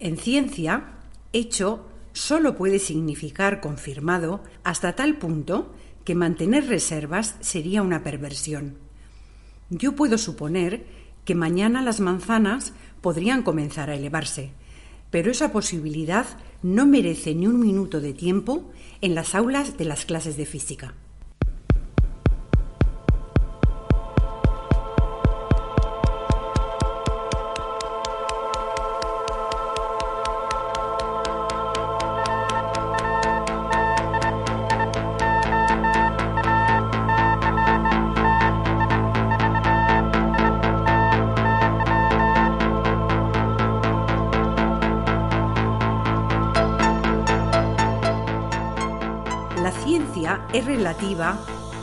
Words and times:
En 0.00 0.16
ciencia, 0.16 0.94
hecho 1.32 1.86
solo 2.12 2.56
puede 2.56 2.78
significar 2.78 3.60
confirmado 3.60 4.42
hasta 4.62 4.94
tal 4.94 5.18
punto 5.18 5.74
que 6.04 6.14
mantener 6.14 6.66
reservas 6.66 7.36
sería 7.40 7.82
una 7.82 8.02
perversión. 8.02 8.78
Yo 9.70 9.96
puedo 9.96 10.18
suponer 10.18 10.84
que 11.24 11.34
mañana 11.34 11.82
las 11.82 12.00
manzanas 12.00 12.72
podrían 13.00 13.42
comenzar 13.42 13.88
a 13.88 13.94
elevarse, 13.94 14.50
pero 15.10 15.30
esa 15.30 15.52
posibilidad 15.52 16.26
no 16.62 16.86
merece 16.86 17.34
ni 17.34 17.46
un 17.46 17.60
minuto 17.60 18.00
de 18.00 18.12
tiempo 18.12 18.70
en 19.00 19.14
las 19.14 19.34
aulas 19.34 19.76
de 19.76 19.84
las 19.84 20.04
clases 20.04 20.36
de 20.36 20.46
física. 20.46 20.94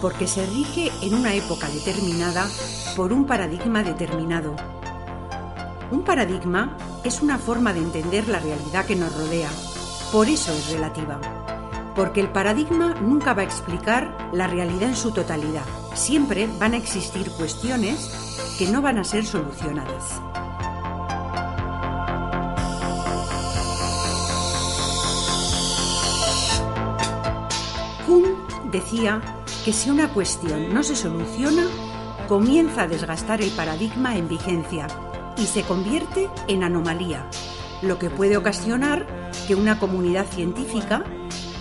Porque 0.02 0.28
se 0.28 0.46
rige 0.46 0.92
en 1.02 1.14
una 1.14 1.36
época 1.36 1.70
determinada 1.70 2.50
por 2.96 3.14
un 3.14 3.26
paradigma 3.26 3.84
determinado. 3.84 4.56
Un 5.92 6.04
paradigma 6.04 6.76
es 7.04 7.22
una 7.22 7.38
forma 7.38 7.72
de 7.74 7.82
entender 7.82 8.28
la 8.28 8.40
realidad 8.40 8.86
que 8.86 8.96
nos 8.96 9.16
rodea, 9.16 9.50
por 10.12 10.28
eso 10.28 10.52
es 10.52 10.72
relativa, 10.72 11.20
porque 11.96 12.22
el 12.22 12.30
paradigma 12.30 12.96
nunca 12.96 13.34
va 13.34 13.42
a 13.42 13.46
explicar 13.46 14.30
la 14.34 14.48
realidad 14.48 14.90
en 14.90 14.96
su 14.96 15.12
totalidad, 15.12 15.66
siempre 15.94 16.50
van 16.60 16.74
a 16.74 16.78
existir 16.78 17.30
cuestiones 17.32 18.10
que 18.58 18.68
no 18.68 18.82
van 18.82 18.98
a 18.98 19.04
ser 19.04 19.26
solucionadas. 19.26 20.20
decía 28.72 29.41
que 29.64 29.74
si 29.74 29.90
una 29.90 30.10
cuestión 30.10 30.74
no 30.74 30.84
se 30.84 30.96
soluciona, 30.96 31.68
comienza 32.28 32.84
a 32.84 32.88
desgastar 32.88 33.42
el 33.42 33.52
paradigma 33.52 34.18
en 34.18 34.28
vigencia 34.28 34.88
y 35.38 35.46
se 35.46 35.64
convierte 35.64 36.30
en 36.48 36.64
anomalía, 36.64 37.30
lo 37.82 38.00
que 38.00 38.10
puede 38.10 38.38
ocasionar 38.38 39.06
que 39.48 39.56
una 39.56 39.80
comunidad 39.80 40.26
científica 40.26 41.04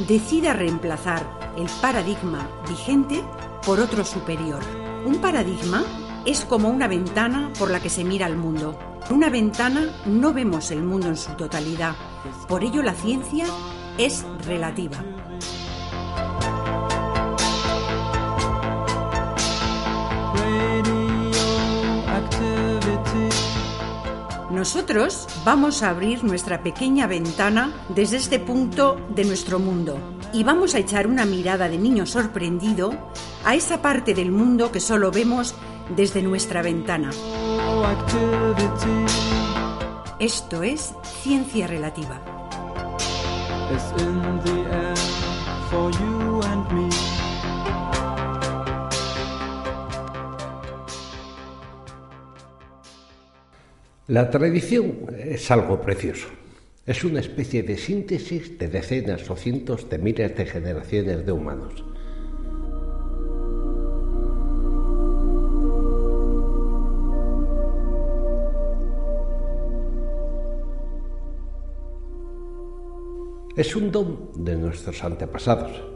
decida 0.09 0.55
reemplazar 0.55 1.53
el 1.57 1.67
paradigma 1.83 2.49
vigente 2.69 3.23
por 3.65 3.81
otro 3.81 4.05
superior. 4.05 4.63
Un 5.05 5.19
paradigma 5.19 5.85
es 6.25 6.45
como 6.45 6.69
una 6.69 6.89
ventana 6.89 7.51
por 7.59 7.71
la 7.71 7.81
que 7.81 7.91
se 7.91 8.05
mira 8.05 8.27
al 8.27 8.37
mundo. 8.37 8.79
Una 9.11 9.29
ventana 9.29 9.91
no 10.07 10.33
vemos 10.33 10.71
el 10.71 10.83
mundo 10.83 11.09
en 11.09 11.17
su 11.17 11.33
totalidad, 11.33 11.97
por 12.49 12.65
ello 12.65 12.83
la 12.83 12.95
ciencia 12.95 13.47
es 13.99 14.25
relativa. 14.47 15.03
Nosotros 24.61 25.27
vamos 25.43 25.83
a 25.83 25.89
abrir 25.89 26.23
nuestra 26.23 26.63
pequeña 26.63 27.07
ventana 27.07 27.73
desde 27.89 28.19
este 28.19 28.39
punto 28.39 29.01
de 29.09 29.25
nuestro 29.25 29.59
mundo 29.59 29.99
y 30.35 30.45
vamos 30.45 30.75
a 30.75 30.79
echar 30.81 31.07
una 31.07 31.25
mirada 31.25 31.67
de 31.71 31.79
niño 31.79 32.05
sorprendido 32.05 32.93
a 33.43 33.55
esa 33.55 33.81
parte 33.81 34.13
del 34.13 34.31
mundo 34.31 34.71
que 34.71 34.81
solo 34.81 35.11
vemos 35.11 35.55
desde 35.97 36.21
nuestra 36.21 36.61
ventana. 36.61 37.11
Esto 40.19 40.63
es 40.63 40.93
ciencia 41.23 41.67
relativa. 41.67 42.21
La 54.11 54.29
tradición 54.29 55.07
es 55.17 55.53
algo 55.53 55.81
precioso. 55.81 56.27
Es 56.85 57.05
una 57.05 57.21
especie 57.21 57.63
de 57.63 57.77
síntesis 57.77 58.59
de 58.59 58.67
decenas 58.67 59.31
o 59.31 59.37
cientos 59.37 59.89
de 59.89 59.99
miles 59.99 60.37
de 60.37 60.47
generaciones 60.47 61.25
de 61.25 61.31
humanos. 61.31 61.85
Es 73.57 73.77
un 73.77 73.93
don 73.93 74.45
de 74.45 74.57
nuestros 74.57 75.05
antepasados, 75.05 75.90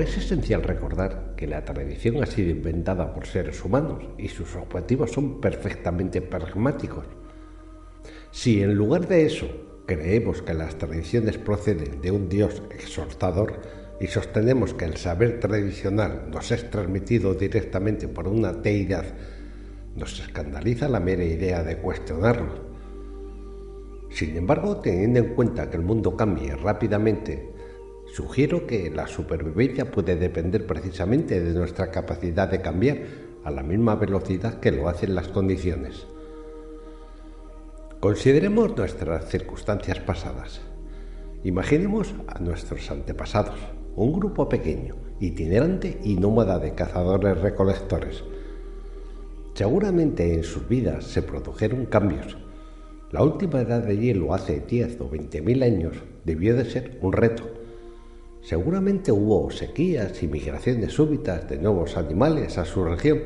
Es 0.00 0.16
esencial 0.18 0.62
recordar 0.62 1.34
que 1.36 1.46
la 1.46 1.64
tradición 1.64 2.22
ha 2.22 2.26
sido 2.26 2.50
inventada 2.50 3.14
por 3.14 3.26
seres 3.26 3.64
humanos 3.64 4.04
y 4.18 4.28
sus 4.28 4.54
objetivos 4.54 5.12
son 5.12 5.40
perfectamente 5.40 6.20
pragmáticos. 6.20 7.06
Si 8.30 8.62
en 8.62 8.74
lugar 8.74 9.08
de 9.08 9.24
eso 9.24 9.48
creemos 9.86 10.42
que 10.42 10.54
las 10.54 10.76
tradiciones 10.76 11.38
proceden 11.38 12.00
de 12.02 12.10
un 12.10 12.28
Dios 12.28 12.62
exhortador 12.70 13.60
y 13.98 14.08
sostenemos 14.08 14.74
que 14.74 14.84
el 14.84 14.96
saber 14.96 15.40
tradicional 15.40 16.28
nos 16.30 16.50
es 16.52 16.70
transmitido 16.70 17.34
directamente 17.34 18.06
por 18.06 18.28
una 18.28 18.52
deidad, 18.52 19.06
nos 19.94 20.20
escandaliza 20.20 20.88
la 20.88 21.00
mera 21.00 21.24
idea 21.24 21.62
de 21.62 21.78
cuestionarlo. 21.78 22.66
Sin 24.10 24.36
embargo, 24.36 24.76
teniendo 24.76 25.20
en 25.20 25.34
cuenta 25.34 25.70
que 25.70 25.76
el 25.76 25.82
mundo 25.82 26.16
cambia 26.16 26.56
rápidamente 26.56 27.55
Sugiero 28.16 28.66
que 28.66 28.90
la 28.90 29.06
supervivencia 29.08 29.90
puede 29.90 30.16
depender 30.16 30.66
precisamente 30.66 31.38
de 31.38 31.52
nuestra 31.52 31.90
capacidad 31.90 32.50
de 32.50 32.62
cambiar 32.62 32.96
a 33.44 33.50
la 33.50 33.62
misma 33.62 33.94
velocidad 33.94 34.58
que 34.58 34.72
lo 34.72 34.88
hacen 34.88 35.14
las 35.14 35.28
condiciones. 35.28 36.06
Consideremos 38.00 38.74
nuestras 38.74 39.28
circunstancias 39.28 40.00
pasadas. 40.00 40.62
Imaginemos 41.44 42.14
a 42.26 42.38
nuestros 42.38 42.90
antepasados, 42.90 43.58
un 43.96 44.14
grupo 44.14 44.48
pequeño, 44.48 44.94
itinerante 45.20 46.00
y 46.02 46.14
nómada 46.14 46.58
de 46.58 46.74
cazadores-recolectores. 46.74 48.24
Seguramente 49.52 50.32
en 50.32 50.42
sus 50.42 50.66
vidas 50.66 51.04
se 51.04 51.20
produjeron 51.20 51.84
cambios. 51.84 52.38
La 53.12 53.22
última 53.22 53.60
edad 53.60 53.82
de 53.82 53.98
hielo 53.98 54.32
hace 54.32 54.60
10 54.60 55.02
o 55.02 55.10
20 55.10 55.42
mil 55.42 55.62
años 55.62 55.98
debió 56.24 56.56
de 56.56 56.64
ser 56.64 56.98
un 57.02 57.12
reto 57.12 57.55
Seguramente 58.46 59.10
hubo 59.10 59.50
sequías 59.50 60.22
y 60.22 60.28
migraciones 60.28 60.92
súbitas 60.92 61.48
de 61.48 61.58
nuevos 61.58 61.96
animales 61.96 62.58
a 62.58 62.64
su 62.64 62.84
región. 62.84 63.22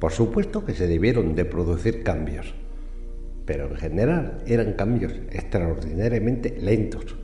Por 0.00 0.10
supuesto 0.10 0.64
que 0.64 0.74
se 0.74 0.88
debieron 0.88 1.36
de 1.36 1.44
producir 1.44 2.02
cambios, 2.02 2.52
pero 3.44 3.68
en 3.68 3.76
general 3.76 4.42
eran 4.44 4.72
cambios 4.72 5.12
extraordinariamente 5.30 6.58
lentos. 6.60 7.14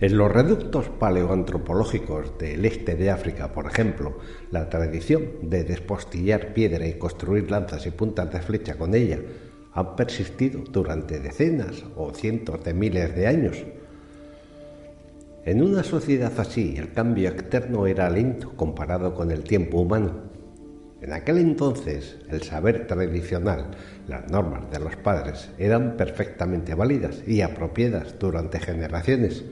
En 0.00 0.16
los 0.16 0.32
reductos 0.32 0.88
paleoantropológicos 0.88 2.38
del 2.38 2.64
este 2.64 2.94
de 2.94 3.10
África, 3.10 3.52
por 3.52 3.66
ejemplo, 3.66 4.16
la 4.50 4.70
tradición 4.70 5.24
de 5.42 5.64
despostillar 5.64 6.54
piedra 6.54 6.86
y 6.86 6.94
construir 6.94 7.50
lanzas 7.50 7.86
y 7.86 7.90
puntas 7.90 8.32
de 8.32 8.40
flecha 8.40 8.78
con 8.78 8.94
ella 8.94 9.18
ha 9.74 9.94
persistido 9.94 10.60
durante 10.70 11.20
decenas 11.20 11.84
o 11.96 12.14
cientos 12.14 12.64
de 12.64 12.72
miles 12.72 13.14
de 13.14 13.26
años. 13.26 13.62
En 15.46 15.62
una 15.62 15.84
sociedad 15.84 16.32
así, 16.40 16.74
el 16.76 16.92
cambio 16.92 17.28
externo 17.28 17.86
era 17.86 18.10
lento 18.10 18.56
comparado 18.56 19.14
con 19.14 19.30
el 19.30 19.44
tiempo 19.44 19.78
humano. 19.78 20.24
En 21.00 21.12
aquel 21.12 21.38
entonces, 21.38 22.16
el 22.28 22.42
saber 22.42 22.88
tradicional, 22.88 23.70
las 24.08 24.28
normas 24.28 24.68
de 24.72 24.80
los 24.80 24.96
padres, 24.96 25.50
eran 25.56 25.96
perfectamente 25.96 26.74
válidas 26.74 27.22
y 27.28 27.42
apropiadas 27.42 28.18
durante 28.18 28.58
generaciones. 28.58 29.44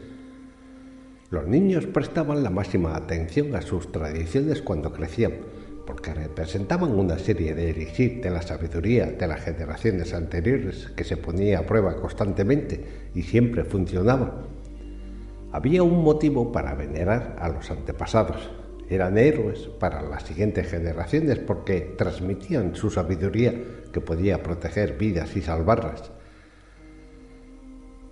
Los 1.31 1.47
niños 1.47 1.87
prestaban 1.87 2.43
la 2.43 2.51
máxima 2.51 2.97
atención 2.97 3.55
a 3.55 3.63
sus 3.63 3.93
tradiciones 3.93 4.63
cuando 4.63 4.93
crecían, 4.93 5.35
porque 5.87 6.13
representaban 6.13 6.91
una 6.91 7.21
serie 7.21 7.55
de 7.55 7.71
elixir 7.71 8.21
de 8.21 8.31
la 8.31 8.43
sabiduría 8.43 9.13
de 9.13 9.29
las 9.29 9.43
generaciones 9.45 10.13
anteriores 10.13 10.89
que 10.97 11.05
se 11.05 11.17
ponía 11.17 11.61
a 11.61 11.67
prueba 11.67 11.95
constantemente 12.01 12.85
y 13.15 13.23
siempre 13.23 13.63
funcionaba. 13.63 14.54
Había 15.55 15.85
un 15.85 16.03
motivo 16.03 16.51
para 16.51 16.75
venerar 16.75 17.37
a 17.39 17.49
los 17.49 17.71
antepasados. 17.71 18.51
Eran 18.91 19.17
héroes 19.17 19.69
para 19.79 20.03
las 20.03 20.25
siguientes 20.25 20.69
generaciones 20.69 21.39
porque 21.39 21.95
transmitían 21.97 22.75
su 22.75 22.91
sabiduría 22.91 23.55
que 23.93 24.01
podía 24.01 24.43
proteger 24.43 24.99
vidas 24.99 25.37
y 25.37 25.43
salvarlas. 25.43 26.11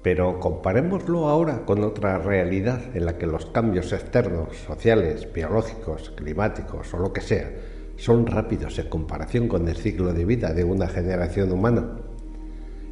Pero 0.05 0.39
comparémoslo 0.39 1.29
ahora 1.29 1.65
con 1.65 1.83
otra 1.83 2.17
realidad 2.19 2.81
en 2.95 3.07
la 3.07 3.19
que 3.19 3.27
los 3.27 3.47
cambios 3.47 3.93
externos, 3.93 4.57
sociales, 4.59 5.27
biológicos, 5.33 6.11
climáticos 6.11 6.95
o 6.95 6.99
lo 6.99 7.13
que 7.13 7.23
sea, 7.23 7.51
son 7.97 8.25
rápidos 8.25 8.79
en 8.79 8.89
comparación 8.89 9.49
con 9.49 9.67
el 9.67 9.75
ciclo 9.75 10.13
de 10.13 10.25
vida 10.25 10.55
de 10.55 10.63
una 10.63 10.87
generación 10.87 11.51
humana. 11.51 12.02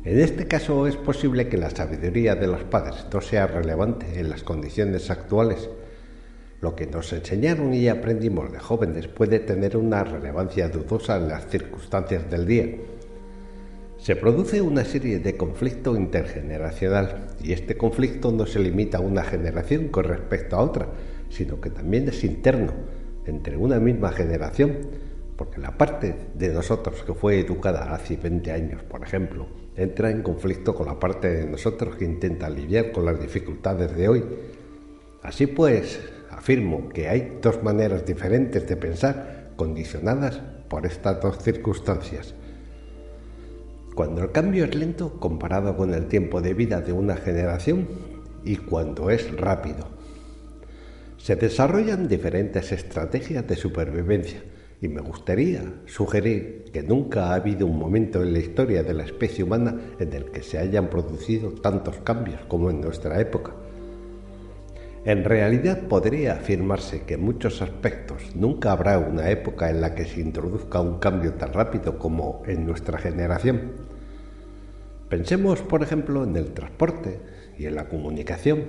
En 0.03 0.19
este 0.19 0.47
caso 0.47 0.87
es 0.87 0.97
posible 0.97 1.49
que 1.49 1.59
la 1.59 1.69
sabiduría 1.69 2.35
de 2.35 2.47
los 2.47 2.65
padres 2.65 3.05
no 3.13 3.21
sea 3.21 3.47
relevante 3.47 4.19
en 4.19 4.31
las 4.31 4.43
condiciones 4.43 5.11
actuales. 5.11 5.69
Lo 6.63 6.75
que 6.75 6.87
nos 6.87 7.13
enseñaron 7.13 7.75
y 7.75 7.87
aprendimos 7.87 8.51
de 8.51 8.59
jóvenes 8.61 9.09
puede 9.09 9.41
tener 9.41 9.77
una 9.77 10.03
relevancia 10.03 10.71
dudosa 10.71 11.19
en 11.19 11.29
las 11.29 11.49
circunstancias 11.49 12.31
del 12.31 12.47
día. 12.47 12.77
Se 13.99 14.17
produce 14.17 14.63
una 14.63 14.87
serie 14.87 15.19
de 15.19 15.37
conflicto 15.37 15.95
intergeneracional 15.95 17.27
y 17.45 17.53
este 17.53 17.77
conflicto 17.77 18.33
no 18.33 18.47
se 18.47 18.59
limita 18.59 18.97
a 18.97 19.03
una 19.03 19.23
generación 19.23 19.89
con 19.89 20.05
respecto 20.05 20.57
a 20.57 20.63
otra, 20.63 20.89
sino 21.29 21.61
que 21.61 21.69
también 21.69 22.09
es 22.09 22.25
interno 22.25 22.73
entre 23.27 23.59
una 23.59 23.79
misma 23.79 24.13
generación, 24.13 24.79
porque 25.37 25.61
la 25.61 25.77
parte 25.77 26.15
de 26.35 26.49
nosotros 26.49 27.03
que 27.03 27.13
fue 27.13 27.39
educada 27.39 27.95
hace 27.95 28.17
20 28.17 28.51
años, 28.51 28.83
por 28.83 29.03
ejemplo, 29.03 29.60
entra 29.77 30.11
en 30.11 30.23
conflicto 30.23 30.75
con 30.75 30.87
la 30.87 30.99
parte 30.99 31.29
de 31.29 31.47
nosotros 31.47 31.97
que 31.97 32.05
intenta 32.05 32.51
lidiar 32.51 32.93
con 32.93 33.05
las 33.05 33.21
dificultades 33.21 33.95
de 33.97 34.09
hoy. 34.09 34.25
Así 35.23 35.47
pues, 35.47 36.01
afirmo 36.31 36.89
que 36.89 37.09
hay 37.09 37.39
dos 37.41 37.63
maneras 37.63 38.05
diferentes 38.05 38.67
de 38.67 38.77
pensar 38.77 39.51
condicionadas 39.57 40.41
por 40.69 40.87
estas 40.87 41.21
dos 41.21 41.39
circunstancias. 41.39 42.35
Cuando 43.95 44.23
el 44.23 44.33
cambio 44.33 44.65
es 44.65 44.75
lento 44.75 45.19
comparado 45.19 45.77
con 45.77 45.93
el 45.93 46.07
tiempo 46.07 46.41
de 46.41 46.55
vida 46.55 46.81
de 46.81 46.93
una 46.93 47.17
generación 47.17 47.89
y 48.45 48.57
cuando 48.57 49.11
es 49.11 49.37
rápido. 49.37 49.89
Se 51.19 51.37
desarrollan 51.37 52.09
diferentes 52.09 52.73
estrategias 52.73 53.47
de 53.47 53.57
supervivencia 53.57 54.41
y 54.83 54.89
me 54.89 55.01
gustaría 55.01 55.63
sugerir 55.87 56.65
que 56.73 56.83
nunca 56.83 57.27
ha 57.27 57.35
habido 57.35 57.67
un 57.67 57.79
momento 57.79 58.23
en 58.23 58.33
la 58.33 58.39
historia 58.39 58.83
de 58.83 58.95
la 58.95 59.05
especie 59.05 59.45
humana 59.45 59.79
en 59.99 60.13
el 60.13 60.31
que 60.31 60.43
se 60.43 60.59
hayan 60.59 60.89
producido 60.89 61.53
tantos 61.53 61.97
cambios 61.99 62.41
como 62.49 62.71
en 62.71 62.81
nuestra 62.81 63.21
época. 63.21 63.53
En 65.05 65.25
realidad 65.25 65.89
podría 65.89 66.35
afirmarse 66.35 67.03
que 67.03 67.15
en 67.15 67.25
muchos 67.25 67.63
aspectos 67.63 68.35
nunca 68.35 68.73
habrá 68.73 68.99
una 68.99 69.31
época 69.31 69.71
en 69.71 69.81
la 69.81 69.95
que 69.95 70.05
se 70.05 70.21
introduzca 70.21 70.81
un 70.81 70.99
cambio 70.99 71.35
tan 71.35 71.53
rápido 71.53 71.99
como 71.99 72.43
en 72.47 72.67
nuestra 72.67 72.99
generación. 72.99 73.73
Pensemos, 75.09 75.61
por 75.63 75.83
ejemplo, 75.83 76.25
en 76.25 76.37
el 76.37 76.53
transporte 76.53 77.19
y 77.59 77.67
en 77.67 77.77
la 77.77 77.89
comunicación. 77.89 78.65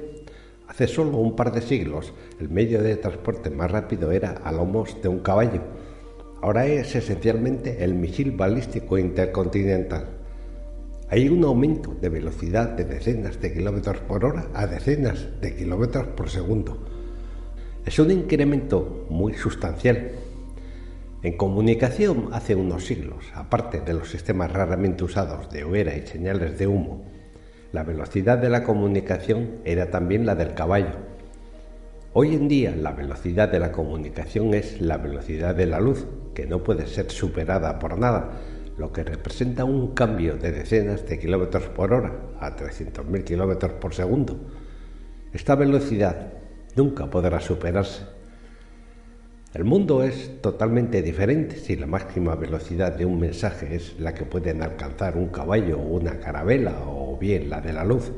Hace 0.68 0.88
solo 0.88 1.18
un 1.18 1.36
par 1.36 1.52
de 1.52 1.62
siglos, 1.62 2.14
el 2.40 2.50
medio 2.50 2.82
de 2.82 2.96
transporte 2.96 3.50
más 3.50 3.70
rápido 3.70 4.12
era 4.12 4.32
a 4.32 4.52
lomos 4.54 5.02
de 5.02 5.10
un 5.10 5.20
caballo. 5.20 5.62
Ahora 6.42 6.66
es 6.66 6.96
esencialmente 6.96 7.84
el 7.84 7.94
misil 7.94 8.32
balístico 8.32 8.98
intercontinental. 8.98 10.08
Hay 11.08 11.30
un 11.30 11.44
aumento 11.44 11.94
de 11.94 12.10
velocidad 12.10 12.70
de 12.70 12.84
decenas 12.84 13.40
de 13.40 13.54
kilómetros 13.54 14.00
por 14.00 14.26
hora 14.26 14.48
a 14.56 14.66
decenas 14.66 15.40
de 15.40 15.56
kilómetros 15.56 16.08
por 16.08 16.30
segundo. 16.30 16.84
Es 17.86 18.00
un 18.00 18.10
incremento 18.10 19.06
muy 19.12 19.36
sustancial. 19.36 20.14
En 21.22 21.38
comunicación 21.38 22.30
hace 22.32 22.56
unos 22.56 22.86
siglos, 22.86 23.26
aparte 23.36 23.80
de 23.82 23.94
los 23.94 24.10
sistemas 24.10 24.52
raramente 24.52 25.04
usados 25.04 25.52
de 25.52 25.64
hoguera 25.64 25.96
y 25.96 26.08
señales 26.08 26.58
de 26.58 26.66
humo, 26.66 27.06
la 27.72 27.84
velocidad 27.84 28.40
de 28.40 28.50
la 28.50 28.64
comunicación 28.64 29.58
era 29.64 29.92
también 29.92 30.26
la 30.26 30.34
del 30.34 30.56
caballo. 30.56 31.11
Hoy 32.14 32.36
en 32.36 32.50
día 32.50 32.76
la 32.76 32.92
velocidad 32.92 33.48
de 33.50 33.60
la 33.60 33.72
comunicación 33.72 34.54
es 34.54 34.82
la 34.82 34.98
velocidad 34.98 35.56
de 35.56 35.66
la 35.66 35.80
luz, 35.80 36.06
que 36.34 36.46
no 36.46 36.62
puede 36.62 36.86
ser 36.88 37.10
superada 37.10 37.80
por 37.80 37.98
nada, 37.98 38.32
lo 38.78 38.92
que 38.92 39.06
representa 39.06 39.64
un 39.64 39.94
cambio 39.94 40.36
de 40.36 40.52
decenas 40.52 41.08
de 41.08 41.18
kilómetros 41.18 41.70
por 41.70 41.94
hora 41.94 42.12
a 42.42 42.54
300.000 42.58 43.24
kilómetros 43.24 43.72
por 43.80 43.94
segundo. 43.94 44.38
Esta 45.32 45.56
velocidad 45.56 46.34
nunca 46.76 47.10
podrá 47.10 47.40
superarse. 47.40 48.04
El 49.54 49.64
mundo 49.64 50.04
es 50.04 50.42
totalmente 50.42 51.02
diferente 51.02 51.56
si 51.56 51.78
la 51.78 51.88
máxima 51.88 52.36
velocidad 52.36 52.94
de 52.94 53.06
un 53.06 53.22
mensaje 53.22 53.74
es 53.74 53.98
la 54.02 54.14
que 54.14 54.26
pueden 54.26 54.64
alcanzar 54.64 55.16
un 55.16 55.30
caballo 55.30 55.80
o 55.80 55.96
una 55.96 56.20
carabela 56.20 56.76
o 56.86 57.18
bien 57.18 57.50
la 57.50 57.62
de 57.62 57.72
la 57.72 57.86
luz. 57.86 58.12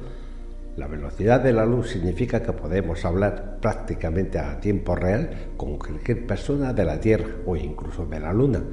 La 0.76 0.88
velocidad 0.88 1.40
de 1.40 1.54
la 1.54 1.68
luz 1.68 1.92
significa 1.92 2.42
que 2.42 2.52
podemos 2.52 3.06
hablar 3.06 3.60
prácticamente 3.62 4.40
a 4.40 4.60
tiempo 4.60 4.96
real 4.96 5.52
con 5.56 5.78
cualquier 5.78 6.26
persona 6.26 6.74
de 6.74 6.84
la 6.84 7.00
Tierra 7.00 7.28
o 7.46 7.56
incluso 7.56 8.08
de 8.08 8.20
la 8.20 8.34
Luna. 8.34 8.64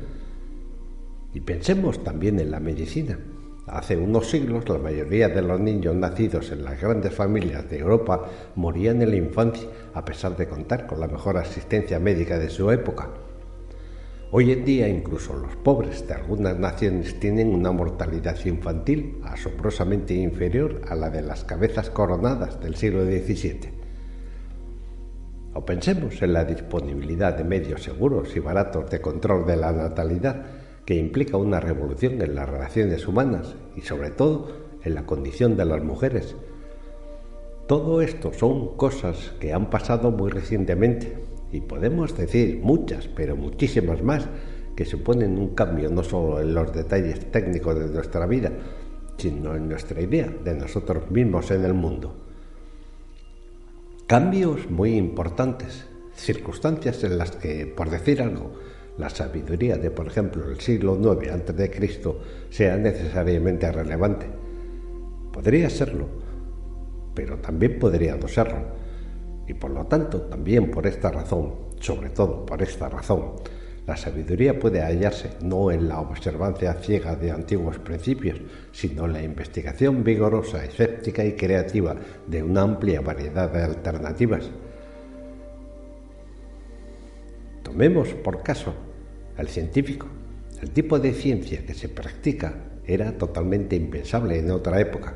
Y 1.34 1.40
pensemos 1.40 2.02
también 2.02 2.40
en 2.40 2.50
la 2.50 2.58
medicina. 2.58 3.18
Hace 3.66 3.98
unos 3.98 4.30
siglos 4.30 4.66
la 4.68 4.78
mayoría 4.78 5.28
de 5.28 5.42
los 5.42 5.60
niños 5.60 5.94
nacidos 5.94 6.50
en 6.52 6.64
las 6.64 6.80
grandes 6.80 7.14
familias 7.14 7.68
de 7.68 7.78
Europa 7.78 8.24
morían 8.56 9.02
en 9.02 9.10
la 9.10 9.16
infancia 9.16 9.68
a 9.92 10.02
pesar 10.02 10.36
de 10.38 10.48
contar 10.48 10.86
con 10.86 11.00
la 11.00 11.06
mejor 11.06 11.36
asistencia 11.36 11.98
médica 12.00 12.38
de 12.38 12.48
su 12.48 12.70
época. 12.70 13.10
Hoy 14.32 14.52
en 14.52 14.64
día 14.64 14.88
incluso 14.88 15.34
los 15.34 15.56
pobres 15.56 16.06
de 16.06 16.14
algunas 16.14 16.56
naciones 16.56 17.18
tienen 17.18 17.52
una 17.52 17.72
mortalidad 17.72 18.36
infantil 18.44 19.18
asombrosamente 19.24 20.14
inferior 20.14 20.82
a 20.88 20.94
la 20.94 21.10
de 21.10 21.20
las 21.20 21.42
cabezas 21.42 21.90
coronadas 21.90 22.60
del 22.60 22.76
siglo 22.76 23.04
XVII. 23.04 23.72
O 25.52 25.64
pensemos 25.64 26.22
en 26.22 26.32
la 26.32 26.44
disponibilidad 26.44 27.36
de 27.36 27.42
medios 27.42 27.82
seguros 27.82 28.36
y 28.36 28.38
baratos 28.38 28.88
de 28.88 29.00
control 29.00 29.46
de 29.46 29.56
la 29.56 29.72
natalidad 29.72 30.46
que 30.84 30.94
implica 30.94 31.36
una 31.36 31.58
revolución 31.58 32.22
en 32.22 32.36
las 32.36 32.48
relaciones 32.48 33.08
humanas 33.08 33.56
y 33.74 33.80
sobre 33.80 34.10
todo 34.10 34.52
en 34.84 34.94
la 34.94 35.06
condición 35.06 35.56
de 35.56 35.64
las 35.64 35.82
mujeres. 35.82 36.36
Todo 37.66 38.00
esto 38.00 38.32
son 38.32 38.76
cosas 38.76 39.32
que 39.40 39.52
han 39.52 39.70
pasado 39.70 40.12
muy 40.12 40.30
recientemente 40.30 41.29
y 41.52 41.60
podemos 41.60 42.16
decir 42.16 42.60
muchas, 42.62 43.08
pero 43.08 43.36
muchísimas 43.36 44.02
más, 44.02 44.28
que 44.76 44.84
suponen 44.84 45.38
un 45.38 45.54
cambio 45.54 45.90
no 45.90 46.02
solo 46.02 46.40
en 46.40 46.54
los 46.54 46.72
detalles 46.72 47.30
técnicos 47.30 47.78
de 47.78 47.88
nuestra 47.88 48.26
vida, 48.26 48.52
sino 49.16 49.54
en 49.54 49.68
nuestra 49.68 50.00
idea 50.00 50.32
de 50.44 50.54
nosotros 50.54 51.10
mismos 51.10 51.50
en 51.50 51.64
el 51.64 51.74
mundo. 51.74 52.14
Cambios 54.06 54.70
muy 54.70 54.96
importantes, 54.96 55.86
circunstancias 56.14 57.04
en 57.04 57.18
las 57.18 57.32
que, 57.32 57.66
por 57.66 57.90
decir 57.90 58.22
algo, 58.22 58.52
la 58.98 59.08
sabiduría 59.08 59.76
de, 59.76 59.90
por 59.90 60.06
ejemplo, 60.06 60.48
el 60.48 60.60
siglo 60.60 60.98
IX 60.98 61.30
a.C. 61.30 62.16
sea 62.50 62.76
necesariamente 62.76 63.70
relevante. 63.70 64.26
Podría 65.32 65.70
serlo, 65.70 66.08
pero 67.14 67.38
también 67.38 67.78
podría 67.78 68.16
no 68.16 68.28
serlo. 68.28 68.79
Y 69.46 69.54
por 69.54 69.70
lo 69.70 69.86
tanto, 69.86 70.22
también 70.22 70.70
por 70.70 70.86
esta 70.86 71.10
razón, 71.10 71.54
sobre 71.80 72.10
todo 72.10 72.46
por 72.46 72.62
esta 72.62 72.88
razón, 72.88 73.32
la 73.86 73.96
sabiduría 73.96 74.58
puede 74.58 74.82
hallarse 74.82 75.30
no 75.42 75.70
en 75.72 75.88
la 75.88 76.00
observancia 76.00 76.74
ciega 76.74 77.16
de 77.16 77.32
antiguos 77.32 77.78
principios, 77.78 78.40
sino 78.70 79.06
en 79.06 79.14
la 79.14 79.22
investigación 79.22 80.04
vigorosa, 80.04 80.64
escéptica 80.64 81.24
y 81.24 81.32
creativa 81.32 81.96
de 82.26 82.42
una 82.42 82.62
amplia 82.62 83.00
variedad 83.00 83.50
de 83.50 83.62
alternativas. 83.62 84.48
Tomemos 87.64 88.10
por 88.14 88.42
caso 88.42 88.74
el 89.38 89.48
científico. 89.48 90.06
El 90.62 90.70
tipo 90.70 90.98
de 90.98 91.12
ciencia 91.12 91.64
que 91.64 91.74
se 91.74 91.88
practica 91.88 92.54
era 92.86 93.16
totalmente 93.16 93.76
impensable 93.76 94.38
en 94.38 94.50
otra 94.50 94.80
época. 94.80 95.14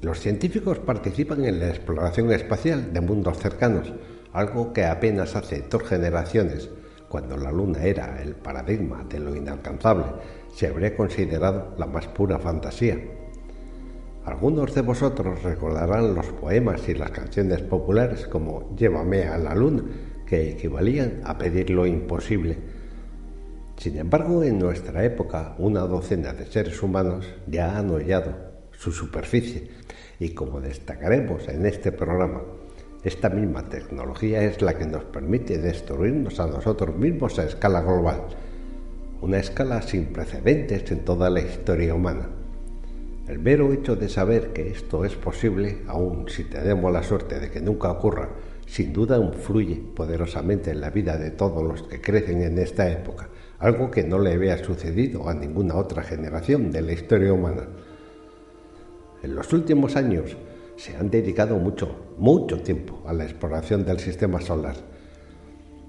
Los 0.00 0.20
científicos 0.20 0.78
participan 0.78 1.44
en 1.44 1.58
la 1.58 1.70
exploración 1.70 2.30
espacial 2.30 2.92
de 2.92 3.00
mundos 3.00 3.36
cercanos, 3.38 3.92
algo 4.32 4.72
que 4.72 4.84
apenas 4.84 5.34
hace 5.34 5.64
dos 5.68 5.82
generaciones, 5.82 6.70
cuando 7.08 7.36
la 7.36 7.50
Luna 7.50 7.82
era 7.82 8.22
el 8.22 8.36
paradigma 8.36 9.04
de 9.08 9.18
lo 9.18 9.34
inalcanzable, 9.34 10.04
se 10.54 10.68
habría 10.68 10.96
considerado 10.96 11.74
la 11.78 11.86
más 11.86 12.06
pura 12.06 12.38
fantasía. 12.38 12.96
Algunos 14.24 14.72
de 14.72 14.82
vosotros 14.82 15.42
recordarán 15.42 16.14
los 16.14 16.26
poemas 16.26 16.88
y 16.88 16.94
las 16.94 17.10
canciones 17.10 17.62
populares 17.62 18.28
como 18.28 18.76
Llévame 18.76 19.24
a 19.24 19.36
la 19.36 19.56
Luna, 19.56 19.82
que 20.24 20.50
equivalían 20.50 21.22
a 21.24 21.38
pedir 21.38 21.70
lo 21.70 21.86
imposible. 21.86 22.56
Sin 23.76 23.98
embargo, 23.98 24.44
en 24.44 24.60
nuestra 24.60 25.02
época, 25.02 25.56
una 25.58 25.80
docena 25.80 26.34
de 26.34 26.46
seres 26.46 26.80
humanos 26.84 27.26
ya 27.48 27.76
han 27.76 27.90
hollado 27.90 28.46
su 28.70 28.92
superficie 28.92 29.77
Y 30.20 30.30
como 30.30 30.60
destacaremos 30.60 31.48
en 31.48 31.66
este 31.66 31.92
programa, 31.92 32.42
esta 33.04 33.28
misma 33.28 33.62
tecnología 33.68 34.42
es 34.42 34.60
la 34.60 34.76
que 34.76 34.86
nos 34.86 35.04
permite 35.04 35.58
destruirnos 35.58 36.40
a 36.40 36.48
nosotros 36.48 36.96
mismos 36.96 37.38
a 37.38 37.44
escala 37.44 37.80
global, 37.82 38.24
una 39.20 39.38
escala 39.38 39.82
sin 39.82 40.06
precedentes 40.06 40.90
en 40.90 41.04
toda 41.04 41.30
la 41.30 41.40
historia 41.40 41.94
humana. 41.94 42.28
El 43.28 43.38
mero 43.38 43.72
hecho 43.72 43.94
de 43.94 44.08
saber 44.08 44.52
que 44.52 44.68
esto 44.70 45.04
es 45.04 45.14
posible, 45.14 45.78
aun 45.86 46.28
si 46.28 46.44
tenemos 46.44 46.92
la 46.92 47.02
suerte 47.02 47.38
de 47.38 47.50
que 47.50 47.60
nunca 47.60 47.90
ocurra, 47.90 48.30
sin 48.66 48.92
duda 48.92 49.18
influye 49.18 49.76
poderosamente 49.94 50.70
en 50.70 50.80
la 50.80 50.90
vida 50.90 51.16
de 51.16 51.30
todos 51.30 51.62
los 51.62 51.82
que 51.84 52.00
crecen 52.00 52.42
en 52.42 52.58
esta 52.58 52.90
época, 52.90 53.28
algo 53.58 53.90
que 53.90 54.02
no 54.02 54.18
le 54.18 54.32
había 54.32 54.62
sucedido 54.64 55.28
a 55.28 55.34
ninguna 55.34 55.76
otra 55.76 56.02
generación 56.02 56.72
de 56.72 56.82
la 56.82 56.92
historia 56.92 57.32
humana. 57.32 57.68
En 59.22 59.34
los 59.34 59.52
últimos 59.52 59.96
años 59.96 60.36
se 60.76 60.96
han 60.96 61.10
dedicado 61.10 61.56
mucho, 61.58 62.14
mucho 62.18 62.62
tiempo 62.62 63.02
a 63.04 63.12
la 63.12 63.24
exploración 63.24 63.84
del 63.84 63.98
sistema 63.98 64.40
solar. 64.40 64.76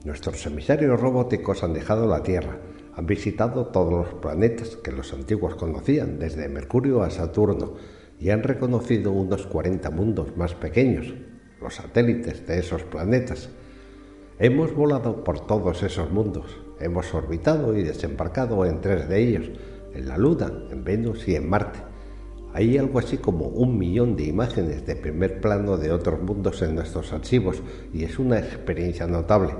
Nuestros 0.03 0.43
emisarios 0.48 1.00
robóticos 1.00 1.63
han 1.63 1.74
dejado 1.74 2.07
la 2.07 2.24
Tierra, 2.24 2.57
han 2.95 3.05
visitado 3.05 3.67
todos 3.67 3.91
los 3.91 4.13
planetas 4.15 4.77
que 4.77 4.91
los 4.91 5.13
antiguos 5.13 5.53
conocían, 5.55 6.17
desde 6.17 6.50
Mercurio 6.50 7.03
a 7.03 7.12
Saturno, 7.12 7.75
y 8.19 8.31
han 8.31 8.41
reconocido 8.41 9.12
unos 9.12 9.45
40 9.45 9.91
mundos 9.91 10.36
más 10.36 10.55
pequeños, 10.55 11.13
los 11.62 11.75
satélites 11.75 12.48
de 12.48 12.59
esos 12.59 12.83
planetas. 12.83 13.50
Hemos 14.39 14.74
volado 14.74 15.24
por 15.24 15.45
todos 15.45 15.83
esos 15.83 16.09
mundos, 16.12 16.59
hemos 16.79 17.13
orbitado 17.13 17.77
y 17.77 17.83
desembarcado 17.83 18.65
en 18.65 18.81
tres 18.81 19.07
de 19.07 19.19
ellos, 19.19 19.51
en 19.93 20.07
la 20.07 20.17
Luna, 20.17 20.51
en 20.71 20.83
Venus 20.83 21.27
y 21.27 21.36
en 21.36 21.48
Marte. 21.48 21.88
Hay 22.53 22.77
algo 22.77 23.00
así 23.00 23.18
como 23.18 23.46
un 23.46 23.77
millón 23.77 24.15
de 24.15 24.24
imágenes 24.24 24.86
de 24.86 24.96
primer 24.96 25.39
plano 25.39 25.77
de 25.77 25.91
otros 25.91 26.22
mundos 26.22 26.62
en 26.62 26.75
nuestros 26.75 27.13
archivos 27.13 27.62
y 27.94 28.03
es 28.03 28.18
una 28.18 28.39
experiencia 28.39 29.06
notable. 29.06 29.53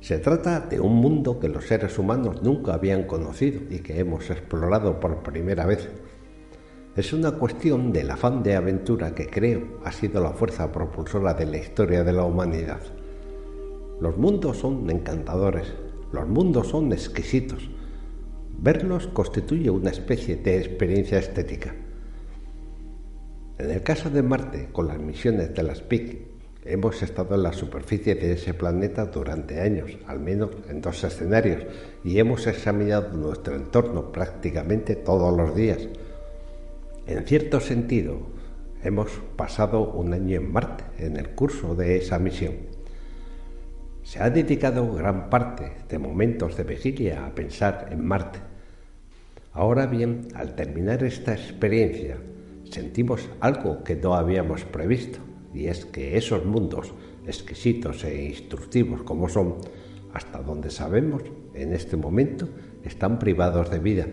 Se 0.00 0.18
trata 0.18 0.60
de 0.60 0.80
un 0.80 0.96
mundo 0.96 1.38
que 1.38 1.48
los 1.48 1.66
seres 1.66 1.98
humanos 1.98 2.42
nunca 2.42 2.74
habían 2.74 3.04
conocido 3.04 3.60
y 3.70 3.78
que 3.78 4.00
hemos 4.00 4.28
explorado 4.30 5.00
por 5.00 5.22
primera 5.22 5.64
vez. 5.64 5.88
Es 6.94 7.14
una 7.14 7.30
cuestión 7.32 7.92
del 7.92 8.10
afán 8.10 8.42
de 8.42 8.54
aventura 8.54 9.14
que 9.14 9.26
creo 9.26 9.78
ha 9.84 9.92
sido 9.92 10.20
la 10.20 10.32
fuerza 10.32 10.70
propulsora 10.70 11.32
de 11.32 11.46
la 11.46 11.56
historia 11.56 12.04
de 12.04 12.12
la 12.12 12.24
humanidad. 12.24 12.80
Los 13.98 14.18
mundos 14.18 14.58
son 14.58 14.90
encantadores, 14.90 15.72
los 16.12 16.28
mundos 16.28 16.66
son 16.66 16.92
exquisitos. 16.92 17.70
Verlos 18.62 19.08
constituye 19.08 19.68
una 19.68 19.90
especie 19.90 20.36
de 20.36 20.56
experiencia 20.56 21.18
estética. 21.18 21.74
En 23.58 23.70
el 23.70 23.82
caso 23.82 24.08
de 24.08 24.22
Marte, 24.22 24.68
con 24.72 24.88
las 24.88 24.98
misiones 24.98 25.54
de 25.54 25.62
las 25.62 25.82
PIC, 25.82 26.18
hemos 26.64 27.02
estado 27.02 27.34
en 27.34 27.42
la 27.42 27.52
superficie 27.52 28.14
de 28.14 28.32
ese 28.32 28.54
planeta 28.54 29.04
durante 29.04 29.60
años, 29.60 29.98
al 30.06 30.20
menos 30.20 30.50
en 30.70 30.80
dos 30.80 31.04
escenarios, 31.04 31.64
y 32.02 32.18
hemos 32.18 32.46
examinado 32.46 33.16
nuestro 33.16 33.54
entorno 33.54 34.10
prácticamente 34.10 34.96
todos 34.96 35.36
los 35.36 35.54
días 35.54 35.88
en 37.04 37.26
cierto 37.26 37.58
sentido, 37.58 38.20
hemos 38.84 39.10
pasado 39.34 39.90
un 39.90 40.14
año 40.14 40.36
en 40.36 40.52
Marte 40.52 40.84
en 40.98 41.16
el 41.16 41.30
curso 41.30 41.74
de 41.74 41.96
esa 41.96 42.20
misión. 42.20 42.54
Se 44.04 44.22
ha 44.22 44.30
dedicado 44.30 44.92
gran 44.94 45.28
parte 45.28 45.72
de 45.88 45.98
momentos 45.98 46.56
de 46.56 46.62
vigilia 46.62 47.26
a 47.26 47.34
pensar 47.34 47.88
en 47.90 48.06
Marte. 48.06 48.51
Ahora 49.52 49.86
bien, 49.86 50.28
al 50.34 50.54
terminar 50.54 51.02
esta 51.04 51.32
experiencia, 51.32 52.16
sentimos 52.64 53.28
algo 53.40 53.84
que 53.84 53.96
no 53.96 54.14
habíamos 54.14 54.64
previsto, 54.64 55.18
y 55.52 55.66
es 55.66 55.84
que 55.84 56.16
esos 56.16 56.44
mundos, 56.44 56.94
exquisitos 57.26 58.04
e 58.04 58.24
instructivos 58.24 59.02
como 59.02 59.28
son, 59.28 59.56
hasta 60.14 60.42
donde 60.42 60.70
sabemos, 60.70 61.22
en 61.54 61.72
este 61.72 61.96
momento, 61.96 62.48
están 62.84 63.18
privados 63.18 63.70
de 63.70 63.78
vida 63.78 64.06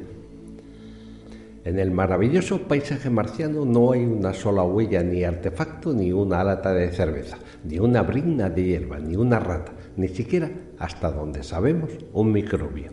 en 1.66 1.78
el 1.78 1.92
maravilloso 1.92 2.68
paisaje 2.68 3.10
marciano 3.10 3.66
no 3.66 3.92
hay 3.92 4.06
una 4.06 4.34
sola 4.34 4.64
huella, 4.64 5.04
ni 5.04 5.24
artefacto, 5.24 5.94
ni 5.94 6.12
una 6.12 6.44
lata 6.44 6.74
de 6.74 6.90
cerveza, 6.90 7.38
ni 7.66 7.78
una 7.78 8.02
brina 8.02 8.50
de 8.50 8.64
hierba, 8.64 8.98
ni 8.98 9.16
una 9.16 9.40
rata, 9.40 9.74
ni 9.98 10.08
siquiera, 10.08 10.50
hasta 10.80 11.12
donde 11.12 11.44
sabemos, 11.44 11.92
un 12.14 12.32
microbio. 12.32 12.92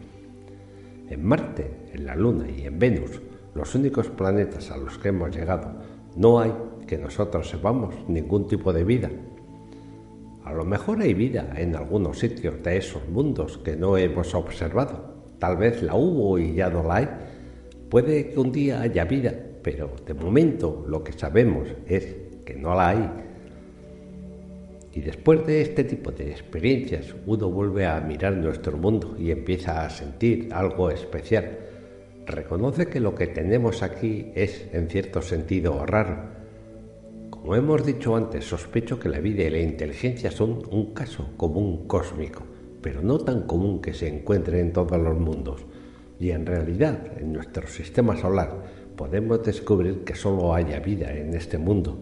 En 1.08 1.24
Marte, 1.24 1.85
en 1.96 2.06
la 2.06 2.14
Luna 2.14 2.46
y 2.48 2.62
en 2.62 2.78
Venus, 2.78 3.20
los 3.54 3.74
únicos 3.74 4.08
planetas 4.08 4.70
a 4.70 4.76
los 4.76 4.98
que 4.98 5.08
hemos 5.08 5.34
llegado, 5.34 5.72
no 6.14 6.40
hay, 6.40 6.52
que 6.86 6.98
nosotros 6.98 7.48
sepamos, 7.48 7.94
ningún 8.08 8.46
tipo 8.46 8.72
de 8.72 8.84
vida. 8.84 9.10
A 10.44 10.52
lo 10.52 10.64
mejor 10.64 11.00
hay 11.02 11.14
vida 11.14 11.52
en 11.56 11.74
algunos 11.74 12.20
sitios 12.20 12.62
de 12.62 12.76
esos 12.76 13.08
mundos 13.08 13.58
que 13.58 13.76
no 13.76 13.96
hemos 13.96 14.34
observado. 14.34 15.16
Tal 15.40 15.56
vez 15.56 15.82
la 15.82 15.96
hubo 15.96 16.38
y 16.38 16.54
ya 16.54 16.70
no 16.70 16.82
la 16.82 16.96
hay 16.96 17.08
Puede 17.90 18.30
que 18.30 18.40
un 18.40 18.50
día 18.50 18.80
haya 18.80 19.04
vida, 19.04 19.32
pero 19.62 19.92
de 20.04 20.12
momento 20.12 20.84
lo 20.88 21.04
que 21.04 21.12
sabemos 21.12 21.68
es 21.86 22.16
que 22.44 22.56
no 22.56 22.74
la 22.74 22.88
hay. 22.88 23.10
Y 24.92 25.00
después 25.02 25.46
de 25.46 25.60
este 25.60 25.84
tipo 25.84 26.10
de 26.10 26.30
experiencias, 26.30 27.14
uno 27.26 27.48
vuelve 27.48 27.86
a 27.86 28.00
mirar 28.00 28.34
nuestro 28.36 28.76
mundo 28.76 29.14
y 29.18 29.30
empieza 29.30 29.84
a 29.84 29.90
sentir 29.90 30.48
algo 30.52 30.90
especial. 30.90 31.58
Reconoce 32.26 32.88
que 32.88 32.98
lo 32.98 33.14
que 33.14 33.28
tenemos 33.28 33.84
aquí 33.84 34.32
es, 34.34 34.66
en 34.72 34.88
cierto 34.88 35.22
sentido, 35.22 35.86
raro. 35.86 36.24
Como 37.30 37.54
hemos 37.54 37.86
dicho 37.86 38.16
antes, 38.16 38.44
sospecho 38.44 38.98
que 38.98 39.08
la 39.08 39.20
vida 39.20 39.44
y 39.44 39.50
la 39.50 39.60
inteligencia 39.60 40.32
son 40.32 40.62
un 40.72 40.92
caso 40.92 41.28
común 41.36 41.86
cósmico, 41.86 42.42
pero 42.82 43.00
no 43.00 43.18
tan 43.18 43.42
común 43.42 43.80
que 43.80 43.94
se 43.94 44.08
encuentre 44.08 44.58
en 44.58 44.72
todos 44.72 45.00
los 45.00 45.16
mundos. 45.16 45.64
Y 46.18 46.30
en 46.30 46.46
realidad, 46.46 46.98
en 47.16 47.32
nuestro 47.32 47.68
sistema 47.68 48.16
solar, 48.16 48.56
podemos 48.96 49.44
descubrir 49.44 50.02
que 50.02 50.16
solo 50.16 50.52
haya 50.52 50.80
vida 50.80 51.12
en 51.12 51.32
este 51.32 51.58
mundo. 51.58 51.96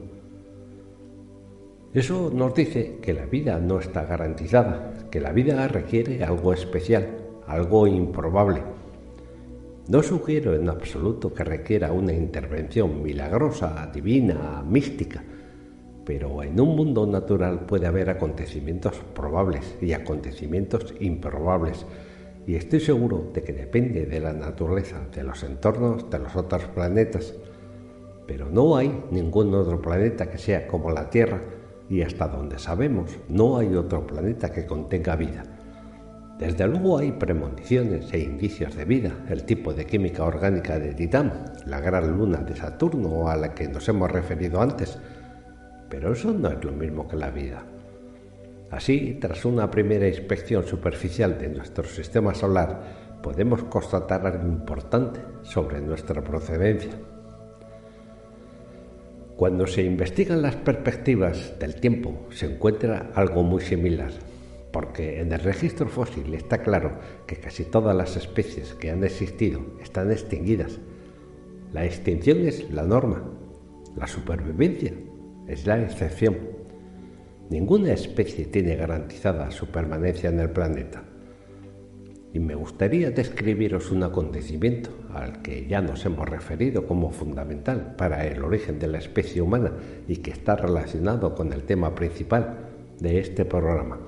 Eso 1.93 2.31
nos 2.35 2.55
dice 2.55 2.97
que 3.03 3.13
la 3.13 3.27
vida 3.27 3.59
no 3.59 3.79
está 3.79 4.07
garantizada, 4.07 4.95
que 5.11 5.21
la 5.21 5.33
vida 5.33 5.69
requiere 5.69 6.25
algo 6.25 6.55
especial, 6.55 7.09
algo 7.47 7.87
improbable. 7.87 8.63
No 9.87 10.03
sugiero 10.03 10.55
en 10.55 10.71
absoluto 10.71 11.35
que 11.35 11.45
requiera 11.45 11.93
una 11.93 12.15
intervención 12.15 13.03
milagrosa, 13.03 13.91
divina, 13.93 14.63
mística, 14.67 15.23
pero 16.07 16.43
en 16.43 16.59
un 16.59 16.75
mundo 16.75 17.07
natural 17.07 17.67
puede 17.67 17.87
haber 17.87 18.09
acontecimientos 18.09 18.97
probables 19.15 19.77
y 19.83 19.93
acontecimientos 19.93 20.95
improbables 21.01 21.85
y 22.47 22.55
estoy 22.55 22.81
seguro 22.81 23.31
de 23.35 23.43
que 23.43 23.53
depende 23.53 24.07
de 24.07 24.21
la 24.21 24.33
naturaleza 24.33 25.01
de 25.15 25.23
los 25.23 25.43
entornos 25.43 26.09
de 26.09 26.19
los 26.19 26.35
otros 26.35 26.65
planetas, 26.65 27.35
pero 28.27 28.49
no 28.49 28.77
hay 28.77 29.05
ningún 29.11 29.55
otro 29.55 29.83
planeta 29.83 30.31
que 30.31 30.39
sea 30.39 30.67
como 30.67 30.91
la 30.91 31.11
Tierra 31.11 31.43
y 31.91 32.01
hasta 32.01 32.27
donde 32.29 32.59
sabemos 32.59 33.11
no 33.29 33.59
hay 33.59 33.75
otro 33.75 34.07
planeta 34.07 34.51
que 34.51 34.65
contenga 34.65 35.15
vida. 35.15 35.54
Desde 36.39 36.67
luego 36.67 36.99
hay 36.99 37.13
premoniciones 37.13 38.13
e 38.13 38.19
indicios 38.19 38.75
de 38.75 38.85
vida, 38.85 39.13
el 39.29 39.45
tipo 39.45 39.73
de 39.73 39.87
química 39.87 40.25
orgánica 40.25 40.81
de 40.81 40.93
Titán, 40.93 41.53
la 41.67 41.81
gran 41.81 42.19
luna 42.19 42.39
de 42.39 42.57
Saturno 42.57 43.29
a 43.29 43.37
la 43.37 43.55
que 43.55 43.69
nos 43.69 43.89
hemos 43.89 44.11
referido 44.11 44.61
antes, 44.61 44.99
pero 45.89 46.13
eso 46.13 46.33
no 46.33 46.49
es 46.49 46.65
lo 46.65 46.73
mismo 46.73 47.07
que 47.07 47.17
la 47.17 47.31
vida. 47.31 47.63
Así, 48.73 49.19
tras 49.21 49.45
una 49.45 49.71
primera 49.71 50.09
inspección 50.09 50.67
superficial 50.67 51.39
de 51.39 51.51
nuestro 51.51 51.85
sistema 51.85 52.35
solar, 52.35 52.83
podemos 53.23 53.63
constatar 53.65 54.27
algo 54.27 54.49
importante 54.49 55.21
sobre 55.43 55.81
nuestra 55.81 56.21
procedencia. 56.21 56.91
Cuando 59.37 59.69
se 59.69 59.85
investigan 59.85 60.43
las 60.43 60.57
perspectivas 60.57 61.57
del 61.61 61.77
tiempo, 61.77 62.27
se 62.31 62.47
encuentra 62.47 63.11
algo 63.15 63.45
muy 63.45 63.63
similar, 63.63 64.11
porque 64.75 65.21
en 65.21 65.33
el 65.33 65.39
registro 65.39 65.89
fósil 65.89 66.35
está 66.35 66.59
claro 66.59 66.99
que 67.29 67.37
casi 67.37 67.63
todas 67.63 67.95
las 67.95 68.17
especies 68.17 68.75
que 68.75 68.91
han 68.91 69.05
existido 69.05 69.61
están 69.81 70.11
extinguidas. 70.11 70.81
La 71.73 71.85
extinción 71.85 72.39
es 72.39 72.69
la 72.73 72.83
norma, 72.83 73.23
la 73.95 74.09
supervivencia 74.09 74.93
es 75.47 75.65
la 75.65 75.81
excepción. 75.81 76.39
Ninguna 77.51 77.93
especie 77.93 78.47
tiene 78.47 78.75
garantizada 78.75 79.53
su 79.53 79.69
permanencia 79.69 80.29
en 80.29 80.41
el 80.41 80.51
planeta. 80.51 81.05
Y 82.33 82.41
me 82.41 82.57
gustaría 82.57 83.13
describiros 83.13 83.93
un 83.93 84.03
acontecimiento 84.03 84.91
al 85.13 85.41
que 85.41 85.69
ya 85.69 85.83
nos 85.83 86.05
hemos 86.05 86.29
referido 86.29 86.85
como 86.89 87.13
fundamental 87.13 87.95
para 87.97 88.27
el 88.27 88.43
origen 88.43 88.81
de 88.81 88.89
la 88.89 88.99
especie 88.99 89.41
humana 89.41 89.73
y 90.09 90.17
que 90.17 90.33
está 90.33 90.57
relacionado 90.57 91.37
con 91.37 91.53
el 91.53 91.63
tema 91.63 91.95
principal 91.95 92.71
de 92.99 93.21
este 93.21 93.45
programa. 93.45 94.01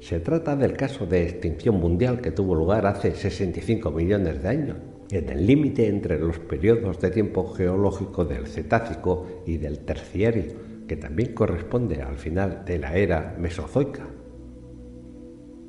Se 0.00 0.18
trata 0.18 0.56
del 0.56 0.72
caso 0.72 1.04
de 1.04 1.24
extinción 1.24 1.78
mundial 1.78 2.22
que 2.22 2.30
tuvo 2.30 2.54
lugar 2.54 2.86
hace 2.86 3.14
65 3.14 3.90
millones 3.90 4.42
de 4.42 4.48
años, 4.48 4.76
en 5.10 5.28
el 5.28 5.46
límite 5.46 5.88
entre 5.88 6.18
los 6.18 6.38
periodos 6.38 6.98
de 7.00 7.10
tiempo 7.10 7.46
geológico 7.48 8.24
del 8.24 8.46
Cetácico 8.46 9.26
y 9.46 9.58
del 9.58 9.80
Terciario, 9.80 10.54
que 10.88 10.96
también 10.96 11.34
corresponde 11.34 12.00
al 12.00 12.16
final 12.16 12.64
de 12.64 12.78
la 12.78 12.96
era 12.96 13.36
Mesozoica. 13.38 14.06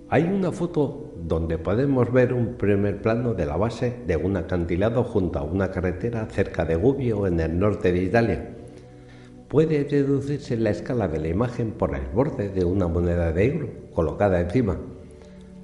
Hay 0.07 0.23
una 0.23 0.53
foto 0.53 1.13
donde 1.21 1.57
podemos 1.57 2.11
ver 2.11 2.33
un 2.33 2.55
primer 2.55 3.01
plano 3.01 3.33
de 3.33 3.45
la 3.45 3.57
base 3.57 4.00
de 4.07 4.15
un 4.15 4.38
acantilado 4.38 5.03
junto 5.03 5.39
a 5.39 5.43
una 5.43 5.71
carretera 5.71 6.25
cerca 6.27 6.63
de 6.63 6.75
Gubbio 6.75 7.27
en 7.27 7.39
el 7.41 7.59
norte 7.59 7.91
de 7.91 8.03
Italia. 8.03 8.60
Puede 9.51 9.84
deducirse 9.84 10.55
la 10.55 10.70
escala 10.70 11.10
de 11.10 11.20
la 11.20 11.27
imagen 11.27 11.72
por 11.72 11.93
el 11.93 12.08
borde 12.08 12.48
de 12.48 12.63
una 12.63 12.88
moneda 12.88 13.34
de 13.34 13.48
euro 13.48 13.70
colocada 13.93 14.39
encima. 14.39 14.77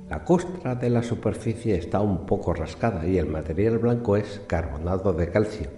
La 0.10 0.26
costra 0.26 0.76
de 0.76 0.90
la 0.90 1.02
superficie 1.04 1.78
está 1.78 2.02
un 2.02 2.26
poco 2.26 2.54
rascada 2.54 3.08
y 3.08 3.18
el 3.18 3.28
material 3.28 3.78
blanco 3.78 4.18
es 4.18 4.42
carbonado 4.46 5.14
de 5.14 5.30
calcio, 5.30 5.70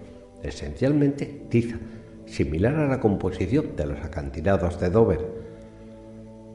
esencialmente 0.41 1.27
tiza, 1.49 1.77
similar 2.25 2.77
a 2.77 2.87
la 2.87 2.99
composición 2.99 3.75
de 3.75 3.85
los 3.85 3.99
acantilados 3.99 4.79
de 4.79 4.89
Dover. 4.89 5.38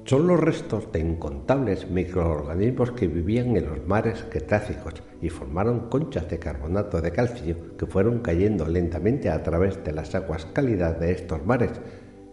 Son 0.05 0.27
los 0.27 0.39
restos 0.39 0.93
de 0.93 1.01
incontables 1.01 1.89
microorganismos 1.89 2.93
que 2.93 3.09
vivían 3.09 3.57
en 3.57 3.65
los 3.65 3.87
mares 3.87 4.27
cretácicos 4.29 5.03
y 5.23 5.31
formaron 5.31 5.89
conchas 5.89 6.29
de 6.29 6.39
carbonato 6.39 7.01
de 7.01 7.11
calcio 7.11 7.75
que 7.79 7.87
fueron 7.87 8.19
cayendo 8.19 8.69
lentamente 8.69 9.31
a 9.31 9.43
través 9.43 9.83
de 9.83 9.93
las 9.93 10.15
aguas 10.15 10.45
cálidas 10.45 11.01
de 11.01 11.13
estos 11.13 11.47
mares 11.47 11.71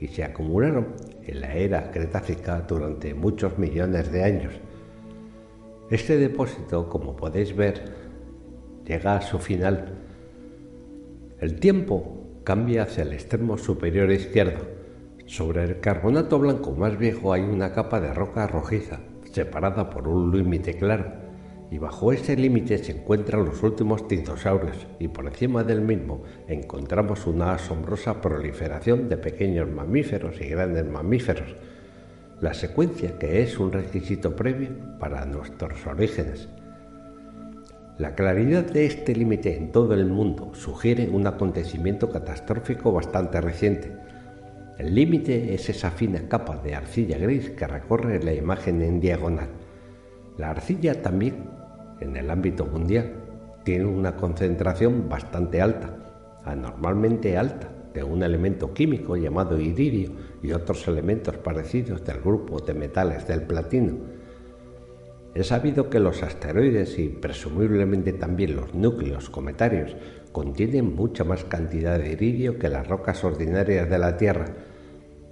y 0.01 0.08
se 0.10 0.25
acumularon 0.25 0.96
en 1.24 1.40
la 1.40 1.54
era 1.56 1.92
cretácica 1.92 2.60
durante 2.68 3.13
muchos 3.13 3.58
millones 3.58 4.12
de 4.12 4.24
años. 4.25 4.54
Este 5.90 6.18
depósito, 6.18 6.90
como 6.90 7.16
podéis 7.16 7.56
ver, 7.56 7.86
llega 8.86 9.16
a 9.16 9.22
su 9.22 9.40
final. 9.40 9.94
El 11.40 11.58
tiempo 11.58 12.42
cambia 12.44 12.84
hacia 12.84 13.04
el 13.04 13.13
extremo 13.13 13.58
superior 13.58 14.12
izquierdo. 14.12 14.80
Sobre 15.31 15.63
el 15.63 15.79
carbonato 15.79 16.38
blanco 16.39 16.73
más 16.73 16.97
viejo 16.97 17.31
hay 17.31 17.43
una 17.43 17.71
capa 17.71 18.01
de 18.01 18.13
roca 18.13 18.47
rojiza, 18.47 19.00
separada 19.31 19.89
por 19.89 20.09
un 20.09 20.38
límite 20.38 20.73
claro, 20.73 21.05
y 21.71 21.77
bajo 21.77 22.11
ese 22.11 22.35
límite 22.35 22.77
se 22.79 22.91
encuentran 22.91 23.45
los 23.45 23.63
últimos 23.63 24.05
dinosaurios, 24.09 24.88
y 25.00 25.07
por 25.07 25.27
encima 25.27 25.63
del 25.63 25.79
mismo 25.79 26.23
encontramos 26.50 27.27
una 27.27 27.53
asombrosa 27.53 28.19
proliferación 28.19 29.07
de 29.07 29.15
pequeños 29.15 29.71
mamíferos 29.71 30.35
y 30.41 30.50
grandes 30.50 30.85
mamíferos, 30.85 31.55
la 32.41 32.53
secuencia 32.53 33.17
que 33.17 33.41
es 33.41 33.57
un 33.57 33.71
requisito 33.71 34.35
previo 34.35 34.71
para 35.00 35.25
nuestros 35.25 35.88
orígenes. 35.88 36.50
La 37.97 38.15
claridad 38.15 38.65
de 38.65 38.85
este 38.85 39.15
límite 39.15 39.55
en 39.55 39.71
todo 39.71 39.93
el 39.93 40.07
mundo 40.07 40.51
sugiere 40.55 41.07
un 41.07 41.25
acontecimiento 41.25 42.09
catastrófico 42.09 42.91
bastante 42.91 43.39
reciente. 43.39 44.11
El 44.81 44.95
límite 44.95 45.53
es 45.53 45.69
esa 45.69 45.91
fina 45.91 46.27
capa 46.27 46.57
de 46.57 46.73
arcilla 46.73 47.15
gris 47.19 47.51
que 47.51 47.67
recorre 47.67 48.19
la 48.23 48.33
imagen 48.33 48.81
en 48.81 49.00
diagonal. 49.00 49.47
La 50.39 50.50
arcilla 50.50 51.03
también, 51.03 51.43
en 52.00 52.17
el 52.17 52.31
ámbito 52.31 52.65
mundial, 52.65 53.13
tiene 53.63 53.85
una 53.85 54.15
concentración 54.15 55.07
bastante 55.07 55.61
alta, 55.61 55.95
anormalmente 56.45 57.38
alta, 57.38 57.69
de 57.93 58.03
un 58.03 58.23
elemento 58.23 58.73
químico 58.73 59.15
llamado 59.15 59.59
iridio 59.59 60.13
y 60.41 60.51
otros 60.51 60.88
elementos 60.88 61.38
parecidos 61.38 62.03
del 62.03 62.19
grupo 62.19 62.59
de 62.59 62.73
metales 62.73 63.27
del 63.27 63.43
platino. 63.43 63.97
Es 65.35 65.50
sabido 65.50 65.91
que 65.91 66.00
los 66.00 66.23
asteroides 66.23 66.97
y 66.97 67.09
presumiblemente 67.09 68.13
también 68.13 68.55
los 68.55 68.73
núcleos 68.73 69.29
cometarios 69.29 69.95
contienen 70.31 70.95
mucha 70.95 71.23
más 71.23 71.43
cantidad 71.43 72.00
de 72.00 72.13
iridio 72.13 72.57
que 72.57 72.67
las 72.67 72.88
rocas 72.88 73.23
ordinarias 73.23 73.88
de 73.88 74.00
la 74.00 74.17
Tierra, 74.17 74.71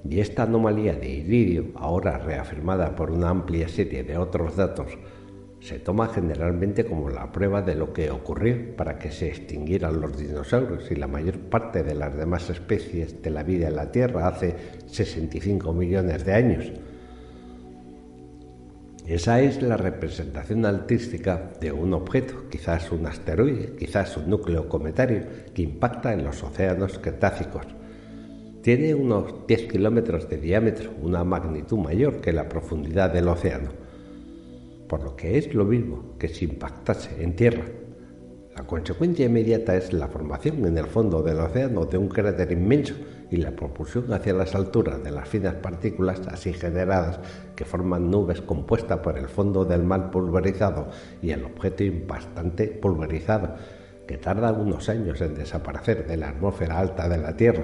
y 0.08 0.20
esta 0.20 0.44
anomalía 0.44 0.94
de 0.94 1.10
iridio, 1.10 1.66
ahora 1.76 2.18
reafirmada 2.18 2.96
por 2.96 3.12
una 3.12 3.30
amplia 3.30 3.68
serie 3.68 4.04
de 4.04 4.18
otros 4.18 4.56
datos, 4.56 4.98
se 5.62 5.78
toma 5.80 6.08
generalmente 6.08 6.86
como 6.86 7.10
la 7.10 7.32
prueba 7.32 7.62
de 7.62 7.76
lo 7.76 7.92
que 7.92 8.10
ocurrió 8.12 8.76
para 8.78 8.98
que 8.98 9.12
se 9.12 9.28
extinguieran 9.28 10.00
los 10.00 10.18
dinosaurios 10.18 10.90
y 10.90 10.96
la 10.96 11.08
mayor 11.08 11.38
parte 11.38 11.84
de 11.84 11.96
las 11.96 12.16
demás 12.16 12.50
especies 12.50 13.22
de 13.22 13.30
la 13.30 13.44
vida 13.44 13.68
en 13.68 13.76
la 13.76 13.92
Tierra 13.92 14.28
hace 14.28 14.56
65 14.88 15.74
millones 15.74 16.24
de 16.24 16.34
años. 16.34 16.72
Esa 19.06 19.42
es 19.42 19.62
la 19.62 19.76
representación 19.76 20.66
artística 20.66 21.52
de 21.60 21.72
un 21.72 21.94
objeto, 21.94 22.48
quizás 22.50 22.92
un 22.92 23.08
asteroide, 23.08 23.76
quizás 23.76 24.16
un 24.18 24.30
núcleo 24.30 24.70
cometario, 24.70 25.24
que 25.54 25.64
impacta 25.64 26.14
en 26.14 26.24
los 26.24 26.44
océanos 26.44 27.00
cretácicos. 27.00 27.79
Tiene 28.62 28.94
unos 28.94 29.48
10 29.48 29.72
kilómetros 29.72 30.30
de 30.30 30.38
diámetro, 30.38 30.92
una 31.02 31.24
magnitud 31.24 31.78
mayor 31.78 32.22
que 32.22 32.34
la 32.34 32.50
profundidad 32.50 33.12
del 33.12 33.28
océano 33.28 33.70
por 34.90 35.04
lo 35.04 35.16
que 35.16 35.38
es 35.38 35.54
lo 35.54 35.64
mismo 35.64 36.16
que 36.18 36.28
si 36.28 36.46
impactase 36.46 37.24
en 37.24 37.36
tierra. 37.36 37.64
La 38.58 38.66
consecuencia 38.66 39.28
inmediata 39.28 39.76
es 39.78 39.94
la 39.94 40.08
formación 40.08 40.66
en 40.66 40.78
el 40.78 40.88
fondo 40.88 41.22
del 41.22 41.40
océano 41.40 41.86
de 41.86 41.98
un 41.98 42.10
cráter 42.10 42.52
inmenso 42.52 42.96
y 43.32 43.38
la 43.38 43.52
propulsión 43.52 44.12
hacia 44.12 44.34
las 44.34 44.56
alturas 44.56 45.02
de 45.02 45.12
las 45.12 45.30
finas 45.30 45.54
partículas 45.56 46.20
así 46.28 46.52
generadas 46.52 47.20
que 47.56 47.64
forman 47.64 48.10
nubes 48.10 48.42
compuestas 48.42 49.00
por 49.00 49.18
el 49.18 49.30
fondo 49.30 49.64
del 49.64 49.84
mar 49.84 50.10
pulverizado 50.10 50.88
y 51.22 51.30
el 51.30 51.46
objeto 51.46 51.84
impactante 51.84 52.68
pulverizado, 52.68 53.56
que 54.08 54.18
tarda 54.18 54.52
unos 54.52 54.90
años 54.90 55.22
en 55.22 55.36
desaparecer 55.36 56.08
de 56.08 56.18
la 56.18 56.30
atmósfera 56.30 56.80
alta 56.80 57.08
de 57.08 57.18
la 57.20 57.38
Tierra. 57.38 57.64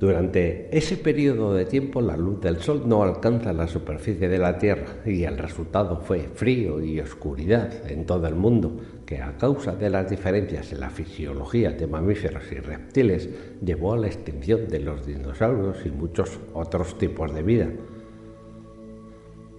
Durante 0.00 0.74
ese 0.74 0.96
periodo 0.96 1.52
de 1.52 1.66
tiempo 1.66 2.00
la 2.00 2.16
luz 2.16 2.40
del 2.40 2.62
sol 2.62 2.84
no 2.86 3.02
alcanza 3.02 3.52
la 3.52 3.68
superficie 3.68 4.30
de 4.30 4.38
la 4.38 4.56
Tierra 4.56 4.86
y 5.04 5.24
el 5.24 5.36
resultado 5.36 6.00
fue 6.00 6.20
frío 6.20 6.82
y 6.82 6.98
oscuridad 7.00 7.70
en 7.86 8.06
todo 8.06 8.26
el 8.26 8.34
mundo, 8.34 8.78
que 9.04 9.20
a 9.20 9.36
causa 9.36 9.76
de 9.76 9.90
las 9.90 10.08
diferencias 10.08 10.72
en 10.72 10.80
la 10.80 10.88
fisiología 10.88 11.72
de 11.72 11.86
mamíferos 11.86 12.50
y 12.50 12.54
reptiles 12.54 13.28
llevó 13.62 13.92
a 13.92 13.98
la 13.98 14.06
extinción 14.06 14.68
de 14.68 14.80
los 14.80 15.04
dinosaurios 15.06 15.84
y 15.84 15.90
muchos 15.90 16.40
otros 16.54 16.96
tipos 16.96 17.34
de 17.34 17.42
vida. 17.42 17.68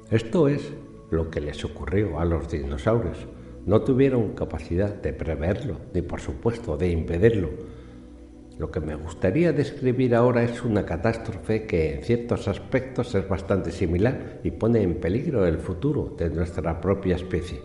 Esto 0.10 0.48
es 0.48 0.74
lo 1.12 1.30
que 1.30 1.42
les 1.42 1.64
ocurrió 1.64 2.20
a 2.20 2.26
los 2.26 2.50
dinosaurios. 2.50 3.28
No 3.68 3.82
tuvieron 3.82 4.34
capacidad 4.34 4.92
de 4.92 5.14
preverlo, 5.14 5.78
ni 5.94 6.02
por 6.02 6.20
supuesto 6.20 6.78
de 6.78 6.90
impedirlo 6.90 7.50
lo 8.62 8.70
que 8.70 8.80
me 8.80 8.94
gustaría 8.94 9.52
describir 9.52 10.14
ahora 10.14 10.44
es 10.44 10.64
una 10.64 10.86
catástrofe 10.86 11.66
que 11.66 11.96
en 11.96 12.04
ciertos 12.04 12.48
aspectos 12.48 13.16
es 13.16 13.28
bastante 13.28 13.72
similar 13.72 14.40
y 14.44 14.52
pone 14.52 14.84
en 14.84 15.00
peligro 15.00 15.48
el 15.48 15.58
futuro 15.58 16.14
de 16.16 16.30
nuestra 16.30 16.80
propia 16.80 17.16
especie. 17.16 17.60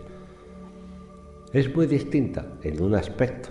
Es 1.53 1.73
muy 1.75 1.85
distinta 1.85 2.47
en 2.63 2.81
un 2.81 2.95
aspecto. 2.95 3.49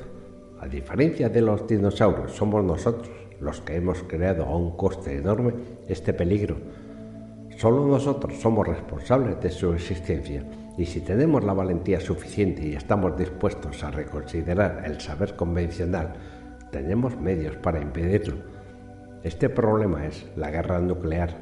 A 0.58 0.66
diferencia 0.66 1.28
de 1.28 1.40
los 1.40 1.68
dinosaurios, 1.68 2.32
somos 2.32 2.64
nosotros 2.64 3.12
los 3.38 3.60
que 3.60 3.76
hemos 3.76 4.02
creado 4.02 4.42
a 4.42 4.56
un 4.56 4.76
coste 4.76 5.16
enorme 5.16 5.54
este 5.86 6.12
peligro. 6.14 6.56
Solo 7.58 7.86
nosotros 7.86 8.34
somos 8.40 8.66
responsables 8.66 9.40
de 9.40 9.50
su 9.50 9.72
existencia 9.72 10.44
y 10.76 10.84
si 10.84 11.00
tenemos 11.00 11.44
la 11.44 11.52
valentía 11.52 12.00
suficiente 12.00 12.66
y 12.66 12.74
estamos 12.74 13.16
dispuestos 13.16 13.84
a 13.84 13.92
reconsiderar 13.92 14.82
el 14.84 15.00
saber 15.00 15.36
convencional 15.36 16.35
tenemos 16.70 17.16
medios 17.16 17.56
para 17.56 17.80
impedirlo. 17.80 18.36
Este 19.22 19.48
problema 19.48 20.06
es 20.06 20.26
la 20.36 20.50
guerra 20.50 20.78
nuclear. 20.80 21.36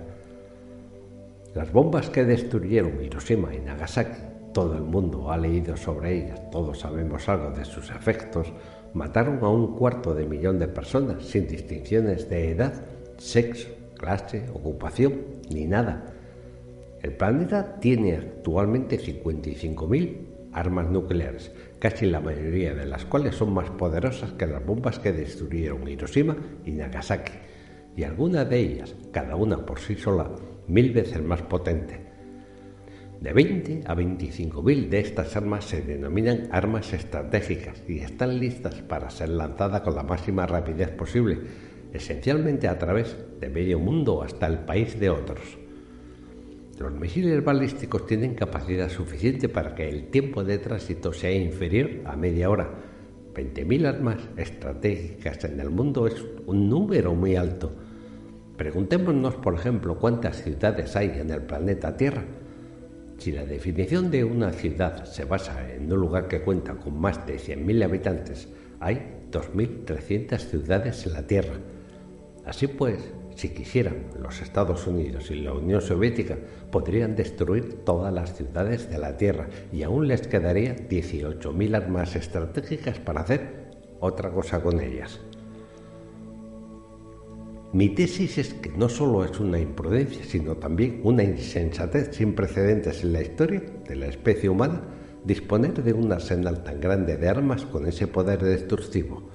Las 1.54 1.72
bombas 1.72 2.10
que 2.10 2.24
destruyeron 2.24 3.02
Hiroshima 3.02 3.54
y 3.54 3.60
Nagasaki, 3.60 4.20
todo 4.52 4.76
el 4.76 4.82
mundo 4.82 5.30
ha 5.30 5.36
leído 5.36 5.76
sobre 5.76 6.14
ellas, 6.14 6.50
todos 6.50 6.80
sabemos 6.80 7.28
algo 7.28 7.50
de 7.50 7.64
sus 7.64 7.90
efectos, 7.90 8.52
mataron 8.92 9.38
a 9.42 9.48
un 9.48 9.76
cuarto 9.76 10.14
de 10.14 10.26
millón 10.26 10.58
de 10.58 10.68
personas 10.68 11.24
sin 11.24 11.46
distinciones 11.46 12.28
de 12.30 12.50
edad, 12.50 12.72
sexo, 13.18 13.68
clase, 13.98 14.46
ocupación, 14.54 15.20
ni 15.50 15.66
nada. 15.66 16.06
El 17.02 17.12
planeta 17.12 17.78
tiene 17.80 18.16
actualmente 18.16 18.98
55.000 18.98 20.33
armas 20.54 20.88
nucleares, 20.88 21.52
casi 21.78 22.06
la 22.06 22.20
mayoría 22.20 22.74
de 22.74 22.86
las 22.86 23.04
cuales 23.04 23.34
son 23.34 23.52
más 23.52 23.70
poderosas 23.70 24.32
que 24.32 24.46
las 24.46 24.64
bombas 24.64 24.98
que 24.98 25.12
destruyeron 25.12 25.86
Hiroshima 25.86 26.36
y 26.64 26.72
Nagasaki, 26.72 27.32
y 27.96 28.04
algunas 28.04 28.48
de 28.48 28.58
ellas, 28.58 28.94
cada 29.12 29.36
una 29.36 29.64
por 29.66 29.78
sí 29.80 29.96
sola, 29.96 30.30
mil 30.66 30.92
veces 30.92 31.22
más 31.22 31.42
potente. 31.42 32.00
De 33.20 33.32
20 33.32 33.82
a 33.86 33.94
25 33.94 34.62
mil 34.62 34.90
de 34.90 35.00
estas 35.00 35.34
armas 35.36 35.64
se 35.64 35.80
denominan 35.80 36.48
armas 36.50 36.92
estratégicas 36.92 37.82
y 37.88 38.00
están 38.00 38.38
listas 38.38 38.82
para 38.82 39.08
ser 39.10 39.30
lanzadas 39.30 39.80
con 39.80 39.94
la 39.94 40.02
máxima 40.02 40.46
rapidez 40.46 40.90
posible, 40.90 41.38
esencialmente 41.92 42.68
a 42.68 42.78
través 42.78 43.16
de 43.40 43.48
medio 43.48 43.78
mundo 43.78 44.22
hasta 44.22 44.46
el 44.46 44.58
país 44.58 44.98
de 44.98 45.10
otros. 45.10 45.63
Los 46.78 46.92
misiles 46.92 47.44
balísticos 47.44 48.04
tienen 48.04 48.34
capacidad 48.34 48.88
suficiente 48.88 49.48
para 49.48 49.74
que 49.74 49.88
el 49.88 50.08
tiempo 50.08 50.42
de 50.42 50.58
tránsito 50.58 51.12
sea 51.12 51.30
inferior 51.30 51.88
a 52.04 52.16
media 52.16 52.50
hora. 52.50 52.68
20.000 53.32 53.86
armas 53.86 54.18
estratégicas 54.36 55.44
en 55.44 55.60
el 55.60 55.70
mundo 55.70 56.06
es 56.06 56.24
un 56.46 56.68
número 56.68 57.14
muy 57.14 57.36
alto. 57.36 57.72
Preguntémonos, 58.56 59.36
por 59.36 59.54
ejemplo, 59.54 59.98
cuántas 59.98 60.42
ciudades 60.42 60.96
hay 60.96 61.10
en 61.18 61.30
el 61.30 61.42
planeta 61.42 61.96
Tierra. 61.96 62.24
Si 63.18 63.30
la 63.30 63.44
definición 63.44 64.10
de 64.10 64.24
una 64.24 64.52
ciudad 64.52 65.04
se 65.04 65.24
basa 65.24 65.72
en 65.72 65.92
un 65.92 66.00
lugar 66.00 66.26
que 66.26 66.42
cuenta 66.42 66.74
con 66.74 67.00
más 67.00 67.24
de 67.26 67.36
100.000 67.36 67.84
habitantes, 67.84 68.48
hay 68.80 69.00
2.300 69.30 70.38
ciudades 70.38 71.06
en 71.06 71.12
la 71.12 71.26
Tierra. 71.26 71.54
Así 72.44 72.66
pues, 72.66 72.98
si 73.34 73.50
quisieran, 73.50 74.06
los 74.20 74.40
Estados 74.40 74.86
Unidos 74.86 75.30
y 75.30 75.36
la 75.36 75.52
Unión 75.52 75.80
Soviética 75.80 76.38
podrían 76.70 77.16
destruir 77.16 77.84
todas 77.84 78.12
las 78.12 78.36
ciudades 78.36 78.90
de 78.90 78.98
la 78.98 79.16
Tierra 79.16 79.48
y 79.72 79.82
aún 79.82 80.08
les 80.08 80.26
quedaría 80.26 80.76
18.000 80.76 81.76
armas 81.76 82.16
estratégicas 82.16 82.98
para 82.98 83.22
hacer 83.22 83.70
otra 84.00 84.30
cosa 84.30 84.62
con 84.62 84.80
ellas. 84.80 85.20
Mi 87.72 87.88
tesis 87.88 88.38
es 88.38 88.54
que 88.54 88.70
no 88.70 88.88
solo 88.88 89.24
es 89.24 89.40
una 89.40 89.58
imprudencia, 89.58 90.24
sino 90.24 90.56
también 90.56 91.00
una 91.02 91.24
insensatez 91.24 92.14
sin 92.16 92.34
precedentes 92.34 93.02
en 93.02 93.12
la 93.12 93.22
historia 93.22 93.62
de 93.88 93.96
la 93.96 94.06
especie 94.06 94.48
humana 94.48 94.80
disponer 95.24 95.82
de 95.82 95.92
un 95.92 96.12
arsenal 96.12 96.62
tan 96.62 96.80
grande 96.80 97.16
de 97.16 97.28
armas 97.28 97.64
con 97.64 97.86
ese 97.86 98.06
poder 98.06 98.42
destructivo. 98.42 99.28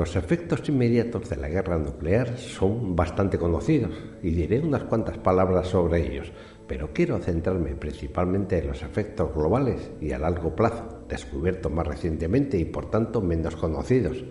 Los 0.00 0.16
efectos 0.16 0.66
inmediatos 0.66 1.28
de 1.28 1.36
la 1.36 1.50
guerra 1.50 1.76
nuclear 1.76 2.38
son 2.38 2.96
bastante 2.96 3.36
conocidos 3.36 3.90
y 4.22 4.30
diré 4.30 4.60
unas 4.60 4.84
cuantas 4.84 5.18
palabras 5.18 5.68
sobre 5.68 6.00
ellos, 6.06 6.32
pero 6.66 6.94
quiero 6.94 7.18
centrarme 7.18 7.74
principalmente 7.74 8.56
en 8.56 8.68
los 8.68 8.82
efectos 8.82 9.34
globales 9.34 9.90
y 10.00 10.12
a 10.12 10.18
largo 10.18 10.56
plazo, 10.56 11.04
descubiertos 11.06 11.70
más 11.70 11.86
recientemente 11.86 12.56
y 12.56 12.64
por 12.64 12.90
tanto 12.90 13.20
menos 13.20 13.56
conocidos. 13.56 14.24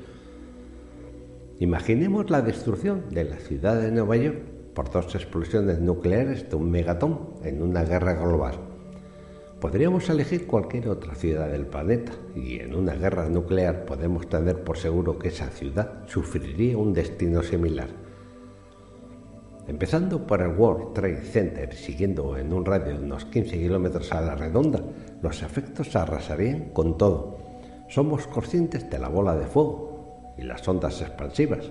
Imaginemos 1.59 2.31
la 2.31 2.41
destrucción 2.41 3.03
de 3.11 3.25
la 3.25 3.37
ciudad 3.37 3.79
de 3.79 3.91
Nueva 3.91 4.17
York 4.17 4.39
por 4.73 4.89
dos 4.89 5.13
explosiones 5.13 5.77
nucleares 5.77 6.49
de 6.49 6.55
un 6.55 6.71
megatón 6.71 7.35
en 7.43 7.61
una 7.61 7.83
guerra 7.83 8.13
global. 8.13 8.68
Podríamos 9.59 10.09
elegir 10.09 10.47
cualquier 10.47 10.87
otra 10.87 11.15
ciudad 11.15 11.49
del 11.49 11.65
planeta 11.65 12.13
y 12.33 12.59
en 12.59 12.73
una 12.73 12.93
guerra 12.93 13.27
nuclear 13.27 13.83
podemos 13.83 14.29
tener 14.29 14.63
por 14.63 14.77
seguro 14.77 15.19
que 15.19 15.27
esa 15.27 15.49
ciudad 15.49 16.07
sufriría 16.07 16.77
un 16.77 16.93
destino 16.93 17.43
similar. 17.43 17.89
Empezando 19.67 20.25
por 20.25 20.41
el 20.41 20.55
World 20.57 20.93
Trade 20.93 21.25
Center, 21.25 21.75
siguiendo 21.75 22.37
en 22.37 22.53
un 22.53 22.63
radio 22.63 22.97
de 22.97 23.03
unos 23.03 23.25
15 23.25 23.59
kilómetros 23.59 24.13
a 24.13 24.21
la 24.21 24.35
redonda, 24.35 24.81
los 25.21 25.43
efectos 25.43 25.93
arrasarían 25.93 26.69
con 26.69 26.97
todo. 26.97 27.37
Somos 27.89 28.27
conscientes 28.27 28.89
de 28.89 28.97
la 28.97 29.09
bola 29.09 29.35
de 29.35 29.45
fuego 29.45 30.33
y 30.37 30.43
las 30.43 30.65
ondas 30.69 31.01
expansivas, 31.01 31.69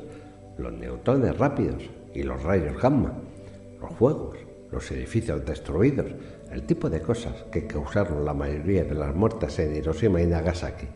los 0.58 0.74
neutrones 0.74 1.38
rápidos 1.38 1.84
y 2.14 2.22
los 2.22 2.42
rayos 2.42 2.80
gamma, 2.82 3.14
los 3.80 3.94
fuegos, 3.94 4.36
los 4.70 4.90
edificios 4.90 5.44
destruidos, 5.46 6.12
el 6.50 6.64
tipo 6.64 6.88
de 6.88 7.00
cosas 7.00 7.34
que 7.50 7.66
causaron 7.66 8.24
la 8.24 8.34
mayoría 8.34 8.84
de 8.84 8.94
las 8.94 9.14
muertes 9.14 9.58
en 9.58 9.76
Hiroshima 9.76 10.22
y 10.22 10.26
Nagasaki. 10.26 10.86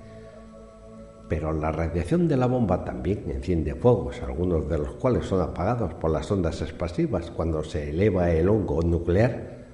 Pero 1.28 1.52
la 1.52 1.72
radiación 1.72 2.28
de 2.28 2.36
la 2.36 2.46
bomba 2.46 2.84
también 2.84 3.24
enciende 3.30 3.74
fuegos, 3.74 4.22
algunos 4.22 4.68
de 4.68 4.78
los 4.78 4.94
cuales 4.94 5.26
son 5.26 5.40
apagados 5.40 5.94
por 5.94 6.10
las 6.10 6.30
ondas 6.30 6.60
expansivas 6.60 7.30
cuando 7.30 7.62
se 7.64 7.90
eleva 7.90 8.30
el 8.30 8.48
hongo 8.48 8.82
nuclear, 8.82 9.64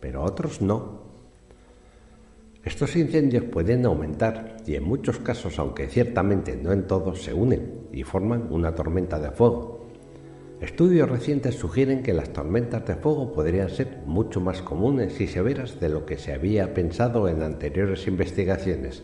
pero 0.00 0.22
otros 0.22 0.60
no. 0.60 1.00
Estos 2.62 2.96
incendios 2.96 3.44
pueden 3.44 3.86
aumentar 3.86 4.58
y 4.66 4.74
en 4.74 4.84
muchos 4.84 5.18
casos, 5.18 5.58
aunque 5.58 5.88
ciertamente 5.88 6.56
no 6.56 6.72
en 6.72 6.86
todos, 6.86 7.22
se 7.22 7.32
unen 7.32 7.88
y 7.92 8.02
forman 8.02 8.48
una 8.50 8.74
tormenta 8.74 9.18
de 9.18 9.30
fuego. 9.30 9.79
Estudios 10.60 11.08
recientes 11.08 11.54
sugieren 11.54 12.02
que 12.02 12.12
las 12.12 12.34
tormentas 12.34 12.86
de 12.86 12.94
fuego 12.94 13.32
podrían 13.32 13.70
ser 13.70 14.02
mucho 14.04 14.42
más 14.42 14.60
comunes 14.60 15.18
y 15.18 15.26
severas 15.26 15.80
de 15.80 15.88
lo 15.88 16.04
que 16.04 16.18
se 16.18 16.34
había 16.34 16.74
pensado 16.74 17.28
en 17.28 17.42
anteriores 17.42 18.06
investigaciones, 18.06 19.02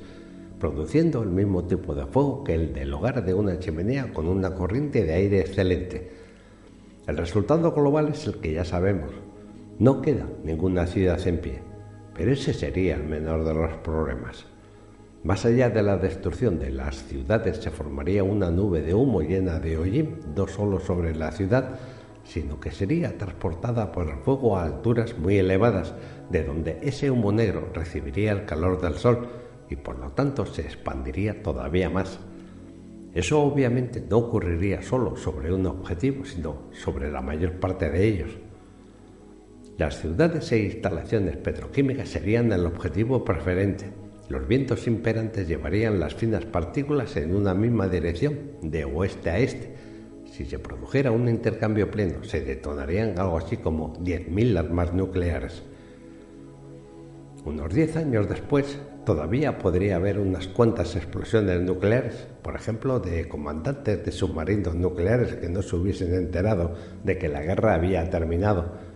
produciendo 0.61 1.23
el 1.23 1.31
mismo 1.31 1.65
tipo 1.65 1.95
de 1.95 2.05
fuego 2.05 2.45
que 2.45 2.55
el 2.55 2.75
del 2.75 2.93
hogar 2.93 3.25
de 3.25 3.33
una 3.33 3.59
chimenea 3.59 4.13
con 4.13 4.29
una 4.29 4.55
corriente 4.55 5.05
de 5.05 5.15
aire 5.15 5.41
excelente. 5.41 6.11
El 7.07 7.17
resultado 7.17 7.73
global 7.73 8.09
es 8.09 8.27
el 8.27 8.37
que 8.37 8.53
ya 8.53 8.67
sabemos. 8.67 9.13
No 9.79 10.03
queda 10.03 10.27
ninguna 10.45 10.87
ciudad 10.87 11.27
en 11.27 11.39
pie, 11.39 11.63
pero 12.15 12.33
ese 12.33 12.53
sería 12.53 12.97
el 12.97 13.05
menor 13.05 13.45
de 13.45 13.55
los 13.55 13.73
problemas. 13.79 14.45
Más 15.27 15.45
allá 15.45 15.71
de 15.71 15.83
la 15.83 15.97
destrucción 15.97 16.61
de 16.61 16.71
las 16.71 17.03
ciudades 17.03 17.57
se 17.57 17.73
formaría 17.73 18.23
una 18.23 18.49
nube 18.49 18.81
de 18.81 18.95
humo 18.95 19.23
llena 19.23 19.59
de 19.59 19.77
hollín, 19.77 20.21
no 20.37 20.47
solo 20.47 20.79
sobre 20.79 21.17
la 21.17 21.33
ciudad, 21.33 21.81
sino 22.23 22.61
que 22.61 22.71
sería 22.71 23.19
transportada 23.19 23.91
por 23.91 24.09
el 24.09 24.19
fuego 24.19 24.57
a 24.57 24.63
alturas 24.63 25.19
muy 25.19 25.39
elevadas, 25.39 25.95
de 26.31 26.45
donde 26.45 26.79
ese 26.81 27.11
humo 27.11 27.33
negro 27.33 27.71
recibiría 27.75 28.31
el 28.31 28.45
calor 28.45 28.81
del 28.81 28.95
sol 28.95 29.27
y 29.69 29.75
por 29.75 29.99
lo 29.99 30.13
tanto 30.13 30.47
se 30.47 30.63
expandiría 30.63 31.43
todavía 31.43 31.91
más. 31.91 32.21
Eso 33.13 33.43
obviamente 33.43 34.01
no 34.09 34.19
ocurriría 34.19 34.81
solo 34.81 35.17
sobre 35.17 35.53
un 35.53 35.67
objetivo, 35.67 36.25
sino 36.25 36.71
sobre 36.71 37.11
la 37.11 37.21
mayor 37.21 37.55
parte 37.55 37.91
de 37.91 38.07
ellos. 38.07 38.31
Las 39.77 39.99
ciudades 39.99 40.53
e 40.53 40.59
instalaciones 40.61 41.37
petroquímicas 41.37 42.11
serían 42.11 42.53
el 42.53 42.65
objetivo 42.65 43.25
preferente 43.25 44.06
los 44.29 44.47
vientos 44.49 44.87
imperantes 44.87 45.47
llevarían 45.47 46.01
las 46.01 46.15
finas 46.15 46.45
partículas 46.45 47.17
en 47.17 47.35
una 47.35 47.55
misma 47.55 47.89
dirección, 47.89 48.39
de 48.63 48.85
oeste 48.85 49.31
a 49.31 49.39
este. 49.39 49.75
Si 50.33 50.45
se 50.45 50.59
produjera 50.59 51.13
un 51.13 51.29
intercambio 51.29 51.91
pleno, 51.91 52.25
se 52.25 52.41
detonarían 52.41 53.19
algo 53.19 53.39
así 53.39 53.57
como 53.57 53.95
10.000 53.99 54.59
armas 54.59 54.93
nucleares. 54.93 55.63
Unos 57.45 57.73
10 57.73 57.97
años 57.97 58.29
después, 58.29 58.79
todavía 59.05 59.59
podría 59.59 59.97
haber 59.97 60.19
unas 60.19 60.49
cuantas 60.49 60.97
explosiones 60.97 61.61
nucleares, 61.61 62.27
por 62.43 62.57
ejemplo, 62.57 62.99
de 62.99 63.29
comandantes 63.29 64.05
de 64.05 64.11
submarinos 64.11 64.75
nucleares 64.75 65.37
que 65.37 65.49
no 65.49 65.63
se 65.63 65.77
hubiesen 65.77 66.13
enterado 66.13 66.75
de 67.05 67.17
que 67.17 67.29
la 67.29 67.43
guerra 67.43 67.75
había 67.75 68.11
terminado 68.11 68.96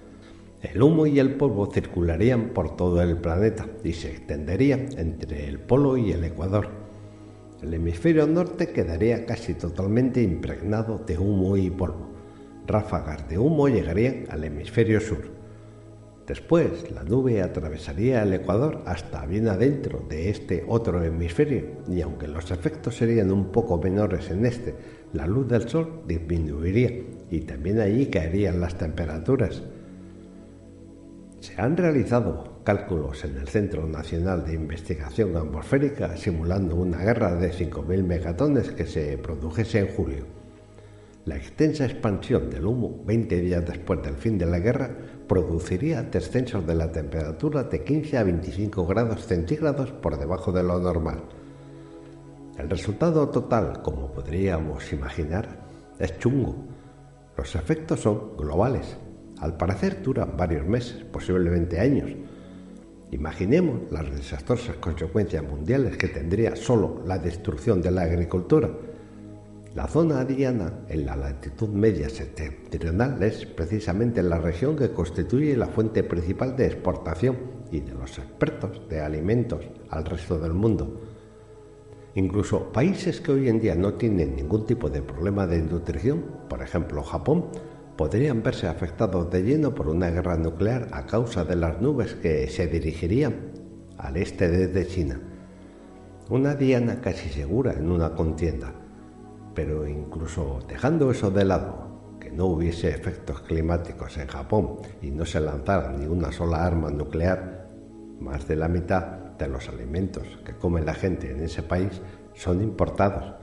el 0.63 0.83
humo 0.83 1.07
y 1.07 1.19
el 1.19 1.37
polvo 1.37 1.73
circularían 1.73 2.51
por 2.51 2.77
todo 2.77 3.01
el 3.01 3.17
planeta 3.17 3.67
y 3.83 3.95
se 3.95 4.11
extenderían 4.11 4.89
entre 4.99 5.49
el 5.49 5.59
polo 5.59 5.97
y 5.97 6.13
el 6.13 6.23
ecuador. 6.25 6.69
El 7.63 7.73
hemisferio 7.75 8.27
norte 8.27 8.69
quedaría 8.69 9.25
casi 9.25 9.55
totalmente 9.55 10.23
impregnado 10.23 10.99
de 11.07 11.19
humo 11.19 11.57
y 11.57 11.71
polvo. 11.71 12.11
Ráfagas 12.67 13.29
de 13.29 13.39
humo 13.39 13.69
llegarían 13.69 14.27
al 14.29 14.45
hemisferio 14.45 15.01
sur. 15.01 15.41
Después, 16.27 16.91
la 16.93 17.03
nube 17.03 17.43
atravesaría 17.43 18.23
el 18.23 18.33
ecuador 18.35 18.83
hasta 18.87 19.27
bien 19.27 19.49
adentro 19.49 20.05
de 20.09 20.31
este 20.31 20.65
otro 20.69 21.03
hemisferio, 21.03 21.65
y 21.89 22.03
aunque 22.03 22.29
los 22.29 22.51
efectos 22.51 22.97
serían 22.97 23.33
un 23.33 23.51
poco 23.51 23.79
menores 23.79 24.31
en 24.31 24.47
este, 24.47 24.75
la 25.13 25.27
luz 25.27 25.49
del 25.49 25.69
sol 25.69 26.03
disminuiría 26.07 26.93
y 27.31 27.41
también 27.41 27.81
allí 27.81 28.07
caerían 28.07 28.61
las 28.61 28.79
temperaturas. 28.79 29.63
Se 31.41 31.59
han 31.59 31.75
realizado 31.75 32.61
cálculos 32.65 33.25
en 33.25 33.39
el 33.39 33.49
Centro 33.49 33.87
Nacional 33.87 34.45
de 34.45 34.53
Investigación 34.53 35.35
Atmosférica 35.39 36.15
simulando 36.19 36.77
una 36.77 36.99
guerra 36.99 37.35
de 37.35 37.51
5.000 37.51 38.03
megatones 38.05 38.71
que 38.73 38.85
se 38.85 39.17
produjese 39.17 39.79
en 39.79 39.89
julio. 39.89 40.27
La 41.25 41.37
extensa 41.37 41.87
expansión 41.87 42.51
del 42.51 42.67
humo 42.67 43.03
20 43.07 43.41
días 43.41 43.65
después 43.67 44.03
del 44.03 44.17
fin 44.17 44.37
de 44.37 44.45
la 44.45 44.59
guerra 44.59 44.91
produciría 45.27 46.03
descensos 46.03 46.67
de 46.67 46.75
la 46.75 46.93
temperatura 46.93 47.65
de 47.65 47.85
15 47.85 48.19
a 48.19 48.25
25 48.25 48.87
grados 48.87 49.25
centígrados 49.25 49.93
por 49.93 50.19
debajo 50.19 50.53
de 50.53 50.63
lo 50.63 50.79
normal. 50.79 51.23
El 52.59 52.69
resultado 52.69 53.31
total, 53.31 53.81
como 53.81 54.13
podríamos 54.13 54.93
imaginar, 54.93 55.49
es 55.99 56.19
chungo. 56.19 56.55
Los 57.35 57.55
efectos 57.55 58.01
son 58.01 58.37
globales, 58.37 58.99
al 59.41 59.57
parecer 59.57 60.03
duran 60.03 60.37
varios 60.37 60.67
meses, 60.67 61.05
posiblemente 61.11 61.81
años. 61.81 62.11
Imaginemos 63.11 63.91
las 63.91 64.09
desastrosas 64.11 64.77
consecuencias 64.77 65.43
mundiales 65.43 65.97
que 65.97 66.09
tendría 66.09 66.55
solo 66.55 67.03
la 67.07 67.19
destrucción 67.19 67.83
de 67.83 67.91
la 67.91 68.03
agricultura. 68.03 68.71
La 69.75 69.87
zona 69.87 70.21
adiana 70.21 70.81
en 70.89 71.07
la 71.07 71.17
latitud 71.17 71.69
media 71.69 72.09
septentrional 72.09 73.23
es 73.23 73.47
precisamente 73.47 74.23
la 74.23 74.39
región 74.39 74.77
que 74.77 74.91
constituye 74.91 75.57
la 75.57 75.69
fuente 75.69 76.05
principal 76.05 76.57
de 76.57 76.67
exportación 76.67 77.37
y 77.73 77.81
de 77.81 77.95
los 77.95 78.19
expertos 78.19 78.83
de 78.89 79.01
alimentos 79.01 79.65
al 79.89 80.05
resto 80.05 80.39
del 80.39 80.53
mundo. 80.53 81.01
Incluso 82.15 82.73
países 82.73 83.21
que 83.21 83.33
hoy 83.33 83.49
en 83.49 83.61
día 83.61 83.77
no 83.77 83.95
tienen 83.95 84.35
ningún 84.35 84.67
tipo 84.67 84.91
de 84.91 85.03
problema 85.03 85.47
de 85.47 85.63
nutrición, 85.63 86.25
por 86.49 86.63
ejemplo 86.63 87.03
Japón, 87.03 87.47
podrían 88.01 88.43
verse 88.43 88.67
afectados 88.67 89.31
de 89.31 89.43
lleno 89.43 89.75
por 89.75 89.87
una 89.87 90.09
guerra 90.09 90.39
nuclear 90.39 90.89
a 90.91 91.05
causa 91.05 91.45
de 91.45 91.55
las 91.55 91.83
nubes 91.83 92.15
que 92.15 92.49
se 92.49 92.67
dirigirían 92.67 93.53
al 93.99 94.17
este 94.17 94.49
desde 94.49 94.87
China. 94.87 95.21
Una 96.31 96.55
diana 96.55 97.03
casi 97.03 97.29
segura 97.29 97.75
en 97.75 97.91
una 97.91 98.15
contienda. 98.15 98.73
Pero 99.55 99.87
incluso 99.87 100.61
dejando 100.67 101.11
eso 101.11 101.31
de 101.31 101.45
lado, 101.45 102.17
que 102.19 102.31
no 102.31 102.47
hubiese 102.47 102.89
efectos 102.89 103.43
climáticos 103.43 104.17
en 104.17 104.29
Japón 104.29 104.77
y 105.03 105.11
no 105.11 105.27
se 105.27 105.39
lanzara 105.39 105.93
ni 105.93 106.07
una 106.07 106.33
sola 106.33 106.65
arma 106.65 106.89
nuclear, 106.89 107.69
más 108.19 108.49
de 108.49 108.57
la 108.57 108.69
mitad 108.69 109.35
de 109.39 109.47
los 109.47 109.69
alimentos 109.69 110.25
que 110.43 110.55
come 110.55 110.81
la 110.81 110.95
gente 110.95 111.31
en 111.31 111.41
ese 111.41 111.63
país 111.63 112.01
son 112.33 112.63
importados 112.63 113.40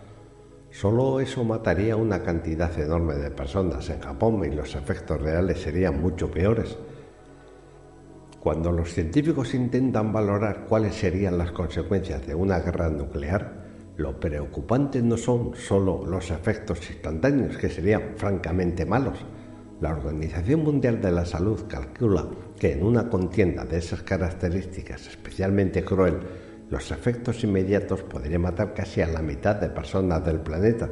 Solo 0.79 1.19
eso 1.19 1.43
mataría 1.43 1.95
una 1.95 2.21
cantidad 2.21 2.71
enorme 2.79 3.15
de 3.15 3.31
personas 3.31 3.89
en 3.89 3.99
Japón 3.99 4.43
y 4.45 4.53
los 4.53 4.75
efectos 4.75 5.19
reales 5.19 5.59
serían 5.59 5.99
mucho 5.99 6.29
peores. 6.29 6.77
Cuando 8.39 8.71
los 8.71 8.93
científicos 8.93 9.55
intentan 9.55 10.13
valorar 10.13 10.67
cuáles 10.69 10.93
serían 10.93 11.39
las 11.39 11.51
consecuencias 11.51 12.27
de 12.27 12.35
una 12.35 12.59
guerra 12.59 12.89
nuclear, 12.89 13.65
lo 13.95 14.19
preocupante 14.19 15.01
no 15.01 15.17
son 15.17 15.55
solo 15.55 16.05
los 16.05 16.29
efectos 16.29 16.87
instantáneos, 16.91 17.57
que 17.57 17.69
serían 17.69 18.13
francamente 18.15 18.85
malos. 18.85 19.17
La 19.81 19.89
Organización 19.93 20.63
Mundial 20.63 21.01
de 21.01 21.11
la 21.11 21.25
Salud 21.25 21.65
calcula 21.67 22.27
que 22.59 22.73
en 22.73 22.85
una 22.85 23.09
contienda 23.09 23.65
de 23.65 23.79
esas 23.79 24.03
características 24.03 25.07
especialmente 25.07 25.83
cruel, 25.83 26.19
los 26.69 26.91
efectos 26.91 27.43
inmediatos 27.43 28.03
podrían 28.03 28.41
matar 28.41 28.73
casi 28.73 29.01
a 29.01 29.07
la 29.07 29.21
mitad 29.21 29.55
de 29.55 29.69
personas 29.69 30.25
del 30.25 30.41
planeta, 30.41 30.89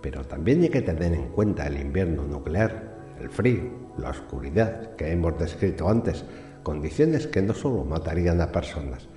pero 0.00 0.24
también 0.24 0.62
hay 0.62 0.68
que 0.68 0.82
tener 0.82 1.12
en 1.12 1.28
cuenta 1.30 1.66
el 1.66 1.80
invierno 1.80 2.24
nuclear, 2.24 3.14
el 3.20 3.28
frío, 3.28 3.62
la 3.98 4.10
oscuridad 4.10 4.94
que 4.94 5.10
hemos 5.10 5.36
descrito 5.38 5.88
antes, 5.88 6.24
condiciones 6.62 7.26
que 7.26 7.42
no 7.42 7.52
solo 7.52 7.84
matarían 7.84 8.40
a 8.40 8.52
personas, 8.52 9.08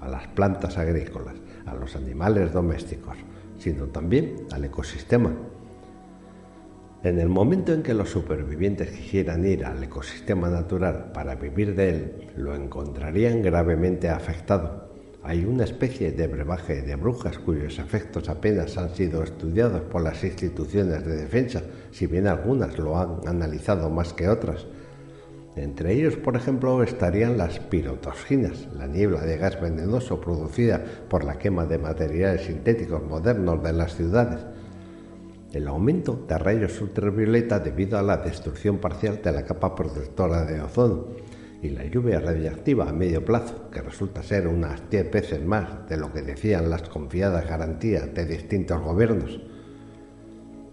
a 0.00 0.08
las 0.08 0.26
plantas 0.28 0.76
agrícolas, 0.76 1.36
a 1.64 1.74
los 1.74 1.96
animales 1.96 2.52
domésticos, 2.52 3.16
sino 3.58 3.86
también 3.86 4.46
al 4.52 4.64
ecosistema. 4.64 5.32
En 7.02 7.18
el 7.18 7.30
momento 7.30 7.72
en 7.72 7.82
que 7.82 7.94
los 7.94 8.10
supervivientes 8.10 8.90
quisieran 8.90 9.46
ir 9.46 9.64
al 9.64 9.82
ecosistema 9.82 10.50
natural 10.50 11.12
para 11.14 11.34
vivir 11.34 11.74
de 11.74 11.88
él, 11.88 12.26
lo 12.36 12.54
encontrarían 12.54 13.40
gravemente 13.40 14.10
afectado 14.10 14.89
hay 15.22 15.44
una 15.44 15.64
especie 15.64 16.12
de 16.12 16.26
brebaje 16.26 16.82
de 16.82 16.96
brujas 16.96 17.38
cuyos 17.38 17.78
efectos 17.78 18.28
apenas 18.28 18.78
han 18.78 18.94
sido 18.94 19.22
estudiados 19.22 19.82
por 19.82 20.02
las 20.02 20.24
instituciones 20.24 21.04
de 21.04 21.16
defensa, 21.16 21.62
si 21.90 22.06
bien 22.06 22.26
algunas 22.26 22.78
lo 22.78 22.98
han 22.98 23.20
analizado 23.26 23.90
más 23.90 24.14
que 24.14 24.28
otras. 24.28 24.66
Entre 25.56 25.92
ellos, 25.92 26.16
por 26.16 26.36
ejemplo, 26.36 26.82
estarían 26.82 27.36
las 27.36 27.58
pirotoxinas, 27.58 28.68
la 28.74 28.86
niebla 28.86 29.20
de 29.20 29.36
gas 29.36 29.60
venenoso 29.60 30.20
producida 30.20 30.82
por 31.08 31.24
la 31.24 31.38
quema 31.38 31.66
de 31.66 31.78
materiales 31.78 32.46
sintéticos 32.46 33.02
modernos 33.02 33.62
de 33.62 33.72
las 33.72 33.96
ciudades, 33.96 34.40
el 35.52 35.66
aumento 35.66 36.24
de 36.28 36.38
rayos 36.38 36.80
ultravioleta 36.80 37.58
debido 37.58 37.98
a 37.98 38.02
la 38.02 38.18
destrucción 38.18 38.78
parcial 38.78 39.20
de 39.22 39.32
la 39.32 39.44
capa 39.44 39.74
protectora 39.74 40.44
de 40.44 40.60
ozono, 40.60 41.08
y 41.62 41.70
la 41.70 41.84
lluvia 41.84 42.20
radiactiva 42.20 42.88
a 42.88 42.92
medio 42.92 43.24
plazo, 43.24 43.70
que 43.70 43.82
resulta 43.82 44.22
ser 44.22 44.48
unas 44.48 44.88
10 44.88 45.10
veces 45.10 45.44
más 45.44 45.88
de 45.88 45.96
lo 45.96 46.12
que 46.12 46.22
decían 46.22 46.70
las 46.70 46.82
confiadas 46.82 47.46
garantías 47.46 48.12
de 48.14 48.24
distintos 48.24 48.80
gobiernos. 48.80 49.40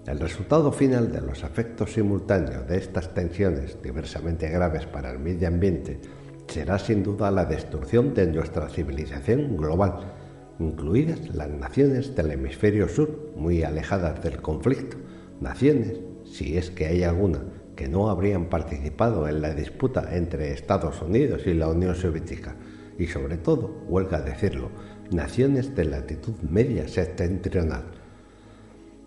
El 0.05 0.19
resultado 0.19 0.71
final 0.71 1.11
de 1.11 1.19
los 1.19 1.43
efectos 1.43 1.93
simultáneos 1.93 2.65
de 2.67 2.77
estas 2.77 3.13
tensiones 3.13 3.81
diversamente 3.83 4.49
graves 4.49 4.85
para 4.85 5.11
el 5.11 5.19
medio 5.19 5.49
ambiente 5.49 5.99
será 6.47 6.79
sin 6.79 7.03
duda 7.03 7.29
la 7.29 7.43
destrucción 7.43 8.13
de 8.13 8.27
nuestra 8.27 8.69
civilización 8.69 9.57
global, 9.57 10.13
incluidas 10.59 11.35
las 11.35 11.49
naciones 11.49 12.15
del 12.15 12.31
hemisferio 12.31 12.87
sur 12.87 13.33
muy 13.35 13.63
alejadas 13.63 14.23
del 14.23 14.41
conflicto, 14.41 14.95
naciones, 15.41 15.99
si 16.23 16.57
es 16.57 16.71
que 16.71 16.85
hay 16.85 17.03
alguna, 17.03 17.41
que 17.77 17.87
no 17.87 18.09
habrían 18.09 18.47
participado 18.47 19.29
en 19.29 19.41
la 19.41 19.53
disputa 19.53 20.09
entre 20.11 20.51
Estados 20.51 21.01
Unidos 21.01 21.43
y 21.45 21.53
la 21.53 21.69
Unión 21.69 21.95
Soviética, 21.95 22.55
y 22.99 23.07
sobre 23.07 23.37
todo, 23.37 23.83
huelga 23.87 24.19
decirlo, 24.19 24.69
naciones 25.11 25.73
de 25.75 25.85
latitud 25.85 26.33
media 26.41 26.89
septentrional. 26.89 27.85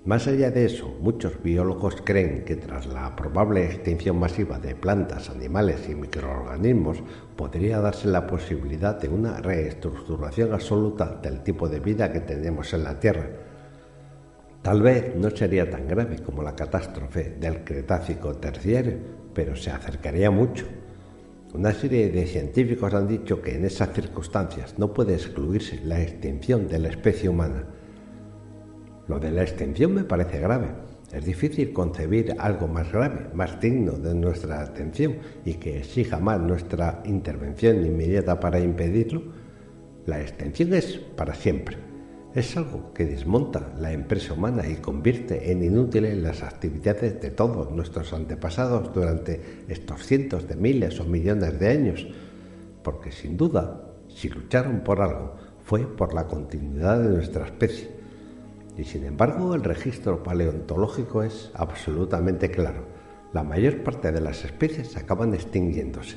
Más 0.07 0.27
allá 0.27 0.51
de 0.51 0.65
eso, 0.65 0.97
muchos 1.01 1.43
biólogos 1.43 1.97
creen 2.03 2.45
que 2.47 2.57
tras 2.57 2.87
la 2.87 3.15
probable 3.17 3.67
extinción 3.67 4.19
masiva 4.19 4.59
de 4.59 4.75
plantas, 4.75 5.29
animales 5.29 5.87
y 5.91 5.95
microorganismos, 5.95 7.03
podría 7.37 7.81
darse 7.81 8.09
la 8.09 8.27
posibilidad 8.27 8.99
de 8.99 9.09
una 9.09 9.43
reestructuración 9.43 10.55
absoluta 10.55 11.21
del 11.23 11.43
tipo 11.43 11.69
de 11.69 11.81
vida 11.81 12.13
que 12.13 12.21
tenemos 12.21 12.73
en 12.73 12.85
la 12.85 12.99
Tierra, 12.99 13.50
Tal 14.63 14.83
vez 14.83 15.17
no 15.17 15.31
sería 15.31 15.71
tan 15.71 15.89
grave 15.89 16.19
como 16.19 16.43
la 16.43 16.55
catástrofe 16.55 17.37
del 17.41 17.65
Cretácico 17.65 18.35
terciario, 18.35 18.99
pero 19.33 19.57
se 19.57 19.71
acercaría 19.71 20.31
mucho. 20.31 20.67
Una 21.55 21.73
serie 21.73 22.11
de 22.11 22.27
científicos 22.27 22.93
han 22.93 23.09
dicho 23.09 23.41
que 23.41 23.57
en 23.57 23.65
esas 23.65 23.95
circunstancias 23.95 24.79
no 24.79 24.93
puede 24.93 25.15
excluirse 25.15 25.81
la 25.83 26.03
extinción 26.03 26.69
de 26.69 26.79
la 26.79 26.91
especie 26.91 27.31
humana. 27.31 27.65
Lo 29.09 29.19
de 29.19 29.31
la 29.31 29.43
extinción 29.43 29.95
me 29.95 30.05
parece 30.05 30.39
grave. 30.39 30.69
Es 31.11 31.25
difícil 31.25 31.73
concebir 31.73 32.37
algo 32.39 32.69
más 32.69 32.93
grave, 32.93 33.31
más 33.33 33.59
digno 33.61 33.93
de 33.93 34.15
nuestra 34.15 34.61
atención 34.61 35.17
y 35.45 35.55
que 35.55 35.79
exija 35.79 36.21
más 36.21 36.39
nuestra 36.39 37.03
intervención 37.07 37.85
inmediata 37.85 38.39
para 38.39 38.61
impedirlo. 38.61 39.23
La 40.05 40.21
extinción 40.21 40.75
es 40.75 40.99
para 41.17 41.35
siempre 41.35 41.90
es 42.35 42.57
algo 42.57 42.93
que 42.95 43.07
desmonta 43.07 43.73
la 43.79 43.93
empresa 43.93 44.35
humana 44.35 44.67
y 44.69 44.77
convierte 44.77 45.51
en 45.51 45.65
inútiles 45.65 46.17
las 46.17 46.45
actividades 46.45 47.21
de 47.21 47.31
todos 47.31 47.73
nuestros 47.73 48.13
antepasados 48.13 48.95
durante 48.95 49.65
estos 49.67 50.07
cientos 50.07 50.47
de 50.47 50.55
miles 50.55 51.01
o 51.01 51.05
millones 51.05 51.59
de 51.59 51.69
años, 51.69 52.07
porque 52.85 53.11
sin 53.11 53.37
duda, 53.37 53.83
si 54.09 54.29
lucharon 54.29 54.81
por 54.81 55.01
algo, 55.01 55.35
fue 55.65 55.81
por 55.81 56.15
la 56.15 56.29
continuidad 56.29 57.01
de 57.01 57.09
nuestra 57.09 57.47
especie. 57.47 57.91
Y 58.79 58.85
sin 58.85 59.05
embargo, 59.05 59.55
el 59.57 59.65
registro 59.65 60.23
paleontológico 60.23 61.25
es 61.25 61.51
absolutamente 61.55 62.51
claro. 62.51 62.85
La 63.33 63.43
mayor 63.43 63.83
parte 63.83 64.13
de 64.13 64.21
las 64.21 64.45
especies 64.45 64.97
acaban 64.97 65.35
extinguiéndose. 65.35 66.17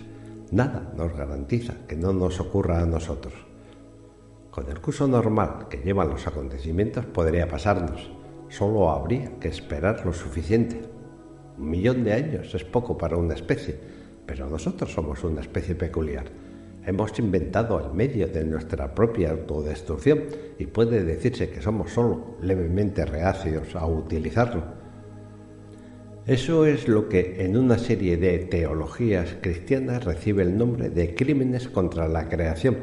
Nada 0.52 0.93
nos 0.95 1.12
garantiza 1.15 1.73
que 1.88 1.95
no 1.95 2.13
nos 2.13 2.39
ocurra 2.39 2.82
a 2.82 2.86
nosotros. 2.86 3.34
Con 4.54 4.70
el 4.70 4.80
curso 4.80 5.08
normal 5.08 5.68
que 5.68 5.78
llevan 5.78 6.10
los 6.10 6.28
acontecimientos 6.28 7.08
podría 7.08 7.48
pasarnos. 7.48 8.12
Solo 8.50 8.92
habría 8.92 9.39
que 9.39 9.48
esperar 9.48 10.06
lo 10.06 10.13
suficiente. 10.13 10.80
Un 11.58 11.72
millón 11.72 12.04
de 12.04 12.13
años 12.13 12.54
es 12.54 12.63
poco 12.63 12.96
para 12.96 13.18
una 13.18 13.34
especie, 13.34 13.76
pero 14.28 14.48
nosotros 14.48 14.94
somos 14.94 15.24
una 15.24 15.42
especie 15.42 15.74
peculiar. 15.74 16.26
Hemos 16.86 17.18
inventado 17.18 17.84
el 17.84 17.96
medio 17.96 18.28
de 18.28 18.44
nuestra 18.44 18.94
propia 18.94 19.32
autodestrucción 19.32 20.26
y 20.60 20.68
puede 20.68 21.04
decirse 21.04 21.50
que 21.50 21.63
somos 21.63 21.89
solo 21.89 22.38
levemente 22.39 23.06
reacios 23.06 23.76
a 23.76 23.88
utilizarlo. 23.88 24.66
Eso 26.28 26.68
es 26.68 26.88
lo 26.88 27.10
que 27.10 27.44
en 27.44 27.58
una 27.58 27.80
serie 27.80 28.18
de 28.18 28.38
teologías 28.38 29.36
cristianas 29.42 30.06
recibe 30.06 30.44
el 30.44 30.56
nombre 30.56 30.92
de 30.92 31.16
crímenes 31.16 31.68
contra 31.70 32.08
la 32.08 32.30
creación 32.30 32.78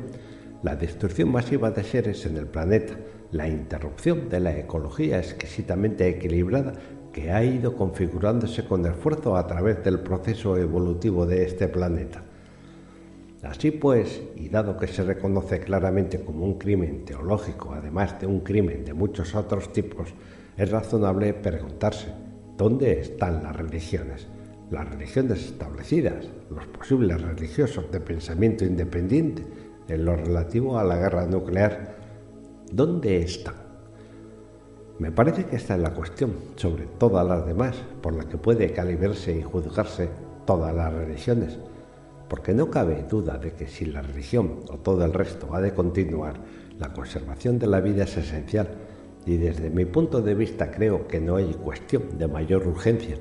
la 0.63 0.77
destrucción 0.77 1.33
masiva 1.33 1.71
de 1.71 1.83
seres 1.83 2.27
en 2.27 2.37
el 2.37 2.47
planeta, 2.47 2.95
la 3.33 3.49
interrupción 3.49 4.29
de 4.29 4.41
la 4.41 4.57
ecología 4.57 5.19
exquisitamente 5.19 6.09
equilibrada 6.09 6.75
que 7.13 7.33
ha 7.33 7.43
ido 7.43 7.77
configurándose 7.77 8.65
con 8.65 8.85
esfuerzo 8.87 9.37
a 9.37 9.47
través 9.47 9.83
del 9.83 10.01
proceso 10.01 10.57
evolutivo 10.57 11.27
de 11.27 11.45
este 11.45 11.69
planeta. 11.69 12.23
Así 13.43 13.71
pues, 13.71 14.21
y 14.37 14.51
dado 14.51 14.77
que 14.77 14.87
se 14.87 15.03
reconoce 15.03 15.61
claramente 15.61 16.21
como 16.21 16.45
un 16.45 16.59
crimen 16.59 17.07
teológico, 17.07 17.73
además 17.73 18.21
de 18.21 18.27
un 18.27 18.41
crimen 18.41 18.85
de 18.85 18.93
muchos 18.93 19.35
otros 19.35 19.73
tipos, 19.73 20.11
es 20.59 20.71
razonable 20.71 21.33
preguntarse, 21.33 22.09
¿dónde 22.59 23.01
están 23.01 23.43
las 23.43 23.57
religiones? 23.57 24.27
Las 24.71 24.89
religiones 24.91 25.47
establecidas, 25.47 26.29
los 26.51 26.67
posibles 26.67 27.23
religiosos 27.23 27.91
de 27.91 28.01
pensamiento 28.01 28.65
independiente, 28.65 29.43
en 29.91 30.05
lo 30.05 30.17
relativo 30.17 30.79
a 30.79 30.85
la 30.85 30.97
guerra 30.97 31.27
nuclear, 31.27 31.97
¿dónde 32.73 33.23
está? 33.23 33.55
Me 34.99 35.11
parece 35.11 35.47
que 35.47 35.57
esta 35.57 35.75
es 35.75 35.81
la 35.81 35.95
cuestión, 35.95 36.33
sobre 36.57 36.85
todas 36.85 37.27
las 37.27 37.47
demás, 37.47 37.75
por 38.03 38.15
la 38.15 38.25
que 38.25 38.37
puede 38.37 38.73
calibrarse 38.73 39.37
y 39.37 39.43
juzgarse 39.43 40.11
todas 40.45 40.75
las 40.75 40.93
religiones, 40.93 41.59
porque 42.29 42.55
no 42.55 42.71
cabe 42.71 43.05
duda 43.09 43.39
de 43.39 43.53
que 43.53 43.67
si 43.67 43.87
la 43.87 44.03
religión 44.03 44.61
o 44.71 44.77
todo 44.77 45.05
el 45.05 45.13
resto 45.13 45.55
ha 45.55 45.61
de 45.61 45.73
continuar, 45.73 46.35
la 46.79 46.93
conservación 46.93 47.59
de 47.59 47.67
la 47.67 47.81
vida 47.81 48.05
es 48.05 48.17
esencial, 48.17 48.69
y 49.27 49.37
desde 49.37 49.71
mi 49.71 49.85
punto 49.85 50.23
de 50.23 50.35
vista 50.35 50.71
creo 50.71 51.07
que 51.09 51.21
no 51.21 51.37
hay 51.37 51.55
cuestión 51.55 52.19
de 52.19 52.29
mayor 52.29 52.67
urgencia. 52.67 53.17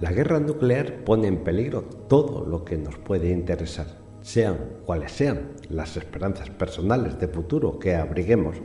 La 0.00 0.12
guerra 0.12 0.38
nuclear 0.38 1.04
pone 1.04 1.28
en 1.28 1.38
peligro 1.44 1.82
todo 1.82 2.44
lo 2.44 2.64
que 2.64 2.76
nos 2.76 2.98
puede 2.98 3.30
interesar, 3.30 4.03
sean 4.24 4.56
cuales 4.86 5.12
sean 5.12 5.50
las 5.68 5.98
esperanzas 5.98 6.48
personales 6.48 7.20
de 7.20 7.28
futuro 7.28 7.78
que 7.78 7.94
abriguemos, 7.94 8.56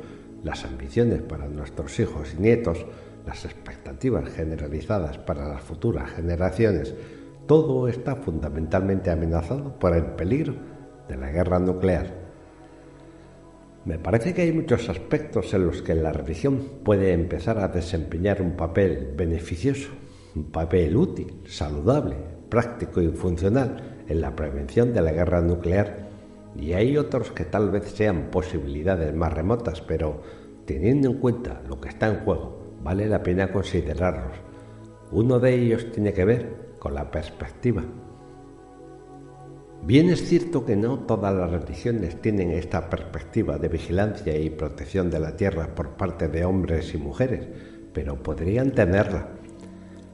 las 0.42 0.64
ambiciones 0.64 1.22
para 1.22 1.50
nuestros 1.50 2.00
hijos 2.00 2.34
y 2.34 2.42
nietos, 2.42 2.86
las 3.28 3.44
expectativas 3.44 4.30
generalizadas 4.30 5.18
para 5.18 5.50
las 5.50 5.62
futuras 5.62 6.12
generaciones, 6.12 6.96
todo 7.46 7.90
está 7.90 8.16
fundamentalmente 8.16 9.12
amenazado 9.12 9.78
por 9.78 9.94
el 9.94 10.06
peligro 10.06 10.56
de 11.10 11.18
la 11.18 11.30
guerra 11.30 11.60
nuclear. 11.60 12.08
Me 13.84 14.00
parece 14.00 14.34
que 14.34 14.44
hay 14.44 14.54
muchos 14.54 14.88
aspectos 14.88 15.54
en 15.54 15.66
los 15.66 15.82
que 15.82 15.94
la 15.94 16.14
religión 16.14 16.80
puede 16.86 17.12
empezar 17.12 17.60
a 17.60 17.68
desempeñar 17.68 18.42
un 18.42 18.56
papel 18.56 19.14
beneficioso 19.14 19.90
un 20.36 20.52
papel 20.52 20.96
útil, 20.96 21.42
saludable, 21.46 22.16
práctico 22.50 23.02
y 23.02 23.10
funcional 23.10 23.99
en 24.10 24.22
la 24.22 24.36
prevención 24.36 24.94
de 24.94 25.02
la 25.02 25.14
guerra 25.14 25.42
nuclear 25.42 26.10
y 26.56 26.74
hay 26.74 26.98
otros 26.98 27.32
que 27.32 27.46
tal 27.46 27.70
vez 27.70 27.86
sean 27.92 28.30
posibilidades 28.32 29.14
más 29.16 29.34
remotas, 29.34 29.82
pero 29.82 30.22
teniendo 30.66 31.10
en 31.10 31.20
cuenta 31.20 31.62
lo 31.68 31.80
que 31.80 31.90
está 31.90 32.08
en 32.08 32.20
juego, 32.26 32.76
vale 32.84 33.08
la 33.08 33.24
pena 33.24 33.52
considerarlos. 33.52 34.38
Uno 35.12 35.40
de 35.40 35.54
ellos 35.54 35.92
tiene 35.92 36.14
que 36.14 36.26
ver 36.26 36.76
con 36.80 36.94
la 36.94 37.10
perspectiva. 37.10 37.84
Bien 39.84 40.10
es 40.10 40.28
cierto 40.28 40.66
que 40.66 40.76
no 40.76 41.00
todas 41.00 41.34
las 41.34 41.52
religiones 41.52 42.22
tienen 42.22 42.52
esta 42.52 42.90
perspectiva 42.90 43.58
de 43.58 43.70
vigilancia 43.70 44.38
y 44.38 44.50
protección 44.50 45.10
de 45.10 45.20
la 45.20 45.36
tierra 45.36 45.74
por 45.74 45.92
parte 45.92 46.28
de 46.28 46.44
hombres 46.44 46.94
y 46.94 46.98
mujeres, 46.98 47.48
pero 47.94 48.22
podrían 48.22 48.72
tenerla. 48.72 49.30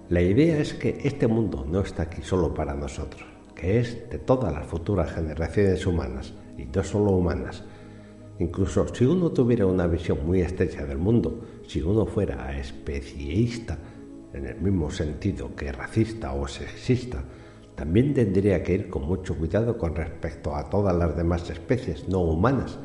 La 0.08 0.22
idea 0.22 0.60
es 0.60 0.76
que 0.76 1.00
este 1.04 1.28
mundo 1.28 1.66
no 1.68 1.82
está 1.82 2.04
aquí 2.04 2.22
solo 2.22 2.54
para 2.54 2.76
nosotros, 2.76 3.26
que 3.56 3.80
es 3.80 4.10
de 4.10 4.20
todas 4.20 4.54
las 4.54 4.65
futuras 4.65 5.12
generaciones 5.12 5.86
humanas, 5.86 6.34
y 6.58 6.65
no 6.65 6.84
solo 6.84 7.12
humanas. 7.12 7.63
Incluso 8.39 8.94
si 8.94 9.06
uno 9.06 9.32
tuviera 9.32 9.65
una 9.65 9.88
visión 9.88 10.26
muy 10.26 10.41
estrecha 10.41 10.86
del 10.86 10.98
mundo, 10.98 11.41
si 11.68 11.82
uno 11.82 12.06
fuera 12.06 12.58
especiista, 12.58 13.78
en 14.34 14.46
el 14.46 14.60
mismo 14.60 14.91
sentido 14.91 15.56
que 15.56 15.72
racista 15.72 16.34
o 16.34 16.48
sexista, 16.48 17.24
también 17.76 18.13
tendría 18.13 18.62
que 18.62 18.74
ir 18.74 18.89
con 18.89 19.04
mucho 19.04 19.38
cuidado 19.38 19.78
con 19.78 19.96
respecto 19.96 20.56
a 20.56 20.70
todas 20.70 20.96
las 20.96 21.15
demás 21.15 21.50
especies 21.50 22.08
no 22.10 22.20
humanas, 22.20 22.78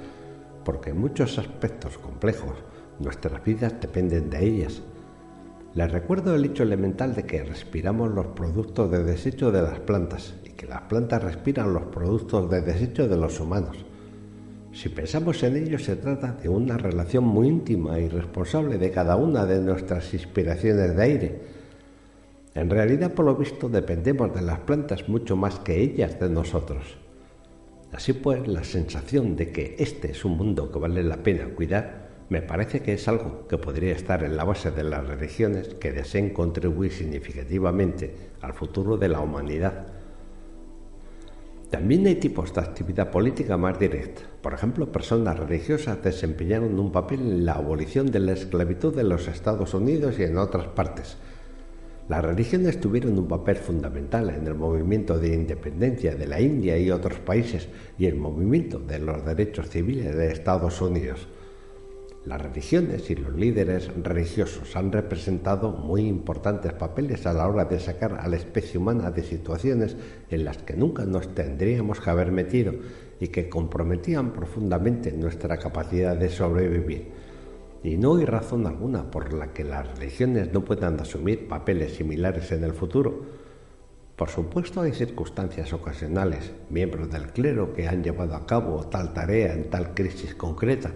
porque 0.65 0.91
en 0.91 0.99
muchos 0.99 1.39
aspectos 1.39 1.99
complejos 1.99 2.55
nuestras 3.01 3.43
vidas 3.45 3.75
dependen 3.81 4.31
de 4.31 4.45
ellas 4.47 4.83
les 5.73 5.93
recuerdo 5.93 6.35
el 6.35 6.45
hecho 6.45 6.65
elemental 6.65 7.15
de 7.15 7.27
que 7.27 7.45
respiramos 7.45 8.11
los 8.11 8.27
productos 8.29 8.91
de 8.91 9.05
desecho 9.05 9.53
de 9.53 9.63
las 9.63 9.79
plantas 9.79 10.35
que 10.61 10.67
las 10.67 10.83
plantas 10.83 11.23
respiran 11.23 11.73
los 11.73 11.85
productos 11.85 12.51
de 12.51 12.61
desecho 12.61 13.09
de 13.09 13.17
los 13.17 13.41
humanos. 13.41 13.79
Si 14.75 14.91
pensamos 14.91 15.43
en 15.43 15.57
ello, 15.57 15.79
se 15.79 15.97
trata 15.97 16.33
de 16.33 16.51
una 16.51 16.77
relación 16.77 17.25
muy 17.25 17.49
íntima 17.49 17.99
y 17.99 18.11
responsable 18.11 18.77
de 18.77 18.91
cada 18.91 19.17
una 19.17 19.47
de 19.47 19.59
nuestras 19.59 20.13
inspiraciones 20.13 20.95
de 20.95 21.03
aire. 21.03 21.41
En 22.55 22.69
realidad, 22.69 23.15
por 23.15 23.25
lo 23.25 23.37
visto, 23.37 23.71
dependemos 23.71 24.35
de 24.35 24.43
las 24.43 24.59
plantas 24.59 25.09
mucho 25.09 25.35
más 25.35 25.59
que 25.61 25.81
ellas 25.81 26.21
de 26.21 26.29
nosotros. 26.29 26.99
Así 27.93 28.13
pues, 28.13 28.47
la 28.47 28.63
sensación 28.63 29.37
de 29.37 29.53
que 29.53 29.77
este 29.79 30.11
es 30.11 30.27
un 30.27 30.37
mundo 30.37 30.71
que 30.71 30.79
vale 30.79 31.03
la 31.03 31.17
pena 31.17 31.47
cuidar 31.55 32.11
me 32.29 32.43
parece 32.43 32.81
que 32.81 32.93
es 32.93 33.09
algo 33.09 33.49
que 33.49 33.57
podría 33.57 33.93
estar 33.93 34.23
en 34.25 34.37
la 34.37 34.45
base 34.45 34.71
de 34.71 34.85
las 34.85 35.07
religiones 35.07 35.69
que 35.69 35.91
deseen 35.91 36.35
contribuir 36.35 36.93
significativamente 36.93 38.15
al 38.43 38.53
futuro 38.53 38.99
de 38.99 39.09
la 39.09 39.21
humanidad. 39.21 40.00
También 41.71 42.05
hay 42.09 42.17
tipos 42.17 42.53
de 42.53 42.61
actividad 42.61 43.13
política 43.13 43.57
más 43.57 43.79
directa. 43.79 44.23
Por 44.43 44.55
ejemplo, 44.55 44.91
personas 44.91 45.39
religiosas 45.39 46.03
desempeñaron 46.03 46.81
un 46.81 46.91
papel 46.91 47.21
en 47.21 47.45
la 47.47 47.53
abolición 47.53 48.11
de 48.11 48.19
la 48.19 48.33
esclavitud 48.33 48.99
en 48.99 49.09
los 49.09 49.29
Estados 49.29 49.73
Unidos 49.73 50.19
y 50.19 50.25
en 50.25 50.37
otras 50.37 50.67
partes. 50.67 51.17
Las 52.09 52.25
religiones 52.25 52.81
tuvieron 52.81 53.17
un 53.17 53.29
papel 53.29 53.55
fundamental 53.55 54.31
en 54.31 54.45
el 54.49 54.57
movimiento 54.57 55.17
de 55.17 55.33
independencia 55.33 56.17
de 56.17 56.27
la 56.27 56.41
India 56.41 56.77
y 56.77 56.91
otros 56.91 57.21
países 57.21 57.69
y 57.97 58.07
el 58.07 58.17
movimiento 58.17 58.81
de 58.81 58.99
los 58.99 59.25
derechos 59.25 59.71
civiles 59.71 60.17
de 60.17 60.33
Estados 60.33 60.83
Unidos. 60.83 61.29
Las 62.27 62.43
religiones 62.43 63.09
y 63.09 63.15
los 63.15 63.35
líderes 63.35 63.91
religiosos 63.97 64.77
han 64.77 64.93
representado 64.93 65.71
muy 65.71 66.03
importantes 66.07 66.75
papeles 66.75 67.27
a 67.27 67.33
la 67.33 67.49
hora 67.49 67.65
de 67.65 67.81
sacar 67.81 68.19
a 68.21 68.29
la 68.29 68.37
especie 68.37 68.79
humana 68.79 69.11
de 69.11 69.23
situaciones 69.23 69.97
en 70.29 70.45
las 70.45 70.59
que 70.59 70.77
nunca 70.77 71.07
nos 71.07 71.35
tendríamos 71.35 71.99
que 71.99 72.11
haber 72.11 72.31
metido 72.31 72.75
y 73.21 73.29
que 73.29 73.49
comprometían 73.49 74.35
profundamente 74.35 75.13
nuestra 75.13 75.57
capacidad 75.57 76.15
de 76.15 76.29
sobrevivir. 76.29 77.09
Y 77.83 77.97
no 77.97 78.17
hay 78.17 78.27
razón 78.27 78.67
alguna 78.67 79.11
por 79.11 79.33
la 79.33 79.55
que 79.55 79.65
las 79.65 79.89
religiones 79.97 80.53
no 80.53 80.63
puedan 80.63 81.01
asumir 81.01 81.49
papeles 81.49 81.95
similares 81.95 82.53
en 82.53 82.65
el 82.65 82.75
futuro. 82.75 83.41
Por 84.15 84.29
supuesto 84.29 84.83
hay 84.83 84.93
circunstancias 84.93 85.73
ocasionales, 85.73 86.53
miembros 86.69 87.11
del 87.11 87.29
clero 87.29 87.73
que 87.73 87.89
han 87.89 88.05
llevado 88.05 88.35
a 88.35 88.47
cabo 88.47 88.85
tal 88.89 89.15
tarea 89.15 89.55
en 89.55 89.71
tal 89.71 89.95
crisis 89.95 90.35
concreta, 90.35 90.91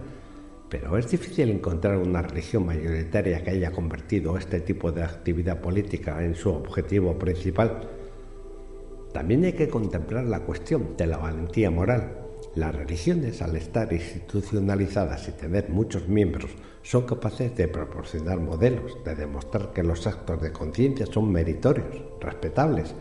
pero 0.77 0.97
es 0.97 1.09
difícil 1.09 1.49
encontrar 1.51 1.97
una 1.97 2.21
religión 2.21 2.65
mayoritaria 2.65 3.41
que 3.41 3.51
haya 3.51 3.71
convertido 3.71 4.37
este 4.37 4.59
tipo 4.59 4.91
de 4.91 5.03
actividad 5.03 5.61
política 5.61 6.21
en 6.21 6.35
su 6.35 6.49
objetivo 6.49 7.17
principal. 7.17 7.79
También 9.13 9.45
hay 9.45 9.53
que 9.53 9.69
contemplar 9.69 10.25
la 10.25 10.41
cuestión 10.41 10.97
de 10.97 11.07
la 11.07 11.15
valentía 11.15 11.71
moral. 11.71 12.17
Las 12.55 12.75
religiones, 12.75 13.41
al 13.41 13.55
estar 13.55 13.93
institucionalizadas 13.93 15.29
y 15.29 15.31
tener 15.31 15.69
muchos 15.69 16.09
miembros, 16.09 16.51
son 16.81 17.05
capaces 17.05 17.55
de 17.55 17.69
proporcionar 17.69 18.41
modelos, 18.41 18.97
de 19.05 19.15
demostrar 19.15 19.71
que 19.71 19.81
los 19.81 20.05
actos 20.05 20.41
de 20.41 20.51
conciencia 20.51 21.05
son 21.05 21.31
meritorios, 21.31 22.01
respetables. 22.19 22.93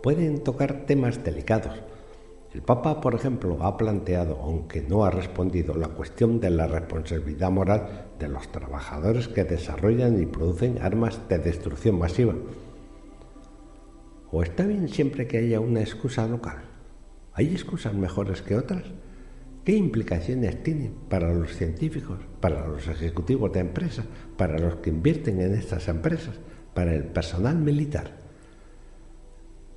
Pueden 0.00 0.44
tocar 0.44 0.86
temas 0.86 1.24
delicados, 1.24 1.74
el 2.52 2.62
Papa, 2.62 3.00
por 3.00 3.14
ejemplo, 3.14 3.62
ha 3.62 3.76
planteado, 3.76 4.40
aunque 4.42 4.82
no 4.82 5.04
ha 5.04 5.10
respondido, 5.10 5.74
la 5.74 5.88
cuestión 5.88 6.40
de 6.40 6.50
la 6.50 6.66
responsabilidad 6.66 7.50
moral 7.50 8.06
de 8.18 8.28
los 8.28 8.50
trabajadores 8.50 9.28
que 9.28 9.44
desarrollan 9.44 10.20
y 10.20 10.26
producen 10.26 10.82
armas 10.82 11.28
de 11.28 11.38
destrucción 11.38 11.98
masiva. 11.98 12.34
¿O 14.32 14.42
está 14.42 14.66
bien 14.66 14.88
siempre 14.88 15.28
que 15.28 15.38
haya 15.38 15.60
una 15.60 15.80
excusa 15.80 16.26
local? 16.26 16.62
¿Hay 17.34 17.52
excusas 17.52 17.94
mejores 17.94 18.42
que 18.42 18.56
otras? 18.56 18.82
¿Qué 19.64 19.76
implicaciones 19.76 20.60
tiene 20.64 20.90
para 21.08 21.32
los 21.32 21.54
científicos, 21.54 22.18
para 22.40 22.66
los 22.66 22.88
ejecutivos 22.88 23.52
de 23.52 23.60
empresas, 23.60 24.06
para 24.36 24.58
los 24.58 24.76
que 24.76 24.90
invierten 24.90 25.40
en 25.40 25.54
estas 25.54 25.86
empresas, 25.86 26.34
para 26.74 26.94
el 26.94 27.04
personal 27.04 27.56
militar? 27.56 28.19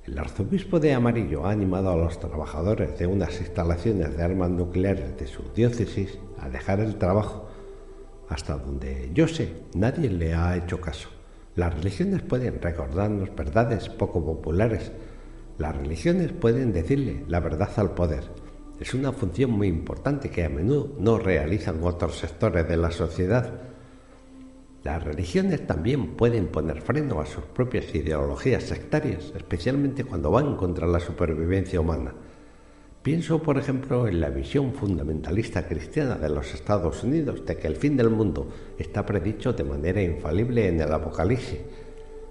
El 0.06 0.18
arzobispo 0.18 0.80
de 0.80 0.92
Amarillo 0.92 1.46
ha 1.46 1.50
animado 1.50 1.88
a 1.88 1.96
los 1.96 2.20
trabajadores 2.20 2.98
de 2.98 3.06
unas 3.06 3.40
instalaciones 3.40 4.14
de 4.14 4.22
armas 4.22 4.50
nucleares 4.50 5.16
de 5.16 5.26
su 5.26 5.44
diócesis 5.54 6.18
a 6.38 6.50
dejar 6.50 6.80
el 6.80 6.96
trabajo. 6.96 7.48
Hasta 8.28 8.58
donde 8.58 9.10
yo 9.14 9.26
sé, 9.26 9.62
nadie 9.74 10.10
le 10.10 10.34
ha 10.34 10.58
hecho 10.58 10.78
caso. 10.78 11.08
Las 11.56 11.72
religiones 11.72 12.20
pueden 12.20 12.60
recordarnos 12.60 13.34
verdades 13.34 13.88
poco 13.88 14.22
populares. 14.22 14.92
Las 15.56 15.74
religiones 15.74 16.32
pueden 16.32 16.74
decirle 16.74 17.24
la 17.26 17.40
verdad 17.40 17.70
al 17.76 17.94
poder. 17.94 18.24
Es 18.78 18.92
una 18.92 19.10
función 19.12 19.52
muy 19.52 19.68
importante 19.68 20.28
que 20.28 20.44
a 20.44 20.50
menudo 20.50 20.92
no 20.98 21.18
realizan 21.18 21.82
otros 21.82 22.18
sectores 22.18 22.68
de 22.68 22.76
la 22.76 22.90
sociedad. 22.90 23.73
Las 24.84 25.02
religiones 25.02 25.66
también 25.66 26.08
pueden 26.08 26.48
poner 26.48 26.82
freno 26.82 27.18
a 27.18 27.24
sus 27.24 27.42
propias 27.44 27.94
ideologías 27.94 28.64
sectarias, 28.64 29.32
especialmente 29.34 30.04
cuando 30.04 30.30
van 30.30 30.56
contra 30.56 30.86
la 30.86 31.00
supervivencia 31.00 31.80
humana. 31.80 32.12
Pienso, 33.02 33.42
por 33.42 33.56
ejemplo, 33.56 34.06
en 34.06 34.20
la 34.20 34.28
visión 34.28 34.74
fundamentalista 34.74 35.66
cristiana 35.66 36.16
de 36.16 36.28
los 36.28 36.52
Estados 36.52 37.02
Unidos 37.02 37.46
de 37.46 37.56
que 37.56 37.66
el 37.66 37.76
fin 37.76 37.96
del 37.96 38.10
mundo 38.10 38.50
está 38.78 39.06
predicho 39.06 39.54
de 39.54 39.64
manera 39.64 40.02
infalible 40.02 40.68
en 40.68 40.78
el 40.78 40.92
Apocalipsis, 40.92 41.60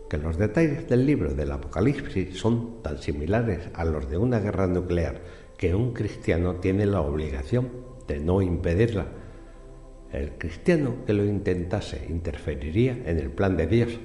que 0.08 0.20
los 0.20 0.38
detalles 0.38 0.88
del 0.88 1.08
libro 1.08 1.34
del 1.34 1.54
Apocalipsis 1.54 2.38
son 2.38 2.84
tan 2.84 3.00
similares 3.00 3.70
a 3.74 3.84
los 3.84 4.08
de 4.12 4.20
una 4.20 4.40
guerra 4.40 4.68
nuclear 4.68 5.24
que 5.58 5.74
un 5.74 5.92
cristiano 5.92 6.58
tiene 6.58 6.86
la 6.86 7.02
obligación 7.02 7.72
de 8.08 8.20
no 8.20 8.44
impedirla 8.44 9.23
el 10.14 10.38
cristiano 10.38 10.98
que 11.06 11.14
lo 11.14 11.26
intentase 11.26 12.06
interferiría 12.10 12.98
en 13.06 13.18
el 13.20 13.32
plan 13.32 13.58
de 13.58 13.68
Dios. 13.68 14.00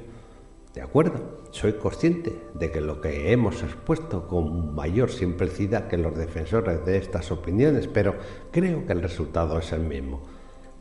De 0.75 0.83
acuerdo, 0.83 1.39
soy 1.51 1.75
consciente 1.75 2.33
de 2.55 2.71
que 2.71 2.81
lo 2.81 3.01
que 3.01 3.33
hemos 3.33 3.63
expuesto 3.63 4.27
con 4.27 4.75
mayor 4.75 5.11
simplicidad 5.11 5.89
que 5.89 5.99
los 5.99 6.17
defensores 6.17 6.85
de 6.85 6.99
estas 6.99 7.31
opiniones, 7.31 7.89
pero 7.89 8.17
creo 8.51 8.87
que 8.87 8.93
el 8.93 9.03
resultado 9.03 9.59
es 9.59 9.73
el 9.73 9.81
mismo. 9.81 10.23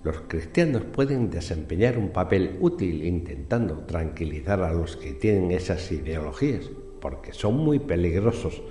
los 0.04 0.22
cristianos 0.28 0.84
pueden 0.84 1.30
desempeñar 1.30 1.98
un 1.98 2.10
papel 2.10 2.58
útil 2.62 3.06
intentando 3.06 3.80
tranquilizar 3.80 4.62
a 4.62 4.72
los 4.72 4.96
que 4.96 5.12
tienen 5.12 5.52
esas 5.52 5.92
ideologías, 5.92 6.70
porque 7.02 7.34
son 7.34 7.58
muy 7.58 7.80
peligrosos, 7.80 8.62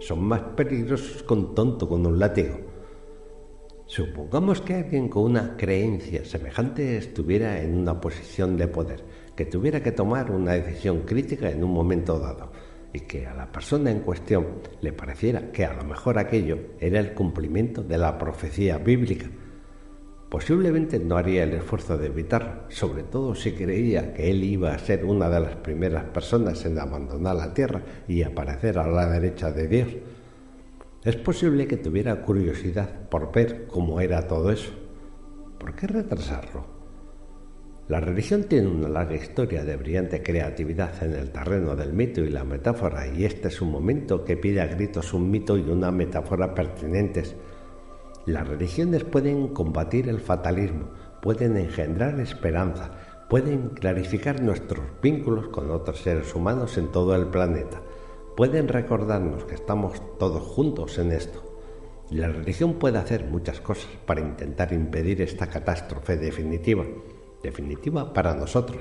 son 0.00 0.22
más 0.24 0.42
peligrosos 0.54 1.22
que 1.22 1.32
un 1.32 1.54
tonto 1.54 1.88
con 1.88 2.04
un 2.04 2.18
látigo. 2.18 2.71
Supongamos 3.92 4.62
que 4.62 4.76
alguien 4.76 5.10
con 5.10 5.24
una 5.24 5.54
creencia 5.54 6.24
semejante 6.24 6.96
estuviera 6.96 7.60
en 7.60 7.76
una 7.76 8.00
posición 8.00 8.56
de 8.56 8.66
poder, 8.66 9.04
que 9.36 9.44
tuviera 9.44 9.82
que 9.82 9.92
tomar 9.92 10.30
una 10.30 10.52
decisión 10.52 11.02
crítica 11.02 11.50
en 11.50 11.62
un 11.62 11.74
momento 11.74 12.18
dado 12.18 12.52
y 12.94 13.00
que 13.00 13.26
a 13.26 13.34
la 13.34 13.52
persona 13.52 13.90
en 13.90 14.00
cuestión 14.00 14.46
le 14.80 14.94
pareciera 14.94 15.52
que 15.52 15.66
a 15.66 15.74
lo 15.74 15.84
mejor 15.84 16.18
aquello 16.18 16.58
era 16.80 17.00
el 17.00 17.12
cumplimiento 17.12 17.82
de 17.82 17.98
la 17.98 18.16
profecía 18.16 18.78
bíblica 18.78 19.26
Posiblemente 20.32 20.98
no 20.98 21.18
haría 21.18 21.42
el 21.42 21.52
esfuerzo 21.52 21.98
de 21.98 22.06
evitarlo, 22.06 22.62
sobre 22.70 23.02
todo 23.02 23.34
si 23.34 23.52
creía 23.52 24.14
que 24.14 24.30
él 24.30 24.42
iba 24.42 24.72
a 24.72 24.78
ser 24.78 25.04
una 25.04 25.28
de 25.28 25.38
las 25.38 25.56
primeras 25.56 26.04
personas 26.04 26.64
en 26.64 26.78
abandonar 26.78 27.36
la 27.36 27.52
tierra 27.52 27.82
y 28.08 28.22
aparecer 28.22 28.78
a 28.78 28.86
la 28.86 29.10
derecha 29.10 29.52
de 29.52 29.68
Dios. 29.68 29.88
Es 31.04 31.16
posible 31.16 31.66
que 31.66 31.76
tuviera 31.76 32.22
curiosidad 32.22 33.08
por 33.08 33.32
ver 33.32 33.66
cómo 33.66 34.00
era 34.00 34.26
todo 34.28 34.52
eso. 34.52 34.70
¿Por 35.58 35.74
qué 35.74 35.86
retrasarlo? 35.86 36.64
La 37.88 38.00
religión 38.00 38.44
tiene 38.44 38.68
una 38.68 38.88
larga 38.88 39.16
historia 39.16 39.64
de 39.64 39.76
brillante 39.76 40.22
creatividad 40.22 41.02
en 41.02 41.14
el 41.14 41.30
terreno 41.30 41.74
del 41.74 41.92
mito 41.92 42.20
y 42.20 42.30
la 42.30 42.44
metáfora, 42.44 43.06
y 43.08 43.24
este 43.24 43.48
es 43.48 43.60
un 43.60 43.72
momento 43.72 44.24
que 44.24 44.36
pide 44.36 44.60
a 44.60 44.66
gritos 44.66 45.12
un 45.12 45.30
mito 45.30 45.56
y 45.56 45.62
una 45.62 45.90
metáfora 45.90 46.54
pertinentes 46.54 47.34
las 48.24 48.46
religiones 48.46 49.02
pueden 49.02 49.48
combatir 49.48 50.08
el 50.08 50.20
fatalismo, 50.20 50.90
pueden 51.20 51.56
engendrar 51.56 52.20
esperanza, 52.20 52.92
pueden 53.28 53.70
clarificar 53.70 54.40
nuestros 54.40 54.84
vínculos 55.02 55.48
con 55.48 55.72
otros 55.72 55.98
seres 55.98 56.32
humanos 56.32 56.78
en 56.78 56.92
todo 56.92 57.16
el 57.16 57.26
planeta, 57.26 57.82
pueden 58.36 58.68
recordarnos 58.68 59.44
que 59.44 59.54
estamos 59.54 60.00
todos 60.18 60.42
juntos 60.42 60.98
en 60.98 61.12
esto. 61.12 61.42
La 62.10 62.28
religión 62.28 62.74
puede 62.74 62.98
hacer 62.98 63.24
muchas 63.24 63.60
cosas 63.60 63.88
para 64.06 64.20
intentar 64.20 64.72
impedir 64.72 65.22
esta 65.22 65.48
catástrofe 65.48 66.16
definitiva, 66.16 66.84
definitiva 67.42 68.12
para 68.12 68.34
nosotros 68.34 68.78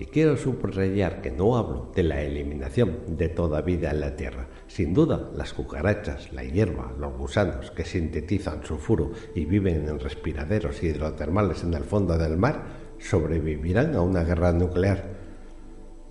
y 0.00 0.06
quiero 0.06 0.36
subrayar 0.36 1.20
que 1.20 1.32
no 1.32 1.56
hablo 1.56 1.90
de 1.94 2.04
la 2.04 2.22
eliminación 2.22 3.16
de 3.16 3.28
toda 3.28 3.62
vida 3.62 3.90
en 3.90 4.00
la 4.00 4.14
Tierra. 4.14 4.48
Sin 4.68 4.94
duda, 4.94 5.30
las 5.34 5.52
cucarachas, 5.52 6.32
la 6.32 6.44
hierba, 6.44 6.92
los 6.98 7.16
gusanos 7.16 7.72
que 7.72 7.84
sintetizan 7.84 8.64
sulfuro 8.64 9.10
y 9.34 9.44
viven 9.44 9.88
en 9.88 9.98
respiraderos 9.98 10.82
hidrotermales 10.82 11.64
en 11.64 11.74
el 11.74 11.84
fondo 11.84 12.16
del 12.16 12.36
mar 12.36 12.88
sobrevivirán 12.98 13.94
a 13.96 14.02
una 14.02 14.22
guerra 14.22 14.52
nuclear. 14.52 15.18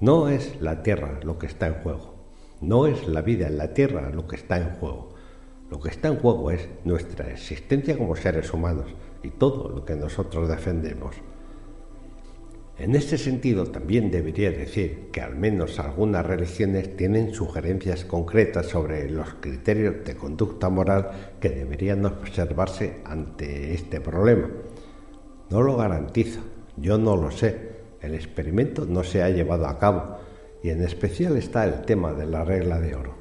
No 0.01 0.27
es 0.27 0.61
la 0.61 0.83
Tierra 0.83 1.19
lo 1.23 1.37
que 1.37 1.47
está 1.47 1.67
en 1.67 1.75
juego. 1.75 2.16
No 2.61 2.87
es 2.87 3.07
la 3.07 3.21
vida 3.21 3.47
en 3.47 3.57
la 3.57 3.73
Tierra 3.73 4.09
lo 4.09 4.27
que 4.27 4.35
está 4.35 4.57
en 4.57 4.71
juego. 4.71 5.09
Lo 5.69 5.79
que 5.79 5.89
está 5.89 6.07
en 6.07 6.15
juego 6.15 6.49
es 6.49 6.67
nuestra 6.85 7.29
existencia 7.29 7.95
como 7.95 8.15
seres 8.15 8.51
humanos 8.51 8.87
y 9.21 9.29
todo 9.29 9.69
lo 9.69 9.85
que 9.85 9.95
nosotros 9.95 10.49
defendemos. 10.49 11.15
En 12.79 12.95
este 12.95 13.17
sentido, 13.17 13.65
también 13.65 14.09
debería 14.09 14.51
decir 14.51 15.09
que 15.11 15.21
al 15.21 15.35
menos 15.35 15.79
algunas 15.79 16.25
religiones 16.25 16.95
tienen 16.95 17.33
sugerencias 17.33 18.05
concretas 18.05 18.67
sobre 18.67 19.09
los 19.09 19.35
criterios 19.35 20.03
de 20.03 20.15
conducta 20.15 20.69
moral 20.69 21.33
que 21.39 21.49
deberían 21.49 22.05
observarse 22.05 23.01
ante 23.03 23.73
este 23.73 23.99
problema. 23.99 24.49
No 25.49 25.61
lo 25.61 25.75
garantizo, 25.75 26.39
yo 26.75 26.97
no 26.97 27.17
lo 27.17 27.29
sé, 27.31 27.77
el 28.01 28.15
experimento 28.15 28.85
no 28.85 29.03
se 29.03 29.21
ha 29.21 29.29
llevado 29.29 29.67
a 29.67 29.79
cabo 29.79 30.26
y 30.67 30.69
en 30.69 30.83
especial 30.83 31.37
está 31.37 31.63
el 31.63 31.83
tema 31.83 32.11
de 32.11 32.25
la 32.25 32.43
regla 32.43 32.77
de 32.77 32.93
oro. 32.93 33.15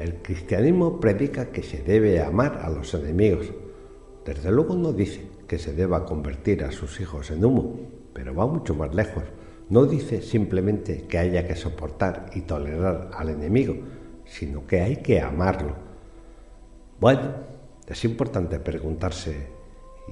El 0.00 0.16
cristianismo 0.16 0.98
predica 0.98 1.52
que 1.52 1.62
se 1.62 1.80
debe 1.80 2.20
amar 2.20 2.58
a 2.60 2.70
los 2.70 2.92
enemigos. 2.94 3.52
Desde 4.26 4.50
luego 4.50 4.74
no 4.74 4.92
dice 4.92 5.28
que 5.46 5.60
se 5.60 5.74
deba 5.74 6.04
convertir 6.04 6.64
a 6.64 6.72
sus 6.72 7.00
hijos 7.00 7.30
en 7.30 7.44
humo, 7.44 7.78
pero 8.12 8.34
va 8.34 8.48
mucho 8.48 8.74
más 8.74 8.92
lejos. 8.96 9.22
No 9.68 9.86
dice 9.86 10.22
simplemente 10.22 11.06
que 11.06 11.18
haya 11.18 11.46
que 11.46 11.54
soportar 11.54 12.30
y 12.34 12.40
tolerar 12.40 13.12
al 13.14 13.28
enemigo, 13.28 13.76
sino 14.24 14.66
que 14.66 14.80
hay 14.80 14.96
que 14.96 15.20
amarlo. 15.20 15.76
Bueno, 16.98 17.32
es 17.86 18.04
importante 18.04 18.58
preguntarse, 18.58 19.46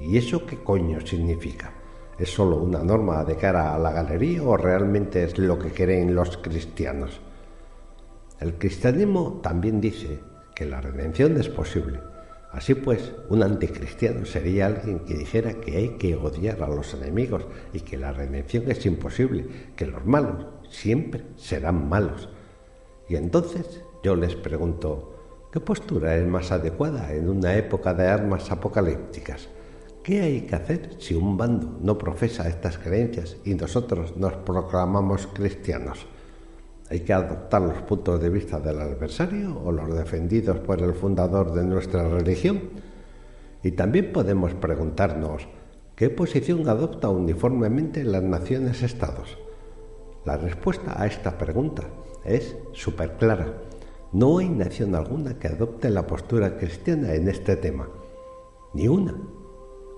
¿y 0.00 0.16
eso 0.16 0.46
qué 0.46 0.62
coño 0.62 1.00
significa? 1.00 1.79
¿Es 2.20 2.30
solo 2.30 2.56
una 2.56 2.84
norma 2.84 3.24
de 3.24 3.36
cara 3.36 3.74
a 3.74 3.78
la 3.78 3.92
galería 3.92 4.42
o 4.42 4.56
realmente 4.56 5.24
es 5.24 5.38
lo 5.38 5.58
que 5.58 5.70
creen 5.70 6.14
los 6.14 6.36
cristianos? 6.36 7.20
El 8.38 8.54
cristianismo 8.54 9.40
también 9.42 9.80
dice 9.80 10.20
que 10.54 10.66
la 10.66 10.80
redención 10.80 11.36
es 11.38 11.48
posible, 11.48 12.00
Así 12.52 12.74
pues, 12.74 13.12
un 13.28 13.44
anticristiano 13.44 14.26
sería 14.26 14.66
alguien 14.66 15.00
que 15.00 15.14
dijera 15.14 15.54
que 15.54 15.76
hay 15.76 15.88
que 15.90 16.16
odiar 16.16 16.62
a 16.62 16.68
los 16.68 16.94
enemigos 16.94 17.44
y 17.72 17.80
que 17.80 17.96
la 17.96 18.12
redención 18.12 18.68
es 18.68 18.84
imposible, 18.86 19.46
que 19.76 19.86
los 19.86 20.04
malos 20.04 20.46
siempre 20.68 21.22
serán 21.36 21.88
malos. 21.88 22.28
Y 23.08 23.14
entonces 23.14 23.84
yo 24.02 24.16
les 24.16 24.34
pregunto, 24.34 25.48
¿qué 25.52 25.60
postura 25.60 26.16
es 26.16 26.26
más 26.26 26.50
adecuada 26.50 27.12
en 27.12 27.28
una 27.28 27.54
época 27.54 27.94
de 27.94 28.08
armas 28.08 28.50
apocalípticas? 28.50 29.48
¿Qué 30.02 30.22
hay 30.22 30.40
que 30.42 30.56
hacer 30.56 30.96
si 30.98 31.14
un 31.14 31.36
bando 31.36 31.78
no 31.82 31.98
profesa 31.98 32.48
estas 32.48 32.78
creencias 32.78 33.36
y 33.44 33.54
nosotros 33.54 34.16
nos 34.16 34.32
proclamamos 34.32 35.26
cristianos? 35.26 36.06
¿Hay 36.88 37.00
que 37.00 37.12
adoptar 37.12 37.60
los 37.60 37.82
puntos 37.82 38.18
de 38.18 38.30
vista 38.30 38.58
del 38.58 38.80
adversario 38.80 39.60
o 39.62 39.70
los 39.70 39.94
defendidos 39.94 40.58
por 40.60 40.80
el 40.80 40.94
fundador 40.94 41.52
de 41.52 41.64
nuestra 41.64 42.08
religión? 42.08 42.62
Y 43.62 43.72
también 43.72 44.10
podemos 44.10 44.54
preguntarnos, 44.54 45.46
¿qué 45.96 46.08
posición 46.08 46.66
adopta 46.66 47.10
uniformemente 47.10 48.02
las 48.02 48.22
naciones-estados? 48.22 49.36
La 50.24 50.38
respuesta 50.38 51.00
a 51.00 51.06
esta 51.06 51.36
pregunta 51.36 51.82
es 52.24 52.56
súper 52.72 53.18
clara. 53.18 53.52
No 54.12 54.38
hay 54.38 54.48
nación 54.48 54.94
alguna 54.94 55.38
que 55.38 55.48
adopte 55.48 55.90
la 55.90 56.06
postura 56.06 56.56
cristiana 56.56 57.12
en 57.12 57.28
este 57.28 57.56
tema. 57.56 57.86
Ni 58.72 58.88
una. 58.88 59.14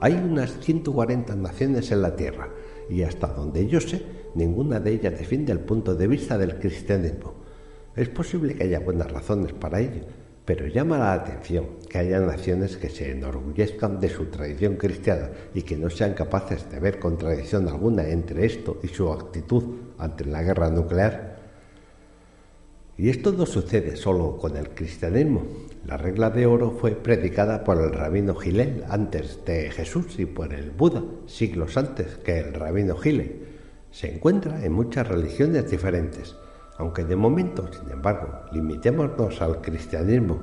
Hay 0.03 0.15
unas 0.15 0.59
140 0.59 1.37
naciones 1.37 1.93
en 1.93 2.03
la 2.03 2.17
Tierra 2.17 2.49
y 2.91 3.05
hasta 3.05 3.29
donde 3.29 3.69
yo 3.69 3.81
sé, 3.81 4.03
ninguna 4.35 4.81
de 4.81 4.95
ellas 4.95 5.17
defiende 5.17 5.53
el 5.53 5.61
punto 5.61 5.95
de 5.95 6.09
vista 6.09 6.37
del 6.37 6.59
cristianismo. 6.59 7.35
Es 7.95 8.09
posible 8.09 8.57
que 8.57 8.65
haya 8.65 8.81
buenas 8.81 9.13
razones 9.13 9.53
para 9.53 9.79
ello, 9.79 10.03
pero 10.45 10.67
llama 10.67 10.99
la 10.99 11.13
atención 11.13 11.79
que 11.89 11.99
haya 11.99 12.19
naciones 12.19 12.77
que 12.77 12.89
se 12.89 13.13
enorgullezcan 13.13 14.01
de 14.01 14.09
su 14.09 14.25
tradición 14.25 14.75
cristiana 14.75 15.31
y 15.55 15.63
que 15.63 15.77
no 15.77 15.89
sean 15.89 16.15
capaces 16.15 16.69
de 16.69 16.81
ver 16.81 16.99
contradicción 16.99 17.69
alguna 17.69 18.09
entre 18.09 18.45
esto 18.45 18.81
y 18.83 18.89
su 18.89 19.09
actitud 19.09 19.63
ante 19.99 20.25
la 20.25 20.43
guerra 20.43 20.69
nuclear. 20.69 21.41
Y 23.03 23.09
esto 23.09 23.33
no 23.33 23.47
sucede 23.47 23.97
solo 23.97 24.37
con 24.37 24.57
el 24.57 24.69
cristianismo. 24.69 25.43
La 25.89 25.97
regla 25.97 26.31
de 26.31 26.47
oro 26.47 26.71
fue 26.71 26.93
predicada 26.93 27.65
por 27.65 27.79
el 27.79 27.93
rabino 27.93 28.37
Gilel 28.37 28.85
antes 28.89 29.45
de 29.45 29.73
Jesús 29.73 30.21
y 30.21 30.27
por 30.27 30.55
el 30.55 30.71
Buda 30.71 31.03
siglos 31.27 31.77
antes 31.77 32.19
que 32.19 32.39
el 32.39 32.55
rabino 32.55 32.95
Gilel. 32.95 33.45
Se 33.91 34.15
encuentra 34.15 34.65
en 34.65 34.73
muchas 34.73 35.09
religiones 35.09 35.69
diferentes, 35.69 36.37
aunque 36.79 37.03
de 37.03 37.17
momento, 37.17 37.69
sin 37.73 37.91
embargo, 37.91 38.29
limitémonos 38.53 39.43
al 39.43 39.61
cristianismo. 39.61 40.39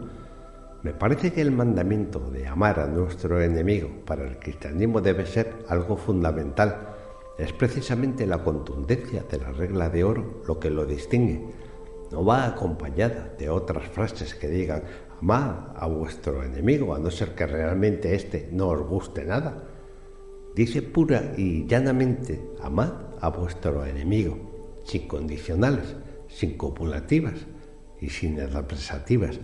Me 0.83 0.91
parece 0.91 1.31
que 1.31 1.39
el 1.39 1.53
mandamiento 1.53 2.19
de 2.29 2.45
amar 2.45 2.81
a 2.81 2.87
nuestro 2.87 3.41
enemigo 3.41 3.89
para 4.05 4.27
el 4.27 4.37
cristianismo 4.37 4.99
debe 4.99 5.25
ser 5.25 5.63
algo 5.69 5.95
fundamental. 5.95 6.89
Es 7.37 7.53
precisamente 7.53 8.27
la 8.27 8.43
contundencia 8.43 9.23
de 9.31 9.37
la 9.37 9.53
regla 9.53 9.89
de 9.89 10.03
oro 10.03 10.41
lo 10.45 10.59
que 10.59 10.69
lo 10.69 10.85
distingue. 10.85 11.68
No 12.11 12.25
va 12.25 12.45
acompañada 12.45 13.33
de 13.37 13.49
otras 13.49 13.87
frases 13.87 14.33
que 14.33 14.47
digan 14.47 14.83
amad 15.21 15.75
a 15.75 15.87
vuestro 15.87 16.43
enemigo, 16.43 16.95
a 16.95 16.99
no 16.99 17.11
ser 17.11 17.35
que 17.35 17.45
realmente 17.45 18.15
éste 18.15 18.49
no 18.51 18.69
os 18.69 18.81
guste 18.81 19.25
nada. 19.25 19.63
Dice 20.55 20.81
pura 20.81 21.33
y 21.37 21.67
llanamente, 21.67 22.41
amad 22.61 22.91
a 23.21 23.29
vuestro 23.29 23.85
enemigo, 23.85 24.81
sin 24.83 25.07
condicionales, 25.07 25.95
sin 26.27 26.57
copulativas 26.57 27.35
y 28.01 28.09
sin 28.09 28.39
adversativas. 28.39 29.39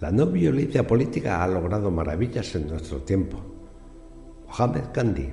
La 0.00 0.12
no 0.12 0.26
violencia 0.26 0.86
política 0.86 1.42
ha 1.42 1.48
logrado 1.48 1.90
maravillas 1.90 2.54
en 2.54 2.68
nuestro 2.68 2.98
tiempo. 2.98 3.38
Mohammed 4.46 4.84
Gandhi 4.94 5.28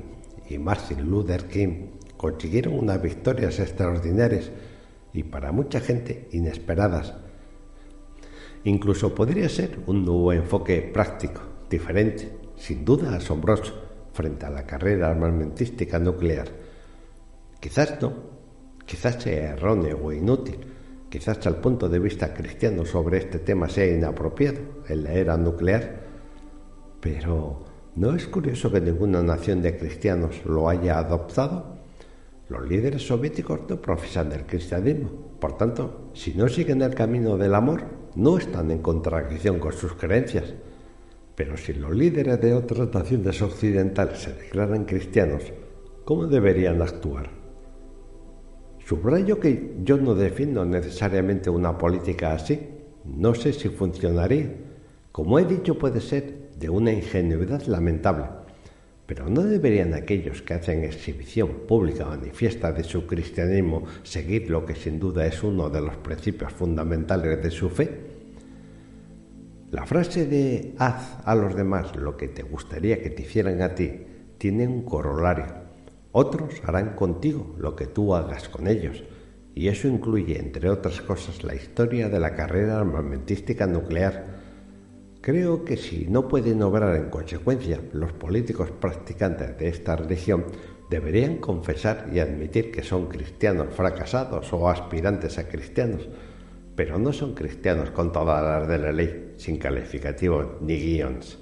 y 0.50 0.58
Martin 0.58 1.02
Luther 1.10 1.46
King 1.46 1.88
consiguieron 2.18 2.80
unas 2.80 3.02
victorias 3.02 3.60
extraordinarias 3.60 4.50
y 5.16 5.24
para 5.24 5.51
mucha 5.51 5.80
gente 5.80 6.28
inesperadas 6.32 7.16
Incluso 8.66 9.13
podría 9.13 9.47
ser 9.47 9.78
un 9.86 10.03
nuevo 10.03 10.34
enfoque 10.34 10.82
práctico, 10.82 11.41
diferente, 11.70 12.36
sin 12.55 12.84
duda 12.84 13.16
asombroso, 13.16 13.74
frente 14.11 14.47
a 14.47 14.49
la 14.49 14.66
carrera 14.66 15.11
armamentística 15.11 15.99
nuclear. 15.99 16.47
Quizás 17.59 18.01
no, 18.01 18.11
quizás 18.84 19.22
sea 19.22 19.51
erróneo 19.51 19.99
o 20.03 20.11
inútil, 20.11 20.57
quizás 21.09 21.45
el 21.45 21.57
punto 21.57 21.88
de 21.88 21.99
vista 21.99 22.34
cristiano 22.34 22.86
sobre 22.86 23.20
este 23.20 23.38
tema 23.38 23.70
sea 23.70 23.86
inapropiado 23.86 24.61
en 24.89 25.03
la 25.03 25.13
era 25.13 25.38
nuclear, 25.38 26.01
pero 26.99 27.66
¿no 27.95 28.16
es 28.16 28.28
curioso 28.28 28.72
que 28.72 28.82
ninguna 28.82 29.22
nación 29.22 29.61
de 29.61 29.78
cristianos 29.78 30.43
lo 30.43 30.70
haya 30.70 30.97
adoptado? 30.97 31.75
Los 32.56 32.70
líderes 32.70 33.06
soviéticos 33.06 33.60
no 33.68 33.82
profesan 33.82 34.32
el 34.32 34.45
cristianismo, 34.45 35.10
por 35.41 35.58
tanto, 35.58 36.12
si 36.14 36.34
no 36.36 36.47
siguen 36.47 36.82
el 36.82 36.95
camino 36.95 37.38
del 37.38 37.53
amor, 37.53 37.84
no 38.16 38.38
están 38.38 38.72
en 38.72 38.82
contradicción 38.82 39.60
con 39.60 39.74
sus 39.74 39.93
creencias. 39.95 40.53
Pero 41.36 41.58
si 41.58 41.74
los 41.74 41.93
líderes 41.93 42.39
de 42.39 42.53
otras 42.53 42.93
naciones 42.93 43.41
occidentales 43.41 44.20
se 44.20 44.34
declaran 44.34 44.86
cristianos, 44.86 45.43
¿cómo 46.06 46.28
deberían 46.28 46.82
actuar? 46.82 47.30
Subrayo 48.86 49.38
que 49.38 49.76
yo 49.84 49.97
no 49.97 50.16
defiendo 50.16 50.64
necesariamente 50.64 51.49
una 51.49 51.78
política 51.78 52.34
así. 52.34 52.70
No 53.03 53.36
sé 53.36 53.51
si 53.51 53.68
funcionaría. 53.68 54.49
Como 55.12 55.39
he 55.39 55.45
dicho, 55.45 55.78
puede 55.78 55.99
ser 55.99 56.51
de 56.58 56.70
una 56.70 56.93
ingenuidad 56.93 57.64
lamentable. 57.64 58.45
Pero 59.06 59.30
¿no 59.30 59.43
deberían 59.43 59.93
aquellos 59.93 60.41
que 60.41 60.56
hacen 60.56 60.84
exhibición 60.84 61.68
pública 61.68 62.06
manifiesta 62.06 62.72
de 62.72 62.84
su 62.84 63.06
cristianismo 63.06 63.84
seguir 64.03 64.49
lo 64.49 64.66
que 64.66 64.76
sin 64.76 64.99
duda 64.99 65.26
es 65.26 65.43
uno 65.43 65.70
de 65.70 65.82
los 65.82 65.95
principios 65.97 66.53
fundamentales 66.53 67.41
de 67.43 67.51
su 67.51 67.70
fe? 67.70 68.16
La 69.72 69.86
frase 69.86 70.26
de 70.26 70.74
haz 70.78 71.18
a 71.24 71.36
los 71.36 71.56
demás 71.56 71.95
lo 71.95 72.18
que 72.18 72.28
te 72.28 72.43
gustaría 72.43 73.01
que 73.01 73.10
te 73.10 73.24
hicieran 73.24 73.62
a 73.62 73.76
ti 73.76 73.91
tiene 74.38 74.68
un 74.68 74.84
corolario. 74.84 75.66
Otros 76.12 76.62
harán 76.64 76.95
contigo 76.95 77.56
lo 77.58 77.76
que 77.76 77.88
tú 77.88 78.16
hagas 78.16 78.47
con 78.47 78.68
ellos. 78.68 79.03
Y 79.53 79.68
eso 79.68 79.88
incluye, 79.88 80.39
entre 80.39 80.70
otras 80.70 81.01
cosas, 81.01 81.43
la 81.43 81.56
historia 81.56 82.10
de 82.10 82.20
la 82.20 82.36
carrera 82.36 82.80
armamentística 82.80 83.68
nuclear. 83.68 84.35
Creo 85.26 85.66
que 85.66 85.76
si 85.76 86.06
no 86.06 86.28
pueden 86.28 86.62
obrar 86.62 86.96
en 86.96 87.10
consecuencia, 87.10 87.82
los 87.94 88.14
políticos 88.14 88.70
practicantes 88.70 89.58
de 89.58 89.70
esta 89.70 89.96
religión 89.96 90.46
deberían 90.88 91.38
confesar 91.38 92.06
y 92.14 92.20
admitir 92.20 92.72
que 92.72 92.84
son 92.84 93.08
cristianos 93.08 93.74
fracasados 93.74 94.54
o 94.54 94.70
aspirantes 94.70 95.40
a 95.40 95.48
cristianos 95.48 96.08
pero 96.76 97.00
no 97.00 97.14
son 97.14 97.34
cristianos 97.34 97.90
con 97.92 98.12
todas 98.12 98.44
las 98.44 98.68
de 98.68 98.78
la 98.78 98.92
ley, 98.92 99.34
sin 99.38 99.58
calificativos 99.58 100.62
ni 100.62 100.78
guiones. 100.78 101.38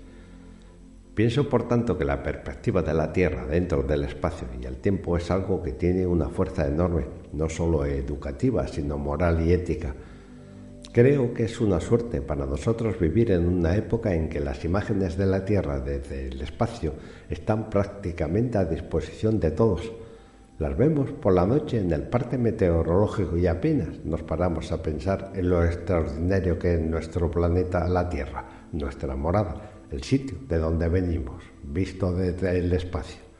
Pienso, 1.15 1.49
por 1.49 1.67
tanto, 1.67 1.97
que 1.97 2.05
la 2.05 2.23
perspectiva 2.23 2.81
de 2.81 2.93
la 2.93 3.11
Tierra 3.11 3.45
dentro 3.45 3.83
del 3.83 4.03
espacio 4.03 4.47
y 4.59 4.65
el 4.65 4.77
tiempo 4.77 5.17
es 5.17 5.29
algo 5.29 5.61
que 5.61 5.73
tiene 5.73 6.07
una 6.07 6.29
fuerza 6.29 6.67
enorme, 6.67 7.05
no 7.33 7.49
solo 7.49 7.85
educativa, 7.85 8.67
sino 8.67 8.97
moral 8.97 9.45
y 9.45 9.53
ética. 9.53 9.95
Creo 10.93 11.33
que 11.33 11.45
es 11.45 11.59
una 11.59 11.79
suerte 11.81 12.21
para 12.21 12.45
nosotros 12.45 12.99
vivir 12.99 13.31
en 13.31 13.47
una 13.47 13.75
época 13.75 14.13
en 14.13 14.29
que 14.29 14.39
las 14.39 14.63
imágenes 14.63 15.17
de 15.17 15.25
la 15.25 15.43
Tierra 15.43 15.79
desde 15.79 16.27
el 16.27 16.39
espacio 16.41 16.93
están 17.29 17.69
prácticamente 17.69 18.57
a 18.59 18.65
disposición 18.65 19.39
de 19.39 19.51
todos 19.51 19.91
las 20.59 20.77
vemos 20.77 21.11
por 21.11 21.33
la 21.33 21.47
noche 21.47 21.79
en 21.79 21.91
el 21.91 22.03
parte 22.03 22.37
meteorológico 22.37 23.35
y 23.35 23.47
apenas 23.47 24.05
nos 24.05 24.21
paramos 24.21 24.71
a 24.71 24.83
pensar 24.83 25.31
en 25.33 25.49
lo 25.49 25.65
extraordinario 25.65 26.59
que 26.59 26.75
es 26.75 26.79
nuestro 26.79 27.31
planeta, 27.31 27.87
la 27.87 28.07
Tierra, 28.07 28.45
nuestra 28.71 29.15
morada, 29.15 29.71
el 29.91 30.03
sitio 30.03 30.37
de 30.47 30.59
donde 30.59 30.87
venimos, 30.87 31.43
visto 31.63 32.13
desde 32.13 32.59
el 32.59 32.71
espacio. 32.71 33.32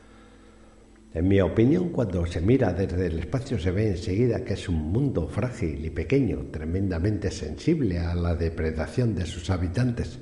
En 1.13 1.27
mi 1.27 1.39
opinión, 1.41 1.89
cuando 1.89 2.25
se 2.25 2.41
mira 2.41 2.73
desde 2.73 3.05
el 3.05 3.19
espacio 3.19 3.59
se 3.59 3.69
ve 3.69 3.89
enseguida 3.89 4.43
que 4.43 4.53
es 4.53 4.67
un 4.67 4.91
mundo 4.91 5.27
frágil 5.27 5.85
y 5.85 5.91
pequeño, 5.91 6.47
tremendamente 6.49 7.29
sensible 7.29 7.99
a 7.99 8.15
la 8.15 8.33
depredación 8.33 9.13
de 9.13 9.27
sus 9.27 9.51
habitantes. 9.51 10.17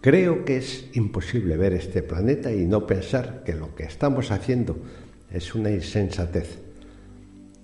Creo 0.00 0.44
que 0.44 0.56
es 0.56 0.90
imposible 0.94 1.56
ver 1.56 1.74
este 1.74 2.02
planeta 2.02 2.52
y 2.52 2.66
no 2.66 2.88
pensar 2.88 3.44
que 3.44 3.54
lo 3.54 3.76
que 3.76 3.84
estamos 3.84 4.32
haciendo 4.32 4.78
es 5.30 5.54
una 5.54 5.70
insensatez. 5.70 6.58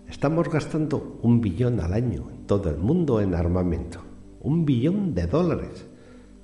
Estamos 0.08 0.48
gastando 0.48 1.18
un 1.22 1.40
billón 1.40 1.80
al 1.80 1.94
año 1.94 2.30
en 2.30 2.46
todo 2.46 2.70
el 2.70 2.76
mundo 2.76 3.20
en 3.20 3.34
armamento. 3.34 4.00
Un 4.40 4.64
billón 4.64 5.16
de 5.16 5.26
dólares. 5.26 5.84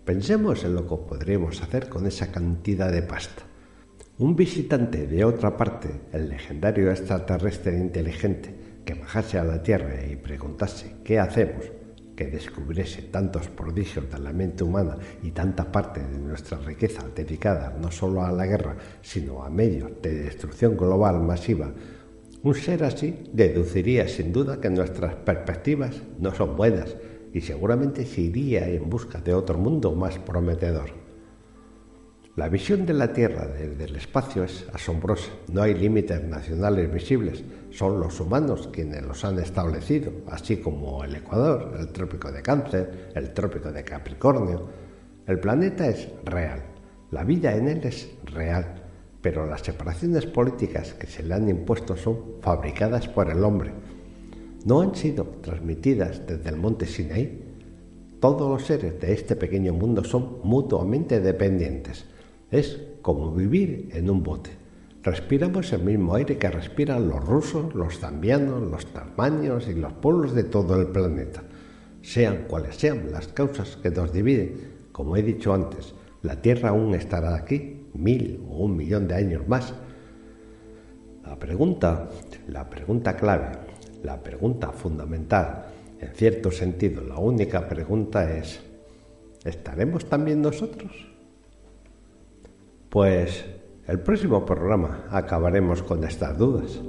Pensemos 0.05 0.65
en 0.65 0.75
lo 0.75 0.83
que 0.83 0.97
podríamos 0.97 1.63
hacer 1.63 1.89
con 1.89 2.09
esa 2.09 2.33
cantidad 2.33 2.91
de 2.91 3.03
pasta. 3.03 3.50
Un 4.21 4.37
visitante 4.37 5.07
de 5.07 5.25
otra 5.25 5.57
parte, 5.57 5.89
el 6.13 6.29
legendario 6.29 6.91
extraterrestre 6.91 7.79
inteligente, 7.79 8.55
que 8.85 8.93
bajase 8.93 9.39
a 9.39 9.45
la 9.45 9.63
Tierra 9.63 9.95
y 10.07 10.17
preguntase 10.17 10.97
¿qué 11.03 11.19
hacemos? 11.19 11.65
que 12.15 12.27
descubriese 12.27 13.01
tantos 13.01 13.49
prodigios 13.49 14.11
de 14.11 14.19
la 14.19 14.35
mente 14.35 14.63
humana 14.63 14.99
y 15.23 15.31
tanta 15.31 15.73
parte 15.73 16.03
de 16.03 16.19
nuestra 16.19 16.59
riqueza 16.59 17.03
dedicada 17.17 17.75
no 17.81 17.91
solo 17.91 18.23
a 18.23 18.31
la 18.31 18.45
guerra, 18.45 18.77
sino 19.01 19.43
a 19.43 19.49
medios 19.49 19.91
de 20.03 20.25
destrucción 20.25 20.77
global 20.77 21.23
masiva, 21.23 21.73
un 22.43 22.55
ser 22.55 22.85
así 22.85 23.25
deduciría 23.33 24.07
sin 24.07 24.35
duda 24.35 24.61
que 24.61 24.69
nuestras 24.69 25.15
perspectivas 25.15 25.97
no 26.19 26.35
son 26.35 26.59
buenas 26.59 26.95
y 27.33 27.41
seguramente 27.41 28.05
se 28.05 28.21
iría 28.21 28.69
en 28.69 28.91
busca 28.91 29.19
de 29.23 29.33
otro 29.33 29.57
mundo 29.57 29.93
más 29.93 30.19
prometedor. 30.19 31.00
La 32.37 32.49
visión 32.49 32.87
de 32.87 32.95
la 32.95 33.13
Tierra 33.13 33.45
desde 33.49 33.85
el 33.87 33.97
espacio 33.97 34.45
es 34.45 34.65
asombrosa. 34.73 35.33
No 35.53 35.63
hay 35.63 35.75
límites 35.75 36.23
nacionales 36.23 36.93
visibles. 36.93 37.43
Son 37.71 37.99
los 37.99 38.21
humanos 38.21 38.69
quienes 38.73 39.03
los 39.03 39.25
han 39.25 39.41
establecido, 39.41 40.13
así 40.29 40.59
como 40.59 41.03
el 41.03 41.17
Ecuador, 41.17 41.75
el 41.77 41.89
trópico 41.89 42.31
de 42.31 42.41
Cáncer, 42.41 43.11
el 43.17 43.35
trópico 43.35 43.73
de 43.73 43.83
Capricornio. 43.83 44.69
El 45.27 45.41
planeta 45.41 45.89
es 45.89 46.09
real. 46.25 46.63
La 47.11 47.25
vida 47.25 47.57
en 47.57 47.67
él 47.67 47.81
es 47.83 48.09
real. 48.27 48.77
Pero 49.21 49.45
las 49.45 49.63
separaciones 49.63 50.25
políticas 50.27 50.95
que 50.95 51.09
se 51.09 51.25
le 51.25 51.35
han 51.35 51.49
impuesto 51.49 51.97
son 51.97 52.37
fabricadas 52.41 53.09
por 53.09 53.29
el 53.29 53.43
hombre. 53.43 53.73
No 54.65 54.83
han 54.83 54.95
sido 54.95 55.25
transmitidas 55.43 56.25
desde 56.29 56.49
el 56.49 56.57
monte 56.57 56.87
Sinaí. 56.87 57.43
Todos 58.21 58.49
los 58.49 58.65
seres 58.65 59.01
de 59.01 59.15
este 59.15 59.35
pequeño 59.35 59.75
mundo 59.75 60.05
son 60.05 60.39
mutuamente 60.45 61.21
dependientes. 61.21 62.07
Es 62.51 62.81
como 63.03 63.33
vivir 63.33 63.91
en 63.93 64.11
un 64.11 64.23
bote. 64.23 64.51
Respiramos 65.03 65.73
el 65.73 65.85
mismo 65.85 66.15
aire 66.15 66.37
que 66.37 66.51
respiran 66.51 67.09
los 67.09 67.25
rusos, 67.25 67.75
los 67.75 67.99
zambianos, 67.99 68.63
los 68.71 68.87
tasmanios 68.87 69.69
y 69.69 69.75
los 69.75 69.93
pueblos 69.95 70.35
de 70.35 70.45
todo 70.45 70.79
el 70.81 70.89
planeta. 70.89 71.43
Sean 72.03 72.45
cuales 72.49 72.77
sean 72.77 73.13
las 73.13 73.29
causas 73.29 73.77
que 73.77 73.91
nos 73.91 74.13
dividen, 74.13 74.89
como 74.93 75.17
he 75.17 75.23
dicho 75.23 75.55
antes, 75.55 75.95
la 76.23 76.43
Tierra 76.43 76.71
aún 76.71 76.95
estará 76.95 77.35
aquí 77.35 77.87
mil 77.95 78.45
o 78.49 78.65
un 78.65 78.77
millón 78.77 79.09
de 79.09 79.15
años 79.15 79.47
más. 79.49 79.73
La 81.25 81.39
pregunta, 81.39 82.11
la 82.49 82.69
pregunta 82.69 83.17
clave, 83.17 83.53
la 84.03 84.23
pregunta 84.23 84.73
fundamental, 84.73 85.67
en 86.01 86.15
cierto 86.15 86.51
sentido, 86.51 87.03
la 87.03 87.19
única 87.19 87.69
pregunta 87.69 88.37
es, 88.37 88.61
¿estaremos 89.45 90.07
también 90.07 90.43
nosotros? 90.43 91.10
Pues 92.91 93.45
el 93.87 94.01
próximo 94.01 94.45
programa 94.45 95.05
acabaremos 95.11 95.81
con 95.85 96.03
estas 96.03 96.37
dudas. 96.37 96.81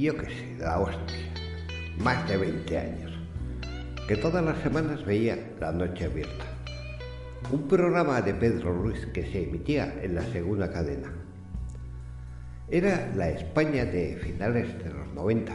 Yo 0.00 0.16
qué 0.16 0.26
sé, 0.26 0.56
la 0.58 0.80
hostia, 0.80 1.18
más 1.98 2.26
de 2.26 2.38
20 2.38 2.78
años, 2.78 3.12
que 4.08 4.16
todas 4.16 4.42
las 4.42 4.56
semanas 4.62 5.04
veía 5.04 5.38
La 5.60 5.72
Noche 5.72 6.06
Abierta, 6.06 6.46
un 7.52 7.68
programa 7.68 8.22
de 8.22 8.32
Pedro 8.32 8.72
Ruiz 8.72 9.04
que 9.12 9.30
se 9.30 9.42
emitía 9.42 9.94
en 10.02 10.14
la 10.14 10.22
segunda 10.32 10.72
cadena. 10.72 11.12
Era 12.70 13.12
la 13.14 13.28
España 13.28 13.84
de 13.84 14.16
finales 14.22 14.78
de 14.82 14.90
los 14.90 15.06
90, 15.14 15.52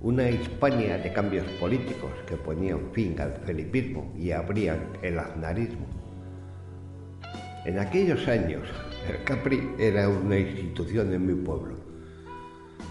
una 0.00 0.28
España 0.28 0.98
de 0.98 1.12
cambios 1.12 1.46
políticos 1.60 2.10
que 2.26 2.36
ponían 2.36 2.90
fin 2.92 3.20
al 3.20 3.34
felipismo 3.46 4.12
y 4.18 4.32
abrían 4.32 4.80
el 5.02 5.16
aznarismo. 5.16 5.86
En 7.66 7.78
aquellos 7.78 8.26
años, 8.26 8.68
el 9.08 9.22
Capri 9.22 9.70
era 9.78 10.08
una 10.08 10.38
institución 10.38 11.12
en 11.12 11.24
mi 11.24 11.34
pueblo. 11.34 11.83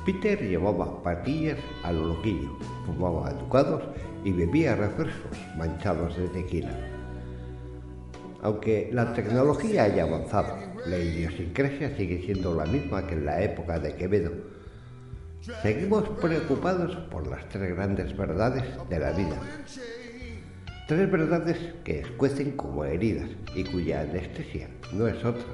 Peter 0.06 0.38
llevaba 0.42 1.02
patillas 1.02 1.58
a 1.84 1.94
lo 1.94 2.08
loquillo, 2.08 2.58
fumaba 2.86 3.32
educados 3.32 3.84
y 4.26 4.34
bebía 4.34 4.76
refrescos 4.76 5.38
manchados 5.58 6.18
de 6.18 6.28
tequila. 6.28 6.78
Aunque 8.42 8.90
la 8.92 9.14
tecnología 9.14 9.84
haya 9.84 10.04
avanzado, 10.04 10.58
la 10.86 10.98
idiosincrasia 10.98 11.96
sigue 11.96 12.22
siendo 12.26 12.54
la 12.54 12.66
misma 12.66 13.08
que 13.08 13.14
en 13.14 13.26
la 13.26 13.42
época 13.42 13.80
de 13.80 13.96
Quevedo. 13.96 14.32
Seguimos 15.62 16.10
preocupados 16.22 16.98
por 17.10 17.26
las 17.28 17.48
tres 17.48 17.74
grandes 17.74 18.16
verdades 18.18 18.66
de 18.90 19.00
la 19.00 19.12
vida. 19.12 19.40
Tres 20.90 21.10
verdades 21.10 21.58
que 21.86 22.02
escuecen 22.02 22.58
como 22.58 22.84
heridas 22.84 23.30
y 23.56 23.64
cuya 23.64 24.02
anestesia 24.02 24.68
no 24.92 25.08
es 25.08 25.24
otra 25.24 25.46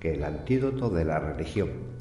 que 0.00 0.12
el 0.12 0.22
antídoto 0.22 0.90
de 0.90 1.06
la 1.06 1.18
religión. 1.18 1.95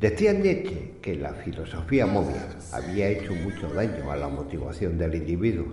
Decía 0.00 0.32
Nietzsche 0.32 0.92
que 1.02 1.16
la 1.16 1.32
filosofía 1.32 2.06
móvil 2.06 2.36
había 2.72 3.08
hecho 3.08 3.34
mucho 3.34 3.68
daño 3.74 4.12
a 4.12 4.16
la 4.16 4.28
motivación 4.28 4.96
del 4.96 5.16
individuo. 5.16 5.66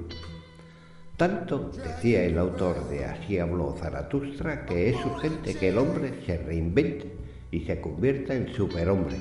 Tanto 1.16 1.70
decía 1.70 2.24
el 2.24 2.40
autor 2.40 2.90
de 2.90 3.06
Así 3.06 3.38
habló 3.38 3.76
Zaratustra 3.80 4.66
que 4.66 4.90
es 4.90 5.06
urgente 5.06 5.54
que 5.54 5.70
el 5.70 5.78
hombre 5.78 6.12
se 6.26 6.40
reinvente 6.40 7.12
y 7.52 7.66
se 7.66 7.80
convierta 7.80 8.34
en 8.34 8.52
superhombre. 8.52 9.18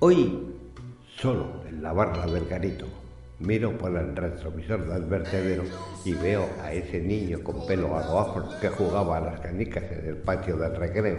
Hoy, 0.00 0.54
solo 1.16 1.62
en 1.66 1.82
la 1.82 1.94
barra 1.94 2.26
del 2.26 2.44
garito, 2.44 2.86
Miro 3.38 3.76
por 3.76 3.96
el 3.96 4.14
retrovisor 4.14 4.86
del 4.86 5.04
vertedero 5.04 5.64
y 6.04 6.12
veo 6.12 6.46
a 6.62 6.72
ese 6.72 7.00
niño 7.00 7.42
con 7.42 7.66
pelo 7.66 7.96
a 7.96 8.04
lo 8.04 8.18
afro 8.20 8.48
que 8.60 8.68
jugaba 8.68 9.16
a 9.16 9.20
las 9.20 9.40
canicas 9.40 9.82
en 9.90 10.08
el 10.10 10.16
patio 10.18 10.58
del 10.58 10.76
recreo. 10.76 11.18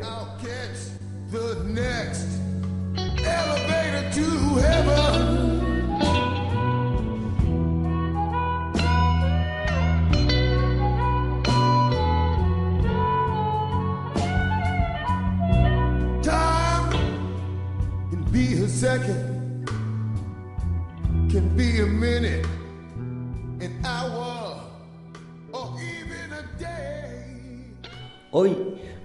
the 1.34 1.64
next 1.66 2.28
elevator 3.26 4.08
to 4.14 4.28
heaven. 4.62 5.18
Time 16.22 16.92
can 18.12 18.24
be 18.32 18.54
a 18.62 18.70
second, 18.70 19.68
can 21.32 21.50
be 21.58 21.80
a 21.80 21.88
minute, 21.88 22.46
an 23.60 23.74
hour, 23.84 24.62
or 25.52 25.76
even 25.82 26.32
a 26.32 26.60
day. 26.60 27.72
Hoy 28.32 28.54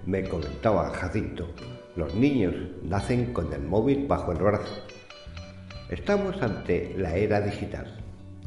me 0.05 0.23
comentaba 0.25 0.93
Jacinto 0.93 1.78
los 1.99 2.15
niños 2.15 2.55
nacen 2.85 3.33
con 3.33 3.53
el 3.53 3.63
móvil 3.63 4.07
bajo 4.07 4.31
el 4.31 4.39
brazo. 4.39 4.73
Estamos 5.91 6.41
ante 6.41 6.95
la 6.97 7.17
era 7.17 7.41
digital, 7.41 7.93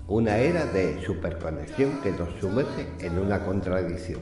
una 0.07 0.37
era 0.37 0.65
de 0.67 1.01
superconexión 1.05 1.99
que 2.01 2.11
nos 2.11 2.29
sumerge 2.39 2.87
en 3.01 3.19
una 3.19 3.43
contradicción. 3.43 4.21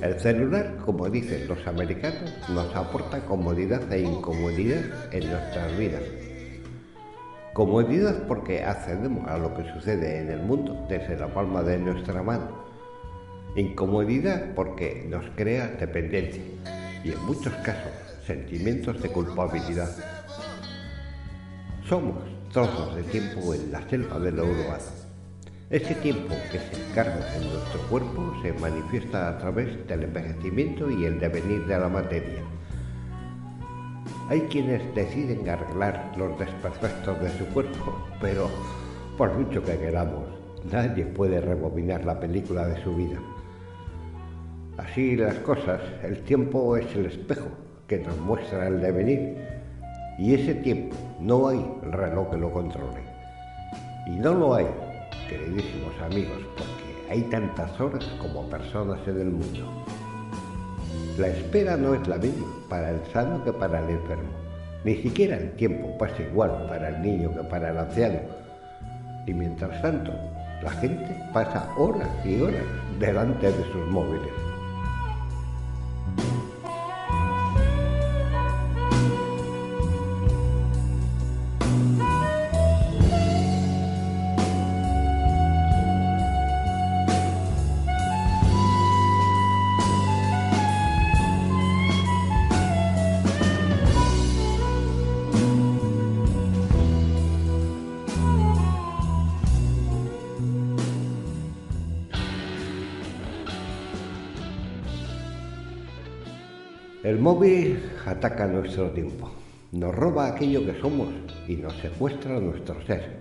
El 0.00 0.20
celular, 0.20 0.76
como 0.84 1.10
dicen 1.10 1.48
los 1.48 1.66
americanos, 1.66 2.30
nos 2.50 2.72
aporta 2.76 3.24
comodidad 3.24 3.92
e 3.92 4.00
incomodidad 4.00 4.84
en 5.12 5.28
nuestras 5.28 5.76
vidas. 5.76 6.02
Comodidad 7.52 8.28
porque 8.28 8.62
accedemos 8.62 9.26
a 9.28 9.38
lo 9.38 9.52
que 9.54 9.64
sucede 9.72 10.20
en 10.20 10.30
el 10.30 10.42
mundo 10.42 10.86
desde 10.88 11.18
la 11.18 11.34
palma 11.34 11.64
de 11.64 11.78
nuestra 11.78 12.22
mano 12.22 12.64
Incomodidad 13.56 14.52
porque 14.54 15.06
nos 15.08 15.24
crea 15.34 15.68
dependencia 15.80 16.42
y 17.06 17.12
en 17.12 17.24
muchos 17.24 17.52
casos 17.62 17.92
sentimientos 18.26 19.00
de 19.00 19.08
culpabilidad. 19.08 19.88
Somos 21.88 22.16
trozos 22.52 22.96
de 22.96 23.04
tiempo 23.04 23.54
en 23.54 23.70
la 23.70 23.88
selva 23.88 24.18
del 24.18 24.40
urbano. 24.40 24.82
Ese 25.70 25.94
tiempo 25.96 26.34
que 26.50 26.58
se 26.58 26.88
encarga 26.88 27.36
en 27.36 27.48
nuestro 27.48 27.80
cuerpo 27.88 28.34
se 28.42 28.52
manifiesta 28.54 29.28
a 29.28 29.38
través 29.38 29.86
del 29.86 30.02
envejecimiento 30.02 30.90
y 30.90 31.04
el 31.04 31.20
devenir 31.20 31.64
de 31.66 31.78
la 31.78 31.88
materia. 31.88 32.42
Hay 34.28 34.40
quienes 34.42 34.82
deciden 34.96 35.48
arreglar 35.48 36.12
los 36.16 36.36
desperfectos 36.40 37.20
de 37.20 37.38
su 37.38 37.46
cuerpo, 37.46 38.04
pero 38.20 38.50
por 39.16 39.32
mucho 39.32 39.62
que 39.62 39.78
queramos, 39.78 40.24
nadie 40.72 41.06
puede 41.06 41.40
rebobinar 41.40 42.04
la 42.04 42.18
película 42.18 42.66
de 42.66 42.82
su 42.82 42.96
vida. 42.96 43.20
Así 44.78 45.16
las 45.16 45.36
cosas, 45.36 45.80
el 46.02 46.22
tiempo 46.24 46.76
es 46.76 46.94
el 46.94 47.06
espejo 47.06 47.48
que 47.86 47.98
nos 47.98 48.16
muestra 48.18 48.68
el 48.68 48.80
devenir 48.80 49.36
y 50.18 50.34
ese 50.34 50.54
tiempo 50.56 50.96
no 51.20 51.48
hay 51.48 51.64
reloj 51.82 52.30
que 52.30 52.36
lo 52.36 52.52
controle. 52.52 53.00
Y 54.06 54.10
no 54.10 54.34
lo 54.34 54.54
hay, 54.54 54.66
queridísimos 55.28 55.92
amigos, 56.02 56.38
porque 56.56 57.12
hay 57.12 57.22
tantas 57.22 57.80
horas 57.80 58.04
como 58.20 58.48
personas 58.50 59.00
en 59.06 59.20
el 59.20 59.30
mundo. 59.30 59.84
La 61.18 61.28
espera 61.28 61.76
no 61.76 61.94
es 61.94 62.06
la 62.06 62.18
misma 62.18 62.46
para 62.68 62.90
el 62.90 63.00
sano 63.12 63.42
que 63.44 63.52
para 63.52 63.80
el 63.80 63.90
enfermo. 63.90 64.30
Ni 64.84 64.96
siquiera 64.96 65.36
el 65.38 65.52
tiempo 65.52 65.96
pasa 65.98 66.22
igual 66.22 66.66
para 66.68 66.90
el 66.90 67.02
niño 67.02 67.34
que 67.34 67.42
para 67.44 67.70
el 67.70 67.78
anciano. 67.78 68.20
Y 69.26 69.32
mientras 69.32 69.80
tanto, 69.80 70.12
la 70.62 70.70
gente 70.72 71.16
pasa 71.32 71.68
horas 71.78 72.08
y 72.24 72.40
horas 72.40 72.62
delante 73.00 73.46
de 73.46 73.64
sus 73.72 73.86
móviles. 73.88 74.45
Móvil 107.36 107.78
ataca 108.06 108.46
nuestro 108.46 108.90
tiempo, 108.92 109.30
nos 109.72 109.94
roba 109.94 110.28
aquello 110.28 110.64
que 110.64 110.80
somos 110.80 111.08
y 111.46 111.56
nos 111.56 111.74
secuestra 111.74 112.40
nuestro 112.40 112.80
ser. 112.86 113.14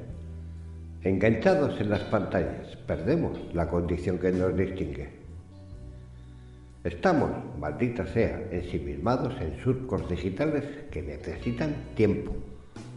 Enganchados 1.04 1.82
en 1.82 1.90
las 1.90 2.00
pantallas, 2.04 2.78
perdemos 2.88 3.38
la 3.54 3.70
condición 3.70 4.18
que 4.18 4.32
nos 4.32 4.56
distingue. 4.56 5.10
Estamos, 6.86 7.30
maldita 7.60 8.08
sea, 8.08 8.42
ensimismados 8.52 9.34
en 9.42 9.62
surcos 9.62 10.10
digitales 10.10 10.64
que 10.92 11.02
necesitan 11.02 11.76
tiempo, 11.96 12.32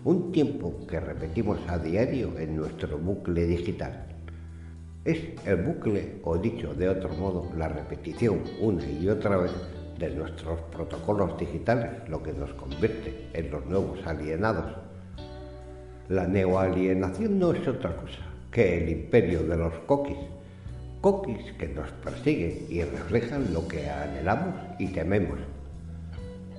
un 0.05 0.31
tiempo 0.31 0.87
que 0.87 1.01
repetimos 1.01 1.59
a 1.67 1.79
diario 1.79 2.39
en 2.39 2.55
nuestro 2.55 2.97
bucle 2.97 3.45
digital. 3.45 4.07
Es 5.05 5.19
el 5.45 5.57
bucle, 5.65 6.21
o 6.23 6.39
dicho 6.39 6.75
de 6.75 6.89
otro 6.89 7.09
modo, 7.15 7.51
la 7.57 7.69
repetición 7.69 8.41
una 8.61 8.89
y 8.89 9.09
otra 9.09 9.37
vez 9.39 9.51
de 9.99 10.11
nuestros 10.11 10.61
protocolos 10.71 11.39
digitales, 11.39 12.09
lo 12.09 12.23
que 12.23 12.33
nos 12.33 12.53
convierte 12.55 13.29
en 13.33 13.51
los 13.51 13.67
nuevos 13.67 13.99
alienados. 14.07 14.73
La 16.09 16.27
neoalienación 16.27 17.39
no 17.39 17.53
es 17.53 17.67
otra 17.67 17.97
cosa 17.97 18.21
que 18.51 18.83
el 18.83 18.89
imperio 18.89 19.43
de 19.43 19.57
los 19.57 19.75
coquis, 19.87 20.17
coquis 21.01 21.53
que 21.59 21.69
nos 21.69 21.91
persiguen 21.91 22.67
y 22.69 22.83
reflejan 22.83 23.53
lo 23.53 23.67
que 23.67 23.91
anhelamos 23.91 24.55
y 24.79 24.87
tememos. 24.89 25.39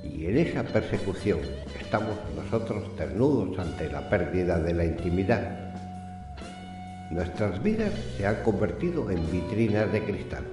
Y 0.04 0.26
en 0.26 0.38
esa 0.38 0.64
persecución 0.64 1.40
estamos 1.80 2.16
nosotros 2.36 2.84
desnudos 2.98 3.58
ante 3.58 3.90
la 3.90 4.08
pérdida 4.10 4.60
de 4.60 4.74
la 4.74 4.86
intimidad. 4.86 5.74
Nuestras 7.12 7.62
vidas 7.64 7.92
se 8.18 8.28
han 8.28 8.44
convertido 8.44 9.10
en 9.10 9.32
vitrinas 9.32 9.92
de 9.92 10.04
cristal 10.04 10.44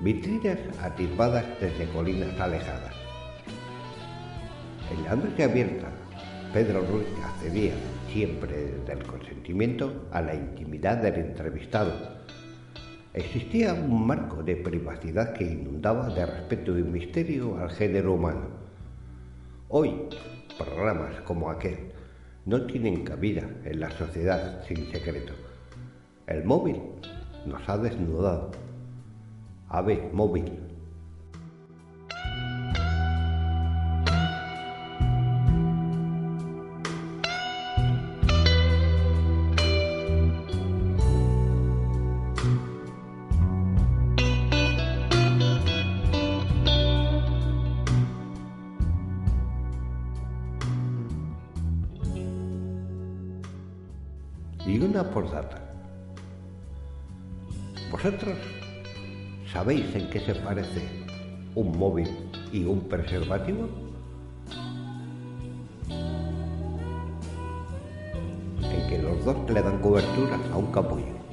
vitrinas 0.00 0.58
atisbadas 0.80 1.44
desde 1.60 1.88
colinas 1.92 2.38
alejadas. 2.38 2.94
En 4.90 5.04
la 5.04 5.16
noche 5.16 5.44
abierta, 5.44 5.88
Pedro 6.52 6.80
Ruiz 6.82 7.08
accedía, 7.24 7.72
siempre 8.12 8.72
del 8.86 9.02
consentimiento, 9.04 10.06
a 10.12 10.22
la 10.22 10.34
intimidad 10.34 10.98
del 10.98 11.14
entrevistado. 11.16 11.92
Existía 13.12 13.74
un 13.74 14.06
marco 14.06 14.42
de 14.42 14.56
privacidad 14.56 15.32
que 15.34 15.44
inundaba 15.44 16.08
de 16.10 16.24
respeto 16.24 16.78
y 16.78 16.82
misterio 16.82 17.58
al 17.58 17.70
género 17.70 18.14
humano. 18.14 18.46
Hoy, 19.68 19.94
programas 20.56 21.20
como 21.22 21.50
aquel 21.50 21.92
no 22.46 22.64
tienen 22.66 23.04
cabida 23.04 23.42
en 23.64 23.80
la 23.80 23.90
sociedad 23.90 24.64
sin 24.66 24.90
secreto. 24.90 25.34
El 26.26 26.44
móvil 26.44 26.80
nos 27.44 27.68
ha 27.68 27.76
desnudado. 27.76 28.67
Ave 29.70 30.10
móvil 30.12 30.67
sabéis 59.58 59.92
en 59.96 60.08
qué 60.08 60.20
se 60.20 60.36
parece 60.36 60.82
un 61.56 61.76
móvil 61.76 62.08
y 62.52 62.64
un 62.64 62.78
preservativo? 62.88 63.68
En 68.62 68.88
que 68.88 68.98
los 69.02 69.24
dos 69.24 69.50
le 69.50 69.60
dan 69.60 69.80
cobertura 69.80 70.38
a 70.52 70.56
un 70.56 70.70
capullo. 70.70 71.27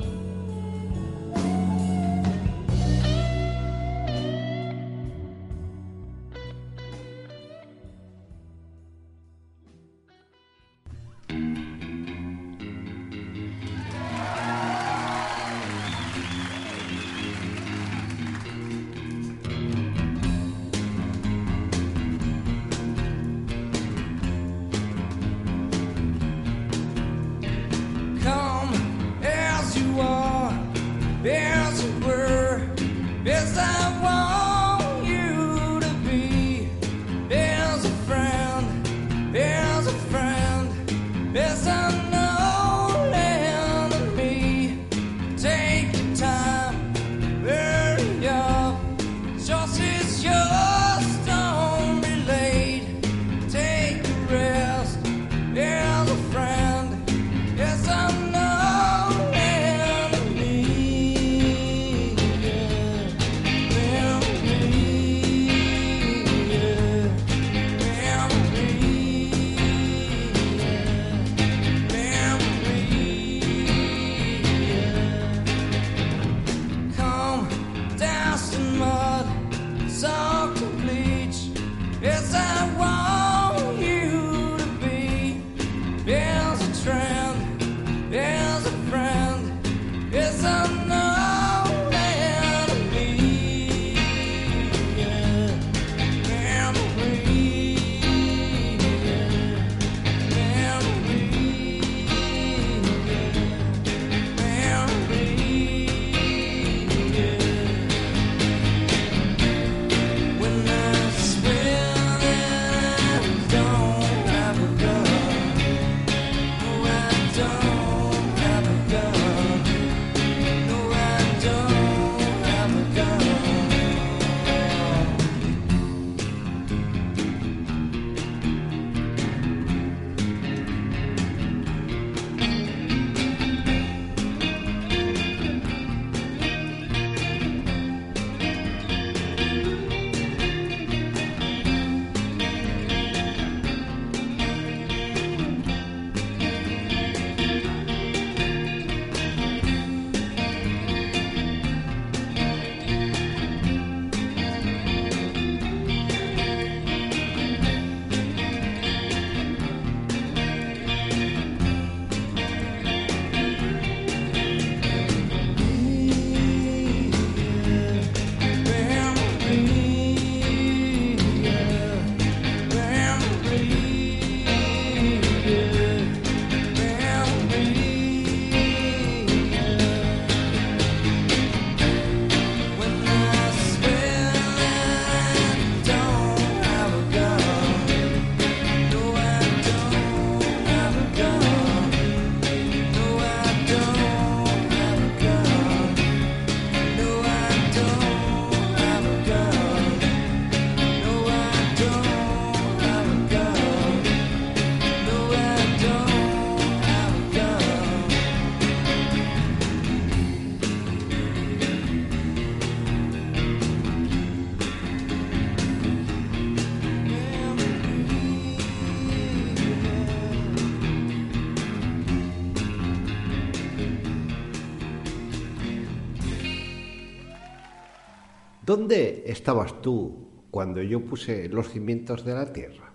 ¿Dónde 228.65 229.25
estabas 229.27 229.79
tú 229.83 230.27
cuando 230.49 230.81
yo 230.81 231.05
puse 231.05 231.47
los 231.49 231.69
cimientos 231.69 232.25
de 232.25 232.33
la 232.33 232.51
tierra? 232.51 232.91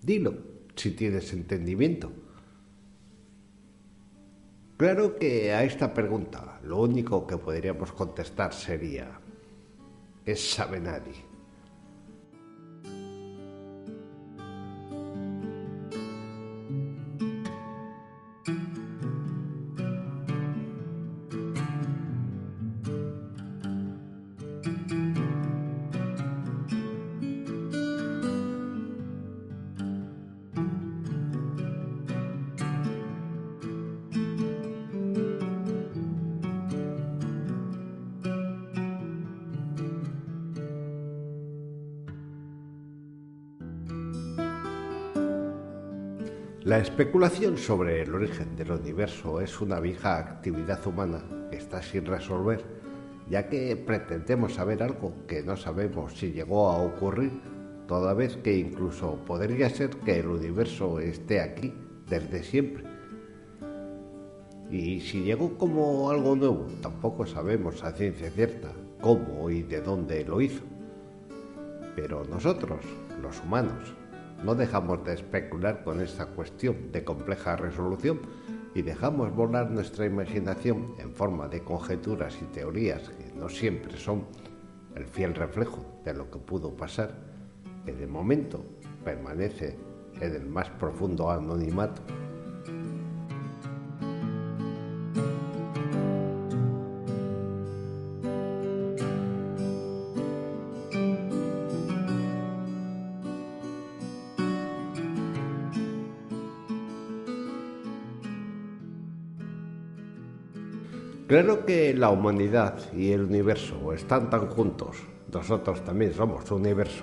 Dilo, 0.00 0.34
si 0.74 0.92
tienes 0.92 1.30
entendimiento. 1.34 2.10
Claro 4.78 5.16
que 5.16 5.52
a 5.52 5.64
esta 5.64 5.92
pregunta 5.92 6.60
lo 6.64 6.78
único 6.80 7.26
que 7.26 7.36
podríamos 7.36 7.92
contestar 7.92 8.54
sería, 8.54 9.20
¿es 10.24 10.52
sabe 10.54 10.80
nadie? 10.80 11.33
Especulación 46.94 47.58
sobre 47.58 48.02
el 48.02 48.14
origen 48.14 48.54
del 48.54 48.70
universo 48.70 49.40
es 49.40 49.60
una 49.60 49.80
vieja 49.80 50.16
actividad 50.16 50.86
humana 50.86 51.24
que 51.50 51.56
está 51.56 51.82
sin 51.82 52.06
resolver, 52.06 52.64
ya 53.28 53.48
que 53.48 53.74
pretendemos 53.74 54.54
saber 54.54 54.80
algo 54.80 55.12
que 55.26 55.42
no 55.42 55.56
sabemos 55.56 56.16
si 56.16 56.30
llegó 56.30 56.70
a 56.70 56.78
ocurrir, 56.78 57.32
toda 57.88 58.14
vez 58.14 58.36
que 58.36 58.56
incluso 58.56 59.16
podría 59.26 59.68
ser 59.70 59.90
que 59.90 60.20
el 60.20 60.28
universo 60.28 61.00
esté 61.00 61.40
aquí 61.40 61.74
desde 62.08 62.44
siempre. 62.44 62.84
Y 64.70 65.00
si 65.00 65.24
llegó 65.24 65.58
como 65.58 66.08
algo 66.12 66.36
nuevo, 66.36 66.68
tampoco 66.80 67.26
sabemos 67.26 67.82
a 67.82 67.90
ciencia 67.90 68.30
cierta 68.30 68.70
cómo 69.00 69.50
y 69.50 69.64
de 69.64 69.80
dónde 69.80 70.24
lo 70.24 70.40
hizo. 70.40 70.62
Pero 71.96 72.22
nosotros, 72.30 72.78
los 73.20 73.42
humanos, 73.42 73.92
no 74.44 74.54
dejamos 74.54 75.02
de 75.04 75.14
especular 75.14 75.82
con 75.82 76.00
esta 76.02 76.26
cuestión 76.26 76.92
de 76.92 77.02
compleja 77.02 77.56
resolución 77.56 78.20
y 78.74 78.82
dejamos 78.82 79.34
volar 79.34 79.70
nuestra 79.70 80.04
imaginación 80.04 80.94
en 80.98 81.12
forma 81.14 81.48
de 81.48 81.62
conjeturas 81.62 82.36
y 82.42 82.44
teorías 82.46 83.08
que 83.08 83.32
no 83.34 83.48
siempre 83.48 83.96
son 83.96 84.26
el 84.94 85.06
fiel 85.06 85.34
reflejo 85.34 85.82
de 86.04 86.12
lo 86.12 86.30
que 86.30 86.38
pudo 86.38 86.76
pasar, 86.76 87.14
que 87.86 87.94
de 87.94 88.06
momento 88.06 88.62
permanece 89.02 89.78
en 90.20 90.34
el 90.34 90.46
más 90.46 90.68
profundo 90.70 91.30
anonimato. 91.30 92.02
Claro 111.34 111.66
que 111.66 111.92
la 111.94 112.10
humanidad 112.10 112.78
y 112.96 113.10
el 113.10 113.22
universo 113.22 113.92
están 113.92 114.30
tan 114.30 114.46
juntos, 114.50 114.98
nosotros 115.32 115.84
también 115.84 116.14
somos 116.14 116.48
universo, 116.52 117.02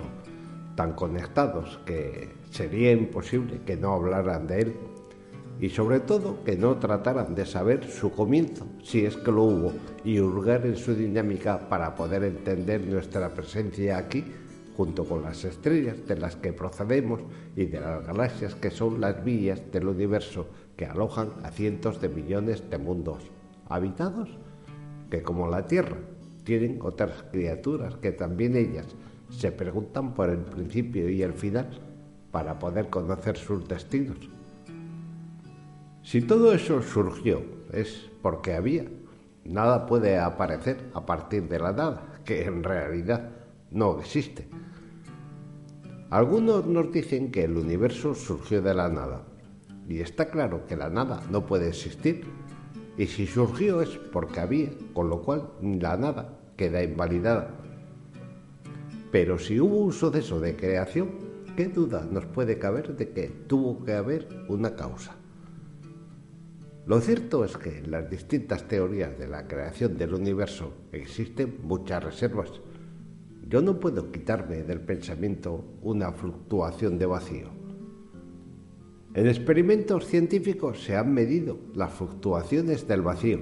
tan 0.74 0.94
conectados 0.94 1.78
que 1.84 2.30
sería 2.50 2.92
imposible 2.92 3.60
que 3.66 3.76
no 3.76 3.92
hablaran 3.92 4.46
de 4.46 4.62
él 4.62 4.76
y 5.60 5.68
sobre 5.68 6.00
todo 6.00 6.42
que 6.44 6.56
no 6.56 6.78
trataran 6.78 7.34
de 7.34 7.44
saber 7.44 7.86
su 7.90 8.10
comienzo, 8.10 8.64
si 8.82 9.04
es 9.04 9.18
que 9.18 9.30
lo 9.30 9.42
hubo, 9.42 9.72
y 10.02 10.18
hurgar 10.18 10.64
en 10.64 10.78
su 10.78 10.94
dinámica 10.94 11.68
para 11.68 11.94
poder 11.94 12.24
entender 12.24 12.86
nuestra 12.86 13.34
presencia 13.34 13.98
aquí 13.98 14.24
junto 14.78 15.04
con 15.04 15.24
las 15.24 15.44
estrellas 15.44 16.06
de 16.08 16.16
las 16.16 16.36
que 16.36 16.54
procedemos 16.54 17.20
y 17.54 17.66
de 17.66 17.80
las 17.80 18.06
galaxias 18.06 18.54
que 18.54 18.70
son 18.70 18.98
las 18.98 19.22
vías 19.22 19.60
del 19.70 19.88
universo 19.88 20.46
que 20.74 20.86
alojan 20.86 21.32
a 21.42 21.50
cientos 21.50 22.00
de 22.00 22.08
millones 22.08 22.70
de 22.70 22.78
mundos 22.78 23.31
habitados 23.74 24.28
que 25.10 25.22
como 25.22 25.48
la 25.48 25.66
Tierra 25.66 25.96
tienen 26.44 26.78
otras 26.82 27.24
criaturas 27.30 27.96
que 27.96 28.12
también 28.12 28.56
ellas 28.56 28.86
se 29.30 29.52
preguntan 29.52 30.14
por 30.14 30.30
el 30.30 30.38
principio 30.38 31.08
y 31.08 31.22
el 31.22 31.32
final 31.32 31.68
para 32.30 32.58
poder 32.58 32.88
conocer 32.88 33.36
sus 33.36 33.66
destinos. 33.68 34.18
Si 36.02 36.20
todo 36.22 36.52
eso 36.52 36.82
surgió 36.82 37.42
es 37.72 38.10
porque 38.22 38.54
había. 38.54 38.84
Nada 39.44 39.86
puede 39.86 40.18
aparecer 40.18 40.78
a 40.94 41.04
partir 41.04 41.48
de 41.48 41.58
la 41.58 41.72
nada, 41.72 42.20
que 42.24 42.44
en 42.44 42.62
realidad 42.62 43.30
no 43.70 43.98
existe. 43.98 44.48
Algunos 46.10 46.66
nos 46.66 46.92
dicen 46.92 47.32
que 47.32 47.44
el 47.44 47.56
universo 47.56 48.14
surgió 48.14 48.62
de 48.62 48.74
la 48.74 48.88
nada, 48.88 49.22
y 49.88 50.00
está 50.00 50.30
claro 50.30 50.66
que 50.66 50.76
la 50.76 50.90
nada 50.90 51.22
no 51.30 51.46
puede 51.46 51.68
existir 51.68 52.24
y 53.02 53.08
si 53.08 53.26
surgió 53.26 53.82
es 53.82 53.98
porque 54.12 54.38
había, 54.38 54.70
con 54.92 55.10
lo 55.10 55.22
cual 55.22 55.50
la 55.60 55.96
nada 55.96 56.38
queda 56.56 56.84
invalidada. 56.84 57.50
Pero 59.10 59.40
si 59.40 59.58
hubo 59.58 59.78
un 59.78 59.92
suceso 59.92 60.38
de 60.38 60.54
creación, 60.54 61.10
¿qué 61.56 61.66
duda 61.66 62.06
nos 62.08 62.26
puede 62.26 62.60
caber 62.60 62.96
de 62.96 63.10
que 63.10 63.26
tuvo 63.48 63.84
que 63.84 63.94
haber 63.94 64.28
una 64.46 64.76
causa? 64.76 65.16
Lo 66.86 67.00
cierto 67.00 67.44
es 67.44 67.56
que 67.56 67.78
en 67.78 67.90
las 67.90 68.08
distintas 68.08 68.68
teorías 68.68 69.18
de 69.18 69.26
la 69.26 69.48
creación 69.48 69.98
del 69.98 70.14
universo 70.14 70.72
existen 70.92 71.58
muchas 71.64 72.04
reservas. 72.04 72.52
Yo 73.48 73.62
no 73.62 73.80
puedo 73.80 74.12
quitarme 74.12 74.62
del 74.62 74.80
pensamiento 74.80 75.64
una 75.82 76.12
fluctuación 76.12 77.00
de 77.00 77.06
vacío 77.06 77.61
en 79.14 79.26
experimentos 79.26 80.06
científicos 80.06 80.82
se 80.82 80.96
han 80.96 81.12
medido 81.12 81.58
las 81.74 81.92
fluctuaciones 81.92 82.88
del 82.88 83.02
vacío. 83.02 83.40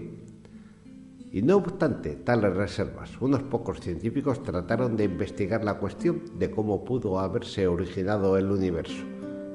Y 1.30 1.42
no 1.42 1.58
obstante 1.58 2.16
tales 2.16 2.56
reservas, 2.56 3.12
unos 3.20 3.44
pocos 3.44 3.78
científicos 3.78 4.42
trataron 4.42 4.96
de 4.96 5.04
investigar 5.04 5.64
la 5.64 5.78
cuestión 5.78 6.22
de 6.40 6.50
cómo 6.50 6.84
pudo 6.84 7.20
haberse 7.20 7.68
originado 7.68 8.36
el 8.36 8.50
universo, 8.50 9.04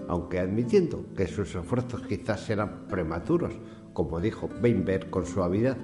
aunque 0.07 0.39
admitiendo 0.39 1.05
que 1.17 1.27
sus 1.27 1.53
esfuerzos 1.53 2.03
quizás 2.07 2.49
eran 2.49 2.87
prematuros, 2.87 3.53
como 3.91 4.21
dijo 4.21 4.49
Weinberg 4.63 5.09
con 5.09 5.25
suavidad. 5.25 5.77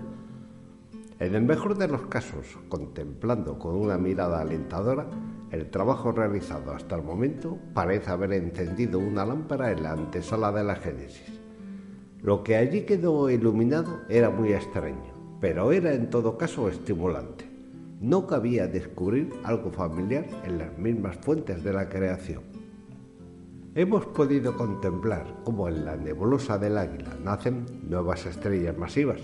En 1.21 1.35
el 1.35 1.43
mejor 1.43 1.77
de 1.77 1.87
los 1.87 2.07
casos, 2.07 2.57
contemplando 2.67 3.59
con 3.59 3.75
una 3.75 3.95
mirada 3.99 4.41
alentadora, 4.41 5.05
el 5.51 5.69
trabajo 5.69 6.11
realizado 6.11 6.71
hasta 6.71 6.95
el 6.95 7.03
momento 7.03 7.59
parece 7.75 8.09
haber 8.09 8.33
encendido 8.33 8.97
una 8.97 9.23
lámpara 9.23 9.71
en 9.71 9.83
la 9.83 9.91
antesala 9.91 10.51
de 10.51 10.63
la 10.63 10.77
Génesis. 10.77 11.39
Lo 12.23 12.43
que 12.43 12.55
allí 12.55 12.87
quedó 12.87 13.29
iluminado 13.29 13.99
era 14.09 14.31
muy 14.31 14.53
extraño, 14.53 15.37
pero 15.39 15.71
era 15.71 15.93
en 15.93 16.09
todo 16.09 16.39
caso 16.39 16.67
estimulante. 16.69 17.45
No 17.99 18.25
cabía 18.25 18.65
descubrir 18.65 19.31
algo 19.43 19.69
familiar 19.69 20.25
en 20.43 20.57
las 20.57 20.75
mismas 20.79 21.17
fuentes 21.17 21.63
de 21.63 21.71
la 21.71 21.87
creación. 21.87 22.41
Hemos 23.75 24.07
podido 24.07 24.57
contemplar 24.57 25.27
cómo 25.43 25.67
en 25.67 25.85
la 25.85 25.95
nebulosa 25.95 26.57
del 26.57 26.79
águila 26.79 27.15
nacen 27.23 27.67
nuevas 27.87 28.25
estrellas 28.25 28.75
masivas, 28.75 29.19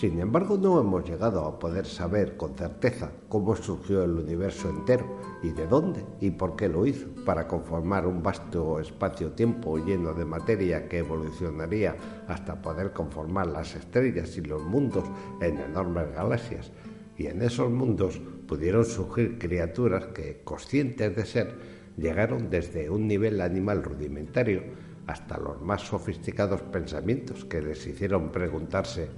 sin 0.00 0.18
embargo, 0.18 0.56
no 0.56 0.80
hemos 0.80 1.06
llegado 1.06 1.44
a 1.44 1.58
poder 1.58 1.84
saber 1.84 2.38
con 2.38 2.54
certeza 2.54 3.12
cómo 3.28 3.54
surgió 3.54 4.02
el 4.02 4.12
universo 4.12 4.70
entero 4.70 5.04
y 5.42 5.50
de 5.50 5.66
dónde 5.66 6.02
y 6.22 6.30
por 6.30 6.56
qué 6.56 6.70
lo 6.70 6.86
hizo 6.86 7.06
para 7.26 7.46
conformar 7.46 8.06
un 8.06 8.22
vasto 8.22 8.80
espacio-tiempo 8.80 9.76
lleno 9.76 10.14
de 10.14 10.24
materia 10.24 10.88
que 10.88 11.00
evolucionaría 11.00 11.96
hasta 12.28 12.62
poder 12.62 12.94
conformar 12.94 13.48
las 13.48 13.76
estrellas 13.76 14.38
y 14.38 14.40
los 14.40 14.62
mundos 14.62 15.04
en 15.42 15.58
enormes 15.58 16.10
galaxias. 16.14 16.72
Y 17.18 17.26
en 17.26 17.42
esos 17.42 17.70
mundos 17.70 18.22
pudieron 18.48 18.86
surgir 18.86 19.38
criaturas 19.38 20.06
que, 20.14 20.40
conscientes 20.44 21.14
de 21.14 21.26
ser, 21.26 21.58
llegaron 21.98 22.48
desde 22.48 22.88
un 22.88 23.06
nivel 23.06 23.38
animal 23.42 23.82
rudimentario 23.82 24.62
hasta 25.06 25.36
los 25.36 25.60
más 25.60 25.82
sofisticados 25.82 26.62
pensamientos 26.62 27.44
que 27.44 27.60
les 27.60 27.86
hicieron 27.86 28.32
preguntarse 28.32 29.10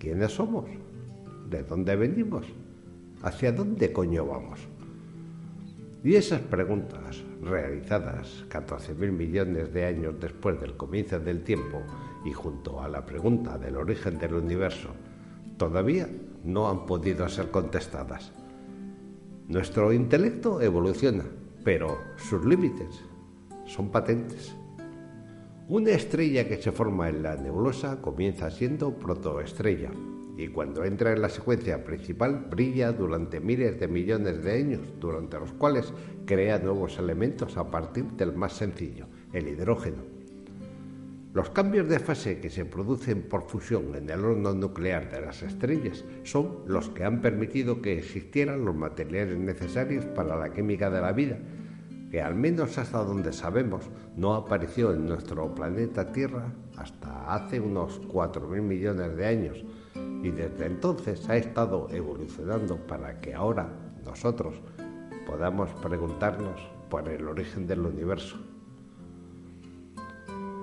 ¿Quiénes 0.00 0.32
somos? 0.32 0.64
¿De 1.50 1.62
dónde 1.62 1.94
venimos? 1.94 2.46
¿Hacia 3.20 3.52
dónde 3.52 3.92
coño 3.92 4.24
vamos? 4.24 4.60
Y 6.02 6.14
esas 6.14 6.40
preguntas, 6.40 7.22
realizadas 7.42 8.46
14.000 8.48 9.12
millones 9.12 9.74
de 9.74 9.84
años 9.84 10.14
después 10.18 10.58
del 10.58 10.74
comienzo 10.78 11.20
del 11.20 11.44
tiempo 11.44 11.82
y 12.24 12.32
junto 12.32 12.80
a 12.80 12.88
la 12.88 13.04
pregunta 13.04 13.58
del 13.58 13.76
origen 13.76 14.16
del 14.16 14.36
universo, 14.36 14.88
todavía 15.58 16.08
no 16.44 16.70
han 16.70 16.86
podido 16.86 17.28
ser 17.28 17.50
contestadas. 17.50 18.32
Nuestro 19.48 19.92
intelecto 19.92 20.62
evoluciona, 20.62 21.24
pero 21.62 21.98
sus 22.16 22.42
límites 22.46 23.02
son 23.66 23.90
patentes. 23.90 24.56
Una 25.70 25.92
estrella 25.92 26.48
que 26.48 26.60
se 26.60 26.72
forma 26.72 27.08
en 27.08 27.22
la 27.22 27.36
nebulosa 27.36 28.02
comienza 28.02 28.50
siendo 28.50 28.92
protoestrella 28.98 29.92
y 30.36 30.48
cuando 30.48 30.82
entra 30.82 31.12
en 31.12 31.22
la 31.22 31.28
secuencia 31.28 31.84
principal 31.84 32.48
brilla 32.50 32.90
durante 32.90 33.38
miles 33.38 33.78
de 33.78 33.86
millones 33.86 34.42
de 34.42 34.50
años, 34.50 34.80
durante 34.98 35.38
los 35.38 35.52
cuales 35.52 35.92
crea 36.26 36.58
nuevos 36.58 36.98
elementos 36.98 37.56
a 37.56 37.70
partir 37.70 38.02
del 38.14 38.32
más 38.32 38.54
sencillo, 38.54 39.06
el 39.32 39.46
hidrógeno. 39.46 40.02
Los 41.34 41.50
cambios 41.50 41.88
de 41.88 42.00
fase 42.00 42.40
que 42.40 42.50
se 42.50 42.64
producen 42.64 43.22
por 43.22 43.48
fusión 43.48 43.94
en 43.94 44.10
el 44.10 44.24
horno 44.24 44.52
nuclear 44.52 45.08
de 45.08 45.20
las 45.20 45.44
estrellas 45.44 46.04
son 46.24 46.64
los 46.66 46.88
que 46.88 47.04
han 47.04 47.20
permitido 47.20 47.80
que 47.80 47.96
existieran 47.96 48.64
los 48.64 48.74
materiales 48.74 49.38
necesarios 49.38 50.04
para 50.04 50.36
la 50.36 50.52
química 50.52 50.90
de 50.90 51.00
la 51.00 51.12
vida 51.12 51.38
que 52.10 52.20
al 52.20 52.34
menos 52.34 52.76
hasta 52.76 53.04
donde 53.04 53.32
sabemos 53.32 53.84
no 54.16 54.34
apareció 54.34 54.92
en 54.92 55.06
nuestro 55.06 55.54
planeta 55.54 56.10
Tierra 56.10 56.52
hasta 56.76 57.32
hace 57.32 57.60
unos 57.60 58.00
4.000 58.08 58.60
millones 58.60 59.16
de 59.16 59.26
años 59.26 59.64
y 59.94 60.30
desde 60.30 60.66
entonces 60.66 61.28
ha 61.28 61.36
estado 61.36 61.88
evolucionando 61.90 62.76
para 62.86 63.20
que 63.20 63.34
ahora 63.34 63.68
nosotros 64.04 64.56
podamos 65.26 65.70
preguntarnos 65.80 66.60
por 66.88 67.08
el 67.08 67.28
origen 67.28 67.66
del 67.66 67.80
universo. 67.80 68.36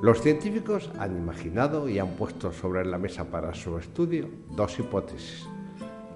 Los 0.01 0.21
científicos 0.21 0.91
han 0.99 1.17
imaginado 1.17 1.89
y 1.89 1.97
han 1.97 2.09
puesto 2.09 2.51
sobre 2.51 2.85
la 2.85 2.97
mesa 2.97 3.25
para 3.31 3.53
su 3.55 3.77
estudio 3.79 4.27
dos 4.55 4.77
hipótesis, 4.77 5.47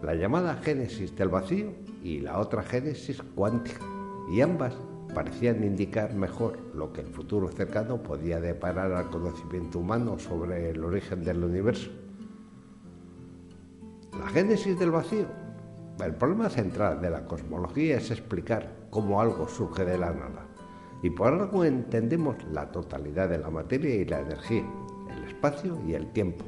la 0.03 0.13
llamada 0.13 0.55
génesis 0.55 1.15
del 1.15 1.29
vacío 1.29 1.71
y 2.03 2.19
la 2.19 2.37
otra 2.37 2.61
génesis 2.61 3.21
cuántica, 3.33 3.79
y 4.31 4.41
ambas 4.41 4.75
parecían 5.13 5.63
indicar 5.63 6.13
mejor 6.13 6.57
lo 6.73 6.93
que 6.93 7.01
el 7.01 7.07
futuro 7.07 7.49
cercano 7.49 8.01
podía 8.01 8.39
deparar 8.39 8.91
al 8.93 9.09
conocimiento 9.09 9.79
humano 9.79 10.17
sobre 10.19 10.69
el 10.69 10.83
origen 10.83 11.23
del 11.23 11.43
universo. 11.43 11.89
La 14.19 14.27
génesis 14.27 14.77
del 14.77 14.91
vacío. 14.91 15.25
El 16.03 16.15
problema 16.15 16.49
central 16.49 17.01
de 17.01 17.09
la 17.09 17.25
cosmología 17.25 17.97
es 17.97 18.11
explicar 18.11 18.87
cómo 18.89 19.21
algo 19.21 19.47
surge 19.47 19.85
de 19.85 19.97
la 19.97 20.11
nada. 20.11 20.47
Y 21.03 21.09
por 21.09 21.33
algo 21.33 21.63
entendemos 21.63 22.35
la 22.51 22.71
totalidad 22.71 23.29
de 23.29 23.39
la 23.39 23.49
materia 23.49 23.95
y 23.95 24.05
la 24.05 24.21
energía, 24.21 24.65
el 25.15 25.23
espacio 25.25 25.79
y 25.87 25.93
el 25.93 26.11
tiempo, 26.11 26.45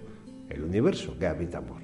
el 0.50 0.64
universo 0.64 1.18
que 1.20 1.28
habitamos. 1.28 1.84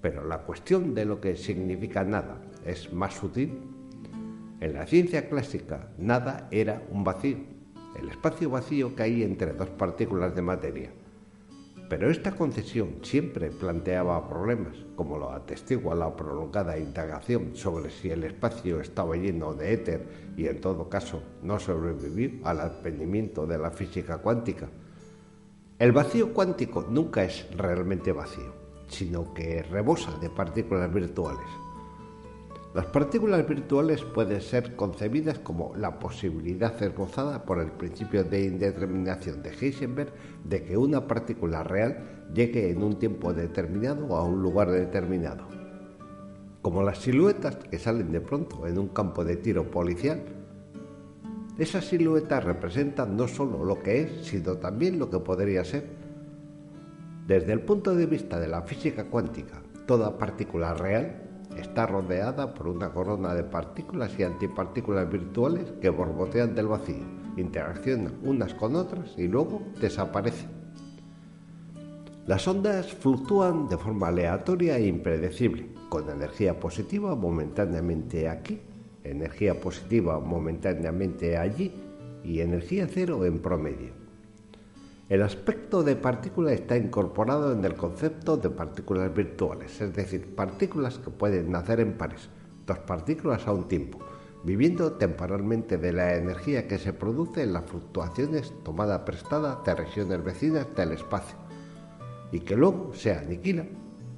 Pero 0.00 0.24
la 0.24 0.38
cuestión 0.38 0.94
de 0.94 1.04
lo 1.04 1.20
que 1.20 1.36
significa 1.36 2.04
nada 2.04 2.40
es 2.64 2.92
más 2.92 3.14
sutil 3.14 3.75
en 4.60 4.72
la 4.72 4.86
ciencia 4.86 5.28
clásica, 5.28 5.90
nada 5.98 6.48
era 6.50 6.82
un 6.90 7.04
vacío, 7.04 7.36
el 7.98 8.08
espacio 8.10 8.50
vacío 8.50 8.94
caía 8.94 9.24
entre 9.24 9.52
dos 9.52 9.68
partículas 9.70 10.34
de 10.34 10.42
materia. 10.42 10.90
Pero 11.88 12.10
esta 12.10 12.32
concesión 12.32 12.96
siempre 13.02 13.50
planteaba 13.50 14.28
problemas, 14.28 14.76
como 14.96 15.18
lo 15.18 15.30
atestigua 15.30 15.94
la 15.94 16.14
prolongada 16.14 16.78
indagación 16.78 17.54
sobre 17.54 17.90
si 17.90 18.10
el 18.10 18.24
espacio 18.24 18.80
estaba 18.80 19.14
lleno 19.16 19.54
de 19.54 19.72
éter 19.72 20.32
y 20.36 20.46
en 20.46 20.60
todo 20.60 20.88
caso 20.88 21.22
no 21.42 21.58
sobrevivió 21.60 22.44
al 22.44 22.60
advenimiento 22.60 23.46
de 23.46 23.58
la 23.58 23.70
física 23.70 24.18
cuántica. 24.18 24.68
El 25.78 25.92
vacío 25.92 26.34
cuántico 26.34 26.86
nunca 26.90 27.24
es 27.24 27.46
realmente 27.56 28.10
vacío, 28.10 28.52
sino 28.88 29.32
que 29.32 29.62
rebosa 29.62 30.18
de 30.18 30.28
partículas 30.28 30.92
virtuales. 30.92 31.65
Las 32.76 32.84
partículas 32.84 33.48
virtuales 33.48 34.02
pueden 34.04 34.42
ser 34.42 34.76
concebidas 34.76 35.38
como 35.38 35.74
la 35.76 35.98
posibilidad 35.98 36.82
esbozada 36.82 37.42
por 37.42 37.58
el 37.58 37.72
principio 37.72 38.22
de 38.22 38.44
indeterminación 38.44 39.42
de 39.42 39.48
Heisenberg 39.48 40.12
de 40.44 40.62
que 40.62 40.76
una 40.76 41.08
partícula 41.08 41.62
real 41.62 42.26
llegue 42.34 42.70
en 42.70 42.82
un 42.82 42.98
tiempo 42.98 43.32
determinado 43.32 44.14
a 44.14 44.24
un 44.24 44.42
lugar 44.42 44.70
determinado. 44.70 45.46
Como 46.60 46.82
las 46.82 46.98
siluetas 46.98 47.56
que 47.56 47.78
salen 47.78 48.12
de 48.12 48.20
pronto 48.20 48.66
en 48.66 48.78
un 48.78 48.88
campo 48.88 49.24
de 49.24 49.36
tiro 49.36 49.70
policial, 49.70 50.20
esas 51.56 51.86
siluetas 51.86 52.44
representan 52.44 53.16
no 53.16 53.26
solo 53.26 53.64
lo 53.64 53.82
que 53.82 54.02
es, 54.02 54.26
sino 54.26 54.58
también 54.58 54.98
lo 54.98 55.08
que 55.08 55.20
podría 55.20 55.64
ser. 55.64 55.86
Desde 57.26 57.54
el 57.54 57.60
punto 57.60 57.94
de 57.94 58.04
vista 58.04 58.38
de 58.38 58.48
la 58.48 58.60
física 58.60 59.04
cuántica, 59.04 59.62
toda 59.86 60.18
partícula 60.18 60.74
real 60.74 61.22
Está 61.56 61.86
rodeada 61.86 62.54
por 62.54 62.68
una 62.68 62.90
corona 62.90 63.34
de 63.34 63.44
partículas 63.44 64.18
y 64.18 64.22
antipartículas 64.22 65.10
virtuales 65.10 65.72
que 65.80 65.88
borbotean 65.88 66.54
del 66.54 66.66
vacío, 66.66 67.04
interaccionan 67.36 68.14
unas 68.22 68.54
con 68.54 68.76
otras 68.76 69.14
y 69.16 69.26
luego 69.26 69.62
desaparecen. 69.80 70.50
Las 72.26 72.46
ondas 72.48 72.92
fluctúan 72.92 73.68
de 73.68 73.78
forma 73.78 74.08
aleatoria 74.08 74.78
e 74.78 74.86
impredecible, 74.86 75.68
con 75.88 76.10
energía 76.10 76.58
positiva 76.58 77.14
momentáneamente 77.14 78.28
aquí, 78.28 78.60
energía 79.04 79.60
positiva 79.60 80.18
momentáneamente 80.18 81.36
allí 81.38 81.72
y 82.24 82.40
energía 82.40 82.88
cero 82.90 83.24
en 83.24 83.38
promedio. 83.38 84.05
El 85.08 85.22
aspecto 85.22 85.84
de 85.84 85.94
partícula 85.94 86.52
está 86.52 86.76
incorporado 86.76 87.52
en 87.52 87.64
el 87.64 87.74
concepto 87.74 88.36
de 88.36 88.50
partículas 88.50 89.14
virtuales, 89.14 89.80
es 89.80 89.94
decir, 89.94 90.34
partículas 90.34 90.98
que 90.98 91.10
pueden 91.10 91.52
nacer 91.52 91.78
en 91.78 91.96
pares, 91.96 92.28
dos 92.66 92.80
partículas 92.80 93.46
a 93.46 93.52
un 93.52 93.68
tiempo, 93.68 94.00
viviendo 94.42 94.94
temporalmente 94.94 95.78
de 95.78 95.92
la 95.92 96.16
energía 96.16 96.66
que 96.66 96.78
se 96.78 96.92
produce 96.92 97.44
en 97.44 97.52
las 97.52 97.66
fluctuaciones 97.66 98.52
tomada 98.64 99.04
prestada 99.04 99.62
de 99.64 99.76
regiones 99.76 100.24
vecinas 100.24 100.66
del 100.74 100.90
espacio, 100.90 101.38
y 102.32 102.40
que 102.40 102.56
luego 102.56 102.90
se 102.92 103.12
aniquilan 103.12 103.68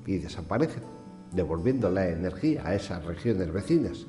y 0.07 0.17
desaparecen, 0.17 0.85
devolviendo 1.33 1.91
la 1.91 2.09
energía 2.09 2.67
a 2.67 2.75
esas 2.75 3.05
regiones 3.05 3.53
vecinas. 3.53 4.07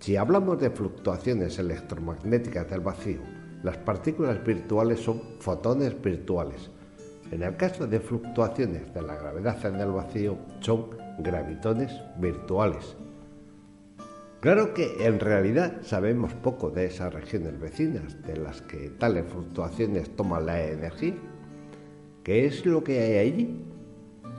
Si 0.00 0.16
hablamos 0.16 0.58
de 0.58 0.70
fluctuaciones 0.70 1.56
electromagnéticas 1.60 2.68
del 2.68 2.80
vacío, 2.80 3.20
las 3.62 3.76
partículas 3.76 4.42
virtuales 4.44 5.00
son 5.00 5.20
fotones 5.38 6.00
virtuales. 6.00 6.70
En 7.30 7.42
el 7.42 7.56
caso 7.56 7.86
de 7.86 8.00
fluctuaciones 8.00 8.92
de 8.92 9.02
la 9.02 9.16
gravedad 9.16 9.64
en 9.66 9.76
el 9.76 9.92
vacío, 9.92 10.36
son 10.60 10.86
gravitones 11.18 11.92
virtuales. 12.18 12.96
Claro 14.40 14.72
que 14.72 15.06
en 15.06 15.20
realidad 15.20 15.82
sabemos 15.82 16.32
poco 16.32 16.70
de 16.70 16.86
esas 16.86 17.12
regiones 17.12 17.60
vecinas 17.60 18.22
de 18.22 18.36
las 18.38 18.62
que 18.62 18.88
tales 18.88 19.26
fluctuaciones 19.30 20.16
toman 20.16 20.46
la 20.46 20.64
energía. 20.64 21.14
¿Qué 22.24 22.46
es 22.46 22.64
lo 22.64 22.82
que 22.82 23.00
hay 23.00 23.18
allí? 23.18 23.64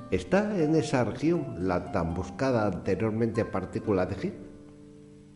¿Está 0.10 0.60
en 0.60 0.76
esa 0.76 1.04
región 1.04 1.68
la 1.68 1.92
tan 1.92 2.16
buscada 2.16 2.66
anteriormente 2.66 3.46
partícula 3.46 4.08
de 4.08 4.16
Higgs? 4.16 4.36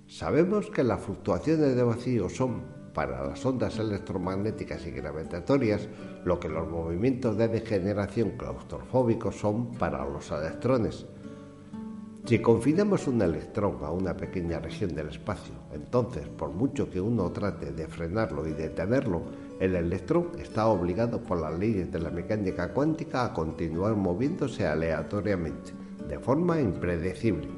Sabemos 0.07 0.69
que 0.69 0.83
las 0.83 0.99
fluctuaciones 0.99 1.75
de 1.75 1.83
vacío 1.83 2.27
son 2.27 2.74
para 2.95 3.27
las 3.27 3.45
ondas 3.45 3.77
electromagnéticas 3.77 4.87
y 4.87 4.91
gravitatorias 4.91 5.87
lo 6.23 6.39
que 6.39 6.47
los 6.47 6.67
movimientos 6.67 7.37
de 7.37 7.49
degeneración 7.49 8.31
claustrofóbicos 8.31 9.35
son 9.35 9.73
para 9.73 10.03
los 10.05 10.31
electrones. 10.31 11.05
Si 12.25 12.39
confinamos 12.39 13.05
un 13.07 13.21
electrón 13.21 13.77
a 13.83 13.91
una 13.91 14.17
pequeña 14.17 14.59
región 14.59 14.95
del 14.95 15.09
espacio, 15.09 15.53
entonces 15.73 16.27
por 16.27 16.49
mucho 16.49 16.89
que 16.89 16.99
uno 16.99 17.31
trate 17.31 17.71
de 17.71 17.87
frenarlo 17.87 18.47
y 18.47 18.53
detenerlo, 18.53 19.21
el 19.59 19.75
electrón 19.75 20.29
está 20.39 20.65
obligado 20.67 21.21
por 21.21 21.39
las 21.39 21.59
leyes 21.59 21.91
de 21.91 21.99
la 21.99 22.09
mecánica 22.09 22.73
cuántica 22.73 23.25
a 23.25 23.33
continuar 23.33 23.95
moviéndose 23.95 24.65
aleatoriamente, 24.65 25.73
de 26.07 26.17
forma 26.17 26.59
impredecible. 26.59 27.49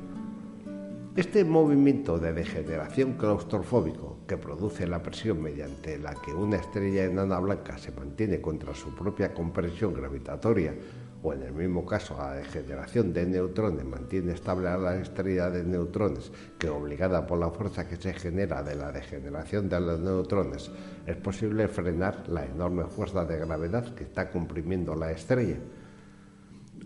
Este 1.15 1.45
movimiento 1.45 2.19
de 2.19 2.33
degeneración 2.33 3.13
claustrofóbico 3.13 4.16
que 4.27 4.37
produce 4.37 4.85
la 4.85 5.01
presión 5.01 5.41
mediante 5.41 5.97
la 5.97 6.13
que 6.13 6.33
una 6.33 6.57
estrella 6.57 7.05
enana 7.05 7.39
blanca 7.39 7.77
se 7.77 7.91
mantiene 7.91 8.41
contra 8.41 8.75
su 8.75 8.93
propia 8.93 9.33
compresión 9.33 9.93
gravitatoria, 9.93 10.75
o 11.23 11.33
en 11.33 11.43
el 11.43 11.53
mismo 11.53 11.85
caso 11.85 12.15
la 12.17 12.33
degeneración 12.33 13.13
de 13.13 13.25
neutrones 13.25 13.85
mantiene 13.85 14.33
estable 14.33 14.67
a 14.67 14.77
la 14.77 14.97
estrella 14.97 15.49
de 15.49 15.63
neutrones, 15.63 16.31
que 16.59 16.69
obligada 16.69 17.25
por 17.25 17.39
la 17.39 17.49
fuerza 17.49 17.87
que 17.87 17.95
se 17.95 18.13
genera 18.13 18.61
de 18.61 18.75
la 18.75 18.91
degeneración 18.91 19.69
de 19.69 19.79
los 19.79 19.99
neutrones, 19.99 20.69
es 21.05 21.15
posible 21.15 21.67
frenar 21.69 22.27
la 22.27 22.45
enorme 22.45 22.83
fuerza 22.85 23.25
de 23.25 23.39
gravedad 23.39 23.95
que 23.95 24.03
está 24.03 24.29
comprimiendo 24.29 24.93
la 24.95 25.11
estrella. 25.11 25.57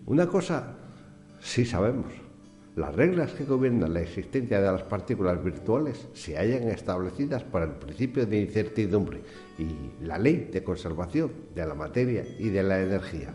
Una 0.06 0.26
cosa 0.28 0.76
sí 1.40 1.64
sabemos, 1.64 2.12
las 2.74 2.94
reglas 2.94 3.32
que 3.32 3.44
gobiernan 3.44 3.92
la 3.92 4.00
existencia 4.00 4.58
de 4.58 4.72
las 4.72 4.82
partículas 4.84 5.44
virtuales 5.44 6.08
se 6.14 6.38
hallan 6.38 6.68
establecidas 6.68 7.44
por 7.44 7.62
el 7.62 7.72
principio 7.72 8.24
de 8.24 8.40
incertidumbre 8.40 9.20
y 9.58 10.02
la 10.04 10.16
ley 10.16 10.48
de 10.50 10.64
conservación 10.64 11.30
de 11.54 11.66
la 11.66 11.74
materia 11.74 12.24
y 12.38 12.48
de 12.48 12.62
la 12.62 12.80
energía. 12.80 13.34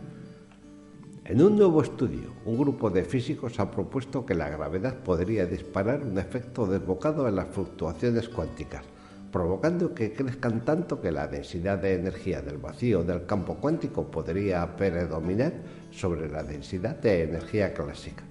En 1.24 1.42
un 1.42 1.56
nuevo 1.56 1.84
estudio, 1.84 2.34
un 2.46 2.58
grupo 2.58 2.90
de 2.90 3.04
físicos 3.04 3.60
ha 3.60 3.70
propuesto 3.70 4.26
que 4.26 4.34
la 4.34 4.50
gravedad 4.50 5.04
podría 5.04 5.46
disparar 5.46 6.02
un 6.02 6.18
efecto 6.18 6.66
desbocado 6.66 7.28
en 7.28 7.36
las 7.36 7.50
fluctuaciones 7.50 8.30
cuánticas, 8.30 8.86
provocando 9.32 9.94
que 9.94 10.14
crezcan 10.14 10.66
tanto 10.66 11.00
que 11.00 11.12
la 11.12 11.28
densidad 11.28 11.78
de 11.78 11.94
energía 11.94 12.42
del 12.42 12.58
vacío 12.58 13.04
del 13.04 13.28
campo 13.28 13.56
cuántico 13.56 14.10
podría 14.10 14.76
predominar 14.76 15.54
sobre 15.92 16.28
la 16.28 16.42
densidad 16.42 16.96
de 16.96 17.24
energía 17.24 17.74
clásica. 17.74 18.27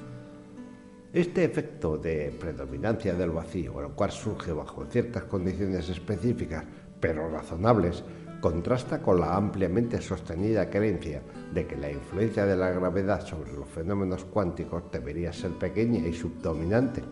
Este 1.16 1.44
efecto 1.44 1.96
de 1.96 2.30
predominancia 2.38 3.14
del 3.14 3.30
vacío, 3.30 3.80
el 3.80 3.92
cual 3.92 4.10
surge 4.10 4.52
bajo 4.52 4.84
ciertas 4.84 5.24
condiciones 5.24 5.88
específicas 5.88 6.62
pero 7.00 7.30
razonables, 7.30 8.04
contrasta 8.42 9.00
con 9.00 9.20
la 9.20 9.34
ampliamente 9.34 10.02
sostenida 10.02 10.68
creencia 10.68 11.22
de 11.54 11.66
que 11.66 11.74
la 11.74 11.90
influencia 11.90 12.44
de 12.44 12.54
la 12.54 12.68
gravedad 12.68 13.26
sobre 13.26 13.50
los 13.54 13.66
fenómenos 13.66 14.26
cuánticos 14.26 14.92
debería 14.92 15.32
ser 15.32 15.52
pequeña 15.52 16.06
y 16.06 16.12
subdominante. 16.12 17.02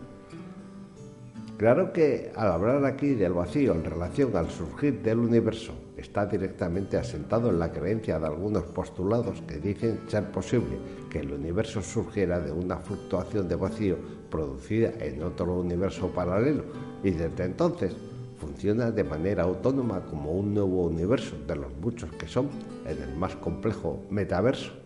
Claro 1.57 1.93
que 1.93 2.33
al 2.35 2.51
hablar 2.51 2.83
aquí 2.83 3.15
del 3.15 3.31
vacío 3.31 3.73
en 3.73 3.85
relación 3.85 4.35
al 4.35 4.49
surgir 4.49 5.01
del 5.01 5.19
universo, 5.19 5.73
está 5.95 6.25
directamente 6.25 6.97
asentado 6.97 7.49
en 7.49 7.59
la 7.59 7.71
creencia 7.71 8.19
de 8.19 8.25
algunos 8.25 8.63
postulados 8.63 9.41
que 9.47 9.59
dicen 9.59 10.01
ser 10.07 10.29
posible 10.31 10.77
que 11.09 11.19
el 11.19 11.31
universo 11.31 11.81
surgiera 11.81 12.41
de 12.41 12.51
una 12.51 12.77
fluctuación 12.79 13.47
de 13.47 13.55
vacío 13.55 13.97
producida 14.29 14.91
en 14.99 15.23
otro 15.23 15.59
universo 15.59 16.09
paralelo 16.09 16.65
y 17.03 17.11
desde 17.11 17.45
entonces 17.45 17.95
funciona 18.37 18.91
de 18.91 19.05
manera 19.05 19.43
autónoma 19.43 20.01
como 20.05 20.33
un 20.33 20.53
nuevo 20.53 20.87
universo 20.87 21.37
de 21.47 21.55
los 21.55 21.73
muchos 21.77 22.11
que 22.13 22.27
son 22.27 22.49
en 22.85 23.01
el 23.01 23.15
más 23.15 23.33
complejo 23.37 24.03
metaverso. 24.09 24.84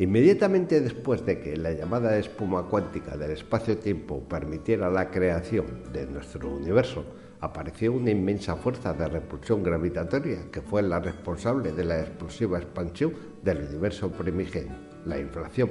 Inmediatamente 0.00 0.80
después 0.80 1.26
de 1.26 1.40
que 1.40 1.56
la 1.56 1.72
llamada 1.72 2.16
espuma 2.18 2.68
cuántica 2.68 3.16
del 3.16 3.32
espacio-tiempo 3.32 4.20
permitiera 4.28 4.88
la 4.88 5.10
creación 5.10 5.66
de 5.92 6.06
nuestro 6.06 6.50
universo, 6.50 7.04
apareció 7.40 7.92
una 7.92 8.12
inmensa 8.12 8.54
fuerza 8.54 8.92
de 8.92 9.08
repulsión 9.08 9.64
gravitatoria 9.64 10.52
que 10.52 10.62
fue 10.62 10.82
la 10.82 11.00
responsable 11.00 11.72
de 11.72 11.84
la 11.84 12.00
explosiva 12.00 12.58
expansión 12.58 13.12
del 13.42 13.64
universo 13.64 14.08
primigenio, 14.12 14.76
la 15.04 15.18
inflación. 15.18 15.70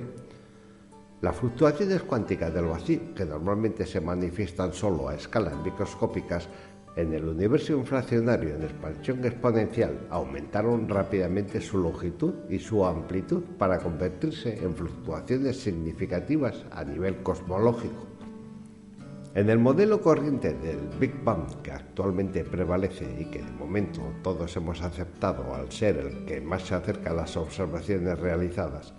Las 1.21 1.37
fluctuaciones 1.37 2.03
cuánticas 2.03 2.53
del 2.53 2.65
vacío, 2.65 2.99
que 3.15 3.25
normalmente 3.25 3.85
se 3.85 4.01
manifiestan 4.01 4.73
solo 4.73 5.07
a 5.07 5.15
escalas 5.15 5.55
microscópicas, 5.63 6.49
en 6.97 7.13
el 7.13 7.25
universo 7.25 7.73
inflacionario 7.73 8.55
en 8.55 8.63
expansión 8.63 9.23
exponencial 9.23 10.07
aumentaron 10.09 10.89
rápidamente 10.89 11.61
su 11.61 11.77
longitud 11.77 12.33
y 12.49 12.57
su 12.57 12.83
amplitud 12.83 13.43
para 13.59 13.77
convertirse 13.77 14.57
en 14.63 14.75
fluctuaciones 14.75 15.59
significativas 15.59 16.65
a 16.71 16.83
nivel 16.83 17.17
cosmológico. 17.17 18.07
En 19.35 19.51
el 19.51 19.59
modelo 19.59 20.01
corriente 20.01 20.55
del 20.55 20.79
Big 20.99 21.23
Bang 21.23 21.61
que 21.61 21.71
actualmente 21.71 22.43
prevalece 22.43 23.05
y 23.19 23.25
que 23.25 23.43
de 23.43 23.51
momento 23.51 24.01
todos 24.23 24.57
hemos 24.57 24.81
aceptado 24.81 25.53
al 25.53 25.71
ser 25.71 25.97
el 25.97 26.25
que 26.25 26.41
más 26.41 26.63
se 26.63 26.73
acerca 26.73 27.11
a 27.11 27.13
las 27.13 27.37
observaciones 27.37 28.17
realizadas, 28.19 28.95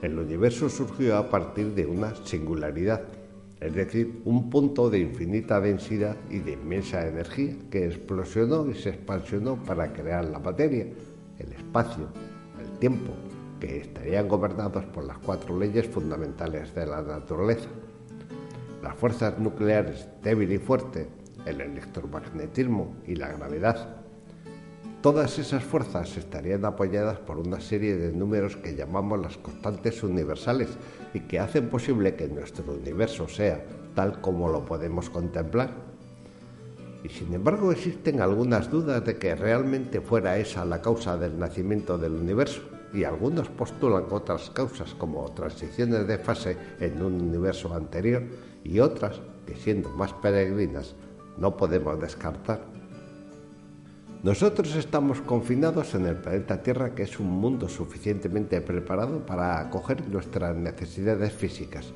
el 0.00 0.18
universo 0.18 0.70
surgió 0.70 1.18
a 1.18 1.28
partir 1.28 1.74
de 1.74 1.84
una 1.84 2.14
singularidad, 2.24 3.02
es 3.60 3.74
decir, 3.74 4.20
un 4.24 4.50
punto 4.50 4.90
de 4.90 4.98
infinita 4.98 5.60
densidad 5.60 6.16
y 6.30 6.38
de 6.38 6.52
inmensa 6.52 7.06
energía 7.06 7.54
que 7.70 7.86
explosionó 7.86 8.68
y 8.68 8.74
se 8.74 8.90
expansionó 8.90 9.62
para 9.62 9.92
crear 9.92 10.24
la 10.24 10.38
materia, 10.38 10.86
el 11.38 11.52
espacio, 11.52 12.08
el 12.60 12.78
tiempo, 12.78 13.12
que 13.60 13.78
estarían 13.78 14.28
gobernados 14.28 14.84
por 14.86 15.04
las 15.04 15.18
cuatro 15.18 15.58
leyes 15.58 15.86
fundamentales 15.86 16.74
de 16.74 16.86
la 16.86 17.02
naturaleza 17.02 17.68
las 18.84 18.94
fuerzas 18.96 19.38
nucleares 19.38 20.06
débil 20.22 20.52
y 20.52 20.58
fuerte, 20.58 21.08
el 21.46 21.62
electromagnetismo 21.62 22.96
y 23.06 23.16
la 23.16 23.28
gravedad. 23.32 24.03
Todas 25.04 25.38
esas 25.38 25.62
fuerzas 25.62 26.16
estarían 26.16 26.64
apoyadas 26.64 27.18
por 27.18 27.36
una 27.36 27.60
serie 27.60 27.94
de 27.94 28.10
números 28.10 28.56
que 28.56 28.74
llamamos 28.74 29.20
las 29.20 29.36
constantes 29.36 30.02
universales 30.02 30.70
y 31.12 31.20
que 31.20 31.38
hacen 31.38 31.68
posible 31.68 32.14
que 32.14 32.26
nuestro 32.26 32.72
universo 32.72 33.28
sea 33.28 33.62
tal 33.94 34.22
como 34.22 34.48
lo 34.48 34.64
podemos 34.64 35.10
contemplar. 35.10 35.72
Y 37.02 37.10
sin 37.10 37.34
embargo 37.34 37.70
existen 37.70 38.22
algunas 38.22 38.70
dudas 38.70 39.04
de 39.04 39.18
que 39.18 39.34
realmente 39.34 40.00
fuera 40.00 40.38
esa 40.38 40.64
la 40.64 40.80
causa 40.80 41.18
del 41.18 41.38
nacimiento 41.38 41.98
del 41.98 42.14
universo 42.14 42.62
y 42.94 43.04
algunos 43.04 43.50
postulan 43.50 44.06
otras 44.10 44.48
causas 44.48 44.94
como 44.94 45.30
transiciones 45.32 46.06
de 46.06 46.16
fase 46.16 46.56
en 46.80 47.02
un 47.02 47.20
universo 47.20 47.74
anterior 47.74 48.22
y 48.64 48.80
otras 48.80 49.20
que 49.46 49.54
siendo 49.54 49.90
más 49.90 50.14
peregrinas 50.14 50.94
no 51.36 51.58
podemos 51.58 52.00
descartar. 52.00 52.83
Nosotros 54.24 54.74
estamos 54.76 55.20
confinados 55.20 55.94
en 55.94 56.06
el 56.06 56.16
planeta 56.16 56.62
Tierra 56.62 56.94
que 56.94 57.02
es 57.02 57.20
un 57.20 57.28
mundo 57.28 57.68
suficientemente 57.68 58.58
preparado 58.62 59.18
para 59.26 59.60
acoger 59.60 60.08
nuestras 60.08 60.56
necesidades 60.56 61.30
físicas, 61.30 61.92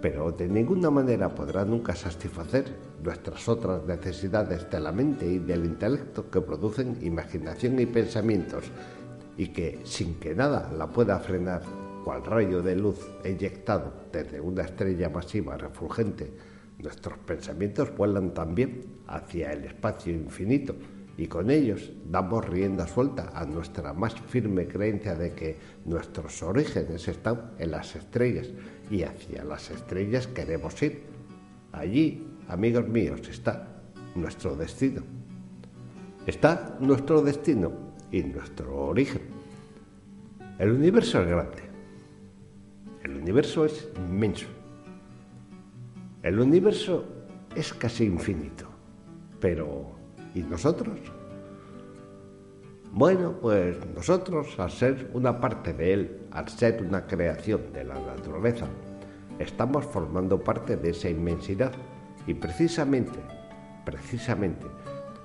pero 0.00 0.32
de 0.32 0.48
ninguna 0.48 0.88
manera 0.88 1.34
podrá 1.34 1.66
nunca 1.66 1.94
satisfacer 1.94 2.64
nuestras 3.02 3.46
otras 3.46 3.84
necesidades 3.84 4.70
de 4.70 4.80
la 4.80 4.90
mente 4.90 5.26
y 5.26 5.38
del 5.38 5.66
intelecto 5.66 6.30
que 6.30 6.40
producen 6.40 6.96
imaginación 7.02 7.78
y 7.78 7.84
pensamientos 7.84 8.64
y 9.36 9.48
que 9.48 9.82
sin 9.84 10.14
que 10.14 10.34
nada 10.34 10.72
la 10.72 10.86
pueda 10.86 11.18
frenar 11.18 11.60
cual 12.04 12.24
rayo 12.24 12.62
de 12.62 12.74
luz 12.74 13.06
eyectado 13.22 13.92
desde 14.10 14.40
una 14.40 14.62
estrella 14.62 15.10
masiva 15.10 15.58
refulgente, 15.58 16.32
nuestros 16.78 17.18
pensamientos 17.18 17.94
vuelan 17.94 18.32
también 18.32 18.80
hacia 19.08 19.52
el 19.52 19.64
espacio 19.64 20.10
infinito 20.10 20.74
y 21.16 21.26
con 21.26 21.50
ellos 21.50 21.92
damos 22.10 22.44
rienda 22.48 22.86
suelta 22.86 23.30
a 23.34 23.44
nuestra 23.44 23.92
más 23.92 24.14
firme 24.14 24.66
creencia 24.66 25.14
de 25.14 25.32
que 25.32 25.56
nuestros 25.84 26.42
orígenes 26.42 27.06
están 27.08 27.52
en 27.58 27.70
las 27.70 27.94
estrellas 27.94 28.48
y 28.90 29.02
hacia 29.02 29.44
las 29.44 29.70
estrellas 29.70 30.26
queremos 30.26 30.82
ir. 30.82 31.02
Allí, 31.72 32.26
amigos 32.48 32.88
míos, 32.88 33.20
está 33.28 33.82
nuestro 34.14 34.56
destino. 34.56 35.02
Está 36.26 36.76
nuestro 36.80 37.22
destino 37.22 37.72
y 38.10 38.22
nuestro 38.22 38.86
origen. 38.86 39.22
El 40.58 40.72
universo 40.72 41.20
es 41.20 41.28
grande 41.28 41.74
el 43.04 43.16
universo 43.16 43.66
es 43.66 43.88
inmenso. 43.96 44.46
El 46.22 46.40
universo 46.40 47.04
es 47.54 47.72
casi 47.74 48.04
infinito. 48.04 48.66
Pero, 49.40 49.93
¿y 50.34 50.42
nosotros? 50.42 50.98
Bueno, 52.92 53.34
pues 53.40 53.76
nosotros, 53.94 54.58
al 54.58 54.70
ser 54.70 55.10
una 55.14 55.40
parte 55.40 55.72
de 55.72 55.92
él, 55.92 56.20
al 56.30 56.48
ser 56.48 56.82
una 56.82 57.06
creación 57.06 57.72
de 57.72 57.84
la 57.84 57.94
naturaleza, 57.94 58.66
estamos 59.38 59.84
formando 59.84 60.38
parte 60.38 60.76
de 60.76 60.90
esa 60.90 61.08
inmensidad 61.08 61.72
y 62.26 62.34
precisamente, 62.34 63.18
precisamente, 63.84 64.66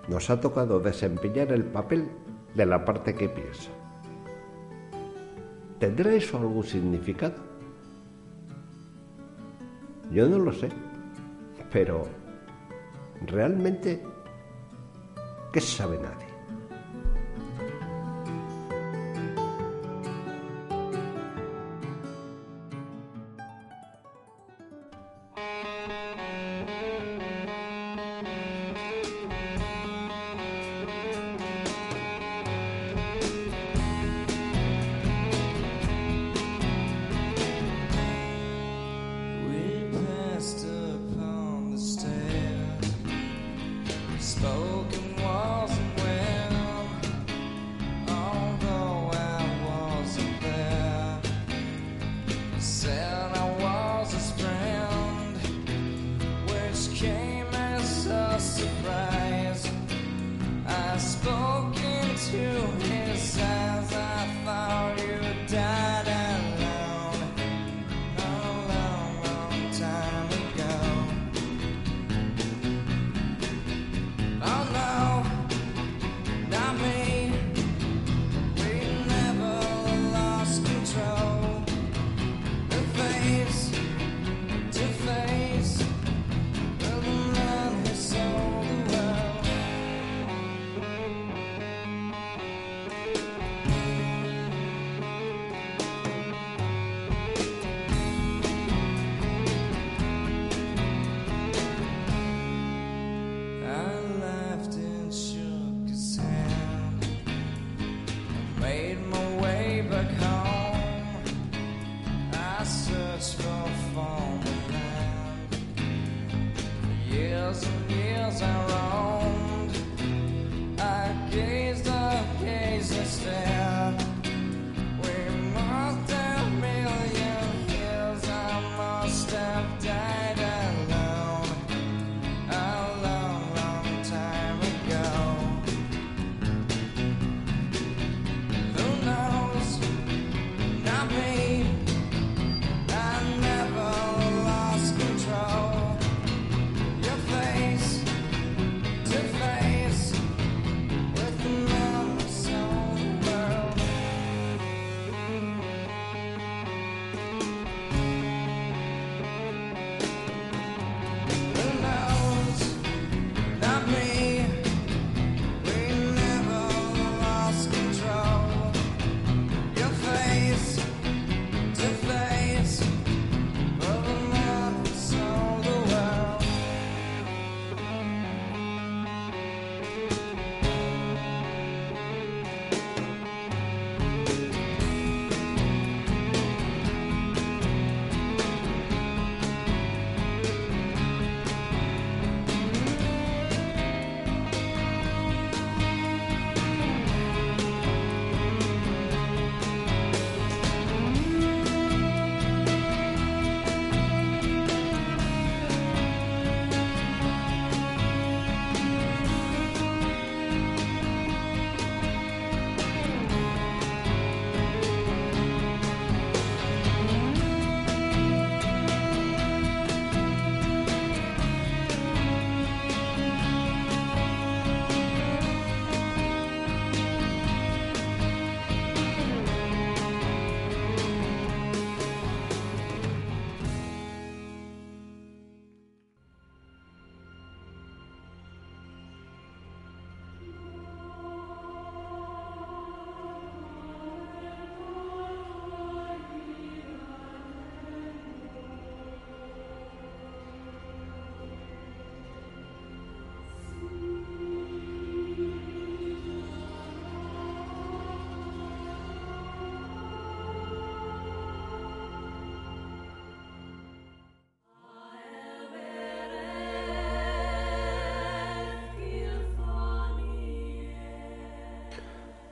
nos 0.08 0.30
ha 0.30 0.40
tocado 0.40 0.80
desempeñar 0.80 1.52
el 1.52 1.64
papel 1.64 2.10
de 2.56 2.66
la 2.66 2.84
parte 2.84 3.14
que 3.14 3.30
piensa. 3.30 3.70
¿Tendrá 5.80 6.12
eso 6.14 6.38
algún 6.38 6.64
significado? 6.64 7.36
Yo 10.12 10.28
no 10.28 10.40
lo 10.40 10.52
sé, 10.52 10.70
pero 11.72 12.08
realmente, 13.28 14.04
¿qué 15.52 15.62
sabe 15.62 15.98
nadie? 15.98 16.29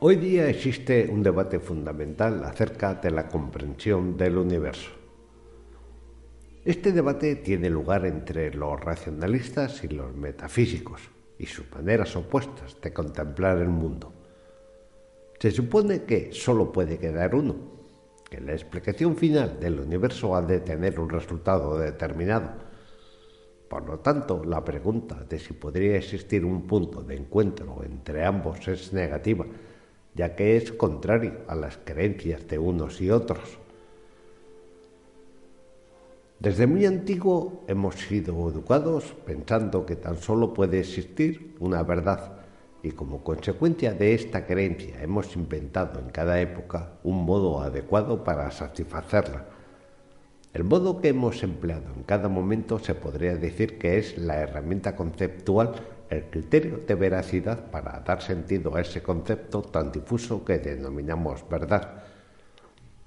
Hoy 0.10 0.16
día 0.16 0.48
existe 0.48 1.10
un 1.12 1.22
debate 1.22 1.60
fundamental 1.60 2.42
acerca 2.46 2.94
de 2.94 3.12
la 3.12 3.28
comprensión 3.28 4.16
del 4.16 4.38
universo. 4.38 4.90
Este 6.64 6.94
debate 6.94 7.36
tiene 7.36 7.70
lugar 7.70 8.06
entre 8.06 8.54
los 8.54 8.80
racionalistas 8.80 9.84
y 9.84 9.90
los 9.90 10.16
metafísicos 10.16 11.02
y 11.38 11.46
sus 11.46 11.70
maneras 11.74 12.16
opuestas 12.16 12.80
de 12.80 12.94
contemplar 12.94 13.58
el 13.58 13.68
mundo. 13.68 14.14
Se 15.40 15.52
supone 15.52 16.04
que 16.04 16.32
solo 16.32 16.72
puede 16.72 16.98
quedar 16.98 17.36
uno, 17.36 17.58
que 18.30 18.40
la 18.40 18.54
explicación 18.54 19.18
final 19.18 19.60
del 19.60 19.78
universo 19.78 20.38
ha 20.38 20.42
de 20.42 20.62
tener 20.62 21.02
un 21.02 21.10
resultado 21.10 21.78
determinado. 21.78 22.52
Por 23.68 23.86
lo 23.86 24.00
tanto, 24.00 24.42
la 24.46 24.64
pregunta 24.64 25.26
de 25.28 25.38
si 25.38 25.52
podría 25.52 25.98
existir 25.98 26.46
un 26.46 26.66
punto 26.66 27.04
de 27.04 27.18
encuentro 27.18 27.84
entre 27.84 28.24
ambos 28.24 28.66
es 28.70 28.94
negativa 28.94 29.46
ya 30.18 30.36
que 30.36 30.58
es 30.58 30.72
contrario 30.72 31.34
a 31.48 31.56
las 31.56 31.78
creencias 31.78 32.48
de 32.48 32.58
unos 32.58 33.00
y 33.00 33.12
otros. 33.12 33.60
Desde 36.40 36.68
muy 36.68 36.86
antiguo 36.86 37.64
hemos 37.68 37.96
sido 37.96 38.50
educados 38.50 39.16
pensando 39.26 39.86
que 39.86 39.96
tan 39.96 40.18
solo 40.18 40.54
puede 40.54 40.80
existir 40.80 41.56
una 41.60 41.84
verdad 41.84 42.34
y 42.84 42.92
como 42.92 43.24
consecuencia 43.24 43.94
de 43.94 44.14
esta 44.14 44.46
creencia 44.46 45.02
hemos 45.02 45.36
inventado 45.36 46.00
en 46.00 46.10
cada 46.10 46.40
época 46.42 46.94
un 47.04 47.24
modo 47.24 47.62
adecuado 47.62 48.24
para 48.24 48.50
satisfacerla. 48.52 49.46
El 50.54 50.64
modo 50.64 51.00
que 51.00 51.10
hemos 51.10 51.44
empleado 51.44 51.94
en 51.96 52.04
cada 52.04 52.30
momento 52.30 52.80
se 52.80 52.96
podría 52.96 53.36
decir 53.36 53.78
que 53.78 53.98
es 54.00 54.18
la 54.18 54.38
herramienta 54.38 54.96
conceptual 54.96 55.76
el 56.10 56.26
criterio 56.26 56.82
de 56.88 56.96
veracidad 56.96 57.70
para 57.70 58.00
dar 58.00 58.22
sentido 58.22 58.76
a 58.76 58.82
ese 58.82 59.02
concepto 59.02 59.62
tan 59.62 59.92
difuso 59.92 60.44
que 60.46 60.58
denominamos 60.58 61.48
verdad. 61.50 62.04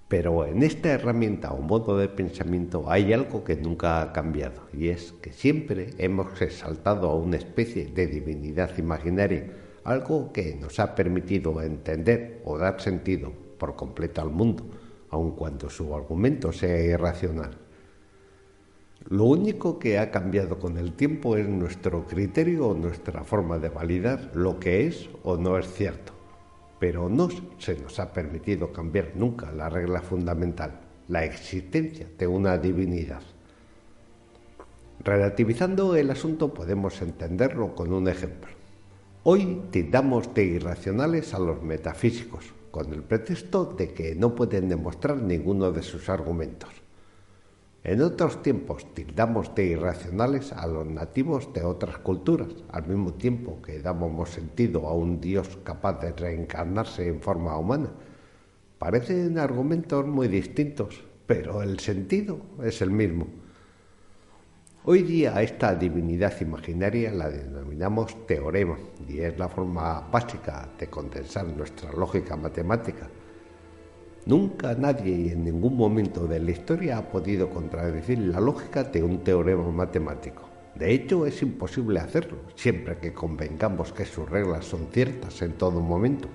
Pero 0.09 0.45
en 0.45 0.63
esta 0.65 0.91
herramienta 0.91 1.53
o 1.53 1.63
modo 1.63 1.97
de 1.97 2.09
pensamiento 2.09 2.91
hay 2.91 3.13
algo 3.13 3.45
que 3.45 3.57
nunca 3.57 4.03
ha 4.03 4.13
cambiado 4.13 4.63
y 4.73 4.89
es 4.89 5.13
que 5.23 5.33
siempre 5.33 5.91
hemos 5.99 6.43
exaltado 6.43 7.09
a 7.09 7.15
una 7.15 7.37
especie 7.37 7.87
de 7.87 8.09
divinidad 8.09 8.77
imaginaria, 8.77 9.47
algo 9.85 10.33
que 10.33 10.57
nos 10.57 10.81
ha 10.81 10.95
permitido 10.95 11.63
entender 11.63 12.43
o 12.45 12.59
dar 12.59 12.81
sentido 12.81 13.33
por 13.57 13.77
completo 13.77 14.21
al 14.21 14.31
mundo, 14.31 14.65
aun 15.11 15.31
cuando 15.37 15.71
su 15.71 15.95
argumento 15.95 16.53
sea 16.53 16.81
irracional. 16.83 17.57
Lo 19.09 19.25
único 19.25 19.79
que 19.79 19.99
ha 19.99 20.11
cambiado 20.11 20.59
con 20.59 20.77
el 20.77 20.93
tiempo 20.93 21.37
es 21.37 21.49
nuestro 21.49 22.05
criterio 22.05 22.69
o 22.69 22.75
nuestra 22.75 23.25
forma 23.25 23.59
de 23.59 23.71
validar 23.71 24.31
lo 24.35 24.61
que 24.61 24.87
es 24.87 25.09
o 25.23 25.37
no 25.37 25.57
es 25.59 25.73
cierto. 25.73 26.13
Pero 26.79 27.09
no 27.09 27.29
se 27.59 27.79
nos 27.79 27.99
ha 27.99 28.13
permitido 28.13 28.73
cambiar 28.73 29.13
nunca 29.15 29.51
la 29.53 29.69
regla 29.69 30.03
fundamental, 30.03 30.81
la 31.09 31.25
existencia 31.25 32.09
de 32.19 32.27
una 32.27 32.59
divinidad. 32.59 33.23
Relativizando 35.03 35.97
el 35.97 36.11
asunto 36.11 36.53
podemos 36.53 37.01
entenderlo 37.01 37.75
con 37.75 37.93
un 37.93 38.07
ejemplo. 38.07 38.51
Hoy 39.23 39.63
tildamos 39.71 40.33
de 40.35 40.45
irracionales 40.45 41.33
a 41.33 41.39
los 41.39 41.63
metafísicos, 41.63 42.53
con 42.71 42.93
el 42.93 43.03
pretexto 43.03 43.65
de 43.65 43.93
que 43.93 44.15
no 44.15 44.35
pueden 44.35 44.69
demostrar 44.69 45.17
ninguno 45.17 45.73
de 45.73 45.83
sus 45.83 46.09
argumentos. 46.11 46.71
En 47.83 48.03
otros 48.03 48.43
tiempos 48.43 48.93
tildamos 48.93 49.55
de 49.55 49.65
irracionales 49.65 50.53
a 50.53 50.67
los 50.67 50.87
nativos 50.87 51.51
de 51.55 51.65
otras 51.65 51.97
culturas, 51.99 52.49
al 52.71 52.87
mismo 52.87 53.15
tiempo 53.15 53.63
que 53.63 53.81
dábamos 53.81 54.29
sentido 54.29 54.87
a 54.87 54.93
un 54.93 55.19
Dios 55.19 55.59
capaz 55.65 55.99
de 56.01 56.13
reencarnarse 56.13 57.09
en 57.09 57.23
forma 57.23 57.57
humana. 57.57 57.91
Parecen 58.79 59.39
argumentos 59.39 60.07
muy 60.07 60.29
distintos, 60.29 61.03
pero 61.27 61.63
el 61.63 61.79
sentido 61.81 62.41
es 62.63 62.83
el 62.83 62.91
mismo. 62.91 63.29
Hoy 64.85 65.03
día 65.03 65.37
a 65.37 65.43
esta 65.43 65.75
divinidad 65.75 66.39
imaginaria 66.41 67.11
la 67.13 67.31
denominamos 67.31 68.27
teorema 68.27 68.77
y 69.09 69.21
es 69.21 69.39
la 69.39 69.49
forma 69.49 70.01
básica 70.01 70.69
de 70.79 70.89
condensar 70.89 71.47
nuestra 71.47 71.93
lógica 71.93 72.37
matemática 72.37 73.09
Nunca 74.27 74.75
nadie 74.75 75.33
en 75.33 75.45
ningún 75.45 75.77
momento 75.77 76.27
de 76.27 76.41
la 76.41 76.51
historia 76.51 76.99
ha 76.99 77.09
podido 77.09 77.49
contradecir 77.49 78.19
la 78.19 78.39
lógica 78.39 78.85
de 78.85 79.03
un 79.03 79.25
teorema 79.25 79.71
matemático. 79.71 80.43
De 80.75 80.93
hecho, 80.93 81.25
es 81.25 81.41
imposible 81.43 82.01
hacerlo, 82.01 82.39
siempre 82.55 82.99
que 82.99 83.15
convengamos 83.15 83.93
que 83.93 84.05
sus 84.05 84.29
reglas 84.29 84.67
son 84.67 84.89
ciertas 84.93 85.41
en 85.43 85.55
todo 85.55 85.81
momento. 85.81 86.29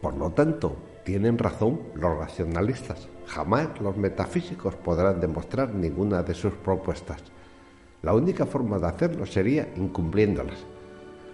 Por 0.00 0.16
lo 0.16 0.30
tanto, 0.30 0.76
tienen 1.04 1.36
razón 1.38 1.80
los 1.94 2.18
racionalistas. 2.18 3.08
Jamás 3.26 3.80
los 3.80 3.96
metafísicos 3.96 4.74
podrán 4.76 5.20
demostrar 5.20 5.74
ninguna 5.74 6.22
de 6.22 6.34
sus 6.34 6.54
propuestas. 6.54 7.22
La 8.02 8.14
única 8.14 8.46
forma 8.46 8.78
de 8.78 8.86
hacerlo 8.86 9.26
sería 9.26 9.68
incumpliéndolas. 9.76 10.64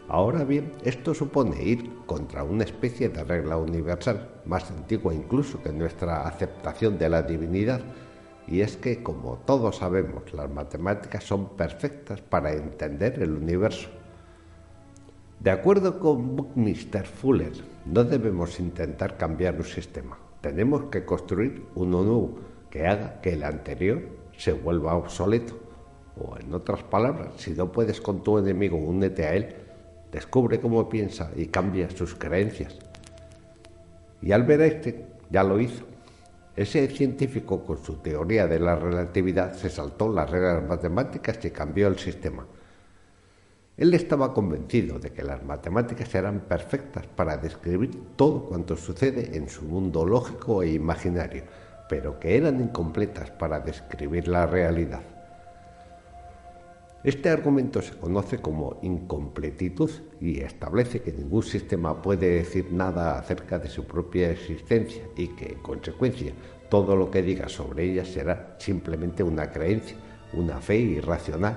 Ahora 0.08 0.44
bien, 0.44 0.70
esto 0.84 1.14
supone 1.14 1.64
ir 1.64 1.90
contra 2.06 2.44
una 2.44 2.62
especie 2.62 3.08
de 3.08 3.24
regla 3.24 3.56
universal, 3.56 4.28
más 4.44 4.70
antigua 4.70 5.12
incluso 5.12 5.60
que 5.60 5.72
nuestra 5.72 6.28
aceptación 6.28 6.96
de 6.96 7.08
la 7.08 7.22
divinidad, 7.22 7.80
y 8.46 8.60
es 8.60 8.76
que, 8.76 9.02
como 9.02 9.38
todos 9.44 9.78
sabemos, 9.78 10.32
las 10.32 10.48
matemáticas 10.48 11.24
son 11.24 11.56
perfectas 11.56 12.20
para 12.20 12.52
entender 12.52 13.20
el 13.20 13.32
universo. 13.32 13.88
De 15.40 15.50
acuerdo 15.50 15.98
con 15.98 16.36
Buckminster 16.36 17.04
Fuller, 17.04 17.52
no 17.84 18.04
debemos 18.04 18.60
intentar 18.60 19.16
cambiar 19.16 19.56
un 19.56 19.64
sistema, 19.64 20.16
tenemos 20.40 20.84
que 20.84 21.04
construir 21.04 21.64
uno 21.74 22.04
nuevo 22.04 22.38
que 22.70 22.86
haga 22.86 23.20
que 23.20 23.32
el 23.32 23.42
anterior 23.42 24.02
se 24.36 24.52
vuelva 24.52 24.94
obsoleto. 24.94 25.58
O 26.18 26.38
en 26.38 26.54
otras 26.54 26.82
palabras, 26.84 27.34
si 27.36 27.50
no 27.50 27.72
puedes 27.72 28.00
con 28.00 28.22
tu 28.22 28.38
enemigo, 28.38 28.78
únete 28.78 29.26
a 29.26 29.34
él 29.34 29.65
descubre 30.16 30.58
cómo 30.60 30.88
piensa 30.88 31.30
y 31.36 31.48
cambia 31.48 31.90
sus 31.90 32.14
creencias. 32.14 32.74
Y 34.22 34.32
Albert 34.32 34.62
Einstein 34.62 35.04
ya 35.28 35.42
lo 35.42 35.60
hizo. 35.60 35.84
Ese 36.56 36.88
científico 36.88 37.62
con 37.62 37.84
su 37.84 37.96
teoría 37.96 38.46
de 38.46 38.58
la 38.58 38.76
relatividad 38.76 39.52
se 39.52 39.68
saltó 39.68 40.10
las 40.10 40.30
reglas 40.30 40.66
matemáticas 40.66 41.44
y 41.44 41.50
cambió 41.50 41.86
el 41.88 41.98
sistema. 41.98 42.46
Él 43.76 43.92
estaba 43.92 44.32
convencido 44.32 44.98
de 44.98 45.10
que 45.10 45.22
las 45.22 45.44
matemáticas 45.44 46.14
eran 46.14 46.40
perfectas 46.40 47.06
para 47.08 47.36
describir 47.36 48.16
todo 48.16 48.46
cuanto 48.46 48.74
sucede 48.74 49.36
en 49.36 49.50
su 49.50 49.64
mundo 49.64 50.06
lógico 50.06 50.62
e 50.62 50.70
imaginario, 50.70 51.42
pero 51.90 52.18
que 52.18 52.38
eran 52.38 52.58
incompletas 52.58 53.30
para 53.32 53.60
describir 53.60 54.28
la 54.28 54.46
realidad. 54.46 55.15
Este 57.06 57.30
argumento 57.30 57.80
se 57.82 57.96
conoce 57.96 58.38
como 58.38 58.80
incompletitud 58.82 59.88
y 60.20 60.40
establece 60.40 61.02
que 61.02 61.12
ningún 61.12 61.44
sistema 61.44 62.02
puede 62.02 62.30
decir 62.30 62.72
nada 62.72 63.16
acerca 63.16 63.60
de 63.60 63.68
su 63.68 63.84
propia 63.84 64.32
existencia 64.32 65.04
y 65.14 65.28
que, 65.28 65.52
en 65.52 65.60
consecuencia, 65.60 66.32
todo 66.68 66.96
lo 66.96 67.08
que 67.08 67.22
diga 67.22 67.48
sobre 67.48 67.84
ella 67.84 68.04
será 68.04 68.56
simplemente 68.58 69.22
una 69.22 69.52
creencia, 69.52 69.96
una 70.32 70.60
fe 70.60 70.78
irracional. 70.78 71.56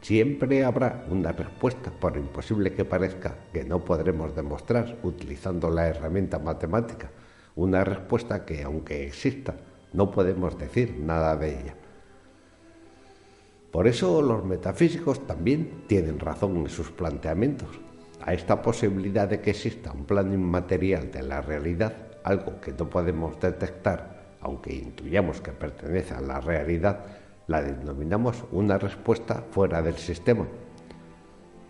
Siempre 0.00 0.64
habrá 0.64 1.06
una 1.10 1.32
respuesta, 1.32 1.90
por 1.90 2.16
imposible 2.16 2.72
que 2.72 2.84
parezca, 2.84 3.34
que 3.52 3.64
no 3.64 3.84
podremos 3.84 4.32
demostrar 4.36 4.96
utilizando 5.02 5.70
la 5.70 5.88
herramienta 5.88 6.38
matemática, 6.38 7.10
una 7.56 7.82
respuesta 7.82 8.44
que, 8.44 8.62
aunque 8.62 9.08
exista, 9.08 9.56
no 9.92 10.12
podemos 10.12 10.56
decir 10.56 11.00
nada 11.00 11.34
de 11.34 11.50
ella. 11.50 11.81
Por 13.72 13.88
eso 13.88 14.20
los 14.20 14.44
metafísicos 14.44 15.26
también 15.26 15.84
tienen 15.86 16.20
razón 16.20 16.58
en 16.58 16.68
sus 16.68 16.90
planteamientos. 16.90 17.80
A 18.20 18.34
esta 18.34 18.60
posibilidad 18.60 19.26
de 19.26 19.40
que 19.40 19.50
exista 19.50 19.92
un 19.92 20.04
plano 20.04 20.34
inmaterial 20.34 21.10
de 21.10 21.22
la 21.22 21.40
realidad, 21.40 21.94
algo 22.22 22.60
que 22.60 22.72
no 22.72 22.90
podemos 22.90 23.40
detectar, 23.40 24.36
aunque 24.42 24.74
intuyamos 24.74 25.40
que 25.40 25.52
pertenece 25.52 26.12
a 26.12 26.20
la 26.20 26.40
realidad, 26.40 27.00
la 27.46 27.62
denominamos 27.62 28.44
una 28.52 28.76
respuesta 28.76 29.42
fuera 29.50 29.80
del 29.80 29.96
sistema. 29.96 30.46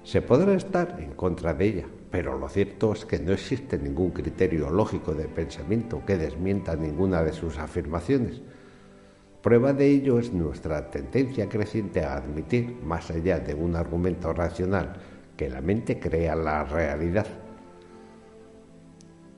Se 0.02 0.22
podrá 0.22 0.54
estar 0.54 0.96
en 0.98 1.12
contra 1.12 1.54
de 1.54 1.66
ella, 1.66 1.86
pero 2.10 2.36
lo 2.36 2.48
cierto 2.48 2.94
es 2.94 3.04
que 3.04 3.20
no 3.20 3.32
existe 3.32 3.78
ningún 3.78 4.10
criterio 4.10 4.70
lógico 4.70 5.14
de 5.14 5.28
pensamiento 5.28 6.02
que 6.04 6.18
desmienta 6.18 6.74
ninguna 6.74 7.22
de 7.22 7.32
sus 7.32 7.58
afirmaciones. 7.58 8.42
Prueba 9.43 9.73
de 9.73 9.89
ello 9.89 10.20
es 10.20 10.32
nuestra 10.32 10.89
tendencia 10.89 11.48
creciente 11.48 12.05
a 12.05 12.14
admitir, 12.14 12.78
más 12.85 13.10
allá 13.10 13.40
de 13.40 13.55
un 13.55 13.74
argumento 13.74 14.32
racional, 14.32 14.93
que 15.36 15.51
la 15.51 15.60
mente 15.60 15.98
crea 15.98 16.36
la 16.36 16.62
realidad. 16.62 17.27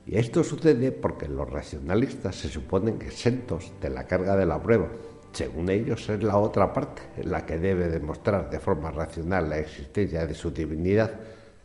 Y 0.05 0.15
esto 0.17 0.43
sucede 0.43 0.91
porque 0.91 1.27
los 1.27 1.49
racionalistas 1.49 2.35
se 2.35 2.49
suponen 2.49 3.01
exentos 3.01 3.73
de 3.81 3.89
la 3.89 4.05
carga 4.05 4.35
de 4.35 4.45
la 4.45 4.61
prueba. 4.61 4.89
Según 5.31 5.69
ellos 5.69 6.07
es 6.07 6.21
la 6.21 6.37
otra 6.37 6.71
parte 6.71 7.01
la 7.23 7.43
que 7.47 7.57
debe 7.57 7.89
demostrar 7.89 8.51
de 8.51 8.59
forma 8.59 8.91
racional 8.91 9.49
la 9.49 9.57
existencia 9.57 10.27
de 10.27 10.35
su 10.35 10.51
divinidad, 10.51 11.19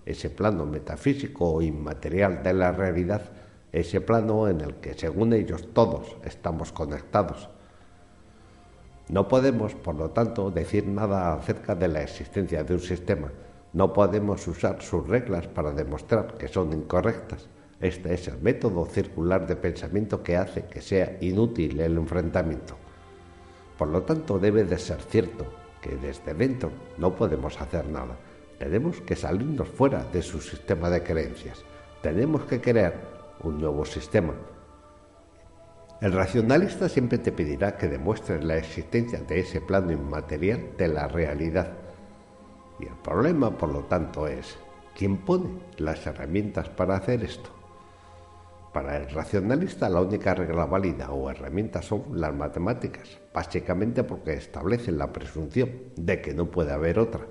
ese 0.07 0.31
plano 0.31 0.65
metafísico 0.65 1.53
o 1.53 1.61
inmaterial 1.61 2.43
de 2.43 2.55
la 2.55 2.73
realidad, 2.73 3.21
ese 3.71 4.01
plano 4.01 4.49
en 4.49 4.62
el 4.62 4.77
que 4.77 4.95
según 4.95 5.35
ellos 5.35 5.75
todos 5.75 6.17
estamos 6.25 6.73
conectados. 6.73 7.51
No 9.11 9.27
podemos, 9.27 9.74
por 9.74 9.97
lo 9.97 10.11
tanto, 10.11 10.53
decir 10.53 10.87
nada 10.87 11.35
acerca 11.35 11.74
de 11.74 11.89
la 11.89 12.01
existencia 12.01 12.62
de 12.62 12.74
un 12.74 12.81
sistema. 12.81 13.32
No 13.73 13.93
podemos 13.93 14.47
usar 14.47 14.81
sus 14.82 15.05
reglas 15.05 15.49
para 15.49 15.73
demostrar 15.73 16.35
que 16.39 16.47
son 16.47 16.73
incorrectas. 16.73 17.49
Este 17.81 18.15
es 18.15 18.28
el 18.28 18.41
método 18.41 18.87
circular 18.87 19.49
de 19.49 19.57
pensamiento 19.57 20.23
que 20.23 20.37
hace 20.37 20.66
que 20.66 20.81
sea 20.81 21.16
inútil 21.20 21.81
el 21.81 21.97
enfrentamiento. 21.97 22.77
Por 23.77 23.89
lo 23.89 24.03
tanto, 24.03 24.39
debe 24.39 24.62
de 24.62 24.78
ser 24.78 25.03
cierto 25.03 25.45
que 25.82 25.97
desde 25.97 26.32
dentro 26.32 26.70
no 26.97 27.16
podemos 27.16 27.61
hacer 27.61 27.89
nada. 27.89 28.16
Tenemos 28.61 29.01
que 29.01 29.16
salirnos 29.16 29.66
fuera 29.70 30.05
de 30.05 30.23
su 30.23 30.41
sistema 30.41 30.89
de 30.89 31.03
creencias. 31.03 31.65
Tenemos 32.01 32.43
que 32.43 32.61
crear 32.61 32.95
un 33.43 33.61
nuevo 33.61 33.85
sistema 33.85 34.35
el 36.01 36.12
racionalista 36.12 36.89
siempre 36.89 37.18
te 37.18 37.31
pedirá 37.31 37.77
que 37.77 37.86
demuestres 37.86 38.43
la 38.43 38.56
existencia 38.56 39.20
de 39.20 39.40
ese 39.40 39.60
plano 39.60 39.93
inmaterial 39.93 40.70
de 40.78 40.89
la 40.89 41.06
realidad. 41.06 41.72
Y 42.78 42.86
el 42.86 42.94
problema, 42.94 43.56
por 43.59 43.70
lo 43.70 43.85
tanto, 43.85 44.27
es 44.27 44.56
quién 44.97 45.18
pone 45.18 45.60
las 45.77 46.06
herramientas 46.06 46.70
para 46.70 46.97
hacer 46.97 47.22
esto. 47.22 47.51
Para 48.72 48.97
el 48.97 49.10
racionalista 49.10 49.90
la 49.90 50.01
única 50.01 50.32
regla 50.32 50.64
válida 50.64 51.10
o 51.10 51.28
herramienta 51.28 51.82
son 51.82 52.05
las 52.14 52.32
matemáticas, 52.35 53.18
básicamente 53.35 54.02
porque 54.02 54.35
establecen 54.35 54.97
la 54.97 55.12
presunción 55.12 55.70
de 55.97 56.22
que 56.22 56.32
no 56.32 56.51
puede 56.51 56.72
haber 56.72 56.98
otra. 56.98 57.27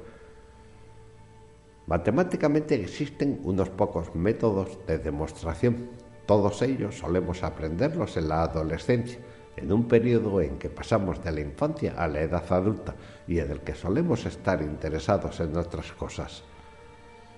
Matemáticamente 1.87 2.75
existen 2.75 3.39
unos 3.43 3.69
pocos 3.69 4.13
métodos 4.13 4.77
de 4.85 4.99
demostración 4.99 5.89
todos 6.29 6.61
ellos 6.61 6.95
solemos 6.95 7.41
aprenderlos 7.41 8.15
en 8.15 8.29
la 8.29 8.43
adolescencia, 8.43 9.17
en 9.57 9.71
un 9.71 9.87
periodo 9.87 10.41
en 10.41 10.59
que 10.59 10.69
pasamos 10.69 11.23
de 11.23 11.31
la 11.31 11.41
infancia 11.41 11.95
a 11.97 12.07
la 12.07 12.21
edad 12.21 12.43
adulta 12.53 12.93
y 13.27 13.39
en 13.39 13.49
el 13.49 13.61
que 13.61 13.73
solemos 13.73 14.27
estar 14.27 14.61
interesados 14.61 15.39
en 15.39 15.57
otras 15.57 15.91
cosas. 15.93 16.43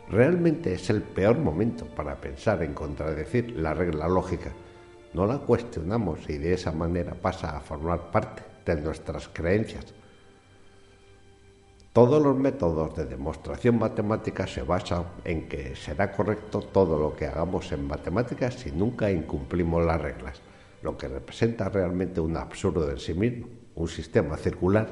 Realmente 0.10 0.74
es 0.74 0.90
el 0.90 1.04
peor 1.04 1.38
momento 1.38 1.86
para 1.86 2.20
pensar 2.20 2.64
en 2.64 2.74
contradecir 2.74 3.52
la 3.52 3.74
regla 3.74 4.10
lógica. 4.10 4.52
No 5.14 5.26
la 5.26 5.38
cuestionamos 5.38 6.30
y 6.30 6.38
de 6.38 6.56
esa 6.56 6.74
manera 6.74 7.14
pasa 7.14 7.56
a 7.56 7.62
formar 7.62 8.12
parte 8.12 8.44
de 8.66 8.82
nuestras 8.82 9.30
creencias. 9.30 9.86
Todos 11.94 12.24
los 12.24 12.38
métodos 12.38 12.96
de 12.96 13.06
demostración 13.06 13.78
matemática 13.78 14.48
se 14.48 14.62
basan 14.62 15.04
en 15.26 15.50
que 15.50 15.76
será 15.76 16.14
correcto 16.14 16.62
todo 16.62 16.98
lo 16.98 17.14
que 17.14 17.26
hagamos 17.26 17.70
en 17.74 17.86
matemáticas 17.86 18.54
si 18.54 18.72
nunca 18.72 19.12
incumplimos 19.12 19.86
las 19.86 20.00
reglas, 20.00 20.42
lo 20.84 20.98
que 20.98 21.10
representa 21.10 21.68
realmente 21.68 22.22
un 22.22 22.38
absurdo 22.38 22.90
en 22.90 22.98
sí 22.98 23.14
mismo, 23.14 23.48
un 23.76 23.90
sistema 23.90 24.38
circular. 24.38 24.88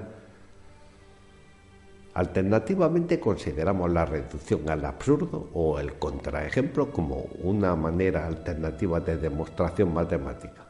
Alternativamente 2.15 3.17
consideramos 3.17 3.89
la 3.89 4.03
reducción 4.03 4.69
al 4.69 4.83
absurdo 4.83 5.51
o 5.53 5.79
el 5.79 5.93
contraejemplo 5.93 6.91
como 6.91 7.27
una 7.43 7.77
manera 7.77 8.27
alternativa 8.27 8.99
de 8.99 9.15
demostración 9.15 9.93
matemática. 9.93 10.68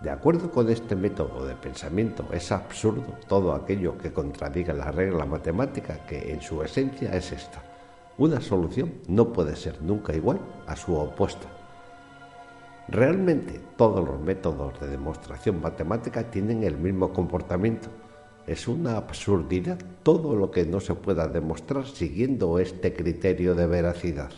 De 0.00 0.08
acuerdo 0.08 0.50
con 0.50 0.70
este 0.70 0.96
método 0.96 1.44
de 1.44 1.54
pensamiento, 1.54 2.24
es 2.32 2.50
absurdo 2.52 3.18
todo 3.28 3.52
aquello 3.52 3.98
que 3.98 4.14
contradiga 4.14 4.72
la 4.72 4.90
regla 4.90 5.26
matemática 5.26 6.06
que 6.06 6.32
en 6.32 6.40
su 6.40 6.62
esencia 6.62 7.14
es 7.14 7.32
esta. 7.32 7.62
Una 8.16 8.40
solución 8.40 8.94
no 9.08 9.30
puede 9.30 9.54
ser 9.56 9.82
nunca 9.82 10.14
igual 10.14 10.40
a 10.66 10.74
su 10.74 10.94
opuesta. 10.94 11.46
Realmente 12.88 13.60
todos 13.76 14.02
los 14.06 14.18
métodos 14.18 14.80
de 14.80 14.88
demostración 14.88 15.60
matemática 15.60 16.30
tienen 16.30 16.64
el 16.64 16.78
mismo 16.78 17.12
comportamiento. 17.12 17.90
Es 18.46 18.68
una 18.68 18.96
absurdidad 18.96 19.78
todo 20.02 20.34
lo 20.34 20.50
que 20.50 20.64
no 20.64 20.80
se 20.80 20.94
pueda 20.94 21.28
demostrar 21.28 21.86
siguiendo 21.86 22.58
este 22.58 22.94
criterio 22.94 23.54
de 23.54 23.66
veracidad. 23.66 24.30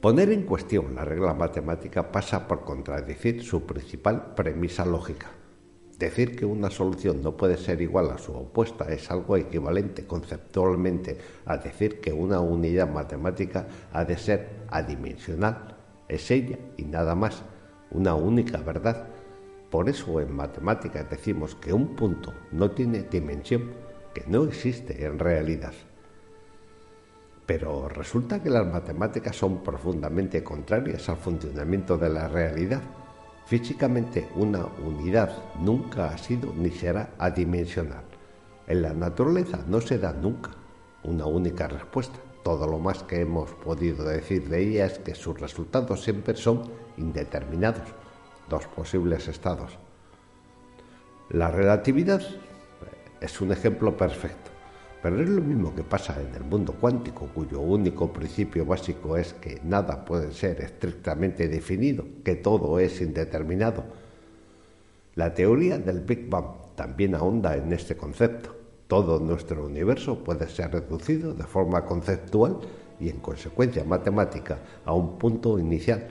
Poner 0.00 0.32
en 0.32 0.44
cuestión 0.44 0.94
la 0.94 1.04
regla 1.04 1.34
matemática 1.34 2.10
pasa 2.10 2.48
por 2.48 2.64
contradecir 2.64 3.42
su 3.42 3.66
principal 3.66 4.34
premisa 4.34 4.86
lógica. 4.86 5.26
Decir 5.98 6.34
que 6.34 6.46
una 6.46 6.70
solución 6.70 7.22
no 7.22 7.36
puede 7.36 7.58
ser 7.58 7.82
igual 7.82 8.10
a 8.10 8.16
su 8.16 8.32
opuesta 8.32 8.90
es 8.90 9.10
algo 9.10 9.36
equivalente 9.36 10.06
conceptualmente 10.06 11.18
a 11.44 11.58
decir 11.58 12.00
que 12.00 12.14
una 12.14 12.40
unidad 12.40 12.88
matemática 12.90 13.66
ha 13.92 14.06
de 14.06 14.16
ser 14.16 14.48
adimensional. 14.70 15.76
Es 16.08 16.30
ella 16.30 16.58
y 16.78 16.84
nada 16.84 17.14
más, 17.14 17.42
una 17.90 18.14
única 18.14 18.56
verdad. 18.56 19.06
Por 19.68 19.90
eso 19.90 20.18
en 20.18 20.32
matemáticas 20.32 21.10
decimos 21.10 21.54
que 21.56 21.74
un 21.74 21.94
punto 21.94 22.32
no 22.52 22.70
tiene 22.70 23.02
dimensión, 23.02 23.72
que 24.14 24.24
no 24.26 24.44
existe 24.44 25.04
en 25.04 25.18
realidad. 25.18 25.74
Pero 27.50 27.88
resulta 27.88 28.40
que 28.40 28.48
las 28.48 28.64
matemáticas 28.64 29.34
son 29.34 29.60
profundamente 29.60 30.44
contrarias 30.44 31.08
al 31.08 31.16
funcionamiento 31.16 31.98
de 31.98 32.08
la 32.08 32.28
realidad. 32.28 32.80
Físicamente 33.44 34.28
una 34.36 34.64
unidad 34.86 35.36
nunca 35.58 36.10
ha 36.10 36.16
sido 36.16 36.54
ni 36.54 36.70
será 36.70 37.10
adimensional. 37.18 38.04
En 38.68 38.82
la 38.82 38.94
naturaleza 38.94 39.64
no 39.66 39.80
se 39.80 39.98
da 39.98 40.12
nunca 40.12 40.52
una 41.02 41.26
única 41.26 41.66
respuesta. 41.66 42.20
Todo 42.44 42.68
lo 42.68 42.78
más 42.78 43.02
que 43.02 43.22
hemos 43.22 43.50
podido 43.50 44.04
decir 44.04 44.48
de 44.48 44.60
ella 44.62 44.86
es 44.86 45.00
que 45.00 45.16
sus 45.16 45.40
resultados 45.40 46.04
siempre 46.04 46.36
son 46.36 46.70
indeterminados, 46.98 47.88
dos 48.48 48.64
posibles 48.68 49.26
estados. 49.26 49.76
La 51.30 51.50
relatividad 51.50 52.22
es 53.20 53.40
un 53.40 53.50
ejemplo 53.50 53.96
perfecto. 53.96 54.49
Pero 55.02 55.22
es 55.22 55.28
lo 55.28 55.40
mismo 55.40 55.74
que 55.74 55.82
pasa 55.82 56.20
en 56.20 56.34
el 56.34 56.44
mundo 56.44 56.74
cuántico, 56.78 57.28
cuyo 57.34 57.60
único 57.60 58.12
principio 58.12 58.66
básico 58.66 59.16
es 59.16 59.32
que 59.32 59.60
nada 59.64 60.04
puede 60.04 60.32
ser 60.32 60.60
estrictamente 60.60 61.48
definido, 61.48 62.04
que 62.22 62.36
todo 62.36 62.78
es 62.78 63.00
indeterminado. 63.00 63.84
La 65.14 65.32
teoría 65.32 65.78
del 65.78 66.00
Big 66.00 66.28
Bang 66.28 66.74
también 66.74 67.14
ahonda 67.14 67.56
en 67.56 67.72
este 67.72 67.96
concepto. 67.96 68.54
Todo 68.88 69.20
nuestro 69.20 69.64
universo 69.64 70.22
puede 70.22 70.48
ser 70.48 70.72
reducido 70.72 71.32
de 71.32 71.44
forma 71.44 71.84
conceptual 71.86 72.58
y 72.98 73.08
en 73.08 73.20
consecuencia 73.20 73.84
matemática 73.84 74.58
a 74.84 74.92
un 74.92 75.18
punto 75.18 75.58
inicial. 75.58 76.08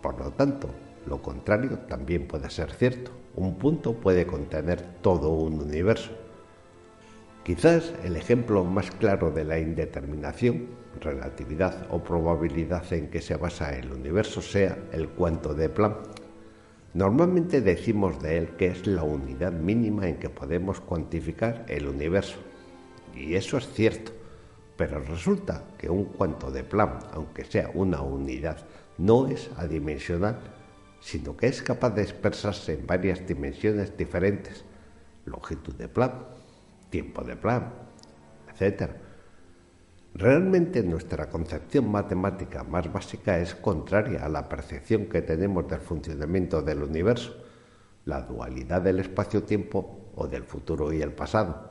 Por 0.00 0.18
lo 0.18 0.30
tanto, 0.32 0.68
lo 1.06 1.20
contrario 1.20 1.78
también 1.88 2.26
puede 2.26 2.48
ser 2.48 2.72
cierto. 2.72 3.10
Un 3.36 3.56
punto 3.56 3.94
puede 3.94 4.26
contener 4.26 4.80
todo 5.02 5.30
un 5.30 5.60
universo. 5.60 6.10
Quizás 7.44 7.94
el 8.04 8.16
ejemplo 8.16 8.64
más 8.64 8.90
claro 8.90 9.30
de 9.30 9.44
la 9.44 9.58
indeterminación, 9.58 10.68
relatividad 11.00 11.86
o 11.90 12.02
probabilidad 12.02 12.92
en 12.92 13.08
que 13.08 13.22
se 13.22 13.34
basa 13.36 13.74
el 13.78 13.90
universo 13.92 14.42
sea 14.42 14.76
el 14.92 15.08
cuanto 15.08 15.54
de 15.54 15.70
Planck. 15.70 15.96
Normalmente 16.92 17.62
decimos 17.62 18.20
de 18.20 18.36
él 18.36 18.48
que 18.56 18.66
es 18.66 18.86
la 18.86 19.04
unidad 19.04 19.52
mínima 19.52 20.06
en 20.06 20.18
que 20.18 20.28
podemos 20.28 20.80
cuantificar 20.80 21.64
el 21.68 21.88
universo. 21.88 22.36
Y 23.14 23.34
eso 23.34 23.56
es 23.56 23.72
cierto, 23.72 24.12
pero 24.76 25.00
resulta 25.00 25.64
que 25.78 25.88
un 25.88 26.04
cuanto 26.04 26.50
de 26.50 26.62
Planck, 26.62 27.06
aunque 27.14 27.44
sea 27.44 27.70
una 27.72 28.02
unidad, 28.02 28.58
no 28.98 29.28
es 29.28 29.48
adimensional, 29.56 30.38
sino 31.00 31.38
que 31.38 31.46
es 31.46 31.62
capaz 31.62 31.90
de 31.90 32.02
expresarse 32.02 32.74
en 32.74 32.86
varias 32.86 33.26
dimensiones 33.26 33.96
diferentes. 33.96 34.64
Longitud 35.24 35.74
de 35.74 35.88
Planck, 35.88 36.39
tiempo 36.90 37.22
de 37.22 37.36
plan, 37.36 37.72
etc. 38.58 38.90
Realmente 40.14 40.82
nuestra 40.82 41.30
concepción 41.30 41.90
matemática 41.90 42.64
más 42.64 42.92
básica 42.92 43.38
es 43.38 43.54
contraria 43.54 44.26
a 44.26 44.28
la 44.28 44.48
percepción 44.48 45.06
que 45.06 45.22
tenemos 45.22 45.68
del 45.68 45.80
funcionamiento 45.80 46.62
del 46.62 46.82
universo, 46.82 47.36
la 48.04 48.22
dualidad 48.22 48.82
del 48.82 48.98
espacio-tiempo 48.98 50.10
o 50.16 50.26
del 50.26 50.42
futuro 50.42 50.92
y 50.92 51.00
el 51.00 51.12
pasado. 51.12 51.70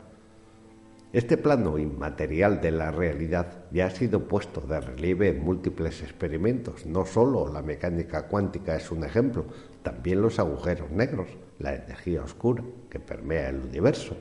Este 1.12 1.38
plano 1.38 1.80
inmaterial 1.80 2.62
de 2.62 2.70
la 2.70 2.92
realidad 2.92 3.66
ya 3.72 3.88
ha 3.88 3.90
sido 3.90 4.28
puesto 4.28 4.62
de 4.62 4.80
relieve 4.80 5.30
en 5.30 5.44
múltiples 5.44 6.04
experimentos. 6.04 6.86
No 6.86 7.04
solo 7.04 7.52
la 7.52 7.64
mecánica 7.64 8.28
cuántica 8.28 8.76
es 8.76 8.92
un 8.92 9.04
ejemplo, 9.04 9.48
también 9.82 10.22
los 10.22 10.38
agujeros 10.38 10.92
negros, 10.92 11.28
la 11.58 11.74
energía 11.74 12.22
oscura 12.22 12.64
que 12.92 13.00
permea 13.00 13.50
el 13.50 13.60
universo, 13.60 14.16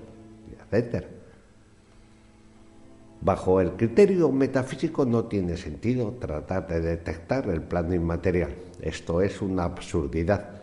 Bajo 3.21 3.61
el 3.61 3.73
criterio 3.73 4.31
metafísico 4.31 5.05
no 5.05 5.25
tiene 5.25 5.57
sentido 5.57 6.13
tratar 6.21 6.69
de 6.69 6.81
detectar 6.81 7.49
el 7.49 7.63
plano 7.63 7.95
inmaterial. 7.95 8.55
Esto 8.81 9.23
es 9.23 9.43
una 9.43 9.65
absurdidad. 9.65 10.63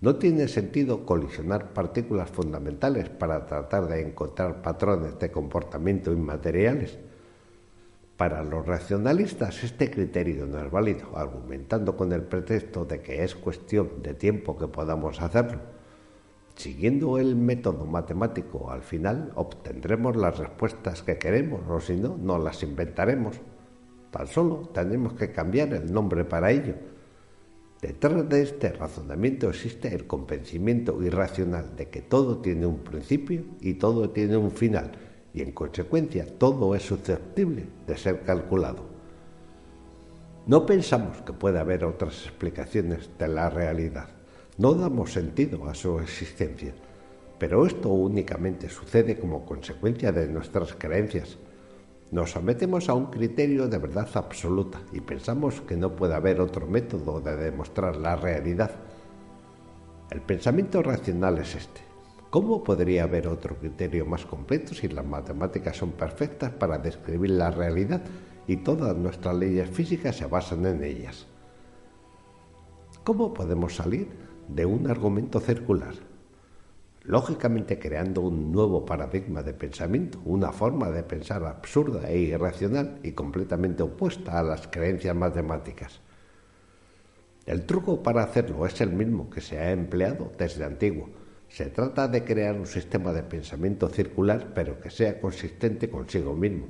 No 0.00 0.16
tiene 0.16 0.46
sentido 0.46 1.04
colisionar 1.04 1.72
partículas 1.72 2.30
fundamentales 2.30 3.08
para 3.08 3.46
tratar 3.46 3.88
de 3.88 4.02
encontrar 4.02 4.62
patrones 4.62 5.18
de 5.18 5.30
comportamiento 5.30 6.12
inmateriales. 6.12 6.98
Para 8.16 8.44
los 8.44 8.64
racionalistas 8.64 9.64
este 9.64 9.90
criterio 9.90 10.46
no 10.46 10.60
es 10.64 10.70
válido, 10.70 11.16
argumentando 11.16 11.96
con 11.96 12.12
el 12.12 12.22
pretexto 12.22 12.84
de 12.84 13.00
que 13.00 13.24
es 13.24 13.34
cuestión 13.34 14.02
de 14.02 14.14
tiempo 14.14 14.56
que 14.56 14.68
podamos 14.68 15.20
hacerlo. 15.20 15.75
Siguiendo 16.56 17.18
el 17.18 17.36
método 17.36 17.84
matemático, 17.84 18.70
al 18.70 18.80
final 18.80 19.30
obtendremos 19.34 20.16
las 20.16 20.38
respuestas 20.38 21.02
que 21.02 21.18
queremos, 21.18 21.60
o 21.68 21.80
si 21.80 21.96
no, 21.96 22.16
no 22.16 22.38
las 22.38 22.62
inventaremos. 22.62 23.36
Tan 24.10 24.26
solo 24.26 24.70
tenemos 24.72 25.12
que 25.12 25.30
cambiar 25.30 25.74
el 25.74 25.92
nombre 25.92 26.24
para 26.24 26.50
ello. 26.50 26.74
Detrás 27.82 28.26
de 28.30 28.40
este 28.40 28.72
razonamiento 28.72 29.50
existe 29.50 29.94
el 29.94 30.06
convencimiento 30.06 31.02
irracional 31.02 31.76
de 31.76 31.90
que 31.90 32.00
todo 32.00 32.38
tiene 32.38 32.64
un 32.64 32.78
principio 32.78 33.44
y 33.60 33.74
todo 33.74 34.08
tiene 34.08 34.38
un 34.38 34.50
final, 34.50 34.92
y 35.34 35.42
en 35.42 35.52
consecuencia 35.52 36.24
todo 36.38 36.74
es 36.74 36.84
susceptible 36.84 37.66
de 37.86 37.98
ser 37.98 38.22
calculado. 38.22 38.86
No 40.46 40.64
pensamos 40.64 41.20
que 41.20 41.34
pueda 41.34 41.60
haber 41.60 41.84
otras 41.84 42.24
explicaciones 42.24 43.10
de 43.18 43.28
la 43.28 43.50
realidad. 43.50 44.15
No 44.58 44.72
damos 44.72 45.12
sentido 45.12 45.68
a 45.68 45.74
su 45.74 46.00
existencia, 46.00 46.72
pero 47.38 47.66
esto 47.66 47.90
únicamente 47.90 48.70
sucede 48.70 49.18
como 49.18 49.44
consecuencia 49.44 50.12
de 50.12 50.28
nuestras 50.28 50.72
creencias. 50.72 51.36
Nos 52.10 52.30
sometemos 52.30 52.88
a 52.88 52.94
un 52.94 53.06
criterio 53.06 53.68
de 53.68 53.76
verdad 53.76 54.08
absoluta 54.14 54.80
y 54.94 55.02
pensamos 55.02 55.60
que 55.60 55.76
no 55.76 55.94
puede 55.94 56.14
haber 56.14 56.40
otro 56.40 56.66
método 56.66 57.20
de 57.20 57.36
demostrar 57.36 57.96
la 57.96 58.16
realidad. 58.16 58.70
El 60.10 60.22
pensamiento 60.22 60.82
racional 60.82 61.36
es 61.36 61.54
este. 61.54 61.82
¿Cómo 62.30 62.64
podría 62.64 63.02
haber 63.02 63.28
otro 63.28 63.56
criterio 63.56 64.06
más 64.06 64.24
completo 64.24 64.74
si 64.74 64.88
las 64.88 65.04
matemáticas 65.04 65.76
son 65.76 65.90
perfectas 65.90 66.50
para 66.52 66.78
describir 66.78 67.32
la 67.32 67.50
realidad 67.50 68.02
y 68.46 68.56
todas 68.56 68.96
nuestras 68.96 69.36
leyes 69.36 69.68
físicas 69.68 70.16
se 70.16 70.24
basan 70.24 70.64
en 70.64 70.82
ellas? 70.82 71.26
¿Cómo 73.04 73.34
podemos 73.34 73.76
salir 73.76 74.25
de 74.48 74.66
un 74.66 74.90
argumento 74.90 75.40
circular, 75.40 75.94
lógicamente 77.02 77.78
creando 77.78 78.20
un 78.20 78.52
nuevo 78.52 78.84
paradigma 78.84 79.42
de 79.42 79.54
pensamiento, 79.54 80.20
una 80.24 80.52
forma 80.52 80.90
de 80.90 81.02
pensar 81.02 81.44
absurda 81.44 82.08
e 82.10 82.18
irracional 82.18 82.98
y 83.02 83.12
completamente 83.12 83.82
opuesta 83.82 84.38
a 84.38 84.42
las 84.42 84.66
creencias 84.68 85.14
matemáticas. 85.14 86.00
El 87.46 87.64
truco 87.64 88.02
para 88.02 88.24
hacerlo 88.24 88.66
es 88.66 88.80
el 88.80 88.92
mismo 88.92 89.30
que 89.30 89.40
se 89.40 89.58
ha 89.58 89.70
empleado 89.70 90.32
desde 90.36 90.64
antiguo. 90.64 91.08
Se 91.48 91.66
trata 91.66 92.08
de 92.08 92.24
crear 92.24 92.56
un 92.56 92.66
sistema 92.66 93.12
de 93.12 93.22
pensamiento 93.22 93.88
circular 93.88 94.52
pero 94.52 94.80
que 94.80 94.90
sea 94.90 95.20
consistente 95.20 95.88
consigo 95.88 96.34
mismo. 96.34 96.66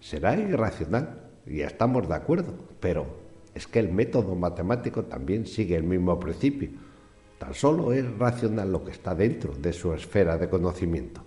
Será 0.00 0.36
irracional, 0.36 1.30
y 1.46 1.62
estamos 1.62 2.08
de 2.08 2.14
acuerdo, 2.14 2.54
pero 2.78 3.19
es 3.60 3.66
que 3.66 3.78
el 3.78 3.92
método 3.92 4.34
matemático 4.34 5.04
también 5.04 5.44
sigue 5.46 5.76
el 5.76 5.82
mismo 5.82 6.18
principio. 6.18 6.70
Tan 7.38 7.52
solo 7.52 7.92
es 7.92 8.10
racional 8.16 8.72
lo 8.72 8.82
que 8.82 8.90
está 8.90 9.14
dentro 9.14 9.52
de 9.52 9.74
su 9.74 9.92
esfera 9.92 10.38
de 10.38 10.48
conocimiento. 10.48 11.22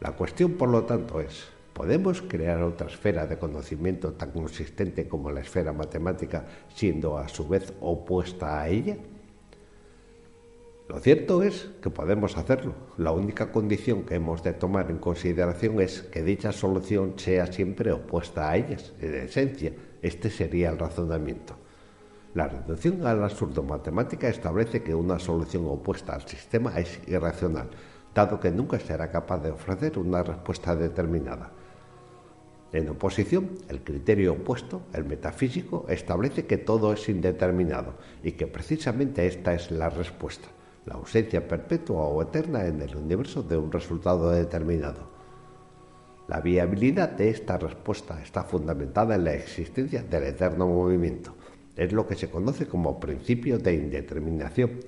La 0.00 0.12
cuestión, 0.12 0.52
por 0.54 0.70
lo 0.70 0.84
tanto, 0.84 1.20
es, 1.20 1.48
¿podemos 1.74 2.22
crear 2.22 2.62
otra 2.62 2.86
esfera 2.86 3.26
de 3.26 3.38
conocimiento 3.38 4.14
tan 4.14 4.30
consistente 4.30 5.06
como 5.06 5.30
la 5.30 5.42
esfera 5.42 5.74
matemática, 5.74 6.46
siendo 6.74 7.18
a 7.18 7.28
su 7.28 7.46
vez 7.46 7.74
opuesta 7.82 8.62
a 8.62 8.68
ella? 8.70 8.96
Lo 10.88 10.98
cierto 10.98 11.42
es 11.42 11.68
que 11.82 11.90
podemos 11.90 12.38
hacerlo. 12.38 12.72
La 12.96 13.12
única 13.12 13.52
condición 13.52 14.04
que 14.04 14.14
hemos 14.14 14.42
de 14.42 14.54
tomar 14.54 14.90
en 14.90 14.96
consideración 14.96 15.78
es 15.82 16.00
que 16.00 16.22
dicha 16.22 16.52
solución 16.52 17.18
sea 17.18 17.46
siempre 17.52 17.92
opuesta 17.92 18.48
a 18.48 18.56
ellas. 18.56 18.94
En 18.98 19.14
esencia, 19.14 19.72
este 20.02 20.30
sería 20.30 20.70
el 20.70 20.78
razonamiento. 20.78 21.56
La 22.34 22.48
reducción 22.48 23.06
al 23.06 23.22
absurdo 23.24 23.62
matemática 23.62 24.28
establece 24.28 24.82
que 24.82 24.94
una 24.94 25.18
solución 25.18 25.66
opuesta 25.66 26.14
al 26.14 26.26
sistema 26.28 26.78
es 26.78 27.00
irracional, 27.08 27.70
dado 28.14 28.38
que 28.38 28.50
nunca 28.50 28.78
será 28.78 29.10
capaz 29.10 29.38
de 29.38 29.50
ofrecer 29.50 29.98
una 29.98 30.22
respuesta 30.22 30.76
determinada. 30.76 31.52
En 32.72 32.88
oposición, 32.88 33.50
el 33.68 33.82
criterio 33.82 34.34
opuesto, 34.34 34.82
el 34.92 35.04
metafísico, 35.04 35.86
establece 35.88 36.46
que 36.46 36.56
todo 36.56 36.92
es 36.92 37.08
indeterminado 37.08 37.94
y 38.22 38.32
que 38.32 38.46
precisamente 38.46 39.26
esta 39.26 39.54
es 39.54 39.72
la 39.72 39.90
respuesta 39.90 40.48
la 40.86 40.94
ausencia 40.94 41.46
perpetua 41.46 42.02
o 42.02 42.22
eterna 42.22 42.66
en 42.66 42.80
el 42.80 42.96
universo 42.96 43.42
de 43.42 43.56
un 43.56 43.70
resultado 43.70 44.30
determinado. 44.30 45.09
La 46.30 46.40
viabilidad 46.40 47.10
de 47.10 47.28
esta 47.28 47.58
respuesta 47.58 48.22
está 48.22 48.44
fundamentada 48.44 49.16
en 49.16 49.24
la 49.24 49.34
existencia 49.34 50.04
del 50.04 50.22
eterno 50.22 50.68
movimiento. 50.68 51.34
Es 51.74 51.92
lo 51.92 52.06
que 52.06 52.14
se 52.14 52.30
conoce 52.30 52.68
como 52.68 53.00
principio 53.00 53.58
de 53.58 53.74
indeterminación. 53.74 54.78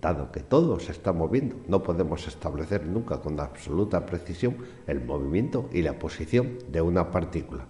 Dado 0.00 0.32
que 0.32 0.40
todo 0.40 0.80
se 0.80 0.90
está 0.90 1.12
moviendo, 1.12 1.54
no 1.68 1.80
podemos 1.80 2.26
establecer 2.26 2.86
nunca 2.86 3.20
con 3.20 3.38
absoluta 3.38 4.04
precisión 4.04 4.56
el 4.88 5.00
movimiento 5.04 5.70
y 5.72 5.82
la 5.82 5.96
posición 5.96 6.58
de 6.72 6.80
una 6.80 7.08
partícula. 7.12 7.66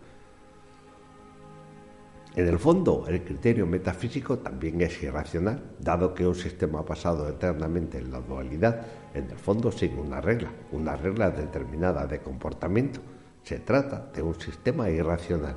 En 2.37 2.49
el 2.49 2.59
fondo, 2.59 3.05
el 3.07 3.23
criterio 3.23 3.67
metafísico 3.67 4.39
también 4.39 4.81
es 4.81 5.03
irracional, 5.03 5.63
dado 5.79 6.15
que 6.15 6.27
un 6.27 6.35
sistema 6.35 6.81
basado 6.81 7.29
eternamente 7.29 7.99
en 7.99 8.11
la 8.13 8.21
dualidad, 8.21 8.87
en 9.15 9.31
el 9.31 9.39
fondo 9.39 9.73
sigue 9.73 9.97
una 9.97 10.21
regla, 10.21 10.51
una 10.73 10.97
regla 10.97 11.31
determinada 11.31 12.07
de 12.07 12.21
comportamiento. 12.21 13.01
Se 13.43 13.59
trata 13.59 14.11
de 14.15 14.23
un 14.23 14.39
sistema 14.39 14.91
irracional. 14.91 15.57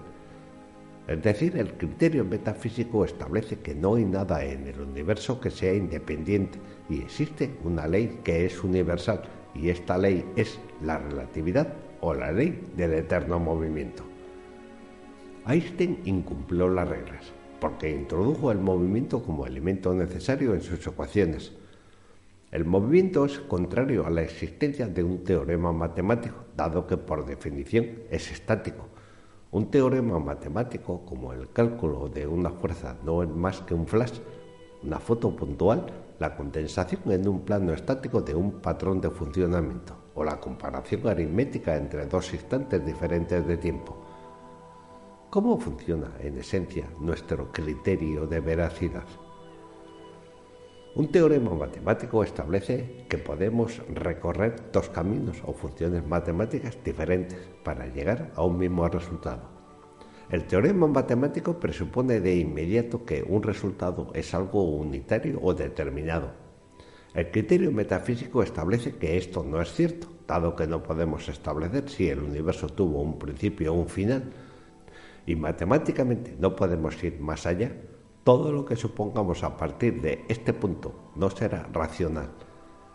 Es 1.08 1.22
decir, 1.22 1.58
el 1.58 1.74
criterio 1.74 2.24
metafísico 2.24 3.04
establece 3.04 3.60
que 3.60 3.76
no 3.76 3.96
hay 3.96 4.06
nada 4.06 4.44
en 4.46 4.68
el 4.68 4.80
universo 4.80 5.40
que 5.42 5.52
sea 5.52 5.74
independiente 5.74 6.58
y 6.90 7.02
existe 7.02 7.58
una 7.64 7.88
ley 7.88 8.22
que 8.24 8.46
es 8.46 8.64
universal 8.64 9.22
y 9.54 9.70
esta 9.70 9.98
ley 9.98 10.26
es 10.36 10.60
la 10.82 10.98
relatividad 10.98 11.74
o 12.00 12.14
la 12.14 12.32
ley 12.32 12.70
del 12.76 12.94
eterno 12.94 13.40
movimiento. 13.40 14.04
Einstein 15.46 16.00
incumplió 16.06 16.70
las 16.70 16.88
reglas, 16.88 17.34
porque 17.60 17.92
introdujo 17.92 18.52
el 18.52 18.60
movimiento 18.60 19.22
como 19.22 19.46
elemento 19.46 19.94
necesario 19.94 20.54
en 20.54 20.62
sus 20.62 20.86
ecuaciones. 20.88 21.52
El 22.54 22.66
movimiento 22.66 23.26
es 23.26 23.40
contrario 23.40 24.06
a 24.06 24.12
la 24.12 24.22
existencia 24.22 24.86
de 24.86 25.04
un 25.04 25.24
teorema 25.24 25.72
matemático, 25.72 26.36
dado 26.56 26.86
que 26.86 26.98
por 26.98 27.26
definición 27.26 28.04
es 28.12 28.32
estático. 28.32 28.90
Un 29.50 29.72
teorema 29.72 30.20
matemático, 30.20 31.04
como 31.04 31.34
el 31.34 31.50
cálculo 31.52 32.10
de 32.10 32.28
una 32.28 32.52
fuerza, 32.52 32.96
no 33.04 33.24
es 33.24 33.30
más 33.30 33.62
que 33.62 33.74
un 33.74 33.88
flash, 33.88 34.20
una 34.84 35.00
foto 35.00 35.36
puntual, 35.36 35.88
la 36.20 36.36
condensación 36.36 37.02
en 37.12 37.28
un 37.28 37.42
plano 37.42 37.74
estático 37.74 38.22
de 38.22 38.36
un 38.36 38.62
patrón 38.62 39.02
de 39.02 39.10
funcionamiento, 39.10 39.96
o 40.14 40.24
la 40.24 40.40
comparación 40.40 41.08
aritmética 41.08 41.76
entre 41.76 42.06
dos 42.06 42.36
instantes 42.36 42.86
diferentes 42.86 43.48
de 43.48 43.58
tiempo. 43.58 43.98
¿Cómo 45.32 45.58
funciona, 45.58 46.12
en 46.20 46.38
esencia, 46.38 46.88
nuestro 47.00 47.52
criterio 47.52 48.28
de 48.28 48.40
veracidad? 48.42 49.06
Un 50.96 51.08
teorema 51.12 51.56
matemático 51.56 52.24
establece 52.24 53.08
que 53.10 53.18
podemos 53.18 53.82
recorrer 53.90 54.70
dos 54.72 54.90
caminos 54.90 55.42
o 55.44 55.52
funciones 55.52 56.06
matemáticas 56.06 56.78
diferentes 56.86 57.40
para 57.64 57.88
llegar 57.88 58.32
a 58.36 58.46
un 58.46 58.60
mismo 58.60 58.88
resultado. 58.88 59.42
El 60.30 60.46
teorema 60.46 60.86
matemático 60.86 61.60
presupone 61.60 62.20
de 62.20 62.36
inmediato 62.36 63.06
que 63.06 63.24
un 63.28 63.42
resultado 63.42 64.12
es 64.14 64.36
algo 64.36 64.66
unitario 64.66 65.40
o 65.42 65.56
determinado. 65.56 66.30
El 67.16 67.32
criterio 67.32 67.72
metafísico 67.72 68.44
establece 68.44 68.98
que 68.98 69.18
esto 69.18 69.44
no 69.44 69.60
es 69.64 69.74
cierto, 69.74 70.08
dado 70.28 70.56
que 70.56 70.68
no 70.68 70.84
podemos 70.84 71.28
establecer 71.28 71.90
si 71.90 72.08
el 72.08 72.20
universo 72.20 72.68
tuvo 72.68 73.02
un 73.02 73.18
principio 73.18 73.74
o 73.74 73.78
un 73.80 73.90
final, 73.90 74.32
y 75.26 75.36
matemáticamente 75.36 76.36
no 76.40 76.56
podemos 76.56 77.04
ir 77.04 77.20
más 77.20 77.48
allá, 77.48 77.72
todo 78.24 78.54
lo 78.54 78.64
que 78.64 78.76
supongamos 78.76 79.44
a 79.44 79.58
partir 79.58 80.02
de 80.02 80.24
este 80.30 80.54
punto 80.54 81.12
no 81.16 81.30
será 81.30 81.68
racional. 81.74 82.30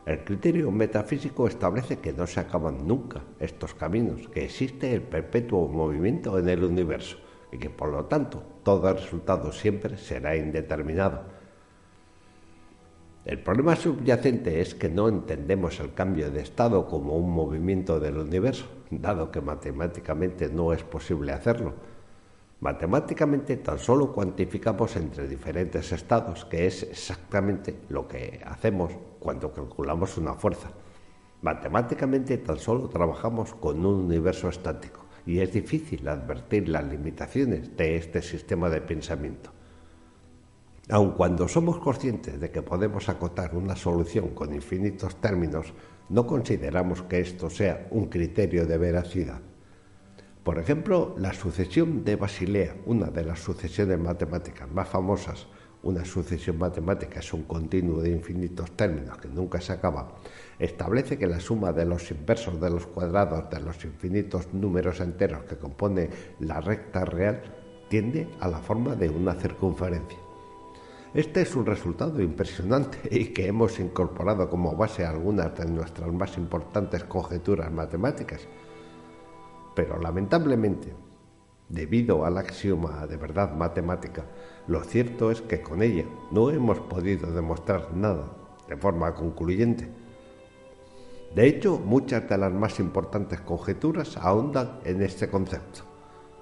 El 0.07 0.25
criterio 0.25 0.71
metafísico 0.71 1.47
establece 1.47 1.99
que 1.99 2.15
no 2.15 2.27
se 2.27 2.41
acaban 2.41 2.87
nunca 2.87 3.21
estos 3.39 3.75
caminos, 3.75 4.27
que 4.29 4.45
existe 4.45 4.95
el 4.95 5.03
perpetuo 5.03 5.69
movimiento 5.69 6.39
en 6.39 6.49
el 6.49 6.65
universo 6.65 7.19
y 7.53 7.59
que 7.59 7.69
por 7.69 7.91
lo 7.91 8.07
tanto 8.07 8.43
todo 8.63 8.91
resultado 8.95 9.53
siempre 9.53 9.99
será 9.99 10.35
indeterminado. 10.35 11.25
El 13.27 13.43
problema 13.43 13.77
subyacente 13.77 14.63
es 14.63 14.75
que 14.75 14.89
no 14.89 15.09
entendemos 15.09 15.79
el 15.81 15.93
cambio 15.93 16.31
de 16.31 16.41
estado 16.41 16.87
como 16.87 17.15
un 17.19 17.31
movimiento 17.31 18.01
del 18.01 18.17
universo, 18.17 18.65
dado 18.91 19.31
que 19.31 19.43
matemáticamente 19.43 20.49
no 20.49 20.73
es 20.73 20.83
posible 20.83 21.33
hacerlo 21.33 21.75
Matemáticamente 22.61 23.57
tan 23.59 23.79
solo 23.79 24.13
cuantificamos 24.13 24.97
entre 24.97 25.29
diferentes 25.29 25.93
estados, 25.93 26.45
que 26.45 26.67
es 26.67 26.83
exactamente 26.83 27.83
lo 27.89 28.09
que 28.09 28.41
hacemos 28.45 28.91
cuando 29.21 29.53
calculamos 29.53 30.19
una 30.19 30.35
fuerza. 30.35 30.71
Matemáticamente 31.41 32.37
tan 32.39 32.59
solo 32.59 32.89
trabajamos 32.89 33.55
con 33.55 33.87
un 33.87 34.07
universo 34.07 34.49
estático 34.49 35.07
y 35.25 35.39
es 35.39 35.53
difícil 35.53 36.09
advertir 36.09 36.69
las 36.69 36.85
limitaciones 36.85 37.77
de 37.77 37.97
este 37.97 38.23
sistema 38.23 38.69
de 38.69 38.81
pensamiento. 38.81 39.53
Aun 40.91 41.13
cuando 41.13 41.47
somos 41.47 41.79
conscientes 41.79 42.41
de 42.41 42.51
que 42.51 42.63
podemos 42.63 43.09
acotar 43.09 43.55
una 43.55 43.77
solución 43.77 44.31
con 44.31 44.53
infinitos 44.53 45.21
términos, 45.21 45.75
no 46.09 46.27
consideramos 46.27 47.03
que 47.03 47.21
esto 47.21 47.51
sea 47.51 47.87
un 47.93 48.07
criterio 48.07 48.67
de 48.67 48.79
veracidad. 48.79 49.43
Por 50.49 50.59
ejemplo, 50.59 51.15
la 51.19 51.35
sucesión 51.35 52.05
de 52.05 52.17
Basilea, 52.17 52.75
una 52.87 53.09
de 53.09 53.23
las 53.23 53.39
sucesiones 53.39 53.99
matemáticas 53.99 54.67
más 54.73 54.89
famosas, 54.89 55.47
una 55.83 56.07
sucesión 56.07 56.57
matemática 56.57 57.21
es 57.21 57.35
un 57.35 57.43
continuo 57.43 58.01
de 58.01 58.13
infinitos 58.13 58.71
términos 58.71 59.19
que 59.19 59.29
nunca 59.29 59.61
se 59.61 59.75
acaba, 59.75 60.17
establece 60.59 61.19
que 61.19 61.27
la 61.27 61.39
suma 61.39 61.75
de 61.75 61.85
los 61.85 62.11
inversos 62.11 62.59
de 62.59 62.71
los 62.71 62.87
cuadrados 62.87 63.51
de 63.51 63.61
los 63.61 63.85
infinitos 63.85 64.55
números 64.55 65.01
enteros 65.01 65.45
que 65.45 65.59
compone 65.59 66.09
la 66.41 66.63
recta 66.63 67.05
real 67.05 67.43
tiende 67.91 68.27
a 68.41 68.49
la 68.49 68.57
forma 68.57 68.97
de 68.97 69.11
una 69.11 69.35
circunferencia. 69.35 70.19
Este 71.13 71.43
es 71.43 71.55
un 71.57 71.67
resultado 71.67 72.23
impresionante 72.23 73.01
y 73.11 73.35
que 73.35 73.49
hemos 73.49 73.79
incorporado 73.81 74.49
como 74.49 74.75
base 74.75 75.05
a 75.05 75.11
algunas 75.11 75.55
de 75.59 75.67
nuestras 75.67 76.11
más 76.11 76.39
importantes 76.39 77.05
conjeturas 77.05 77.71
matemáticas. 77.71 78.49
Pero 79.79 79.97
lamentablemente, 79.97 80.93
debido 81.69 82.25
al 82.25 82.37
axioma 82.37 83.07
de 83.07 83.17
verdad 83.17 83.55
matemática, 83.55 84.25
lo 84.67 84.83
cierto 84.83 85.31
es 85.31 85.41
que 85.41 85.63
con 85.63 85.83
ella 85.83 86.05
no 86.33 86.51
hemos 86.51 86.81
podido 86.81 87.31
demostrar 87.31 87.95
nada 87.95 88.25
de 88.69 88.77
forma 88.77 89.15
concluyente. 89.15 89.89
De 91.33 91.47
hecho, 91.47 91.79
muchas 91.79 92.29
de 92.29 92.39
las 92.39 92.53
más 92.53 92.81
importantes 92.81 93.41
conjeturas 93.43 94.17
ahondan 94.17 94.81
en 94.83 95.01
este 95.01 95.31
concepto 95.31 95.83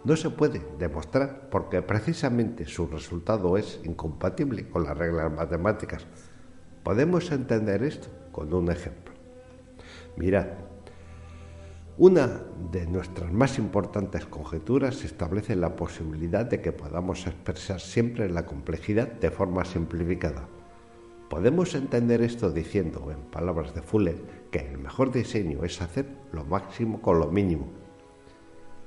no 0.03 0.17
se 0.17 0.31
puede 0.31 0.63
demostrar 0.79 1.51
porque 1.51 1.83
precisamente 1.83 2.65
su 2.65 2.87
resultado 2.87 3.59
es 3.59 3.81
incompatible 3.85 4.67
con 4.71 4.85
las 4.85 4.97
reglas 4.97 5.31
matemáticas. 5.31 6.07
Podemos 6.83 7.31
entender 7.31 7.83
esto 7.83 8.09
con 8.33 8.55
un 8.55 8.71
ejemplo. 8.71 9.13
Mirad, 10.17 10.47
una 11.99 12.43
de 12.71 12.87
nuestras 12.87 13.33
más 13.33 13.59
importantes 13.59 14.27
conjeturas 14.27 15.05
establece 15.05 15.57
la 15.57 15.77
posibilidad 15.77 16.45
de 16.45 16.61
que 16.61 16.73
podamos 16.73 17.27
expresar 17.27 17.81
siempre 17.81 18.29
la 18.29 18.45
complejidad 18.45 19.13
de 19.13 19.31
forma 19.31 19.65
simplificada. 19.65 20.49
Podemos 21.31 21.75
entender 21.75 22.23
esto 22.23 22.51
diciendo, 22.51 23.11
en 23.11 23.31
palabras 23.31 23.75
de 23.75 23.83
Fuller, 23.83 24.47
que 24.51 24.59
el 24.59 24.79
mejor 24.79 25.11
diseño 25.11 25.65
es 25.65 25.81
hacer 25.83 26.07
lo 26.33 26.45
máximo 26.45 27.01
con 27.01 27.19
lo 27.19 27.29
mínimo 27.29 27.69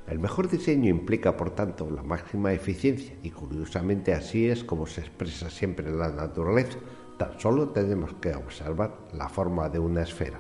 el 0.09 0.17
mejor 0.17 0.49
diseño 0.49 0.89
implica, 0.89 1.37
por 1.37 1.51
tanto, 1.51 1.87
la 1.91 2.01
máxima 2.01 2.51
eficiencia 2.51 3.15
y 3.21 3.29
curiosamente 3.29 4.11
así 4.11 4.49
es 4.49 4.63
como 4.63 4.87
se 4.87 5.01
expresa 5.01 5.51
siempre 5.51 5.91
la 5.91 6.09
naturaleza. 6.09 6.79
Tan 7.19 7.39
solo 7.39 7.69
tenemos 7.69 8.15
que 8.15 8.33
observar 8.33 8.97
la 9.13 9.29
forma 9.29 9.69
de 9.69 9.77
una 9.77 10.01
esfera. 10.01 10.39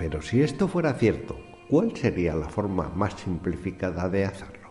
Pero 0.00 0.22
si 0.22 0.40
esto 0.40 0.66
fuera 0.66 0.94
cierto, 0.94 1.36
¿cuál 1.68 1.94
sería 1.94 2.34
la 2.34 2.48
forma 2.48 2.88
más 2.88 3.20
simplificada 3.20 4.08
de 4.08 4.24
hacerlo? 4.24 4.70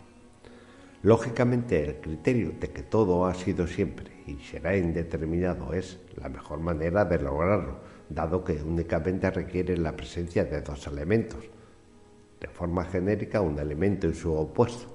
Lógicamente, 1.03 1.85
el 1.87 2.01
criterio 2.01 2.53
de 2.59 2.71
que 2.71 2.81
todo 2.81 3.27
ha 3.27 3.35
sido 3.35 3.67
siempre 3.67 4.23
y 4.25 4.39
será 4.39 4.75
indeterminado 4.75 5.73
es 5.73 5.99
la 6.15 6.29
mejor 6.29 6.61
manera 6.61 7.05
de 7.05 7.19
lograrlo, 7.19 7.75
dado 8.09 8.43
que 8.43 8.53
únicamente 8.53 9.29
requiere 9.29 9.77
la 9.77 9.95
presencia 9.95 10.45
de 10.45 10.61
dos 10.61 10.87
elementos, 10.87 11.45
de 12.41 12.47
forma 12.47 12.85
genérica 12.85 13.39
un 13.39 13.59
elemento 13.59 14.07
y 14.07 14.15
su 14.15 14.33
opuesto. 14.33 14.87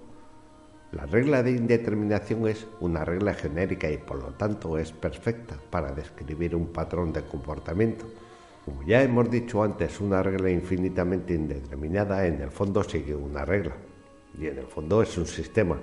La 0.90 1.06
regla 1.06 1.44
de 1.44 1.52
indeterminación 1.52 2.48
es 2.48 2.66
una 2.80 3.04
regla 3.04 3.34
genérica 3.34 3.88
y 3.88 3.98
por 3.98 4.16
lo 4.16 4.32
tanto 4.32 4.78
es 4.78 4.90
perfecta 4.90 5.56
para 5.70 5.92
describir 5.92 6.56
un 6.56 6.72
patrón 6.72 7.12
de 7.12 7.22
comportamiento. 7.22 8.04
Como 8.64 8.82
ya 8.82 9.02
hemos 9.02 9.30
dicho 9.30 9.62
antes, 9.62 10.00
una 10.00 10.22
regla 10.22 10.50
infinitamente 10.50 11.34
indeterminada 11.34 12.26
en 12.26 12.40
el 12.40 12.50
fondo 12.50 12.82
sigue 12.82 13.14
una 13.14 13.44
regla 13.44 13.76
y 14.38 14.46
en 14.46 14.58
el 14.58 14.66
fondo 14.66 15.02
es 15.02 15.18
un 15.18 15.26
sistema. 15.26 15.78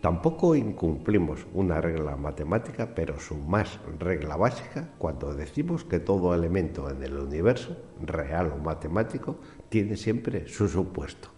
Tampoco 0.00 0.54
incumplimos 0.54 1.46
una 1.52 1.82
regla 1.82 2.16
matemática, 2.16 2.94
pero 2.94 3.18
su 3.18 3.36
más 3.36 3.78
regla 3.98 4.36
básica 4.36 4.94
cuando 4.96 5.34
decimos 5.34 5.84
que 5.84 5.98
todo 5.98 6.34
elemento 6.34 6.88
en 6.88 7.02
el 7.02 7.18
universo, 7.18 7.76
real 8.00 8.52
o 8.52 8.62
matemático, 8.62 9.36
tiene 9.68 9.96
siempre 9.96 10.48
su 10.48 10.66
supuesto. 10.66 11.28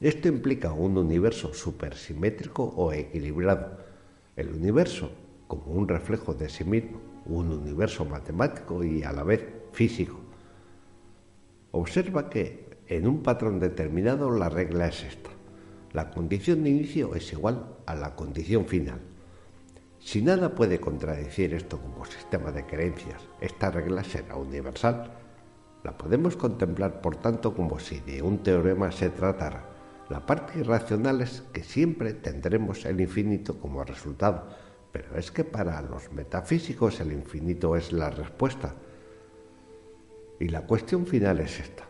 Esto 0.00 0.28
implica 0.28 0.72
un 0.72 0.96
universo 0.96 1.52
supersimétrico 1.52 2.64
o 2.64 2.92
equilibrado. 2.92 3.76
El 4.34 4.48
universo 4.54 5.10
como 5.46 5.66
un 5.72 5.88
reflejo 5.88 6.32
de 6.32 6.48
sí 6.48 6.64
mismo, 6.64 7.13
un 7.26 7.50
universo 7.50 8.04
matemático 8.04 8.84
y 8.84 9.02
a 9.02 9.12
la 9.12 9.22
vez 9.22 9.44
físico. 9.72 10.20
Observa 11.72 12.28
que 12.30 12.78
en 12.86 13.06
un 13.06 13.22
patrón 13.22 13.58
determinado 13.58 14.30
la 14.30 14.48
regla 14.48 14.86
es 14.88 15.02
esta. 15.02 15.30
La 15.92 16.10
condición 16.10 16.64
de 16.64 16.70
inicio 16.70 17.14
es 17.14 17.32
igual 17.32 17.76
a 17.86 17.94
la 17.94 18.14
condición 18.14 18.66
final. 18.66 19.00
Si 20.00 20.20
nada 20.20 20.54
puede 20.54 20.80
contradecir 20.80 21.54
esto 21.54 21.80
como 21.80 22.04
sistema 22.04 22.52
de 22.52 22.66
creencias, 22.66 23.22
esta 23.40 23.70
regla 23.70 24.04
será 24.04 24.36
universal. 24.36 25.12
La 25.82 25.96
podemos 25.96 26.36
contemplar, 26.36 27.00
por 27.00 27.16
tanto, 27.16 27.54
como 27.54 27.78
si 27.78 28.00
de 28.00 28.22
un 28.22 28.42
teorema 28.42 28.92
se 28.92 29.08
tratara. 29.08 29.70
La 30.10 30.26
parte 30.26 30.58
irracional 30.58 31.22
es 31.22 31.42
que 31.52 31.62
siempre 31.64 32.12
tendremos 32.12 32.84
el 32.84 33.00
infinito 33.00 33.58
como 33.58 33.82
resultado, 33.82 34.48
pero 34.94 35.18
es 35.18 35.32
que 35.32 35.42
para 35.42 35.82
los 35.82 36.12
metafísicos 36.12 37.00
el 37.00 37.10
infinito 37.10 37.74
es 37.74 37.92
la 37.92 38.10
respuesta. 38.10 38.76
Y 40.38 40.46
la 40.50 40.60
cuestión 40.60 41.04
final 41.04 41.40
es 41.40 41.58
esta. 41.58 41.82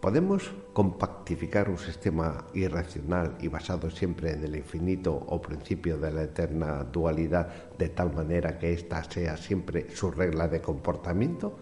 ¿Podemos 0.00 0.54
compactificar 0.72 1.68
un 1.68 1.78
sistema 1.78 2.46
irracional 2.54 3.36
y 3.40 3.48
basado 3.48 3.90
siempre 3.90 4.30
en 4.30 4.44
el 4.44 4.54
infinito 4.54 5.12
o 5.12 5.42
principio 5.42 5.98
de 5.98 6.12
la 6.12 6.22
eterna 6.22 6.84
dualidad 6.84 7.72
de 7.76 7.88
tal 7.88 8.14
manera 8.14 8.56
que 8.56 8.72
ésta 8.72 9.02
sea 9.02 9.36
siempre 9.36 9.90
su 9.90 10.12
regla 10.12 10.46
de 10.46 10.60
comportamiento? 10.60 11.58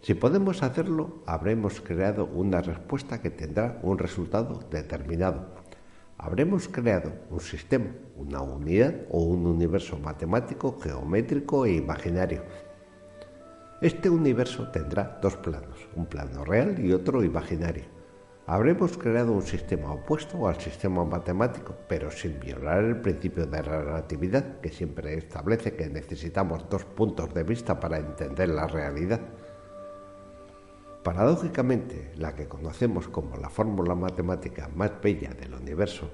Si 0.00 0.14
podemos 0.14 0.64
hacerlo, 0.64 1.22
habremos 1.26 1.80
creado 1.80 2.26
una 2.26 2.60
respuesta 2.60 3.22
que 3.22 3.30
tendrá 3.30 3.78
un 3.84 3.98
resultado 3.98 4.64
determinado. 4.68 5.61
Habremos 6.22 6.68
creado 6.68 7.12
un 7.28 7.40
sistema, 7.40 7.90
una 8.16 8.40
unidad 8.40 8.94
o 9.10 9.22
un 9.22 9.46
universo 9.46 9.98
matemático, 9.98 10.78
geométrico 10.80 11.66
e 11.66 11.74
imaginario 11.74 12.42
este 13.82 14.08
universo 14.08 14.68
tendrá 14.68 15.18
dos 15.20 15.36
planos, 15.38 15.88
un 15.96 16.06
plano 16.06 16.44
real 16.44 16.78
y 16.78 16.92
otro 16.92 17.24
imaginario. 17.24 17.82
Habremos 18.46 18.96
creado 18.96 19.32
un 19.32 19.42
sistema 19.42 19.92
opuesto 19.92 20.46
al 20.46 20.60
sistema 20.60 21.04
matemático, 21.04 21.74
pero 21.88 22.08
sin 22.12 22.38
violar 22.38 22.84
el 22.84 23.00
principio 23.00 23.44
de 23.44 23.60
relatividad 23.60 24.60
que 24.60 24.68
siempre 24.68 25.18
establece 25.18 25.74
que 25.74 25.88
necesitamos 25.88 26.64
dos 26.70 26.84
puntos 26.84 27.34
de 27.34 27.42
vista 27.42 27.80
para 27.80 27.98
entender 27.98 28.50
la 28.50 28.68
realidad. 28.68 29.20
Paradójicamente, 31.02 32.12
la 32.16 32.34
que 32.34 32.46
conocemos 32.46 33.08
como 33.08 33.36
la 33.36 33.50
fórmula 33.50 33.94
matemática 33.94 34.70
más 34.74 34.92
bella 35.02 35.34
del 35.34 35.54
universo, 35.54 36.10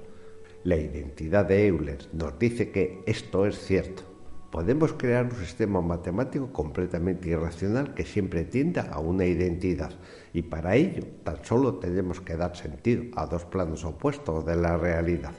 la 0.65 0.77
identidad 0.77 1.44
de 1.44 1.66
Euler, 1.66 2.09
nos 2.12 2.39
dice 2.39 2.70
que 2.70 3.02
esto 3.06 3.47
es 3.47 3.59
cierto 3.59 4.09
Podemos 4.51 4.94
crear 4.94 5.27
un 5.27 5.36
sistema 5.36 5.82
matemático 5.82 6.51
completamente 6.55 7.28
irracional 7.28 7.93
que 7.93 8.06
siempre 8.06 8.44
tienda 8.44 8.89
a 8.90 8.98
una 8.98 9.27
identidad 9.27 9.93
y 10.32 10.40
para 10.40 10.74
ello 10.74 11.05
tan 11.23 11.44
solo 11.44 11.74
tenemos 11.74 12.23
que 12.23 12.35
dar 12.35 12.56
sentido 12.56 13.05
a 13.15 13.27
dos 13.27 13.44
planos 13.44 13.85
opuestos 13.85 14.47
de 14.47 14.56
la 14.56 14.78
realidad. 14.78 15.32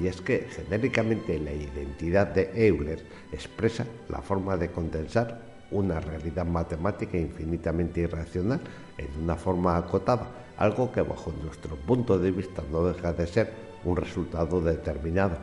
Y 0.00 0.06
es 0.06 0.20
que 0.20 0.46
genéricamente 0.50 1.36
la 1.40 1.52
identidad 1.52 2.28
de 2.28 2.52
Euler 2.54 3.04
expresa 3.32 3.86
la 4.08 4.22
forma 4.22 4.56
de 4.56 4.70
condensar 4.70 5.51
una 5.72 6.00
realidad 6.00 6.46
matemática 6.46 7.16
infinitamente 7.16 8.00
irracional 8.00 8.60
en 8.98 9.08
una 9.22 9.36
forma 9.36 9.76
acotada, 9.76 10.28
algo 10.56 10.92
que 10.92 11.02
bajo 11.02 11.32
nuestro 11.42 11.76
punto 11.76 12.18
de 12.18 12.30
vista 12.30 12.62
no 12.70 12.84
deja 12.84 13.12
de 13.12 13.26
ser 13.26 13.52
un 13.84 13.96
resultado 13.96 14.60
determinado 14.60 15.36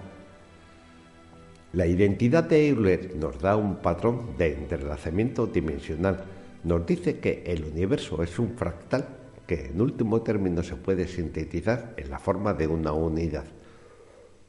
la 1.72 1.85
identidad 1.85 2.45
de 2.45 2.68
Euler 2.69 3.15
nos 3.15 3.38
da 3.39 3.56
un 3.56 3.76
patrón 3.76 4.35
de 4.39 4.53
entrelazamiento 4.53 5.45
dimensional. 5.45 6.23
Nos 6.64 6.84
dice 6.84 7.19
que 7.19 7.43
el 7.45 7.64
universo 7.64 8.23
es 8.23 8.39
un 8.39 8.56
fractal 8.57 9.06
que 9.45 9.68
en 9.68 9.80
último 9.80 10.23
término 10.23 10.64
se 10.64 10.76
puede 10.76 11.07
sintetizar 11.07 11.93
en 11.97 12.10
la 12.10 12.18
forma 12.18 12.56
de 12.56 12.65
una 12.65 12.91
unidad. 12.91 13.45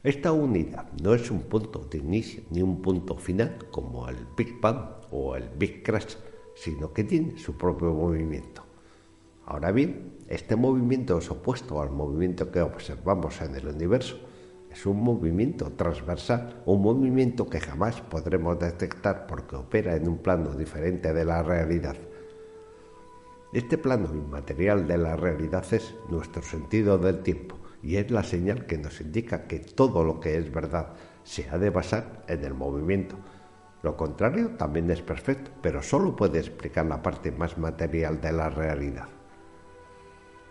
Esta 0.03 0.31
unidad 0.31 0.91
no 1.03 1.13
es 1.13 1.29
un 1.29 1.41
punto 1.43 1.87
de 1.87 1.99
inicio 1.99 2.41
ni 2.49 2.63
un 2.63 2.81
punto 2.81 3.15
final 3.17 3.59
como 3.69 4.09
el 4.09 4.17
Big 4.35 4.59
Bang 4.59 4.79
o 5.11 5.35
el 5.35 5.47
Big 5.49 5.83
Crash, 5.83 6.15
sino 6.55 6.91
que 6.91 7.03
tiene 7.03 7.37
su 7.37 7.55
propio 7.55 7.93
movimiento. 7.93 8.63
Ahora 9.45 9.71
bien, 9.71 10.17
Este 10.27 10.55
movimiento 10.55 11.19
es 11.19 11.29
opuesto 11.29 11.81
al 11.81 11.91
movimiento 11.91 12.49
que 12.49 12.61
observamos 12.61 13.41
en 13.41 13.53
el 13.53 13.67
universo. 13.67 14.17
Es 14.71 14.87
un 14.87 15.03
movimiento 15.03 15.73
transversal, 15.73 16.63
un 16.65 16.81
movimiento 16.81 17.47
que 17.47 17.59
jamás 17.59 18.01
podremos 18.01 18.57
detectar 18.57 19.27
porque 19.27 19.57
opera 19.57 19.95
en 19.95 20.07
un 20.07 20.17
plano 20.17 20.55
diferente 20.55 21.13
de 21.13 21.25
la 21.25 21.43
realidad. 21.43 21.97
Este 23.53 23.77
plano 23.77 24.09
inmaterial 24.15 24.87
de 24.87 24.97
la 24.97 25.15
realidad 25.15 25.65
es 25.71 25.93
nuestro 26.09 26.41
sentido 26.41 26.97
del 26.97 27.21
tiempo 27.21 27.60
y 27.83 27.97
es 27.97 28.11
la 28.11 28.23
señal 28.23 28.65
que 28.65 28.77
nos 28.77 29.01
indica 29.01 29.47
que 29.47 29.59
todo 29.59 30.03
lo 30.03 30.19
que 30.19 30.37
es 30.37 30.51
verdad 30.51 30.93
se 31.23 31.49
ha 31.49 31.57
de 31.57 31.69
basar 31.69 32.23
en 32.27 32.43
el 32.43 32.53
movimiento. 32.53 33.15
Lo 33.83 33.97
contrario 33.97 34.51
también 34.57 34.89
es 34.91 35.01
perfecto, 35.01 35.51
pero 35.61 35.81
solo 35.81 36.15
puede 36.15 36.39
explicar 36.39 36.85
la 36.85 37.01
parte 37.01 37.31
más 37.31 37.57
material 37.57 38.21
de 38.21 38.31
la 38.31 38.49
realidad. 38.49 39.07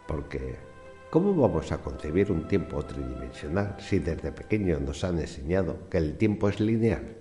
Porque, 0.09 0.57
¿cómo 1.11 1.35
vamos 1.35 1.71
a 1.71 1.79
concebir 1.79 2.33
un 2.33 2.49
tiempo 2.49 2.85
tridimensional 2.85 3.77
si 3.79 4.01
desde 4.01 4.33
pequeño 4.33 4.81
nos 4.81 5.05
han 5.05 5.21
enseñado 5.21 5.89
que 5.89 5.99
el 5.99 6.17
tiempo 6.17 6.49
es 6.49 6.59
lineal? 6.59 7.17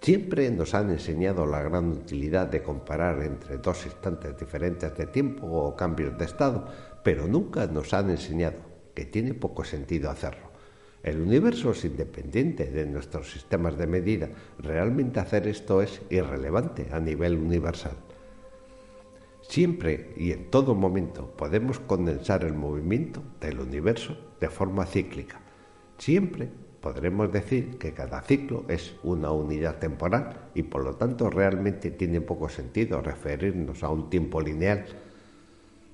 Siempre 0.00 0.50
nos 0.50 0.74
han 0.74 0.90
enseñado 0.90 1.46
la 1.46 1.62
gran 1.62 1.90
utilidad 1.90 2.46
de 2.46 2.62
comparar 2.62 3.22
entre 3.22 3.58
dos 3.58 3.84
instantes 3.84 4.38
diferentes 4.38 4.96
de 4.96 5.06
tiempo 5.06 5.46
o 5.46 5.76
cambios 5.76 6.16
de 6.16 6.24
estado, 6.24 6.68
pero 7.02 7.26
nunca 7.26 7.66
nos 7.66 7.92
han 7.92 8.10
enseñado 8.10 8.75
que 8.96 9.04
tiene 9.04 9.34
poco 9.34 9.62
sentido 9.62 10.10
hacerlo. 10.10 10.50
El 11.02 11.20
universo 11.20 11.70
es 11.70 11.84
independiente 11.84 12.64
de 12.64 12.86
nuestros 12.86 13.30
sistemas 13.30 13.76
de 13.78 13.86
medida. 13.86 14.28
Realmente 14.58 15.20
hacer 15.20 15.46
esto 15.46 15.82
es 15.82 16.00
irrelevante 16.10 16.88
a 16.90 16.98
nivel 16.98 17.36
universal. 17.36 17.92
Siempre 19.42 20.12
y 20.16 20.32
en 20.32 20.50
todo 20.50 20.74
momento 20.74 21.30
podemos 21.36 21.78
condensar 21.78 22.42
el 22.42 22.54
movimiento 22.54 23.22
del 23.40 23.60
universo 23.60 24.16
de 24.40 24.48
forma 24.48 24.86
cíclica. 24.86 25.40
Siempre 25.98 26.48
podremos 26.80 27.30
decir 27.30 27.78
que 27.78 27.92
cada 27.92 28.22
ciclo 28.22 28.64
es 28.66 28.96
una 29.04 29.30
unidad 29.30 29.78
temporal 29.78 30.48
y 30.54 30.62
por 30.64 30.82
lo 30.82 30.94
tanto 30.94 31.30
realmente 31.30 31.90
tiene 31.90 32.20
poco 32.20 32.48
sentido 32.48 33.00
referirnos 33.02 33.84
a 33.84 33.90
un 33.90 34.10
tiempo 34.10 34.40
lineal 34.40 34.86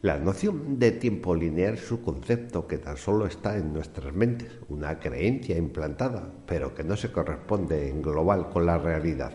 la 0.02 0.18
noción 0.18 0.80
de 0.80 0.90
tiempo 0.90 1.32
lineal 1.32 1.74
es 1.74 1.92
un 1.92 1.98
concepto 1.98 2.66
que 2.66 2.78
tan 2.78 2.96
solo 2.96 3.24
está 3.24 3.56
en 3.56 3.72
nuestras 3.72 4.12
mentes, 4.12 4.50
una 4.68 4.98
creencia 4.98 5.56
implantada, 5.56 6.28
pero 6.44 6.74
que 6.74 6.82
no 6.82 6.96
se 6.96 7.12
corresponde 7.12 7.88
en 7.88 8.02
global 8.02 8.50
con 8.50 8.66
la 8.66 8.78
realidad. 8.78 9.30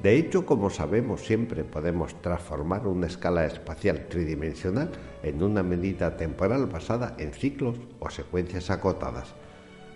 De 0.00 0.16
hecho, 0.16 0.46
como 0.46 0.70
sabemos, 0.70 1.22
siempre 1.22 1.64
podemos 1.64 2.14
transformar 2.22 2.86
una 2.86 3.08
escala 3.08 3.44
espacial 3.44 4.06
tridimensional 4.08 4.92
en 5.24 5.42
una 5.42 5.64
medida 5.64 6.16
temporal 6.16 6.66
basada 6.66 7.16
en 7.18 7.32
ciclos 7.32 7.76
o 7.98 8.08
secuencias 8.08 8.70
acotadas. 8.70 9.34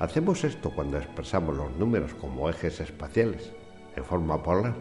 Hacemos 0.01 0.43
esto 0.43 0.73
cuando 0.75 0.99
expresamos 0.99 1.57
los 1.57 1.71
números 1.77 2.13
como 2.15 2.51
ejes 2.51 2.81
espaciales, 2.81 3.53
en 3.95 4.05
forma 4.05 4.43
polar 4.43 4.75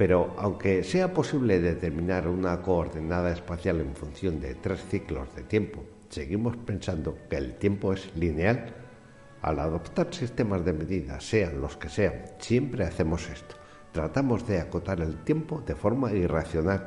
pero 0.00 0.32
aunque 0.38 0.82
sea 0.82 1.12
posible 1.12 1.60
determinar 1.60 2.26
una 2.26 2.62
coordenada 2.62 3.30
espacial 3.32 3.82
en 3.82 3.94
función 3.94 4.40
de 4.40 4.54
tres 4.54 4.80
ciclos 4.88 5.28
de 5.36 5.42
tiempo, 5.42 5.84
seguimos 6.08 6.56
pensando 6.56 7.18
que 7.28 7.36
el 7.36 7.58
tiempo 7.58 7.92
es 7.92 8.10
lineal. 8.16 8.72
Al 9.42 9.58
adoptar 9.58 10.14
sistemas 10.14 10.64
de 10.64 10.72
medida, 10.72 11.20
sean 11.20 11.60
los 11.60 11.76
que 11.76 11.90
sean, 11.90 12.14
siempre 12.38 12.84
hacemos 12.84 13.28
esto. 13.28 13.56
Tratamos 13.92 14.48
de 14.48 14.60
acotar 14.60 15.02
el 15.02 15.22
tiempo 15.22 15.62
de 15.66 15.74
forma 15.74 16.10
irracional. 16.14 16.86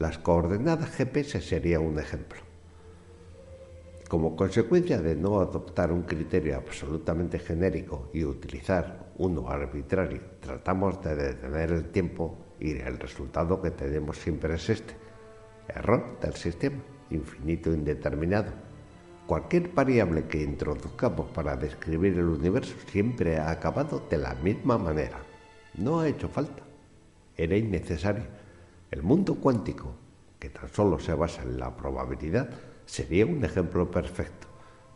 Las 0.00 0.18
coordenadas 0.18 0.90
GPS 0.90 1.40
sería 1.42 1.78
un 1.78 2.00
ejemplo. 2.00 2.40
Como 4.08 4.34
consecuencia 4.34 5.00
de 5.00 5.14
no 5.14 5.38
adoptar 5.38 5.92
un 5.92 6.02
criterio 6.02 6.56
absolutamente 6.56 7.38
genérico 7.38 8.10
y 8.12 8.24
utilizar 8.24 9.03
uno 9.18 9.48
arbitrario, 9.48 10.20
tratamos 10.40 11.00
de 11.02 11.14
detener 11.14 11.70
el 11.70 11.90
tiempo 11.90 12.36
y 12.58 12.72
el 12.72 12.98
resultado 12.98 13.60
que 13.60 13.70
tenemos 13.70 14.18
siempre 14.18 14.54
es 14.54 14.68
este. 14.70 14.96
Error 15.68 16.18
del 16.20 16.34
sistema, 16.34 16.82
infinito 17.10 17.72
indeterminado. 17.72 18.52
Cualquier 19.26 19.72
variable 19.72 20.26
que 20.26 20.42
introduzcamos 20.42 21.28
para 21.30 21.56
describir 21.56 22.18
el 22.18 22.28
universo 22.28 22.74
siempre 22.90 23.38
ha 23.38 23.50
acabado 23.50 24.02
de 24.10 24.18
la 24.18 24.34
misma 24.34 24.76
manera. 24.76 25.18
No 25.78 26.00
ha 26.00 26.08
hecho 26.08 26.28
falta. 26.28 26.62
Era 27.36 27.56
innecesario. 27.56 28.24
El 28.90 29.02
mundo 29.02 29.36
cuántico, 29.36 29.94
que 30.38 30.50
tan 30.50 30.68
solo 30.68 30.98
se 30.98 31.14
basa 31.14 31.42
en 31.42 31.58
la 31.58 31.74
probabilidad, 31.74 32.50
sería 32.84 33.24
un 33.24 33.42
ejemplo 33.44 33.90
perfecto. 33.90 34.46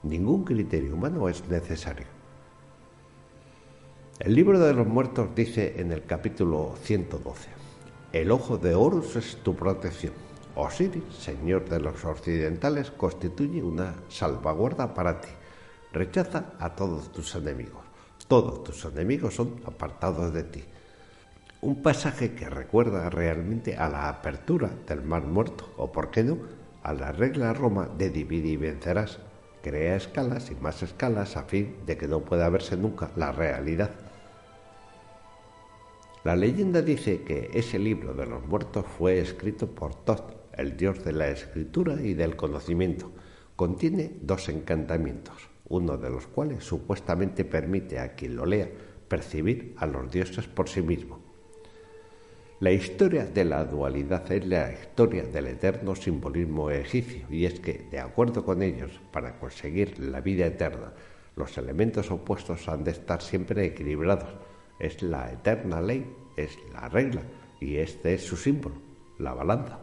Ningún 0.02 0.44
criterio 0.44 0.94
humano 0.94 1.28
es 1.28 1.48
necesario. 1.48 2.17
El 4.20 4.34
libro 4.34 4.58
de 4.58 4.74
los 4.74 4.84
muertos 4.84 5.32
dice 5.36 5.74
en 5.76 5.92
el 5.92 6.04
capítulo 6.04 6.74
112, 6.82 7.50
El 8.12 8.32
ojo 8.32 8.58
de 8.58 8.74
Horus 8.74 9.14
es 9.14 9.36
tu 9.44 9.54
protección. 9.54 10.12
Osiris, 10.56 11.04
señor 11.16 11.68
de 11.68 11.78
los 11.78 12.04
occidentales, 12.04 12.90
constituye 12.90 13.62
una 13.62 13.94
salvaguarda 14.08 14.92
para 14.92 15.20
ti. 15.20 15.28
Rechaza 15.92 16.46
a 16.58 16.74
todos 16.74 17.12
tus 17.12 17.36
enemigos. 17.36 17.84
Todos 18.26 18.64
tus 18.64 18.84
enemigos 18.86 19.36
son 19.36 19.60
apartados 19.64 20.34
de 20.34 20.42
ti. 20.42 20.64
Un 21.60 21.80
pasaje 21.80 22.34
que 22.34 22.50
recuerda 22.50 23.10
realmente 23.10 23.76
a 23.76 23.88
la 23.88 24.08
apertura 24.08 24.68
del 24.84 25.02
mar 25.02 25.22
muerto, 25.22 25.72
o 25.76 25.92
por 25.92 26.10
qué 26.10 26.24
no, 26.24 26.38
a 26.82 26.92
la 26.92 27.12
regla 27.12 27.52
Roma 27.52 27.88
de 27.96 28.10
divide 28.10 28.48
y 28.48 28.56
vencerás. 28.56 29.20
Crea 29.62 29.94
escalas 29.94 30.50
y 30.50 30.56
más 30.56 30.82
escalas 30.82 31.36
a 31.36 31.44
fin 31.44 31.76
de 31.86 31.96
que 31.96 32.08
no 32.08 32.22
pueda 32.22 32.48
verse 32.48 32.76
nunca 32.76 33.12
la 33.14 33.30
realidad. 33.30 34.07
La 36.24 36.36
leyenda 36.36 36.82
dice 36.82 37.22
que 37.22 37.50
ese 37.54 37.78
libro 37.78 38.14
de 38.14 38.26
los 38.26 38.46
muertos 38.46 38.84
fue 38.98 39.18
escrito 39.18 39.68
por 39.68 39.94
Thoth, 39.94 40.34
el 40.56 40.76
dios 40.76 41.04
de 41.04 41.12
la 41.12 41.28
escritura 41.28 42.00
y 42.02 42.14
del 42.14 42.36
conocimiento. 42.36 43.12
Contiene 43.56 44.12
dos 44.20 44.48
encantamientos, 44.48 45.48
uno 45.68 45.96
de 45.96 46.10
los 46.10 46.26
cuales 46.26 46.64
supuestamente 46.64 47.44
permite 47.44 47.98
a 47.98 48.14
quien 48.14 48.36
lo 48.36 48.46
lea 48.46 48.68
percibir 49.08 49.74
a 49.78 49.86
los 49.86 50.10
dioses 50.10 50.46
por 50.46 50.68
sí 50.68 50.82
mismo 50.82 51.28
la 52.60 52.72
historia 52.72 53.24
de 53.24 53.44
la 53.44 53.64
dualidad 53.64 54.32
es 54.32 54.44
la 54.44 54.72
historia 54.72 55.22
del 55.22 55.46
eterno 55.46 55.94
simbolismo 55.94 56.72
egipcio 56.72 57.24
y 57.30 57.44
es 57.44 57.60
que, 57.60 57.86
de 57.88 58.00
acuerdo 58.00 58.44
con 58.44 58.64
ellos, 58.64 58.90
para 59.12 59.38
conseguir 59.38 59.96
la 60.00 60.20
vida 60.20 60.46
eterna, 60.46 60.92
los 61.36 61.56
elementos 61.56 62.10
opuestos 62.10 62.68
han 62.68 62.82
de 62.82 62.90
estar 62.90 63.22
siempre 63.22 63.64
equilibrados. 63.64 64.30
Es 64.78 65.02
la 65.02 65.32
eterna 65.32 65.80
ley, 65.80 66.06
es 66.36 66.58
la 66.72 66.88
regla 66.88 67.22
y 67.60 67.76
este 67.76 68.14
es 68.14 68.24
su 68.24 68.36
símbolo, 68.36 68.76
la 69.18 69.34
balanza. 69.34 69.78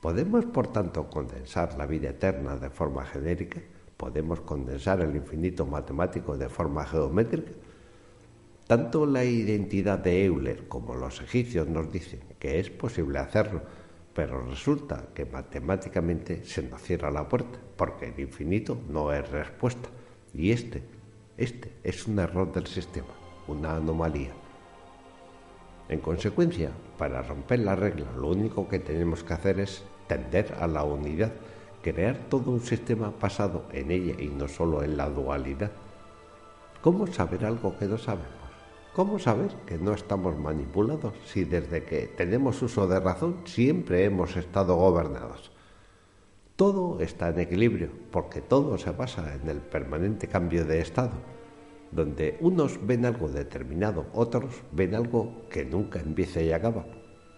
¿Podemos, 0.00 0.44
por 0.46 0.66
tanto, 0.72 1.08
condensar 1.08 1.78
la 1.78 1.86
vida 1.86 2.10
eterna 2.10 2.56
de 2.56 2.70
forma 2.70 3.04
genérica? 3.04 3.60
¿Podemos 3.96 4.40
condensar 4.40 5.00
el 5.00 5.14
infinito 5.14 5.64
matemático 5.64 6.36
de 6.36 6.48
forma 6.48 6.84
geométrica? 6.84 7.52
Tanto 8.66 9.06
la 9.06 9.24
identidad 9.24 9.98
de 9.98 10.24
Euler 10.24 10.66
como 10.66 10.94
los 10.94 11.20
egipcios 11.20 11.68
nos 11.68 11.92
dicen 11.92 12.20
que 12.38 12.58
es 12.58 12.70
posible 12.70 13.18
hacerlo, 13.18 13.62
pero 14.14 14.44
resulta 14.44 15.08
que 15.14 15.24
matemáticamente 15.24 16.44
se 16.44 16.62
nos 16.62 16.82
cierra 16.82 17.10
la 17.10 17.28
puerta, 17.28 17.58
porque 17.76 18.08
el 18.08 18.18
infinito 18.18 18.78
no 18.88 19.12
es 19.12 19.28
respuesta. 19.30 19.88
Y 20.34 20.50
este, 20.50 20.82
este 21.36 21.72
es 21.84 22.06
un 22.06 22.18
error 22.18 22.52
del 22.52 22.66
sistema, 22.66 23.12
una 23.48 23.76
anomalía. 23.76 24.32
En 25.88 26.00
consecuencia, 26.00 26.70
para 26.96 27.22
romper 27.22 27.60
la 27.60 27.76
regla, 27.76 28.06
lo 28.16 28.28
único 28.28 28.68
que 28.68 28.78
tenemos 28.78 29.24
que 29.24 29.34
hacer 29.34 29.60
es 29.60 29.84
tender 30.06 30.56
a 30.60 30.66
la 30.66 30.84
unidad, 30.84 31.32
crear 31.82 32.16
todo 32.28 32.50
un 32.50 32.60
sistema 32.60 33.12
basado 33.20 33.64
en 33.72 33.90
ella 33.90 34.14
y 34.18 34.28
no 34.28 34.48
solo 34.48 34.82
en 34.82 34.96
la 34.96 35.10
dualidad. 35.10 35.70
¿Cómo 36.80 37.06
saber 37.06 37.44
algo 37.44 37.76
que 37.78 37.86
no 37.86 37.98
sabemos? 37.98 38.42
¿Cómo 38.94 39.18
saber 39.18 39.50
que 39.66 39.78
no 39.78 39.94
estamos 39.94 40.38
manipulados 40.38 41.14
si 41.24 41.44
desde 41.44 41.84
que 41.84 42.08
tenemos 42.08 42.60
uso 42.60 42.86
de 42.86 43.00
razón 43.00 43.38
siempre 43.44 44.04
hemos 44.04 44.36
estado 44.36 44.76
gobernados? 44.76 45.50
Todo 46.56 47.00
está 47.00 47.30
en 47.30 47.40
equilibrio 47.40 47.88
porque 48.10 48.42
todo 48.42 48.76
se 48.76 48.90
basa 48.90 49.34
en 49.34 49.48
el 49.48 49.58
permanente 49.58 50.28
cambio 50.28 50.66
de 50.66 50.80
estado, 50.80 51.12
donde 51.92 52.38
unos 52.40 52.84
ven 52.86 53.04
algo 53.04 53.28
determinado, 53.28 54.06
otros 54.14 54.62
ven 54.72 54.94
algo 54.94 55.46
que 55.50 55.64
nunca 55.64 56.00
empieza 56.00 56.40
y 56.40 56.52
acaba. 56.52 56.84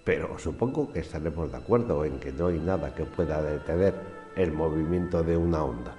Pero 0.05 0.39
supongo 0.39 0.93
que 0.93 1.01
estaremos 1.01 1.51
de 1.51 1.59
acuerdo 1.59 2.05
en 2.05 2.19
que 2.21 2.33
no 2.33 2.47
hay 2.47 2.59
nada 2.59 2.95
que 2.95 3.05
pueda 3.05 3.43
detener 3.43 3.95
el 4.37 4.53
movimiento 4.53 5.23
de 5.23 5.37
una 5.37 5.65
onda. 5.65 5.97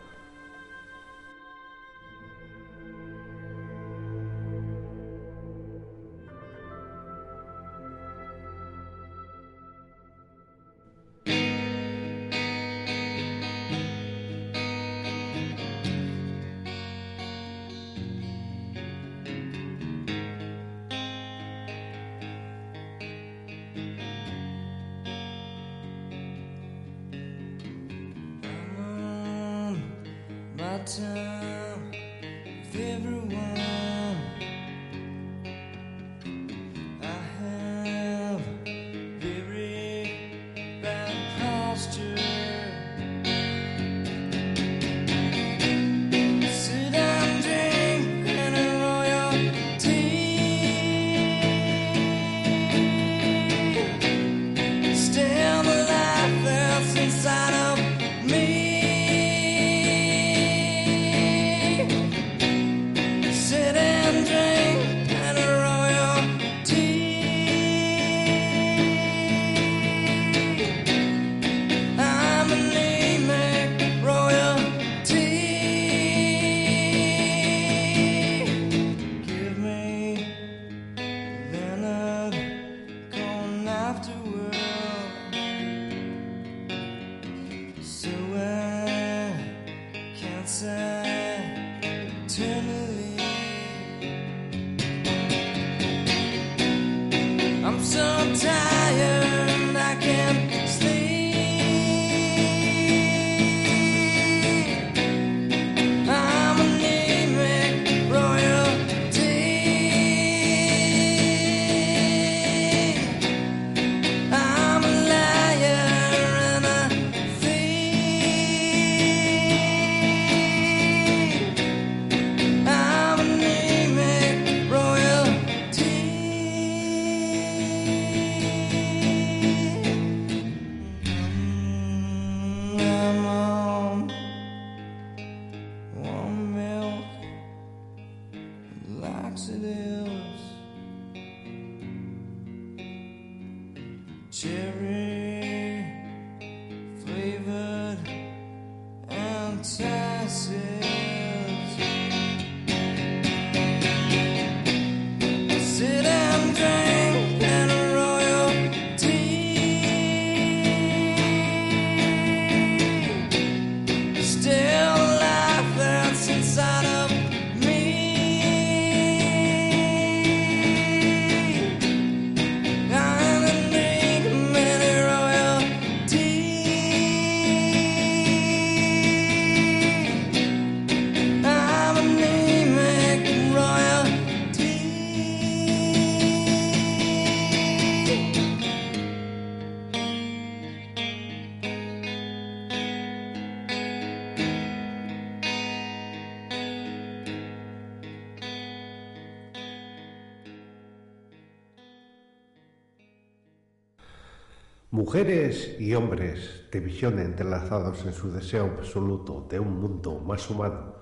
Mujeres 205.26 205.76
y 205.80 205.96
hombres 205.96 206.66
de 206.72 206.80
visión 206.80 207.18
entrelazados 207.18 208.06
en 208.06 208.14
su 208.14 208.32
deseo 208.32 208.66
absoluto 208.66 209.48
de 209.50 209.60
un 209.60 209.82
mundo 209.82 210.20
más 210.20 210.48
humano 210.52 210.98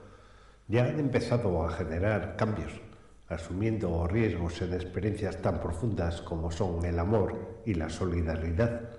ya 0.70 0.86
han 0.86 0.98
empezado 0.98 1.62
a 1.62 1.72
generar 1.74 2.38
cambios, 2.38 2.72
asumiendo 3.28 4.08
riesgos 4.08 4.62
en 4.62 4.76
experiencias 4.76 5.42
tan 5.42 5.60
profundas 5.60 6.22
como 6.22 6.52
son 6.52 6.86
el 6.86 7.00
amor 7.00 7.64
y 7.66 7.74
la 7.74 7.90
solidaridad, 7.90 8.92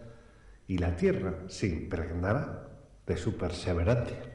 y 0.68 0.76
la 0.76 0.94
tierra 0.94 1.38
se 1.46 1.68
impregnará 1.68 2.68
de 3.06 3.16
su 3.16 3.38
perseverancia. 3.38 4.34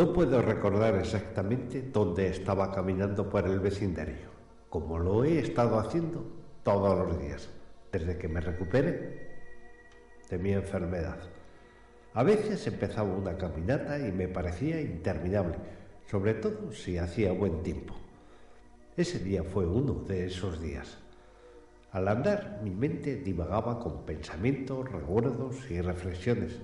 No 0.00 0.14
puedo 0.14 0.40
recordar 0.40 0.94
exactamente 0.94 1.82
dónde 1.82 2.28
estaba 2.28 2.72
caminando 2.72 3.28
por 3.28 3.46
el 3.46 3.60
vecindario, 3.60 4.30
como 4.70 4.98
lo 4.98 5.24
he 5.24 5.40
estado 5.40 5.78
haciendo 5.78 6.24
todos 6.62 7.06
los 7.06 7.20
días, 7.20 7.50
desde 7.92 8.16
que 8.16 8.26
me 8.26 8.40
recuperé 8.40 9.28
de 10.30 10.38
mi 10.38 10.52
enfermedad. 10.52 11.18
A 12.14 12.22
veces 12.22 12.66
empezaba 12.66 13.12
una 13.12 13.36
caminata 13.36 13.98
y 13.98 14.10
me 14.10 14.26
parecía 14.26 14.80
interminable, 14.80 15.56
sobre 16.10 16.32
todo 16.32 16.72
si 16.72 16.96
hacía 16.96 17.32
buen 17.32 17.62
tiempo. 17.62 17.94
Ese 18.96 19.18
día 19.18 19.44
fue 19.44 19.66
uno 19.66 20.02
de 20.08 20.28
esos 20.28 20.62
días. 20.62 20.96
Al 21.92 22.08
andar 22.08 22.60
mi 22.64 22.70
mente 22.70 23.16
divagaba 23.16 23.78
con 23.78 24.06
pensamientos, 24.06 24.90
recuerdos 24.90 25.70
y 25.70 25.78
reflexiones 25.82 26.58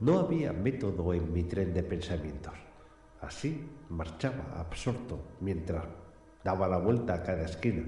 no 0.00 0.18
había 0.18 0.52
método 0.52 1.14
en 1.14 1.32
mi 1.32 1.44
tren 1.44 1.72
de 1.72 1.82
pensamientos. 1.82 2.52
Así 3.20 3.66
marchaba 3.88 4.44
absorto 4.58 5.18
mientras 5.40 5.84
daba 6.44 6.68
la 6.68 6.78
vuelta 6.78 7.14
a 7.14 7.22
cada 7.22 7.44
esquina, 7.44 7.84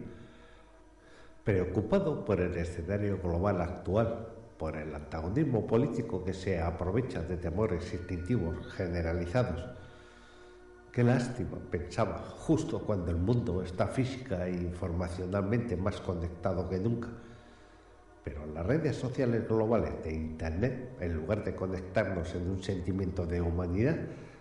preocupado 1.44 2.24
por 2.24 2.40
el 2.40 2.56
escenario 2.56 3.18
global 3.18 3.60
actual, 3.60 4.28
por 4.58 4.76
el 4.76 4.94
antagonismo 4.94 5.66
político 5.66 6.24
que 6.24 6.32
se 6.32 6.60
aprovecha 6.60 7.22
de 7.22 7.36
temores 7.36 7.92
instintivos 7.92 8.66
generalizados. 8.72 9.64
Qué 10.90 11.04
lástima, 11.04 11.58
pensaba, 11.70 12.18
justo 12.38 12.80
cuando 12.80 13.10
el 13.10 13.18
mundo 13.18 13.62
está 13.62 13.86
física 13.86 14.48
e 14.48 14.54
informacionalmente 14.54 15.76
más 15.76 16.00
conectado 16.00 16.68
que 16.68 16.78
nunca 16.78 17.08
pero 18.28 18.44
las 18.52 18.66
redes 18.66 18.94
sociales 18.94 19.48
globales 19.48 20.04
de 20.04 20.12
Internet, 20.12 20.90
en 21.00 21.14
lugar 21.14 21.44
de 21.44 21.54
conectarnos 21.54 22.34
en 22.34 22.50
un 22.50 22.62
sentimiento 22.62 23.24
de 23.24 23.40
humanidad, 23.40 23.96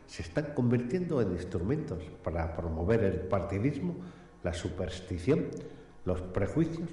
se 0.06 0.24
están 0.24 0.48
convirtiendo 0.54 1.22
en 1.22 1.32
instrumentos 1.32 2.04
para 2.22 2.54
promover 2.54 3.06
el 3.06 3.22
partidismo, 3.22 3.96
la 4.44 4.54
superstición, 4.54 5.46
los 6.04 6.20
prejuicios 6.20 6.90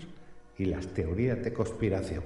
y 0.56 0.66
las 0.66 0.86
teorías 0.86 1.42
de 1.42 1.52
conspiración. 1.52 2.22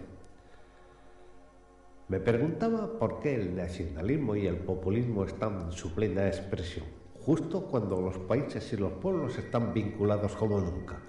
Me 2.09 2.21
preguntaba 2.21 2.99
por 2.99 3.21
qué 3.21 3.37
el 3.37 3.57
nacionalismo 3.57 4.37
y 4.37 4.47
el 4.47 4.57
populismo 4.57 5.25
están 5.25 5.63
en 5.63 5.73
su 5.73 5.95
plena 5.95 6.27
expresión, 6.27 6.85
justo 7.25 7.63
cuando 7.63 8.03
los 8.03 8.19
países 8.19 8.71
y 8.75 8.77
los 8.77 8.93
pueblos 8.93 9.39
están 9.39 9.73
vinculados 9.73 10.37
como 10.37 10.61
nunca 10.61 11.01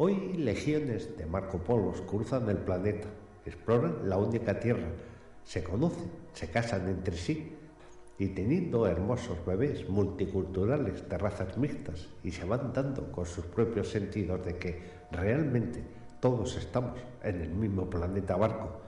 Hoy 0.00 0.34
legiones 0.34 1.18
de 1.18 1.26
Marco 1.26 1.58
Polo 1.58 1.90
cruzan 2.06 2.48
el 2.48 2.58
planeta, 2.58 3.08
exploran 3.44 4.08
la 4.08 4.16
única 4.16 4.60
Tierra, 4.60 4.86
se 5.42 5.64
conocen, 5.64 6.08
se 6.34 6.48
casan 6.48 6.86
entre 6.88 7.16
sí 7.16 7.56
y 8.16 8.28
teniendo 8.28 8.86
hermosos 8.86 9.44
bebés 9.44 9.88
multiculturales 9.88 11.08
de 11.08 11.18
razas 11.18 11.58
mixtas 11.58 12.06
y 12.22 12.30
se 12.30 12.44
van 12.44 12.72
dando 12.72 13.10
con 13.10 13.26
sus 13.26 13.44
propios 13.46 13.88
sentidos 13.88 14.46
de 14.46 14.56
que 14.56 14.80
realmente 15.10 15.82
todos 16.20 16.56
estamos 16.56 16.96
en 17.24 17.40
el 17.40 17.50
mismo 17.50 17.90
planeta 17.90 18.36
barco. 18.36 18.80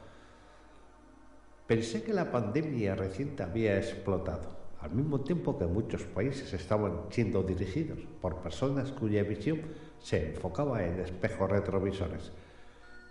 Pensé 1.67 2.05
que 2.05 2.15
la 2.15 2.31
pandemia 2.31 2.95
reciente 2.95 3.43
había 3.43 3.79
explotado, 3.79 4.49
al 4.81 4.93
mismo 4.93 5.23
tiempo 5.23 5.59
que 5.59 5.67
muchos 5.67 6.05
países 6.05 6.53
estaban 6.53 7.01
siendo 7.11 7.43
dirigidos 7.43 7.99
por 8.21 8.37
personas 8.37 8.93
cuya 8.93 9.25
visión 9.25 9.63
se 10.03 10.31
enfocaba 10.31 10.85
en 10.85 11.01
espejos 11.01 11.51
retrovisores, 11.51 12.33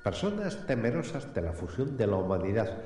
personas 0.03 0.65
temerosas 0.65 1.33
de 1.33 1.41
la 1.41 1.53
fusión 1.53 1.97
de 1.97 2.07
la 2.07 2.15
humanidad, 2.15 2.77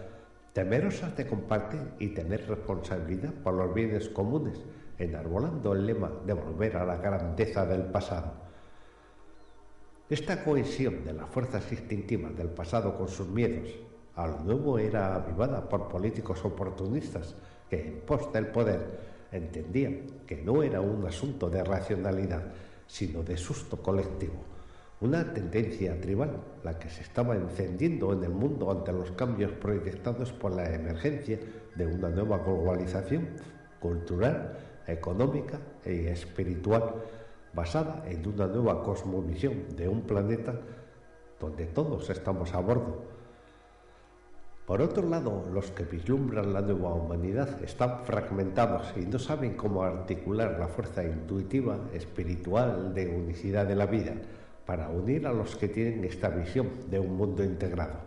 temerosas 0.54 1.16
de 1.16 1.28
compartir 1.28 1.82
y 2.00 2.10
tener 2.10 2.48
responsabilidad 2.48 3.34
por 3.34 3.54
los 3.54 3.74
bienes 3.74 4.10
comunes, 4.10 4.60
enarbolando 4.98 5.74
el 5.74 5.86
lema 5.86 6.12
de 6.26 6.34
volver 6.34 6.78
a 6.78 6.86
la 6.86 6.98
grandeza 6.98 7.66
del 7.66 7.84
pasado. 7.84 8.34
Esta 10.10 10.44
cohesión 10.44 11.04
de 11.06 11.14
las 11.14 11.30
fuerzas 11.30 11.72
instintivas 11.72 12.36
del 12.38 12.50
pasado 12.50 12.96
con 12.98 13.08
sus 13.08 13.28
miedos 13.28 13.70
a 14.16 14.28
lo 14.28 14.40
nuevo 14.42 14.78
era 14.78 15.16
avivada 15.16 15.68
por 15.68 15.88
políticos 15.88 16.44
oportunistas 16.46 17.36
que 17.70 17.88
en 17.88 18.02
pos 18.02 18.32
del 18.32 18.48
poder 18.48 19.00
entendían 19.32 20.02
que 20.28 20.38
no 20.38 20.62
era 20.62 20.82
un 20.82 21.06
asunto 21.08 21.50
de 21.50 21.64
racionalidad, 21.64 22.44
sino 22.94 23.24
de 23.24 23.38
susto 23.38 23.82
colectivo, 23.82 24.36
una 25.02 25.34
tendencia 25.34 26.00
tribal, 26.00 26.40
la 26.64 26.78
que 26.78 26.92
se 26.92 27.02
estaba 27.02 27.36
encendiendo 27.36 28.14
en 28.14 28.24
el 28.24 28.30
mundo 28.30 28.70
ante 28.70 28.94
los 28.94 29.10
cambios 29.14 29.52
proyectados 29.54 30.32
por 30.32 30.52
la 30.52 30.72
emergencia 30.72 31.40
de 31.74 31.88
una 31.88 32.10
nueva 32.10 32.38
globalización 32.38 33.30
cultural, 33.80 34.60
económica 34.86 35.58
y 35.84 36.06
espiritual, 36.06 36.94
basada 37.52 38.04
en 38.06 38.28
una 38.28 38.46
nueva 38.46 38.84
cosmovisión 38.84 39.76
de 39.76 39.88
un 39.88 40.02
planeta 40.02 40.54
donde 41.40 41.66
todos 41.66 42.08
estamos 42.12 42.54
a 42.54 42.60
bordo 42.60 43.06
por 44.66 44.82
otro 44.82 45.10
lado, 45.10 45.46
los 45.54 45.72
que 45.72 45.84
vislumbran 45.84 46.54
la 46.54 46.62
nueva 46.62 46.94
humanidad 46.94 47.62
están 47.62 48.06
fragmentados 48.06 48.94
y 48.96 49.02
no 49.02 49.20
saben 49.20 49.56
cómo 49.56 49.84
articular 49.84 50.58
la 50.58 50.70
fuerza 50.70 51.04
intuitiva, 51.04 51.78
espiritual, 51.94 52.94
de 52.94 53.08
unicidad 53.10 53.66
de 53.66 53.76
la 53.76 53.88
vida, 53.88 54.14
para 54.66 54.88
unir 54.88 55.28
a 55.28 55.34
los 55.34 55.58
que 55.58 55.68
tienen 55.68 56.06
esta 56.06 56.30
visión 56.30 56.70
de 56.90 56.98
un 56.98 57.18
mundo 57.18 57.44
integrado. 57.44 58.00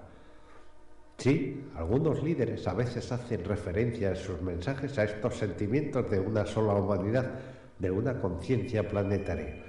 Sí, 1.18 1.66
algunos 1.76 2.22
líderes 2.22 2.66
a 2.66 2.72
veces 2.72 3.12
hacen 3.12 3.44
referencia 3.44 4.10
en 4.10 4.16
sus 4.16 4.40
mensajes 4.40 4.98
a 4.98 5.04
estos 5.04 5.36
sentimientos 5.36 6.10
de 6.10 6.20
una 6.20 6.46
sola 6.46 6.74
humanidad, 6.74 7.32
de 7.78 7.90
una 7.90 8.18
conciencia 8.18 8.88
planetaria 8.88 9.65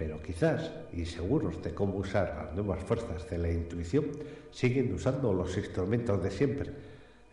pero 0.00 0.22
quizás, 0.22 0.72
inseguros 0.94 1.62
de 1.62 1.74
cómo 1.74 1.98
usar 1.98 2.34
las 2.34 2.54
nuevas 2.54 2.82
fuerzas 2.82 3.28
de 3.28 3.36
la 3.36 3.50
intuición, 3.52 4.06
siguen 4.50 4.94
usando 4.94 5.30
los 5.34 5.54
instrumentos 5.58 6.22
de 6.22 6.30
siempre, 6.30 6.70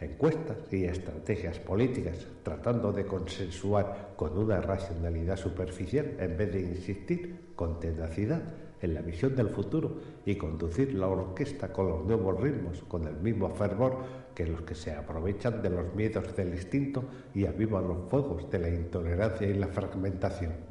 encuestas 0.01 0.57
y 0.69 0.83
estrategias 0.83 1.59
políticas, 1.59 2.27
tratando 2.43 2.91
de 2.91 3.05
consensuar 3.05 4.15
con 4.17 4.37
una 4.37 4.59
racionalidad 4.59 5.37
superficial 5.37 6.17
en 6.19 6.35
vez 6.35 6.51
de 6.51 6.59
insistir 6.59 7.53
con 7.55 7.79
tenacidad 7.79 8.41
en 8.81 8.93
la 8.93 9.01
visión 9.01 9.33
del 9.33 9.47
futuro 9.47 10.01
y 10.25 10.35
conducir 10.35 10.93
la 10.93 11.07
orquesta 11.07 11.71
con 11.71 11.87
los 11.87 12.05
nuevos 12.05 12.37
ritmos, 12.37 12.83
con 12.89 13.07
el 13.07 13.15
mismo 13.15 13.49
fervor 13.49 14.03
que 14.35 14.45
los 14.45 14.63
que 14.63 14.75
se 14.75 14.91
aprovechan 14.91 15.61
de 15.61 15.69
los 15.69 15.95
miedos 15.95 16.35
del 16.35 16.49
instinto 16.49 17.05
y 17.33 17.45
avivan 17.45 17.87
los 17.87 18.09
fuegos 18.09 18.51
de 18.51 18.59
la 18.59 18.67
intolerancia 18.67 19.47
y 19.47 19.53
la 19.53 19.69
fragmentación. 19.69 20.66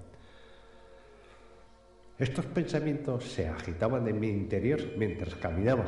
Estos 2.18 2.46
pensamientos 2.46 3.24
se 3.24 3.46
agitaban 3.46 4.08
en 4.08 4.18
mi 4.18 4.28
interior 4.28 4.80
mientras 4.96 5.34
caminaba. 5.34 5.84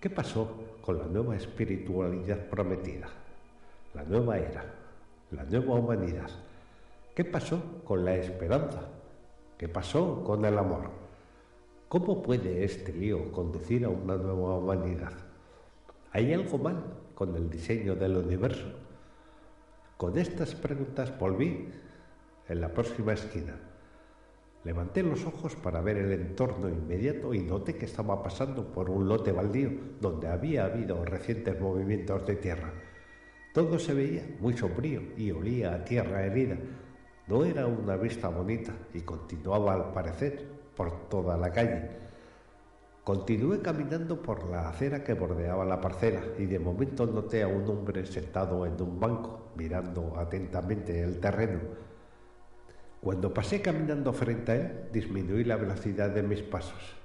¿Qué 0.00 0.10
pasó 0.10 0.78
con 0.80 0.98
la 0.98 1.04
nueva 1.04 1.36
espiritualidad 1.36 2.48
prometida? 2.48 3.08
La 3.94 4.02
nueva 4.02 4.38
era, 4.38 4.64
la 5.30 5.44
nueva 5.44 5.74
humanidad. 5.74 6.28
¿Qué 7.14 7.24
pasó 7.24 7.82
con 7.84 8.04
la 8.04 8.16
esperanza? 8.16 8.82
¿Qué 9.56 9.68
pasó 9.68 10.24
con 10.24 10.44
el 10.44 10.58
amor? 10.58 10.90
¿Cómo 11.88 12.20
puede 12.20 12.64
este 12.64 12.92
lío 12.92 13.30
conducir 13.30 13.84
a 13.84 13.90
una 13.90 14.16
nueva 14.16 14.56
humanidad? 14.56 15.12
¿Hay 16.10 16.34
algo 16.34 16.58
mal 16.58 16.82
con 17.14 17.36
el 17.36 17.48
diseño 17.48 17.94
del 17.94 18.16
universo? 18.16 18.66
Con 19.96 20.18
estas 20.18 20.56
preguntas 20.56 21.16
volví 21.16 21.68
en 22.48 22.60
la 22.60 22.70
próxima 22.70 23.12
esquina. 23.12 23.69
Levanté 24.62 25.02
los 25.02 25.24
ojos 25.24 25.56
para 25.56 25.80
ver 25.80 25.96
el 25.96 26.12
entorno 26.12 26.68
inmediato 26.68 27.32
y 27.32 27.40
noté 27.40 27.76
que 27.76 27.86
estaba 27.86 28.22
pasando 28.22 28.70
por 28.70 28.90
un 28.90 29.08
lote 29.08 29.32
baldío 29.32 29.70
donde 30.00 30.28
había 30.28 30.66
habido 30.66 31.02
recientes 31.04 31.58
movimientos 31.58 32.26
de 32.26 32.36
tierra. 32.36 32.70
Todo 33.54 33.78
se 33.78 33.94
veía 33.94 34.22
muy 34.38 34.56
sombrío 34.56 35.00
y 35.16 35.30
olía 35.30 35.74
a 35.74 35.84
tierra 35.84 36.24
herida. 36.24 36.58
No 37.26 37.44
era 37.44 37.66
una 37.66 37.96
vista 37.96 38.28
bonita 38.28 38.74
y 38.92 39.00
continuaba 39.00 39.72
al 39.72 39.92
parecer 39.92 40.46
por 40.76 41.08
toda 41.08 41.38
la 41.38 41.50
calle. 41.50 41.88
Continué 43.02 43.62
caminando 43.62 44.20
por 44.20 44.48
la 44.50 44.68
acera 44.68 45.02
que 45.02 45.14
bordeaba 45.14 45.64
la 45.64 45.80
parcela 45.80 46.20
y 46.38 46.44
de 46.44 46.58
momento 46.58 47.06
noté 47.06 47.42
a 47.42 47.48
un 47.48 47.66
hombre 47.66 48.04
sentado 48.04 48.66
en 48.66 48.80
un 48.80 49.00
banco 49.00 49.52
mirando 49.56 50.12
atentamente 50.18 51.02
el 51.02 51.18
terreno. 51.18 51.60
Cuando 53.00 53.32
pasé 53.32 53.62
caminando 53.62 54.12
frente 54.12 54.52
a 54.52 54.54
él, 54.56 54.88
disminuí 54.92 55.42
la 55.44 55.56
velocidad 55.56 56.10
de 56.10 56.22
mis 56.22 56.42
pasos. 56.42 56.96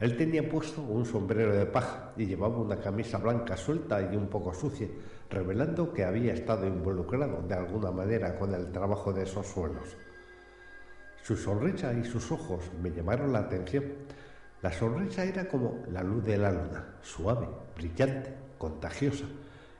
Él 0.00 0.16
tenía 0.16 0.48
puesto 0.48 0.82
un 0.82 1.06
sombrero 1.06 1.54
de 1.54 1.66
paja 1.66 2.12
y 2.16 2.26
llevaba 2.26 2.58
una 2.58 2.80
camisa 2.80 3.18
blanca 3.18 3.56
suelta 3.56 4.02
y 4.12 4.16
un 4.16 4.26
poco 4.26 4.52
sucia, 4.52 4.88
revelando 5.30 5.92
que 5.92 6.04
había 6.04 6.34
estado 6.34 6.66
involucrado 6.66 7.42
de 7.46 7.54
alguna 7.54 7.92
manera 7.92 8.36
con 8.36 8.52
el 8.54 8.72
trabajo 8.72 9.12
de 9.12 9.22
esos 9.22 9.46
suelos. 9.46 9.96
Su 11.22 11.36
sonrisa 11.36 11.92
y 11.92 12.04
sus 12.04 12.32
ojos 12.32 12.64
me 12.82 12.90
llamaron 12.90 13.32
la 13.32 13.38
atención. 13.38 13.84
La 14.62 14.72
sonrisa 14.72 15.24
era 15.24 15.46
como 15.46 15.84
la 15.92 16.02
luz 16.02 16.24
de 16.24 16.38
la 16.38 16.50
luna, 16.50 16.96
suave, 17.02 17.46
brillante, 17.76 18.34
contagiosa 18.58 19.26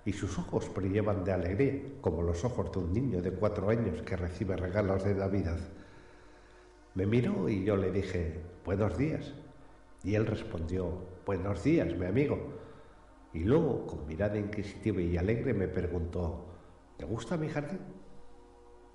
y 0.06 0.12
sus 0.12 0.38
ojos 0.38 0.72
brillaban 0.72 1.24
de 1.24 1.32
alegría, 1.32 1.82
como 2.00 2.22
los 2.22 2.44
ojos 2.44 2.70
de 2.70 2.78
un 2.78 2.92
niño 2.92 3.20
de 3.20 3.32
cuatro 3.32 3.68
años 3.68 4.00
que 4.02 4.16
recibe 4.16 4.56
regalos 4.56 5.02
de 5.02 5.16
Navidad. 5.16 5.58
Me 6.94 7.06
miró 7.06 7.48
y 7.48 7.64
yo 7.64 7.76
le 7.76 7.90
dije, 7.90 8.40
buenos 8.64 8.96
días. 8.96 9.34
Y 10.04 10.14
él 10.14 10.24
respondió, 10.24 10.92
buenos 11.26 11.64
días, 11.64 11.92
mi 11.96 12.06
amigo. 12.06 12.38
Y 13.34 13.40
luego, 13.40 13.84
con 13.84 14.06
mirada 14.06 14.38
inquisitiva 14.38 15.00
y 15.02 15.16
alegre, 15.16 15.52
me 15.52 15.66
preguntó, 15.66 16.46
¿te 16.96 17.04
gusta 17.04 17.36
mi 17.36 17.48
jardín? 17.48 17.80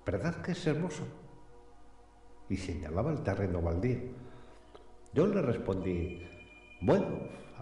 ¿Verdad 0.06 0.40
que 0.40 0.52
es 0.52 0.66
hermoso? 0.66 1.06
Y 2.48 2.56
señalaba 2.56 3.12
el 3.12 3.22
terreno 3.22 3.60
baldío. 3.60 3.98
Yo 5.12 5.26
le 5.26 5.42
respondí, 5.42 6.26
bueno, 6.80 7.06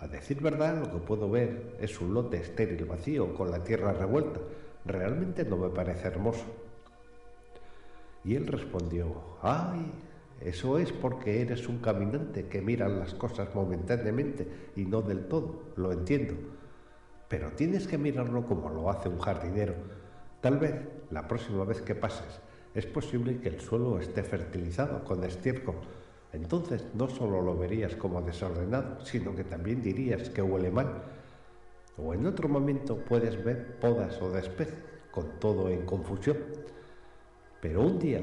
a 0.01 0.09
decir 0.09 0.41
verdad, 0.41 0.81
lo 0.81 0.91
que 0.91 1.07
puedo 1.07 1.31
ver 1.31 1.77
es 1.79 2.01
un 2.01 2.15
lote 2.15 2.39
estéril 2.39 2.87
vacío 2.87 3.35
con 3.35 3.51
la 3.51 3.63
tierra 3.63 3.93
revuelta. 3.93 4.41
Realmente 4.87 5.45
no 5.45 5.59
me 5.59 5.69
parece 5.69 6.09
hermoso. 6.09 6.47
Y 8.25 8.35
él 8.35 8.47
respondió, 8.47 9.15
ay, 9.43 9.93
eso 10.41 10.79
es 10.79 10.91
porque 10.91 11.43
eres 11.43 11.69
un 11.69 11.81
caminante 11.81 12.47
que 12.47 12.63
mira 12.63 12.89
las 12.89 13.13
cosas 13.13 13.55
momentáneamente 13.55 14.49
y 14.75 14.87
no 14.87 15.03
del 15.03 15.27
todo, 15.27 15.65
lo 15.77 15.93
entiendo. 15.93 16.35
Pero 17.29 17.51
tienes 17.53 17.87
que 17.87 17.99
mirarlo 17.99 18.47
como 18.47 18.71
lo 18.71 18.89
hace 18.89 19.11
un 19.11 19.19
jardinero. 19.19 19.75
Tal 20.41 20.59
vez, 20.59 20.77
la 21.11 21.29
próxima 21.29 21.65
vez 21.65 21.83
que 21.83 21.95
pases, 21.95 22.41
es 22.75 22.87
posible 22.87 23.39
que 23.39 23.51
el 23.51 23.61
suelo 23.61 24.01
esté 24.01 24.23
fertilizado 24.23 25.05
con 25.05 25.25
estiércol 25.25 25.77
entonces 26.33 26.85
no 26.95 27.09
solo 27.09 27.43
lo 27.43 27.57
verías 27.57 27.97
como 27.97 28.23
desordenado, 28.23 29.05
sino 29.05 29.35
que 29.35 29.45
también 29.45 29.83
dirías 29.83 30.31
que 30.31 30.43
huele 30.43 30.71
mal. 30.71 31.03
O 31.97 32.15
en 32.15 32.27
otro 32.27 32.49
momento 32.49 32.97
puedes 32.97 33.43
ver 33.45 33.79
podas 33.81 34.21
o 34.23 34.31
despejes, 34.31 34.75
con 35.11 35.41
todo 35.41 35.69
en 35.69 35.85
confusión. 35.85 36.39
Pero 37.61 37.83
un 37.83 37.99
día 37.99 38.23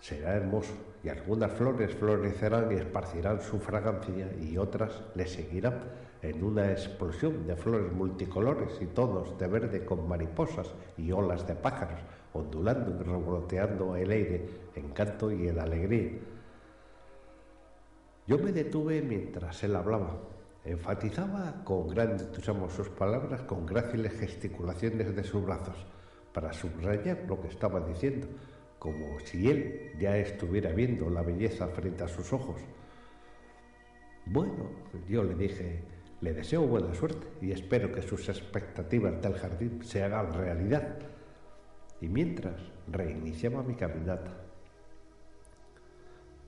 será 0.00 0.34
hermoso 0.34 0.72
y 1.02 1.08
algunas 1.08 1.52
flores 1.52 1.94
florecerán 1.94 2.72
y 2.72 2.74
esparcirán 2.74 3.40
su 3.40 3.58
fragancia 3.58 4.28
y 4.40 4.58
otras 4.58 5.02
le 5.14 5.26
seguirán 5.26 5.80
en 6.22 6.44
una 6.44 6.70
explosión 6.70 7.46
de 7.46 7.56
flores 7.56 7.92
multicolores 7.92 8.76
y 8.80 8.86
tonos 8.86 9.38
de 9.38 9.46
verde 9.46 9.84
con 9.84 10.06
mariposas 10.06 10.74
y 10.98 11.12
olas 11.12 11.46
de 11.46 11.54
pájaros 11.54 12.00
ondulando 12.34 12.90
y 12.90 13.02
revoloteando 13.02 13.96
el 13.96 14.10
aire 14.10 14.46
en 14.74 14.90
canto 14.90 15.32
y 15.32 15.48
en 15.48 15.58
alegría 15.58 16.10
Yo 18.26 18.38
me 18.38 18.52
detuve 18.52 19.02
mientras 19.02 19.62
él 19.64 19.76
hablaba. 19.76 20.18
Enfatizaba 20.64 21.64
con 21.64 21.88
gran 21.88 22.12
entusiasmo 22.12 22.68
sus 22.68 22.88
palabras, 22.90 23.42
con 23.42 23.64
gráciles 23.64 24.12
gesticulaciones 24.12 25.16
de 25.16 25.24
sus 25.24 25.44
brazos, 25.44 25.86
para 26.32 26.52
subrayar 26.52 27.24
lo 27.26 27.40
que 27.40 27.48
estaba 27.48 27.80
diciendo, 27.80 28.28
como 28.78 29.18
si 29.20 29.50
él 29.50 29.92
ya 29.98 30.16
estuviera 30.16 30.70
viendo 30.72 31.08
la 31.08 31.22
belleza 31.22 31.66
frente 31.68 32.04
a 32.04 32.08
sus 32.08 32.32
ojos. 32.32 32.60
Bueno, 34.26 34.70
yo 35.08 35.24
le 35.24 35.34
dije, 35.34 35.82
le 36.20 36.34
deseo 36.34 36.66
buena 36.66 36.94
suerte 36.94 37.26
y 37.40 37.52
espero 37.52 37.90
que 37.90 38.02
sus 38.02 38.28
expectativas 38.28 39.20
del 39.22 39.34
jardín 39.34 39.82
se 39.82 40.02
hagan 40.02 40.34
realidad. 40.34 40.98
Y 42.00 42.08
mientras 42.08 42.60
reiniciaba 42.86 43.62
mi 43.62 43.74
caminata. 43.74 44.36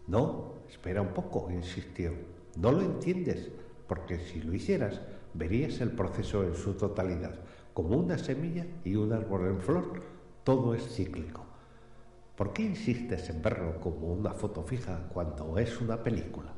No, 0.06 0.54
espera 0.72 1.02
un 1.02 1.08
poco, 1.08 1.50
insistió. 1.50 2.12
No 2.56 2.72
lo 2.72 2.80
entiendes, 2.80 3.50
porque 3.86 4.18
si 4.18 4.40
lo 4.40 4.54
hicieras, 4.54 5.00
verías 5.34 5.80
el 5.82 5.90
proceso 5.90 6.44
en 6.44 6.54
su 6.54 6.74
totalidad, 6.74 7.34
como 7.74 7.96
una 7.96 8.16
semilla 8.16 8.66
y 8.82 8.96
un 8.96 9.12
árbol 9.12 9.48
en 9.48 9.60
flor. 9.60 10.02
Todo 10.42 10.74
es 10.74 10.82
cíclico. 10.94 11.44
¿Por 12.36 12.54
qué 12.54 12.62
insistes 12.62 13.28
en 13.28 13.42
verlo 13.42 13.78
como 13.80 14.12
una 14.12 14.32
foto 14.32 14.62
fija 14.62 15.08
cuando 15.12 15.58
es 15.58 15.78
una 15.78 16.02
película? 16.02 16.52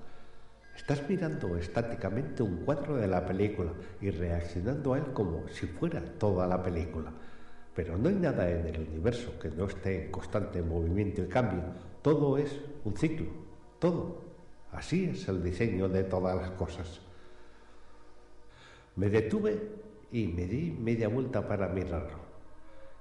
Estás 0.77 1.09
mirando 1.09 1.57
estáticamente 1.57 2.43
un 2.45 2.65
cuadro 2.65 2.97
de 2.97 3.09
la 3.09 3.27
película 3.27 3.73
y 4.01 4.11
reaccionando 4.11 4.95
a 4.95 4.99
él 4.99 5.13
como 5.13 5.49
si 5.49 5.67
fuera 5.67 6.01
toda 6.19 6.47
la 6.47 6.63
película. 6.63 7.13
Pero 7.75 7.99
no 7.99 8.09
hay 8.09 8.15
nada 8.15 8.49
en 8.49 8.67
el 8.69 8.89
universo 8.89 9.37
que 9.41 9.51
no 9.51 9.67
esté 9.67 10.05
en 10.05 10.13
constante 10.13 10.63
movimiento 10.63 11.21
y 11.23 11.27
cambio. 11.27 11.65
Todo 12.01 12.39
es 12.39 12.61
un 12.85 12.97
ciclo. 12.97 13.44
Todo. 13.85 14.17
Así 14.73 15.05
es 15.05 15.29
el 15.29 15.43
diseño 15.43 15.91
de 15.91 16.05
todas 16.05 16.35
las 16.35 16.53
cosas. 16.53 17.03
Me 18.97 19.11
detuve 19.11 19.61
y 20.11 20.27
me 20.27 20.47
di 20.47 20.71
media 20.71 21.09
vuelta 21.09 21.47
para 21.47 21.69
mirarlo. 21.69 22.17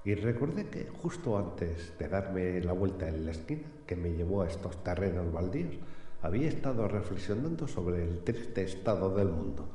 Y 0.04 0.14
recordé 0.16 0.68
que 0.68 0.90
justo 1.02 1.38
antes 1.38 1.98
de 1.98 2.10
darme 2.10 2.60
la 2.60 2.74
vuelta 2.74 3.08
en 3.08 3.26
la 3.26 3.32
esquina 3.32 3.62
que 3.88 3.96
me 3.96 4.12
llevó 4.12 4.42
a 4.42 4.50
estos 4.50 4.84
terrenos 4.84 5.32
baldíos, 5.32 5.76
había 6.22 6.50
estado 6.50 6.86
reflexionando 6.90 7.66
sobre 7.66 8.04
el 8.04 8.20
triste 8.26 8.64
estado 8.64 9.16
del 9.16 9.30
mundo, 9.30 9.70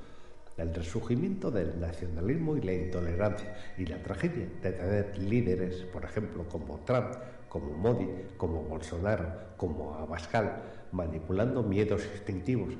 el 0.59 0.75
resurgimiento 0.75 1.51
del 1.51 1.81
nacionalismo 1.81 2.55
y 2.55 2.61
la 2.61 2.75
intolerancia 2.75 3.57
y 3.79 3.87
la 3.87 4.03
tragedia 4.03 4.47
de 4.63 4.73
tener 4.73 5.17
líderes, 5.17 5.85
por 5.85 6.05
ejemplo, 6.05 6.45
como 6.51 6.81
Trump, 6.81 7.15
como 7.49 7.71
Modi, 7.71 8.09
como 8.37 8.63
Bolsonaro, 8.65 9.57
como 9.57 9.95
Abascal, 9.95 10.78
manipulando 10.93 11.62
miedos 11.62 12.02
instintivos, 12.15 12.74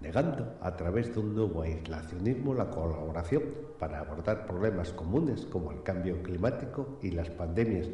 negando 0.00 0.54
a 0.60 0.76
través 0.76 1.14
de 1.14 1.20
un 1.20 1.34
nuevo 1.34 1.62
aislacionismo 1.62 2.54
la 2.54 2.70
colaboración 2.70 3.42
para 3.78 4.00
abordar 4.00 4.46
problemas 4.46 4.92
comunes 4.92 5.46
como 5.46 5.72
el 5.72 5.82
cambio 5.82 6.22
climático 6.22 6.98
y 7.02 7.10
las 7.10 7.30
pandemias 7.30 7.88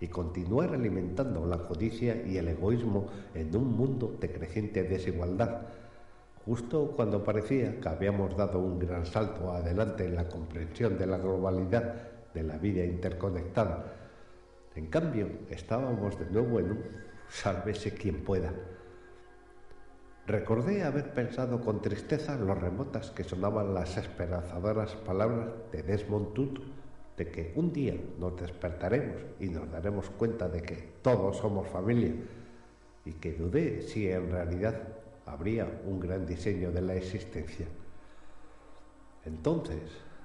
y 0.00 0.08
continuar 0.08 0.72
alimentando 0.72 1.44
la 1.46 1.58
codicia 1.58 2.22
y 2.24 2.36
el 2.36 2.48
egoísmo 2.48 3.06
en 3.34 3.54
un 3.56 3.76
mundo 3.76 4.16
de 4.20 4.30
creciente 4.30 4.84
desigualdad, 4.84 5.62
justo 6.44 6.92
cuando 6.94 7.24
parecía 7.24 7.80
que 7.80 7.88
habíamos 7.88 8.36
dado 8.36 8.60
un 8.60 8.78
gran 8.78 9.04
salto 9.04 9.52
adelante 9.52 10.04
en 10.04 10.14
la 10.14 10.28
comprensión 10.28 10.96
de 10.96 11.06
la 11.06 11.18
globalidad 11.18 11.94
de 12.32 12.42
la 12.42 12.58
vida 12.58 12.84
interconectada. 12.84 13.94
En 14.76 14.86
cambio, 14.86 15.28
estábamos 15.50 16.18
de 16.18 16.26
nuevo 16.26 16.60
en 16.60 16.70
un 16.70 16.84
sálvese 17.28 17.92
quien 17.94 18.22
pueda. 18.22 18.52
Recordé 20.28 20.84
haber 20.84 21.14
pensado 21.14 21.62
con 21.62 21.80
tristeza 21.80 22.36
lo 22.36 22.54
remotas 22.54 23.10
que 23.12 23.24
sonaban 23.24 23.72
las 23.72 23.96
esperanzadoras 23.96 24.94
palabras 24.94 25.48
de 25.72 25.82
Desmond 25.82 26.34
Tutu 26.34 26.60
de 27.16 27.30
que 27.30 27.54
un 27.56 27.72
día 27.72 27.94
nos 28.18 28.38
despertaremos 28.38 29.22
y 29.40 29.48
nos 29.48 29.72
daremos 29.72 30.10
cuenta 30.10 30.46
de 30.46 30.60
que 30.60 30.76
todos 31.00 31.38
somos 31.38 31.66
familia 31.68 32.12
y 33.06 33.12
que 33.12 33.32
dudé 33.32 33.80
si 33.80 34.10
en 34.10 34.30
realidad 34.30 34.76
habría 35.24 35.66
un 35.86 35.98
gran 35.98 36.26
diseño 36.26 36.72
de 36.72 36.82
la 36.82 36.94
existencia. 36.94 37.66
Entonces, 39.24 39.80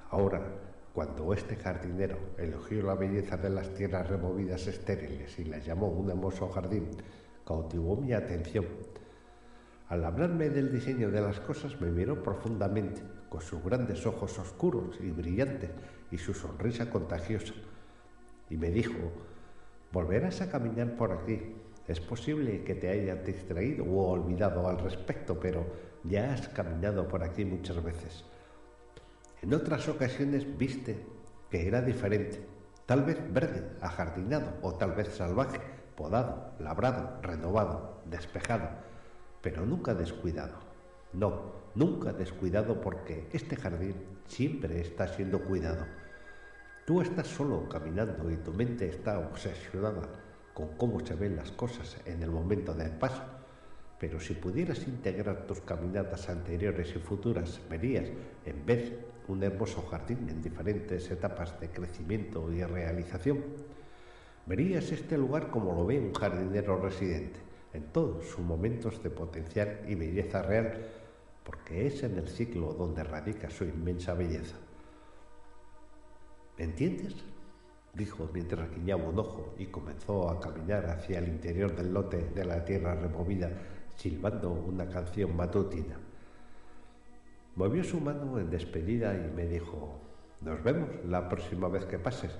ahora, 0.09 0.41
cuando 0.93 1.34
este 1.34 1.55
jardinero 1.55 2.17
elogió 2.38 2.84
la 2.84 2.95
belleza 2.95 3.38
de 3.38 3.51
las 3.51 3.73
tierras 3.73 4.09
removidas 4.09 4.67
estériles 4.67 5.39
y 5.39 5.45
las 5.45 5.65
llamó 5.65 5.88
un 5.88 6.09
hermoso 6.09 6.49
jardín, 6.49 6.89
cautivó 7.45 7.95
mi 7.95 8.11
atención. 8.11 8.65
Al 9.93 10.05
hablarme 10.05 10.49
del 10.49 10.71
diseño 10.71 11.11
de 11.11 11.21
las 11.21 11.39
cosas 11.39 11.79
me 11.79 11.91
miró 11.91 12.23
profundamente 12.23 13.03
con 13.29 13.41
sus 13.41 13.63
grandes 13.63 14.07
ojos 14.07 14.39
oscuros 14.39 14.97
y 14.99 15.11
brillantes 15.11 15.69
y 16.09 16.17
su 16.17 16.33
sonrisa 16.33 16.89
contagiosa. 16.89 17.53
Y 18.49 18.57
me 18.57 18.71
dijo, 18.71 18.97
volverás 19.91 20.41
a 20.41 20.49
caminar 20.49 20.95
por 20.95 21.11
aquí. 21.11 21.39
Es 21.87 21.99
posible 21.99 22.63
que 22.63 22.73
te 22.73 22.89
hayas 22.89 23.23
distraído 23.23 23.85
o 23.85 24.09
olvidado 24.09 24.67
al 24.67 24.79
respecto, 24.79 25.39
pero 25.39 25.63
ya 26.03 26.33
has 26.33 26.47
caminado 26.47 27.07
por 27.07 27.23
aquí 27.23 27.45
muchas 27.45 27.83
veces. 27.83 28.25
En 29.43 29.53
otras 29.53 29.87
ocasiones 29.89 30.57
viste 30.57 31.05
que 31.51 31.67
era 31.67 31.83
diferente, 31.83 32.43
tal 32.87 33.03
vez 33.03 33.19
verde, 33.31 33.63
ajardinado 33.79 34.53
o 34.63 34.73
tal 34.73 34.93
vez 34.93 35.09
salvaje, 35.09 35.59
podado, 35.95 36.55
labrado, 36.57 37.21
renovado, 37.21 38.01
despejado, 38.05 38.69
pero 39.43 39.65
nunca 39.65 39.93
descuidado. 39.93 40.55
No, 41.11 41.51
nunca 41.75 42.13
descuidado 42.13 42.81
porque 42.81 43.27
este 43.31 43.55
jardín 43.55 43.93
siempre 44.25 44.81
está 44.81 45.07
siendo 45.07 45.39
cuidado. 45.41 45.85
Tú 46.87 47.01
estás 47.01 47.27
solo 47.27 47.69
caminando 47.69 48.31
y 48.31 48.37
tu 48.37 48.51
mente 48.51 48.87
está 48.87 49.19
obsesionada 49.19 50.01
con 50.53 50.69
cómo 50.77 51.05
se 51.05 51.13
ven 51.13 51.35
las 51.35 51.51
cosas 51.51 51.97
en 52.05 52.23
el 52.23 52.31
momento 52.31 52.73
del 52.73 52.91
paso. 52.91 53.21
Pero 53.99 54.19
si 54.19 54.33
pudieras 54.33 54.87
integrar 54.87 55.45
tus 55.45 55.61
caminatas 55.61 56.29
anteriores 56.29 56.95
y 56.95 56.99
futuras, 56.99 57.59
verías, 57.69 58.09
en 58.45 58.65
vez 58.65 58.93
un 59.27 59.43
hermoso 59.43 59.81
jardín 59.83 60.27
en 60.29 60.41
diferentes 60.41 61.09
etapas 61.11 61.59
de 61.59 61.69
crecimiento 61.69 62.51
y 62.51 62.63
realización. 62.63 63.43
Verías 64.45 64.91
este 64.91 65.17
lugar 65.17 65.49
como 65.49 65.73
lo 65.73 65.85
ve 65.85 65.99
un 65.99 66.13
jardinero 66.13 66.77
residente, 66.77 67.39
en 67.73 67.83
todos 67.91 68.25
sus 68.27 68.39
momentos 68.39 69.01
de 69.01 69.09
potencial 69.09 69.81
y 69.87 69.95
belleza 69.95 70.41
real, 70.43 70.85
porque 71.43 71.87
es 71.87 72.03
en 72.03 72.17
el 72.17 72.27
ciclo 72.27 72.73
donde 72.73 73.03
radica 73.03 73.49
su 73.49 73.65
inmensa 73.65 74.13
belleza. 74.13 74.55
¿Me 76.57 76.65
entiendes? 76.65 77.15
dijo 77.93 78.27
mientras 78.33 78.71
guiñaba 78.71 79.03
un 79.03 79.19
ojo 79.19 79.53
y 79.57 79.67
comenzó 79.67 80.29
a 80.29 80.39
caminar 80.39 80.87
hacia 80.87 81.19
el 81.19 81.27
interior 81.27 81.75
del 81.75 81.93
lote 81.93 82.29
de 82.33 82.45
la 82.45 82.63
tierra 82.63 82.95
removida, 82.95 83.51
silbando 83.95 84.51
una 84.51 84.87
canción 84.89 85.35
matutina. 85.35 85.97
Movió 87.55 87.83
su 87.83 87.99
mano 87.99 88.39
en 88.39 88.49
despedida 88.49 89.13
y 89.13 89.31
me 89.35 89.45
dijo, 89.45 89.99
nos 90.41 90.63
vemos 90.63 90.89
la 91.05 91.29
próxima 91.29 91.67
vez 91.67 91.85
que 91.85 91.99
pases 91.99 92.31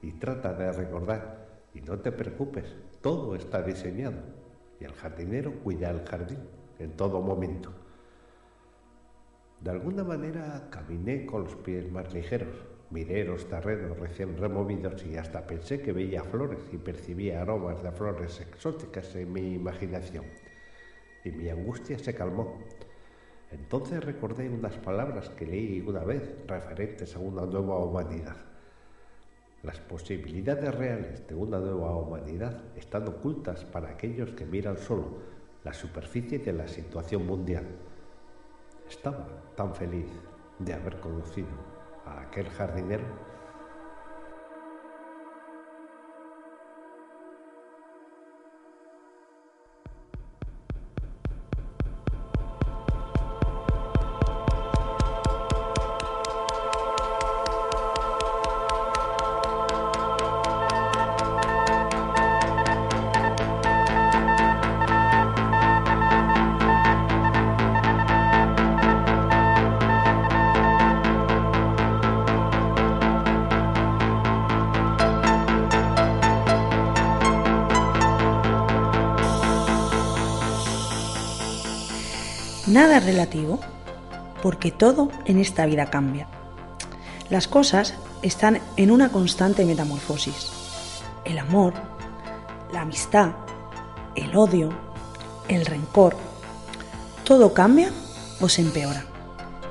y 0.00 0.12
trata 0.12 0.52
de 0.54 0.70
recordar 0.72 1.48
y 1.74 1.80
no 1.80 1.98
te 1.98 2.12
preocupes, 2.12 2.76
todo 3.00 3.34
está 3.34 3.62
diseñado 3.62 4.39
y 4.80 4.84
el 4.84 4.92
jardinero 4.94 5.52
cuida 5.62 5.90
el 5.90 6.04
jardín 6.06 6.40
en 6.78 6.96
todo 6.96 7.20
momento. 7.20 7.70
De 9.60 9.70
alguna 9.70 10.02
manera 10.02 10.68
caminé 10.70 11.26
con 11.26 11.44
los 11.44 11.54
pies 11.56 11.92
más 11.92 12.12
ligeros, 12.14 12.64
miré 12.90 13.24
los 13.24 13.46
terrenos 13.46 13.98
recién 13.98 14.38
removidos 14.38 15.04
y 15.04 15.16
hasta 15.16 15.46
pensé 15.46 15.82
que 15.82 15.92
veía 15.92 16.24
flores 16.24 16.60
y 16.72 16.78
percibía 16.78 17.42
aromas 17.42 17.82
de 17.82 17.92
flores 17.92 18.40
exóticas 18.40 19.14
en 19.16 19.32
mi 19.32 19.52
imaginación. 19.52 20.24
Y 21.24 21.30
mi 21.30 21.50
angustia 21.50 21.98
se 21.98 22.14
calmó. 22.14 22.58
Entonces 23.52 24.02
recordé 24.02 24.48
unas 24.48 24.78
palabras 24.78 25.28
que 25.30 25.44
leí 25.44 25.80
una 25.80 26.04
vez 26.04 26.22
referentes 26.46 27.14
a 27.14 27.18
una 27.18 27.44
nueva 27.44 27.78
humanidad. 27.84 28.49
Las 29.62 29.78
posibilidades 29.78 30.74
reales 30.74 31.26
de 31.28 31.34
una 31.34 31.58
nueva 31.58 31.94
humanidad 31.94 32.62
están 32.76 33.06
ocultas 33.06 33.64
para 33.66 33.90
aquellos 33.90 34.30
que 34.30 34.46
miran 34.46 34.78
solo 34.78 35.18
la 35.64 35.74
superficie 35.74 36.38
de 36.38 36.52
la 36.54 36.66
situación 36.66 37.26
mundial. 37.26 37.66
Estaba 38.88 39.26
tan 39.56 39.74
feliz 39.74 40.06
de 40.58 40.72
haber 40.72 40.98
conocido 41.00 41.48
a 42.06 42.22
aquel 42.22 42.48
jardinero 42.48 43.04
relativo, 83.10 83.58
porque 84.42 84.70
todo 84.70 85.10
en 85.24 85.38
esta 85.38 85.66
vida 85.66 85.90
cambia. 85.90 86.28
Las 87.28 87.48
cosas 87.48 87.94
están 88.22 88.60
en 88.76 88.90
una 88.90 89.10
constante 89.10 89.64
metamorfosis. 89.64 90.50
El 91.24 91.38
amor, 91.38 91.74
la 92.72 92.82
amistad, 92.82 93.32
el 94.14 94.36
odio, 94.36 94.70
el 95.48 95.66
rencor, 95.66 96.16
todo 97.24 97.52
cambia 97.52 97.90
o 98.40 98.48
se 98.48 98.62
empeora, 98.62 99.04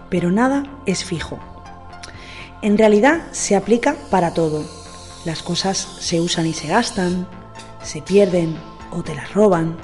pero 0.09 0.31
nada 0.31 0.63
es 0.85 1.03
fijo. 1.03 1.39
En 2.61 2.77
realidad 2.77 3.21
se 3.31 3.55
aplica 3.55 3.95
para 4.09 4.33
todo. 4.33 4.65
Las 5.25 5.43
cosas 5.43 5.77
se 5.77 6.21
usan 6.21 6.45
y 6.45 6.53
se 6.53 6.67
gastan, 6.67 7.27
se 7.83 8.01
pierden 8.01 8.57
o 8.91 9.03
te 9.03 9.15
las 9.15 9.33
roban. 9.33 9.77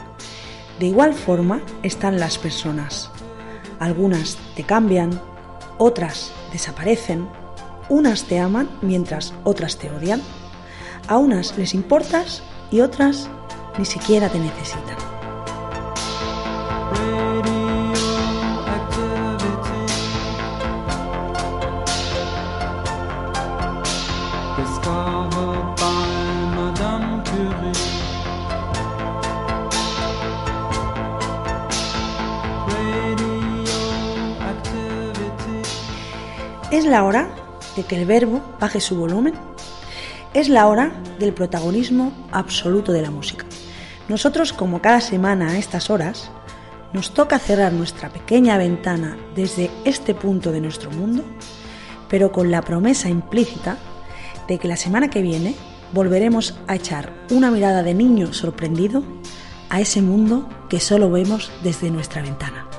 De 0.79 0.87
igual 0.87 1.13
forma 1.13 1.61
están 1.83 2.19
las 2.19 2.37
personas. 2.37 3.11
Algunas 3.79 4.37
te 4.55 4.63
cambian, 4.63 5.19
otras 5.77 6.31
desaparecen, 6.51 7.27
unas 7.89 8.23
te 8.23 8.39
aman 8.39 8.69
mientras 8.81 9.33
otras 9.43 9.77
te 9.77 9.89
odian, 9.91 10.21
a 11.07 11.17
unas 11.17 11.57
les 11.57 11.73
importas 11.73 12.43
y 12.71 12.81
otras 12.81 13.29
ni 13.77 13.85
siquiera 13.85 14.29
te 14.29 14.39
necesitan. 14.39 15.14
La 36.95 37.03
hora 37.03 37.27
de 37.75 37.83
que 37.83 37.97
el 37.97 38.05
verbo 38.05 38.41
baje 38.57 38.79
su 38.79 38.95
volumen. 38.95 39.33
Es 40.33 40.47
la 40.47 40.65
hora 40.67 40.93
del 41.19 41.33
protagonismo 41.33 42.13
absoluto 42.31 42.93
de 42.93 43.01
la 43.01 43.11
música. 43.11 43.45
Nosotros, 44.07 44.53
como 44.53 44.81
cada 44.81 45.01
semana 45.01 45.49
a 45.49 45.57
estas 45.57 45.89
horas, 45.89 46.31
nos 46.93 47.13
toca 47.13 47.37
cerrar 47.37 47.73
nuestra 47.73 48.07
pequeña 48.13 48.57
ventana 48.57 49.17
desde 49.35 49.69
este 49.83 50.15
punto 50.15 50.53
de 50.53 50.61
nuestro 50.61 50.89
mundo, 50.89 51.25
pero 52.07 52.31
con 52.31 52.49
la 52.49 52.61
promesa 52.61 53.09
implícita 53.09 53.77
de 54.47 54.57
que 54.57 54.69
la 54.69 54.77
semana 54.77 55.09
que 55.09 55.21
viene 55.21 55.53
volveremos 55.91 56.57
a 56.65 56.75
echar 56.75 57.11
una 57.29 57.51
mirada 57.51 57.83
de 57.83 57.93
niño 57.93 58.31
sorprendido 58.31 59.03
a 59.69 59.81
ese 59.81 60.01
mundo 60.01 60.47
que 60.69 60.79
solo 60.79 61.11
vemos 61.11 61.51
desde 61.61 61.91
nuestra 61.91 62.21
ventana. 62.21 62.69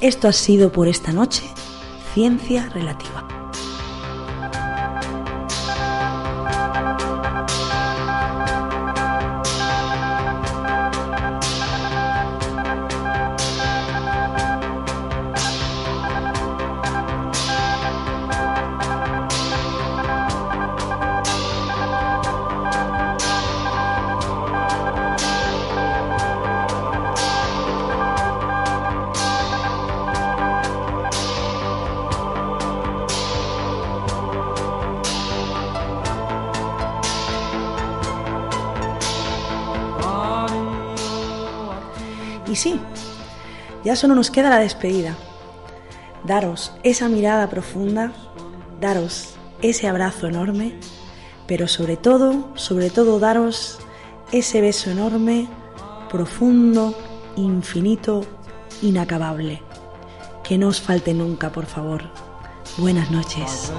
Esto 0.00 0.28
ha 0.28 0.32
sido 0.32 0.70
por 0.70 0.86
esta 0.86 1.10
noche 1.12 1.42
ciencia 2.14 2.68
relativa. 2.68 3.33
Y 42.46 42.56
sí, 42.56 42.80
ya 43.84 43.96
solo 43.96 44.14
nos 44.14 44.30
queda 44.30 44.50
la 44.50 44.58
despedida. 44.58 45.16
Daros 46.24 46.72
esa 46.82 47.08
mirada 47.08 47.48
profunda, 47.48 48.12
daros 48.80 49.34
ese 49.62 49.88
abrazo 49.88 50.26
enorme, 50.26 50.78
pero 51.46 51.68
sobre 51.68 51.96
todo, 51.96 52.48
sobre 52.54 52.90
todo 52.90 53.18
daros 53.18 53.78
ese 54.32 54.60
beso 54.60 54.90
enorme, 54.90 55.48
profundo, 56.10 56.94
infinito, 57.36 58.24
inacabable. 58.82 59.62
Que 60.42 60.58
no 60.58 60.68
os 60.68 60.80
falte 60.80 61.14
nunca, 61.14 61.50
por 61.52 61.66
favor. 61.66 62.02
Buenas 62.78 63.10
noches. 63.10 63.72